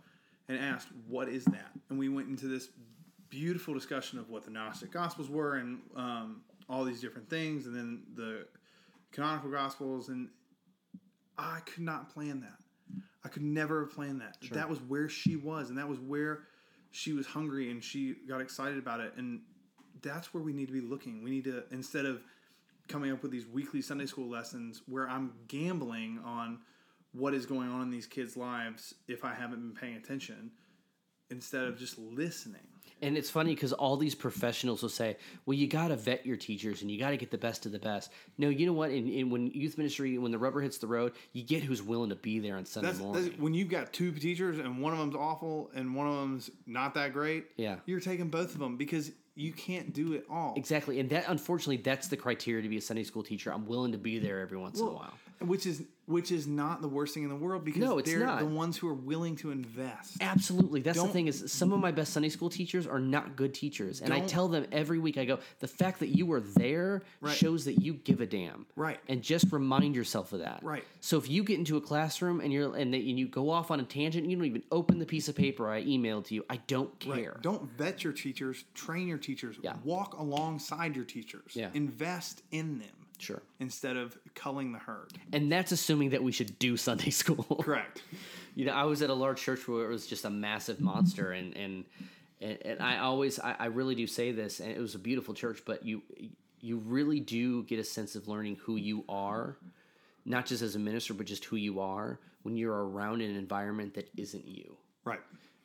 and 0.48 0.58
asked, 0.60 0.90
"What 1.08 1.28
is 1.28 1.46
that?" 1.46 1.72
And 1.90 1.98
we 1.98 2.10
went 2.10 2.30
into 2.30 2.48
this 2.48 2.70
beautiful 3.30 3.74
discussion 3.74 4.20
of 4.20 4.30
what 4.30 4.44
the 4.44 4.52
Gnostic 4.52 4.92
Gospels 4.92 5.30
were 5.30 5.56
and 5.56 5.80
um, 5.96 6.42
all 6.70 6.84
these 6.84 7.02
different 7.02 7.30
things, 7.30 7.66
and 7.66 7.76
then 7.76 8.04
the 8.14 8.46
canonical 9.12 9.50
Gospels, 9.50 10.10
and 10.10 10.30
I 11.38 11.60
could 11.66 11.84
not 11.84 12.14
plan 12.14 12.42
that. 12.42 12.60
I 13.24 13.30
could 13.30 13.44
never 13.44 13.82
have 13.82 13.94
planned 13.94 14.22
that. 14.22 14.38
That 14.52 14.70
was 14.70 14.80
where 14.80 15.08
she 15.08 15.36
was, 15.36 15.70
and 15.70 15.78
that 15.78 15.88
was 15.88 16.00
where 16.00 16.44
she 16.92 17.14
was 17.14 17.26
hungry, 17.26 17.72
and 17.72 17.84
she 17.84 18.16
got 18.28 18.42
excited 18.42 18.78
about 18.78 19.00
it, 19.00 19.14
and 19.16 19.42
that's 20.02 20.34
where 20.34 20.44
we 20.44 20.54
need 20.54 20.68
to 20.68 20.74
be 20.74 20.82
looking. 20.82 21.24
We 21.24 21.30
need 21.30 21.46
to 21.46 21.64
instead 21.72 22.06
of 22.06 22.22
coming 22.88 23.12
up 23.12 23.22
with 23.24 23.32
these 23.32 23.46
weekly 23.48 23.82
Sunday 23.82 24.06
school 24.06 24.30
lessons 24.30 24.82
where 24.88 25.10
I'm 25.10 25.34
gambling 25.48 26.20
on 26.26 26.60
what 27.14 27.34
is 27.34 27.46
going 27.46 27.70
on 27.70 27.82
in 27.82 27.90
these 27.90 28.08
kids' 28.08 28.36
lives 28.36 28.96
if 29.08 29.24
I 29.24 29.34
haven't 29.34 29.60
been 29.60 29.76
paying 29.80 29.96
attention, 29.96 30.52
instead 31.30 31.66
of 31.66 31.78
just 31.78 31.98
listening. 31.98 32.71
And 33.02 33.18
it's 33.18 33.30
funny 33.30 33.56
because 33.56 33.74
all 33.74 33.98
these 33.98 34.16
professionals 34.16 34.82
will 34.82 34.90
say, 34.90 35.18
"Well, 35.46 35.56
you 35.56 35.68
got 35.68 35.88
to 35.90 35.96
vet 35.96 36.26
your 36.26 36.38
teachers, 36.38 36.82
and 36.82 36.92
you 36.92 37.00
got 37.00 37.10
to 37.12 37.18
get 37.18 37.32
the 37.32 37.38
best 37.38 37.66
of 37.66 37.72
the 37.72 37.80
best." 37.80 38.12
No, 38.38 38.50
you 38.50 38.66
know 38.66 38.74
what? 38.74 38.92
In, 38.92 39.08
in 39.10 39.30
when 39.30 39.48
youth 39.48 39.78
ministry, 39.78 40.18
when 40.18 40.32
the 40.32 40.38
rubber 40.38 40.62
hits 40.62 40.78
the 40.78 40.88
road, 40.88 41.14
you 41.34 41.44
get 41.44 41.64
who's 41.64 41.82
willing 41.82 42.10
to 42.10 42.16
be 42.16 42.40
there 42.40 42.58
on 42.58 42.66
Sunday 42.66 42.90
That's, 42.90 43.00
morning. 43.00 43.24
that's 43.26 43.40
when 43.40 43.54
you've 43.54 43.70
got 43.70 43.92
two 43.92 44.12
teachers 44.12 44.60
and 44.60 44.82
one 44.82 44.94
of 44.94 45.00
them's 45.00 45.16
awful 45.16 45.72
and 45.74 45.96
one 45.96 46.08
of 46.08 46.16
them's 46.16 46.52
not 46.68 46.94
that 46.94 47.14
great. 47.14 47.46
Yeah. 47.58 47.78
you're 47.86 48.00
taking 48.00 48.30
both 48.30 48.54
of 48.54 48.60
them 48.60 48.78
because 48.78 49.12
you 49.36 49.54
can't 49.54 49.94
do 49.94 50.14
it 50.14 50.26
all. 50.30 50.54
Exactly, 50.56 51.00
and 51.00 51.10
that 51.10 51.26
unfortunately, 51.28 51.78
that's 51.78 52.08
the 52.08 52.18
criteria 52.18 52.62
to 52.62 52.70
be 52.70 52.78
a 52.78 52.82
Sunday 52.82 53.04
school 53.04 53.24
teacher. 53.24 53.52
I'm 53.52 53.66
willing 53.66 53.94
to 53.94 53.98
be 53.98 54.20
there 54.20 54.40
every 54.40 54.58
once 54.58 54.80
in 54.80 54.88
a 54.88 54.92
while. 54.92 55.14
Which 55.42 55.66
is 55.66 55.84
which 56.08 56.30
is 56.32 56.46
not 56.46 56.82
the 56.82 56.90
worst 56.90 57.14
thing 57.14 57.24
in 57.24 57.30
the 57.30 57.36
world 57.36 57.64
because 57.64 57.80
No, 57.80 58.02
they're 58.02 58.20
not. 58.26 58.40
the 58.40 58.46
ones 58.46 58.76
who 58.76 58.88
are 58.90 58.94
willing 58.94 59.38
to 59.38 59.52
invest. 59.52 60.18
Absolutely, 60.20 60.82
that's 60.82 60.98
the 60.98 61.04
Don't- 61.06 61.14
thing. 61.14 61.28
Is 61.28 61.50
some 61.50 61.72
of 61.72 61.80
my 61.80 61.92
best 61.92 62.12
Sunday 62.12 62.28
school 62.28 62.50
teachers 62.50 62.86
are 62.86 63.00
not 63.00 63.38
good 63.38 63.54
teachers, 63.54 64.02
and 64.02 64.12
I 64.14 64.20
tell 64.22 64.50
them 64.50 64.66
every 64.74 65.00
week. 65.00 65.18
I 65.18 65.24
go, 65.26 65.40
the 65.60 65.68
fact 65.70 66.00
that 66.00 66.10
you 66.10 66.26
were 66.26 66.42
there 66.42 67.02
Right. 67.22 67.34
shows 67.38 67.64
that 67.66 67.82
you 67.82 67.94
give 67.94 68.20
a 68.20 68.26
damn, 68.26 68.66
Right. 68.76 69.00
And 69.08 69.22
just 69.22 69.52
remind 69.54 69.96
yourself 69.96 70.34
of 70.34 70.40
that, 70.40 70.62
Right. 70.64 70.84
So 71.00 71.18
if 71.18 71.30
you 71.30 71.44
get 71.44 71.60
into 71.60 71.78
a 71.78 71.82
classroom 71.82 72.42
and 72.42 72.52
you're 72.52 72.76
and, 72.76 72.94
they, 72.94 73.00
and 73.10 73.18
you 73.18 73.28
go 73.28 73.50
off 73.50 73.72
on 73.72 73.80
a 73.80 73.84
tangent, 73.84 74.28
you 74.30 74.36
don't 74.36 74.46
even 74.46 74.64
open 74.72 75.00
the 75.00 75.06
piece 75.06 75.30
of 75.30 75.36
paper 75.36 75.70
I 75.70 75.84
emailed 75.86 76.26
to 76.26 76.36
you. 76.36 76.44
I 76.50 76.58
don't 76.68 77.00
care. 77.00 77.32
Right. 77.34 77.42
Don't 77.42 77.70
vet 77.78 78.04
your 78.04 78.12
teachers, 78.12 78.66
train 78.74 79.08
your 79.08 79.18
teachers, 79.20 79.56
Yeah. 79.62 79.78
walk 79.86 80.18
alongside 80.18 80.96
your 80.96 81.06
teachers. 81.06 81.54
Yeah. 81.56 81.70
Invest 81.74 82.42
in 82.52 82.80
them. 82.80 82.90
Sure. 83.22 83.44
Instead 83.60 83.98
of 83.98 84.18
culling 84.34 84.72
the 84.72 84.80
herd. 84.80 85.14
And 85.32 85.52
that's 85.52 85.72
assuming 85.72 86.10
that 86.10 86.24
we 86.24 86.32
should 86.32 86.58
do 86.58 86.76
Sunday 86.88 87.12
school. 87.12 87.62
Correct. 87.62 88.02
You 88.56 88.66
know, 88.66 88.74
I 88.74 88.84
was 88.86 89.02
at 89.02 89.10
a 89.10 89.14
large 89.14 89.40
church 89.40 89.68
where 89.68 89.86
it 89.86 89.90
was 89.90 90.08
just 90.08 90.26
a 90.26 90.30
massive 90.30 90.82
monster, 90.82 91.32
and 91.32 91.56
and 91.56 91.86
and, 92.42 92.58
and 92.66 92.82
I 92.82 92.98
always, 92.98 93.40
I, 93.40 93.56
I 93.60 93.66
really 93.68 93.94
do 93.94 94.08
say 94.08 94.32
this, 94.32 94.60
and 94.60 94.72
it 94.72 94.80
was 94.80 94.96
a 94.96 95.00
beautiful 95.00 95.34
church, 95.34 95.62
but 95.66 95.86
you 95.86 96.02
you 96.60 96.78
really 96.78 97.20
do 97.20 97.64
get 97.64 97.80
a 97.80 97.84
sense 97.84 98.16
of 98.16 98.28
learning 98.28 98.58
who 98.64 98.76
you 98.76 99.04
are, 99.08 99.58
not 100.26 100.46
just 100.46 100.62
as 100.62 100.76
a 100.76 100.80
minister, 100.80 101.14
but 101.14 101.26
just 101.26 101.46
who 101.46 101.56
you 101.56 101.80
are 101.80 102.20
when 102.44 102.56
you're 102.56 102.86
around 102.86 103.22
an 103.22 103.36
environment 103.36 103.94
that 103.94 104.10
isn't 104.18 104.48
you. 104.48 104.76
Right. 105.06 105.22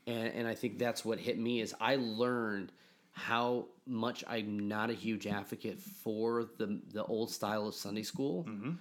And 0.06 0.28
and 0.28 0.46
I 0.46 0.54
think 0.54 0.78
that's 0.78 1.04
what 1.04 1.18
hit 1.18 1.38
me 1.38 1.60
is 1.60 1.74
I 1.80 1.96
learned 1.96 2.70
how 3.16 3.64
much 3.86 4.22
I'm 4.28 4.68
not 4.68 4.90
a 4.90 4.92
huge 4.92 5.26
advocate 5.26 5.80
for 5.80 6.50
the 6.58 6.80
the 6.92 7.02
old 7.04 7.30
style 7.30 7.66
of 7.66 7.74
Sunday 7.74 8.02
school. 8.02 8.44
Mm-hmm. 8.44 8.72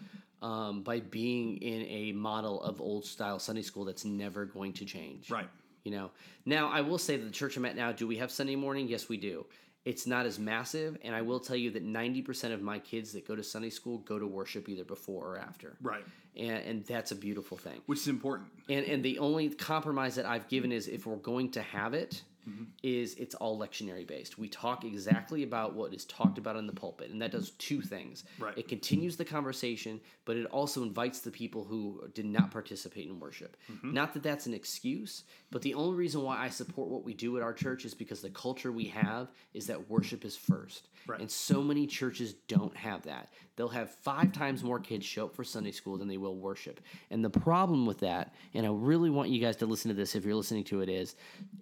Um, 0.42 0.84
by 0.84 1.00
being 1.00 1.58
in 1.58 1.84
a 1.84 2.12
model 2.12 2.62
of 2.62 2.80
old 2.80 3.06
style 3.06 3.40
Sunday 3.40 3.64
school 3.64 3.86
that's 3.86 4.06
never 4.06 4.46
going 4.46 4.74
to 4.74 4.86
change. 4.86 5.32
Right. 5.32 5.50
You 5.84 5.92
know. 5.92 6.12
Now 6.46 6.70
I 6.70 6.82
will 6.82 6.98
say 6.98 7.16
that 7.16 7.24
the 7.24 7.32
church 7.32 7.56
I'm 7.58 7.66
at 7.66 7.76
now, 7.76 7.94
do 7.94 8.06
we 8.06 8.18
have 8.18 8.30
Sunday 8.30 8.56
morning? 8.56 8.88
Yes, 8.88 9.08
we 9.10 9.18
do. 9.18 9.46
It's 9.86 10.06
not 10.06 10.26
as 10.26 10.38
massive, 10.38 10.98
and 11.04 11.16
I 11.16 11.22
will 11.22 11.40
tell 11.40 11.56
you 11.56 11.72
that 11.72 11.84
ninety 11.84 12.22
percent 12.22 12.54
of 12.54 12.62
my 12.62 12.80
kids 12.80 13.14
that 13.14 13.26
go 13.26 13.36
to 13.36 13.44
Sunday 13.44 13.70
school 13.70 14.00
go 14.00 14.20
to 14.20 14.28
worship 14.28 14.68
either 14.68 14.84
before 14.84 15.26
or 15.30 15.38
after. 15.38 15.78
Right. 15.82 16.04
And 16.36 16.58
and 16.58 16.86
that's 16.86 17.12
a 17.12 17.16
beautiful 17.16 17.58
thing. 17.58 17.82
Which 17.86 18.00
is 18.00 18.10
important. 18.10 18.50
And 18.70 18.86
and 18.86 19.02
the 19.02 19.20
only 19.20 19.50
compromise 19.50 20.16
that 20.16 20.26
I've 20.26 20.50
given 20.50 20.72
is 20.74 20.88
if 20.88 21.08
we're 21.08 21.16
going 21.16 21.52
to 21.52 21.62
have 21.62 21.94
it, 21.94 22.22
Mm-hmm. 22.48 22.66
is 22.84 23.16
it's 23.16 23.34
all 23.34 23.60
lectionary 23.60 24.06
based. 24.06 24.38
We 24.38 24.48
talk 24.48 24.86
exactly 24.86 25.42
about 25.42 25.74
what 25.74 25.96
is 25.96 26.06
talked 26.06 26.38
about 26.38 26.56
in 26.58 26.68
the 26.68 26.74
pulpit, 26.74 27.10
and 27.10 27.20
that 27.22 27.32
does 27.32 27.52
two 27.52 27.82
things. 27.82 28.24
Right. 28.38 28.56
It 28.56 28.68
continues 28.68 29.18
the 29.18 29.26
conversation, 29.26 30.00
but 30.26 30.38
it 30.38 30.46
also 30.48 30.84
invites 30.84 31.22
the 31.22 31.32
people 31.32 31.64
who 31.64 32.08
did 32.14 32.26
not 32.26 32.52
participate 32.52 33.08
in 33.08 33.20
worship. 33.20 33.58
Mm-hmm. 33.72 33.94
Not 33.94 34.14
that 34.14 34.22
that's 34.22 34.46
an 34.46 34.54
excuse, 34.54 35.24
but 35.50 35.64
the 35.64 35.74
only 35.74 35.96
reason 35.96 36.22
why 36.22 36.38
I 36.38 36.50
support 36.50 36.90
what 36.90 37.04
we 37.04 37.16
do 37.16 37.36
at 37.38 37.44
our 37.44 37.54
church 37.54 37.84
is 37.84 37.96
because 37.96 38.22
the 38.22 38.30
culture 38.30 38.72
we 38.72 38.86
have 38.86 39.30
is 39.56 39.66
that 39.68 39.90
worship 39.90 40.24
is 40.24 40.36
first. 40.36 40.90
Right. 41.08 41.20
And 41.20 41.30
so 41.30 41.64
many 41.64 41.88
churches 41.88 42.34
don't 42.48 42.76
have 42.76 43.04
that. 43.04 43.30
They'll 43.56 43.70
have 43.70 43.90
five 43.90 44.34
times 44.34 44.64
more 44.64 44.80
kids 44.80 45.06
show 45.06 45.26
up 45.26 45.36
for 45.36 45.44
Sunday 45.44 45.72
school 45.72 45.98
than 45.98 46.08
they 46.08 46.18
will 46.18 46.36
worship. 46.36 46.82
And 47.10 47.24
the 47.24 47.30
problem 47.30 47.86
with 47.86 48.00
that, 48.00 48.34
and 48.54 48.66
I 48.66 48.70
really 48.70 49.10
want 49.10 49.30
you 49.30 49.40
guys 49.40 49.56
to 49.58 49.66
listen 49.66 49.90
to 49.90 49.96
this 49.96 50.16
if 50.16 50.26
you're 50.26 50.36
listening 50.36 50.66
to 50.66 50.82
it, 50.82 50.90
is 50.90 51.16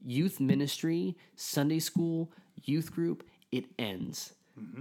youth 0.03 0.39
ministry, 0.39 0.72
Sunday 1.35 1.79
school, 1.79 2.31
youth 2.63 2.93
group, 2.93 3.23
it 3.51 3.65
ends. 3.77 4.33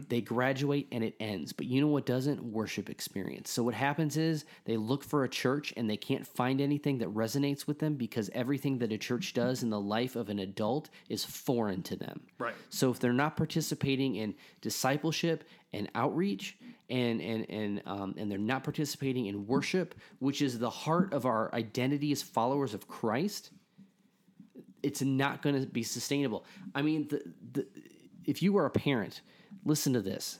They 0.08 0.20
graduate 0.20 0.86
and 0.92 1.02
it 1.02 1.14
ends. 1.18 1.52
But 1.52 1.66
you 1.66 1.80
know 1.80 1.86
what 1.86 2.04
doesn't? 2.04 2.42
Worship 2.44 2.90
experience. 2.90 3.50
So 3.50 3.62
what 3.62 3.74
happens 3.74 4.18
is 4.18 4.44
they 4.66 4.76
look 4.76 5.02
for 5.02 5.24
a 5.24 5.28
church 5.28 5.72
and 5.76 5.88
they 5.88 5.96
can't 5.96 6.26
find 6.26 6.60
anything 6.60 6.98
that 6.98 7.08
resonates 7.14 7.66
with 7.66 7.78
them 7.78 7.94
because 7.94 8.28
everything 8.34 8.78
that 8.78 8.92
a 8.92 8.98
church 8.98 9.32
does 9.32 9.62
in 9.62 9.70
the 9.70 9.80
life 9.80 10.14
of 10.14 10.28
an 10.28 10.40
adult 10.40 10.90
is 11.08 11.24
foreign 11.24 11.82
to 11.84 11.96
them. 11.96 12.20
Right. 12.38 12.54
So 12.68 12.90
if 12.90 13.00
they're 13.00 13.14
not 13.14 13.36
participating 13.36 14.16
in 14.16 14.34
discipleship 14.60 15.44
and 15.72 15.90
outreach, 15.94 16.58
and 16.90 17.22
and 17.22 17.46
and 17.48 17.82
um, 17.86 18.14
and 18.18 18.30
they're 18.30 18.38
not 18.38 18.64
participating 18.64 19.26
in 19.26 19.46
worship, 19.46 19.94
which 20.18 20.42
is 20.42 20.58
the 20.58 20.68
heart 20.68 21.14
of 21.14 21.24
our 21.24 21.52
identity 21.54 22.12
as 22.12 22.20
followers 22.20 22.74
of 22.74 22.86
Christ, 22.86 23.50
it's 24.82 25.02
not 25.02 25.42
going 25.42 25.60
to 25.60 25.66
be 25.66 25.82
sustainable. 25.82 26.44
I 26.74 26.82
mean, 26.82 27.08
the, 27.08 27.22
the 27.52 27.66
if 28.24 28.42
you 28.42 28.52
were 28.52 28.66
a 28.66 28.70
parent, 28.70 29.22
listen 29.64 29.92
to 29.92 30.00
this. 30.00 30.38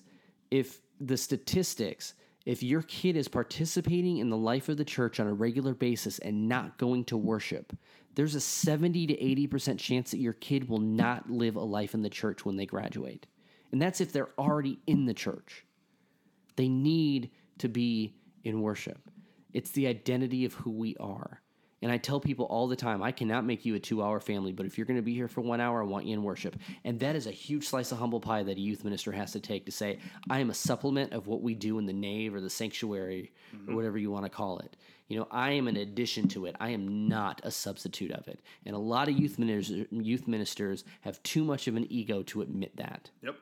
If 0.51 0.81
the 1.01 1.17
statistics, 1.17 2.15
if 2.47 2.63
your 2.63 2.83
kid 2.83 3.17
is 3.17 3.29
participating 3.29 4.19
in 4.19 4.31
the 4.31 4.37
life 4.37 4.69
of 4.69 4.77
the 4.77 4.85
church 4.85 5.21
on 5.21 5.27
a 5.27 5.35
regular 5.35 5.75
basis 5.75 6.19
and 6.19 6.49
not 6.49 6.79
going 6.79 7.05
to 7.07 7.17
worship, 7.17 7.77
there's 8.15 8.35
a 8.35 8.41
70 8.41 9.07
to 9.07 9.15
80% 9.15 9.79
chance 9.79 10.11
that 10.11 10.19
your 10.19 10.35
kid 10.35 10.69
will 10.69 10.79
not 10.79 11.31
live 11.31 11.57
a 11.57 11.61
life 11.61 11.95
in 11.95 12.03
the 12.03 12.11
church 12.11 12.45
when 12.45 12.57
they 12.57 12.67
graduate. 12.67 13.27
And 13.71 13.81
that's 13.81 14.01
if 14.01 14.13
they're 14.13 14.39
already 14.39 14.79
in 14.87 15.07
the 15.07 15.15
church. 15.15 15.65
They 16.57 16.69
need 16.69 17.31
to 17.59 17.69
be 17.69 18.15
in 18.45 18.61
worship. 18.61 18.99
It's 19.55 19.71
the 19.71 19.87
identity 19.87 20.45
of 20.45 20.53
who 20.55 20.71
we 20.71 20.97
are. 20.99 21.41
And 21.83 21.91
I 21.91 21.99
tell 21.99 22.21
people 22.21 22.47
all 22.47 22.69
the 22.69 22.77
time, 22.77 23.03
I 23.03 23.11
cannot 23.11 23.45
make 23.45 23.67
you 23.67 23.75
a 23.75 23.81
two 23.81 24.03
hour 24.03 24.21
family, 24.21 24.53
but 24.53 24.67
if 24.67 24.79
you're 24.79 24.87
going 24.87 24.99
to 24.99 25.03
be 25.03 25.15
here 25.15 25.29
for 25.29 25.41
one 25.41 25.61
hour, 25.61 25.83
I 25.83 25.85
want 25.85 26.07
you 26.07 26.15
in 26.15 26.23
worship. 26.23 26.57
And 26.85 26.99
that 27.01 27.17
is 27.17 27.27
a 27.27 27.33
huge 27.33 27.67
slice 27.67 27.91
of 27.91 27.99
humble 27.99 28.21
pie 28.21 28.45
that 28.45 28.57
a 28.57 28.61
youth 28.61 28.85
minister 28.85 29.11
has 29.13 29.33
to 29.33 29.41
take 29.41 29.67
to 29.67 29.73
say, 29.73 29.99
I 30.31 30.39
am 30.39 30.51
a 30.51 30.55
supplement 30.55 31.13
of 31.13 31.27
what 31.27 31.43
we 31.43 31.55
do 31.55 31.79
in 31.79 31.87
the 31.87 31.93
nave 31.93 32.35
or 32.35 32.41
the 32.41 32.49
sanctuary 32.49 33.33
or 33.53 33.59
mm-hmm. 33.59 33.75
whatever 33.75 33.99
you 33.99 34.11
want 34.13 34.25
to 34.25 34.31
call 34.31 34.61
it. 34.61 34.77
You 35.09 35.19
know, 35.19 35.29
I 35.31 35.51
am 35.51 35.69
an 35.69 35.77
addition 35.77 36.29
to 36.29 36.47
it. 36.47 36.57
I 36.61 36.71
am 36.71 37.09
not 37.09 37.41
a 37.45 37.51
substitute 37.51 38.13
of 38.13 38.29
it. 38.29 38.41
And 38.65 38.75
a 38.75 38.79
lot 38.79 39.09
of 39.09 39.19
youth 39.19 39.39
ministers, 39.39 39.87
youth 39.91 40.29
ministers 40.29 40.85
have 41.03 41.23
too 41.23 41.45
much 41.45 41.67
of 41.67 41.77
an 41.77 41.87
ego 41.91 42.23
to 42.23 42.43
admit 42.43 42.77
that. 42.77 43.11
Yep. 43.23 43.37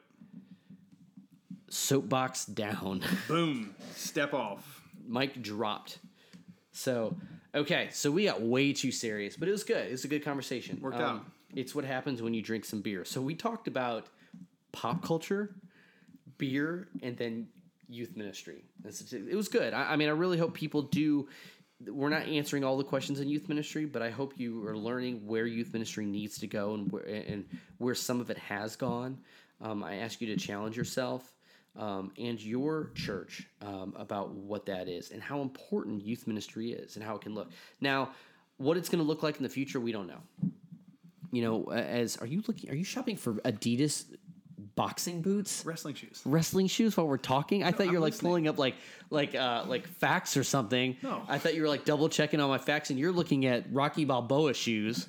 Soapbox 1.69 2.47
down. 2.47 3.03
Boom. 3.29 3.75
Step 3.95 4.35
off. 4.35 4.83
Mic 5.07 5.41
dropped. 5.43 5.99
So, 6.73 7.17
okay, 7.55 7.89
so 7.91 8.11
we 8.11 8.25
got 8.25 8.41
way 8.43 8.73
too 8.73 8.93
serious, 8.93 9.37
but 9.37 9.49
it 9.49 9.53
was 9.53 9.65
good. 9.65 9.87
It 9.87 9.91
was 9.91 10.05
a 10.05 10.09
good 10.09 10.25
conversation. 10.25 10.77
Um, 10.77 10.83
Worked 10.83 11.01
out. 11.01 11.25
It's 11.55 11.75
what 11.75 11.85
happens 11.85 12.23
when 12.23 12.33
you 12.33 12.43
drink 12.43 12.65
some 12.65 12.81
beer. 12.81 13.05
So 13.05 13.21
we 13.21 13.35
talked 13.35 13.67
about 13.67 14.07
pop 14.73 15.03
culture, 15.03 15.55
beer, 16.39 16.89
and 17.03 17.17
then 17.17 17.49
youth 17.89 18.17
ministry. 18.17 18.63
It 18.85 19.35
was 19.35 19.49
good. 19.49 19.75
I, 19.75 19.93
I 19.93 19.97
mean, 19.97 20.09
I 20.09 20.13
really 20.13 20.39
hope 20.39 20.55
people 20.55 20.83
do. 20.83 21.29
We're 21.85 22.11
not 22.11 22.27
answering 22.27 22.63
all 22.63 22.77
the 22.77 22.85
questions 22.85 23.21
in 23.21 23.29
youth 23.29 23.49
ministry, 23.49 23.85
but 23.85 24.01
I 24.03 24.11
hope 24.11 24.35
you 24.37 24.67
are 24.69 24.77
learning 24.77 25.27
where 25.27 25.47
youth 25.47 25.73
ministry 25.73 26.07
needs 26.07 26.39
to 26.39 26.47
go 26.47 26.75
and 26.75 26.93
where 26.93 27.05
and 27.05 27.47
where 27.79 27.95
some 27.95 28.21
of 28.21 28.31
it 28.31 28.39
has 28.39 28.77
gone. 28.77 29.19
Um, 29.61 29.83
I 29.83 29.97
ask 29.97 30.21
you 30.21 30.29
to 30.29 30.37
challenge 30.37 30.77
yourself 30.77 31.33
um, 31.77 32.13
and 32.19 32.41
your 32.43 32.91
church 32.95 33.47
um, 33.63 33.95
about 33.97 34.31
what 34.31 34.67
that 34.67 34.89
is 34.89 35.11
and 35.11 35.23
how 35.23 35.41
important 35.41 36.05
youth 36.05 36.27
ministry 36.27 36.73
is 36.73 36.97
and 36.97 37.05
how 37.05 37.15
it 37.15 37.23
can 37.23 37.35
look. 37.35 37.51
Now, 37.81 38.11
what 38.57 38.77
it's 38.77 38.89
going 38.89 39.03
to 39.03 39.07
look 39.09 39.23
like 39.23 39.37
in 39.37 39.43
the 39.43 39.49
future, 39.49 39.81
we 39.81 39.93
don't 39.93 40.07
know. 40.07 40.21
You 41.33 41.43
know, 41.43 41.71
as 41.73 42.17
are 42.17 42.27
you 42.27 42.43
looking? 42.49 42.71
Are 42.71 42.75
you 42.75 42.85
shopping 42.85 43.17
for 43.17 43.35
Adidas 43.35 44.05
boxing 44.75 45.23
boots? 45.23 45.65
Wrestling 45.65 45.95
shoes. 45.95 46.23
wrestling 46.25 46.67
shoes 46.67 46.97
while 46.97 47.07
we're 47.07 47.17
talking? 47.19 47.63
I 47.63 47.71
thought 47.71 47.87
you 47.87 47.93
were 47.93 47.99
I'm 47.99 48.03
like 48.03 48.13
listening. 48.15 48.31
pulling 48.31 48.49
up 48.49 48.59
like 48.59 48.75
like 49.11 49.35
uh 49.35 49.65
like 49.69 49.87
facts 49.87 50.37
or 50.37 50.43
something. 50.45 50.97
No. 51.03 51.23
I 51.29 51.39
thought 51.39 51.55
you 51.55 51.63
were 51.63 51.69
like 51.69 51.85
double 51.85 52.09
checking 52.09 52.41
on 52.41 52.49
my 52.49 52.59
facts 52.59 52.91
and 52.91 52.99
you're 52.99 53.13
looking 53.13 53.47
at 53.47 53.65
Rocky 53.73 54.05
Balboa 54.05 54.55
shoes. 54.55 55.07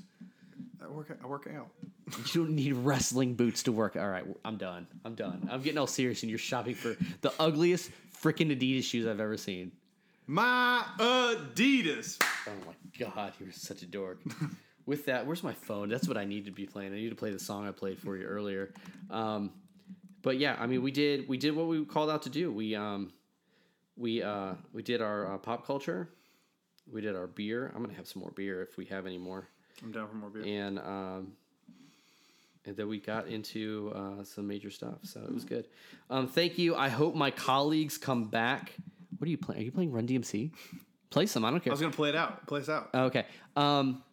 I 0.83 0.87
work. 0.87 1.17
I 1.23 1.25
work 1.27 1.49
out. 1.55 1.69
You 2.17 2.45
don't 2.45 2.55
need 2.55 2.73
wrestling 2.73 3.35
boots 3.35 3.63
to 3.63 3.71
work. 3.71 3.95
All 3.95 4.07
right, 4.07 4.25
I'm 4.43 4.57
done. 4.57 4.87
I'm 5.05 5.15
done. 5.15 5.47
I'm 5.51 5.61
getting 5.61 5.77
all 5.77 5.87
serious 5.87 6.23
and 6.23 6.29
you're 6.29 6.39
shopping 6.39 6.75
for 6.75 6.95
the 7.21 7.33
ugliest 7.39 7.91
freaking 8.21 8.55
Adidas 8.55 8.83
shoes 8.83 9.05
I've 9.07 9.19
ever 9.19 9.37
seen. 9.37 9.71
My 10.27 10.85
Adidas. 10.99 12.17
Oh 12.47 12.51
my 12.65 12.73
god, 12.97 13.33
you're 13.39 13.51
such 13.51 13.81
a 13.81 13.85
dork. 13.85 14.19
With 14.85 15.05
that, 15.05 15.25
where's 15.25 15.43
my 15.43 15.53
phone? 15.53 15.89
That's 15.89 16.07
what 16.07 16.17
I 16.17 16.25
need 16.25 16.45
to 16.45 16.51
be 16.51 16.65
playing. 16.65 16.93
I 16.93 16.95
need 16.95 17.09
to 17.09 17.15
play 17.15 17.31
the 17.31 17.39
song 17.39 17.67
I 17.67 17.71
played 17.71 17.99
for 17.99 18.17
you 18.17 18.25
earlier. 18.25 18.73
Um, 19.09 19.51
but 20.21 20.37
yeah, 20.37 20.55
I 20.59 20.65
mean, 20.67 20.81
we 20.81 20.91
did 20.91 21.27
we 21.27 21.37
did 21.37 21.55
what 21.55 21.67
we 21.67 21.85
called 21.85 22.09
out 22.09 22.23
to 22.23 22.29
do. 22.29 22.51
We 22.51 22.75
um, 22.75 23.11
we 23.95 24.21
uh, 24.23 24.53
we 24.73 24.81
did 24.81 25.01
our 25.01 25.33
uh, 25.33 25.37
pop 25.37 25.65
culture. 25.65 26.09
We 26.91 27.01
did 27.01 27.15
our 27.15 27.27
beer. 27.27 27.71
I'm 27.75 27.81
gonna 27.83 27.95
have 27.95 28.07
some 28.07 28.21
more 28.21 28.31
beer 28.31 28.61
if 28.63 28.77
we 28.77 28.85
have 28.85 29.05
any 29.05 29.17
more. 29.17 29.47
I'm 29.83 29.91
down 29.91 30.07
for 30.07 30.15
more 30.15 30.29
beer. 30.29 30.43
And 30.45 30.79
um, 30.79 31.33
and 32.65 32.75
then 32.75 32.87
we 32.87 32.99
got 32.99 33.27
into 33.27 33.91
uh, 33.95 34.23
some 34.23 34.47
major 34.47 34.69
stuff. 34.69 34.99
So 35.03 35.21
it 35.21 35.33
was 35.33 35.45
good. 35.45 35.67
Um, 36.09 36.27
thank 36.27 36.57
you. 36.57 36.75
I 36.75 36.89
hope 36.89 37.15
my 37.15 37.31
colleagues 37.31 37.97
come 37.97 38.25
back. 38.25 38.75
What 39.17 39.27
are 39.27 39.31
you 39.31 39.37
playing? 39.37 39.61
Are 39.61 39.65
you 39.65 39.71
playing 39.71 39.91
Run 39.91 40.07
DMC? 40.07 40.51
Play 41.09 41.25
some. 41.25 41.43
I 41.43 41.51
don't 41.51 41.59
care. 41.59 41.71
I 41.71 41.73
was 41.73 41.81
gonna 41.81 41.93
play 41.93 42.09
it 42.09 42.15
out. 42.15 42.47
Play 42.47 42.59
this 42.59 42.69
out. 42.69 42.89
Okay. 42.93 43.25
Um, 43.55 44.03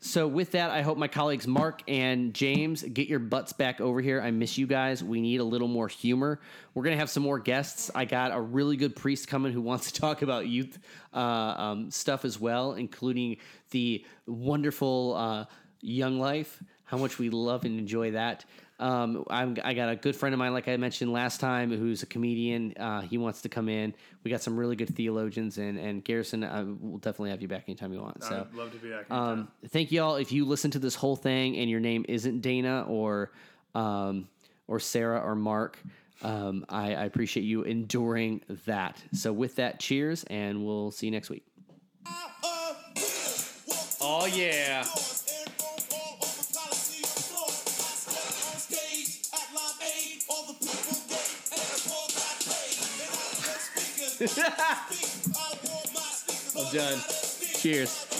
so 0.00 0.28
with 0.28 0.52
that, 0.52 0.70
I 0.70 0.82
hope 0.82 0.98
my 0.98 1.08
colleagues 1.08 1.46
Mark 1.46 1.82
and 1.88 2.34
James 2.34 2.82
get 2.82 3.08
your 3.08 3.18
butts 3.18 3.52
back 3.54 3.80
over 3.80 4.00
here. 4.00 4.20
I 4.20 4.30
miss 4.30 4.58
you 4.58 4.66
guys. 4.66 5.02
We 5.02 5.20
need 5.20 5.40
a 5.40 5.44
little 5.44 5.68
more 5.68 5.88
humor. 5.88 6.40
We're 6.74 6.84
gonna 6.84 6.96
have 6.96 7.10
some 7.10 7.22
more 7.22 7.38
guests. 7.38 7.90
I 7.94 8.04
got 8.04 8.32
a 8.32 8.40
really 8.40 8.76
good 8.76 8.94
priest 8.94 9.28
coming 9.28 9.52
who 9.52 9.62
wants 9.62 9.90
to 9.90 10.00
talk 10.00 10.22
about 10.22 10.46
youth 10.46 10.78
uh, 11.14 11.18
um, 11.18 11.90
stuff 11.90 12.24
as 12.24 12.38
well, 12.38 12.74
including 12.74 13.38
the 13.70 14.04
wonderful 14.26 15.14
uh, 15.16 15.44
Young 15.80 16.18
Life. 16.18 16.62
How 16.86 16.96
much 16.96 17.18
we 17.18 17.30
love 17.30 17.64
and 17.64 17.78
enjoy 17.78 18.12
that. 18.12 18.44
Um, 18.78 19.24
I'm, 19.30 19.56
I 19.64 19.74
got 19.74 19.88
a 19.88 19.96
good 19.96 20.14
friend 20.14 20.32
of 20.34 20.38
mine, 20.38 20.52
like 20.52 20.68
I 20.68 20.76
mentioned 20.76 21.10
last 21.12 21.40
time, 21.40 21.70
who's 21.70 22.02
a 22.02 22.06
comedian. 22.06 22.74
Uh, 22.76 23.00
he 23.00 23.16
wants 23.16 23.42
to 23.42 23.48
come 23.48 23.68
in. 23.68 23.94
We 24.22 24.30
got 24.30 24.42
some 24.42 24.56
really 24.56 24.76
good 24.76 24.94
theologians, 24.94 25.56
and 25.58 25.78
and 25.78 26.04
Garrison, 26.04 26.44
I 26.44 26.62
will 26.62 26.98
definitely 26.98 27.30
have 27.30 27.40
you 27.40 27.48
back 27.48 27.64
anytime 27.68 27.92
you 27.92 28.00
want. 28.00 28.22
So, 28.22 28.46
I'd 28.50 28.54
love 28.56 28.72
to 28.72 28.78
be 28.78 28.90
back. 28.90 29.10
um, 29.10 29.48
thank 29.68 29.92
you 29.92 30.02
all. 30.02 30.16
If 30.16 30.30
you 30.30 30.44
listen 30.44 30.70
to 30.72 30.78
this 30.78 30.94
whole 30.94 31.16
thing 31.16 31.56
and 31.56 31.70
your 31.70 31.80
name 31.80 32.04
isn't 32.08 32.40
Dana 32.40 32.84
or 32.86 33.32
um, 33.74 34.28
or 34.68 34.78
Sarah 34.78 35.20
or 35.20 35.34
Mark, 35.34 35.78
um, 36.22 36.66
I, 36.68 36.94
I 36.94 37.04
appreciate 37.04 37.44
you 37.44 37.62
enduring 37.62 38.42
that. 38.66 39.02
So 39.12 39.32
with 39.32 39.56
that, 39.56 39.80
cheers, 39.80 40.24
and 40.24 40.64
we'll 40.66 40.90
see 40.90 41.06
you 41.06 41.12
next 41.12 41.30
week. 41.30 41.46
Oh 44.08 44.26
yeah. 44.32 44.84
I'm 56.56 56.74
done. 56.74 56.98
Cheers. 57.58 58.15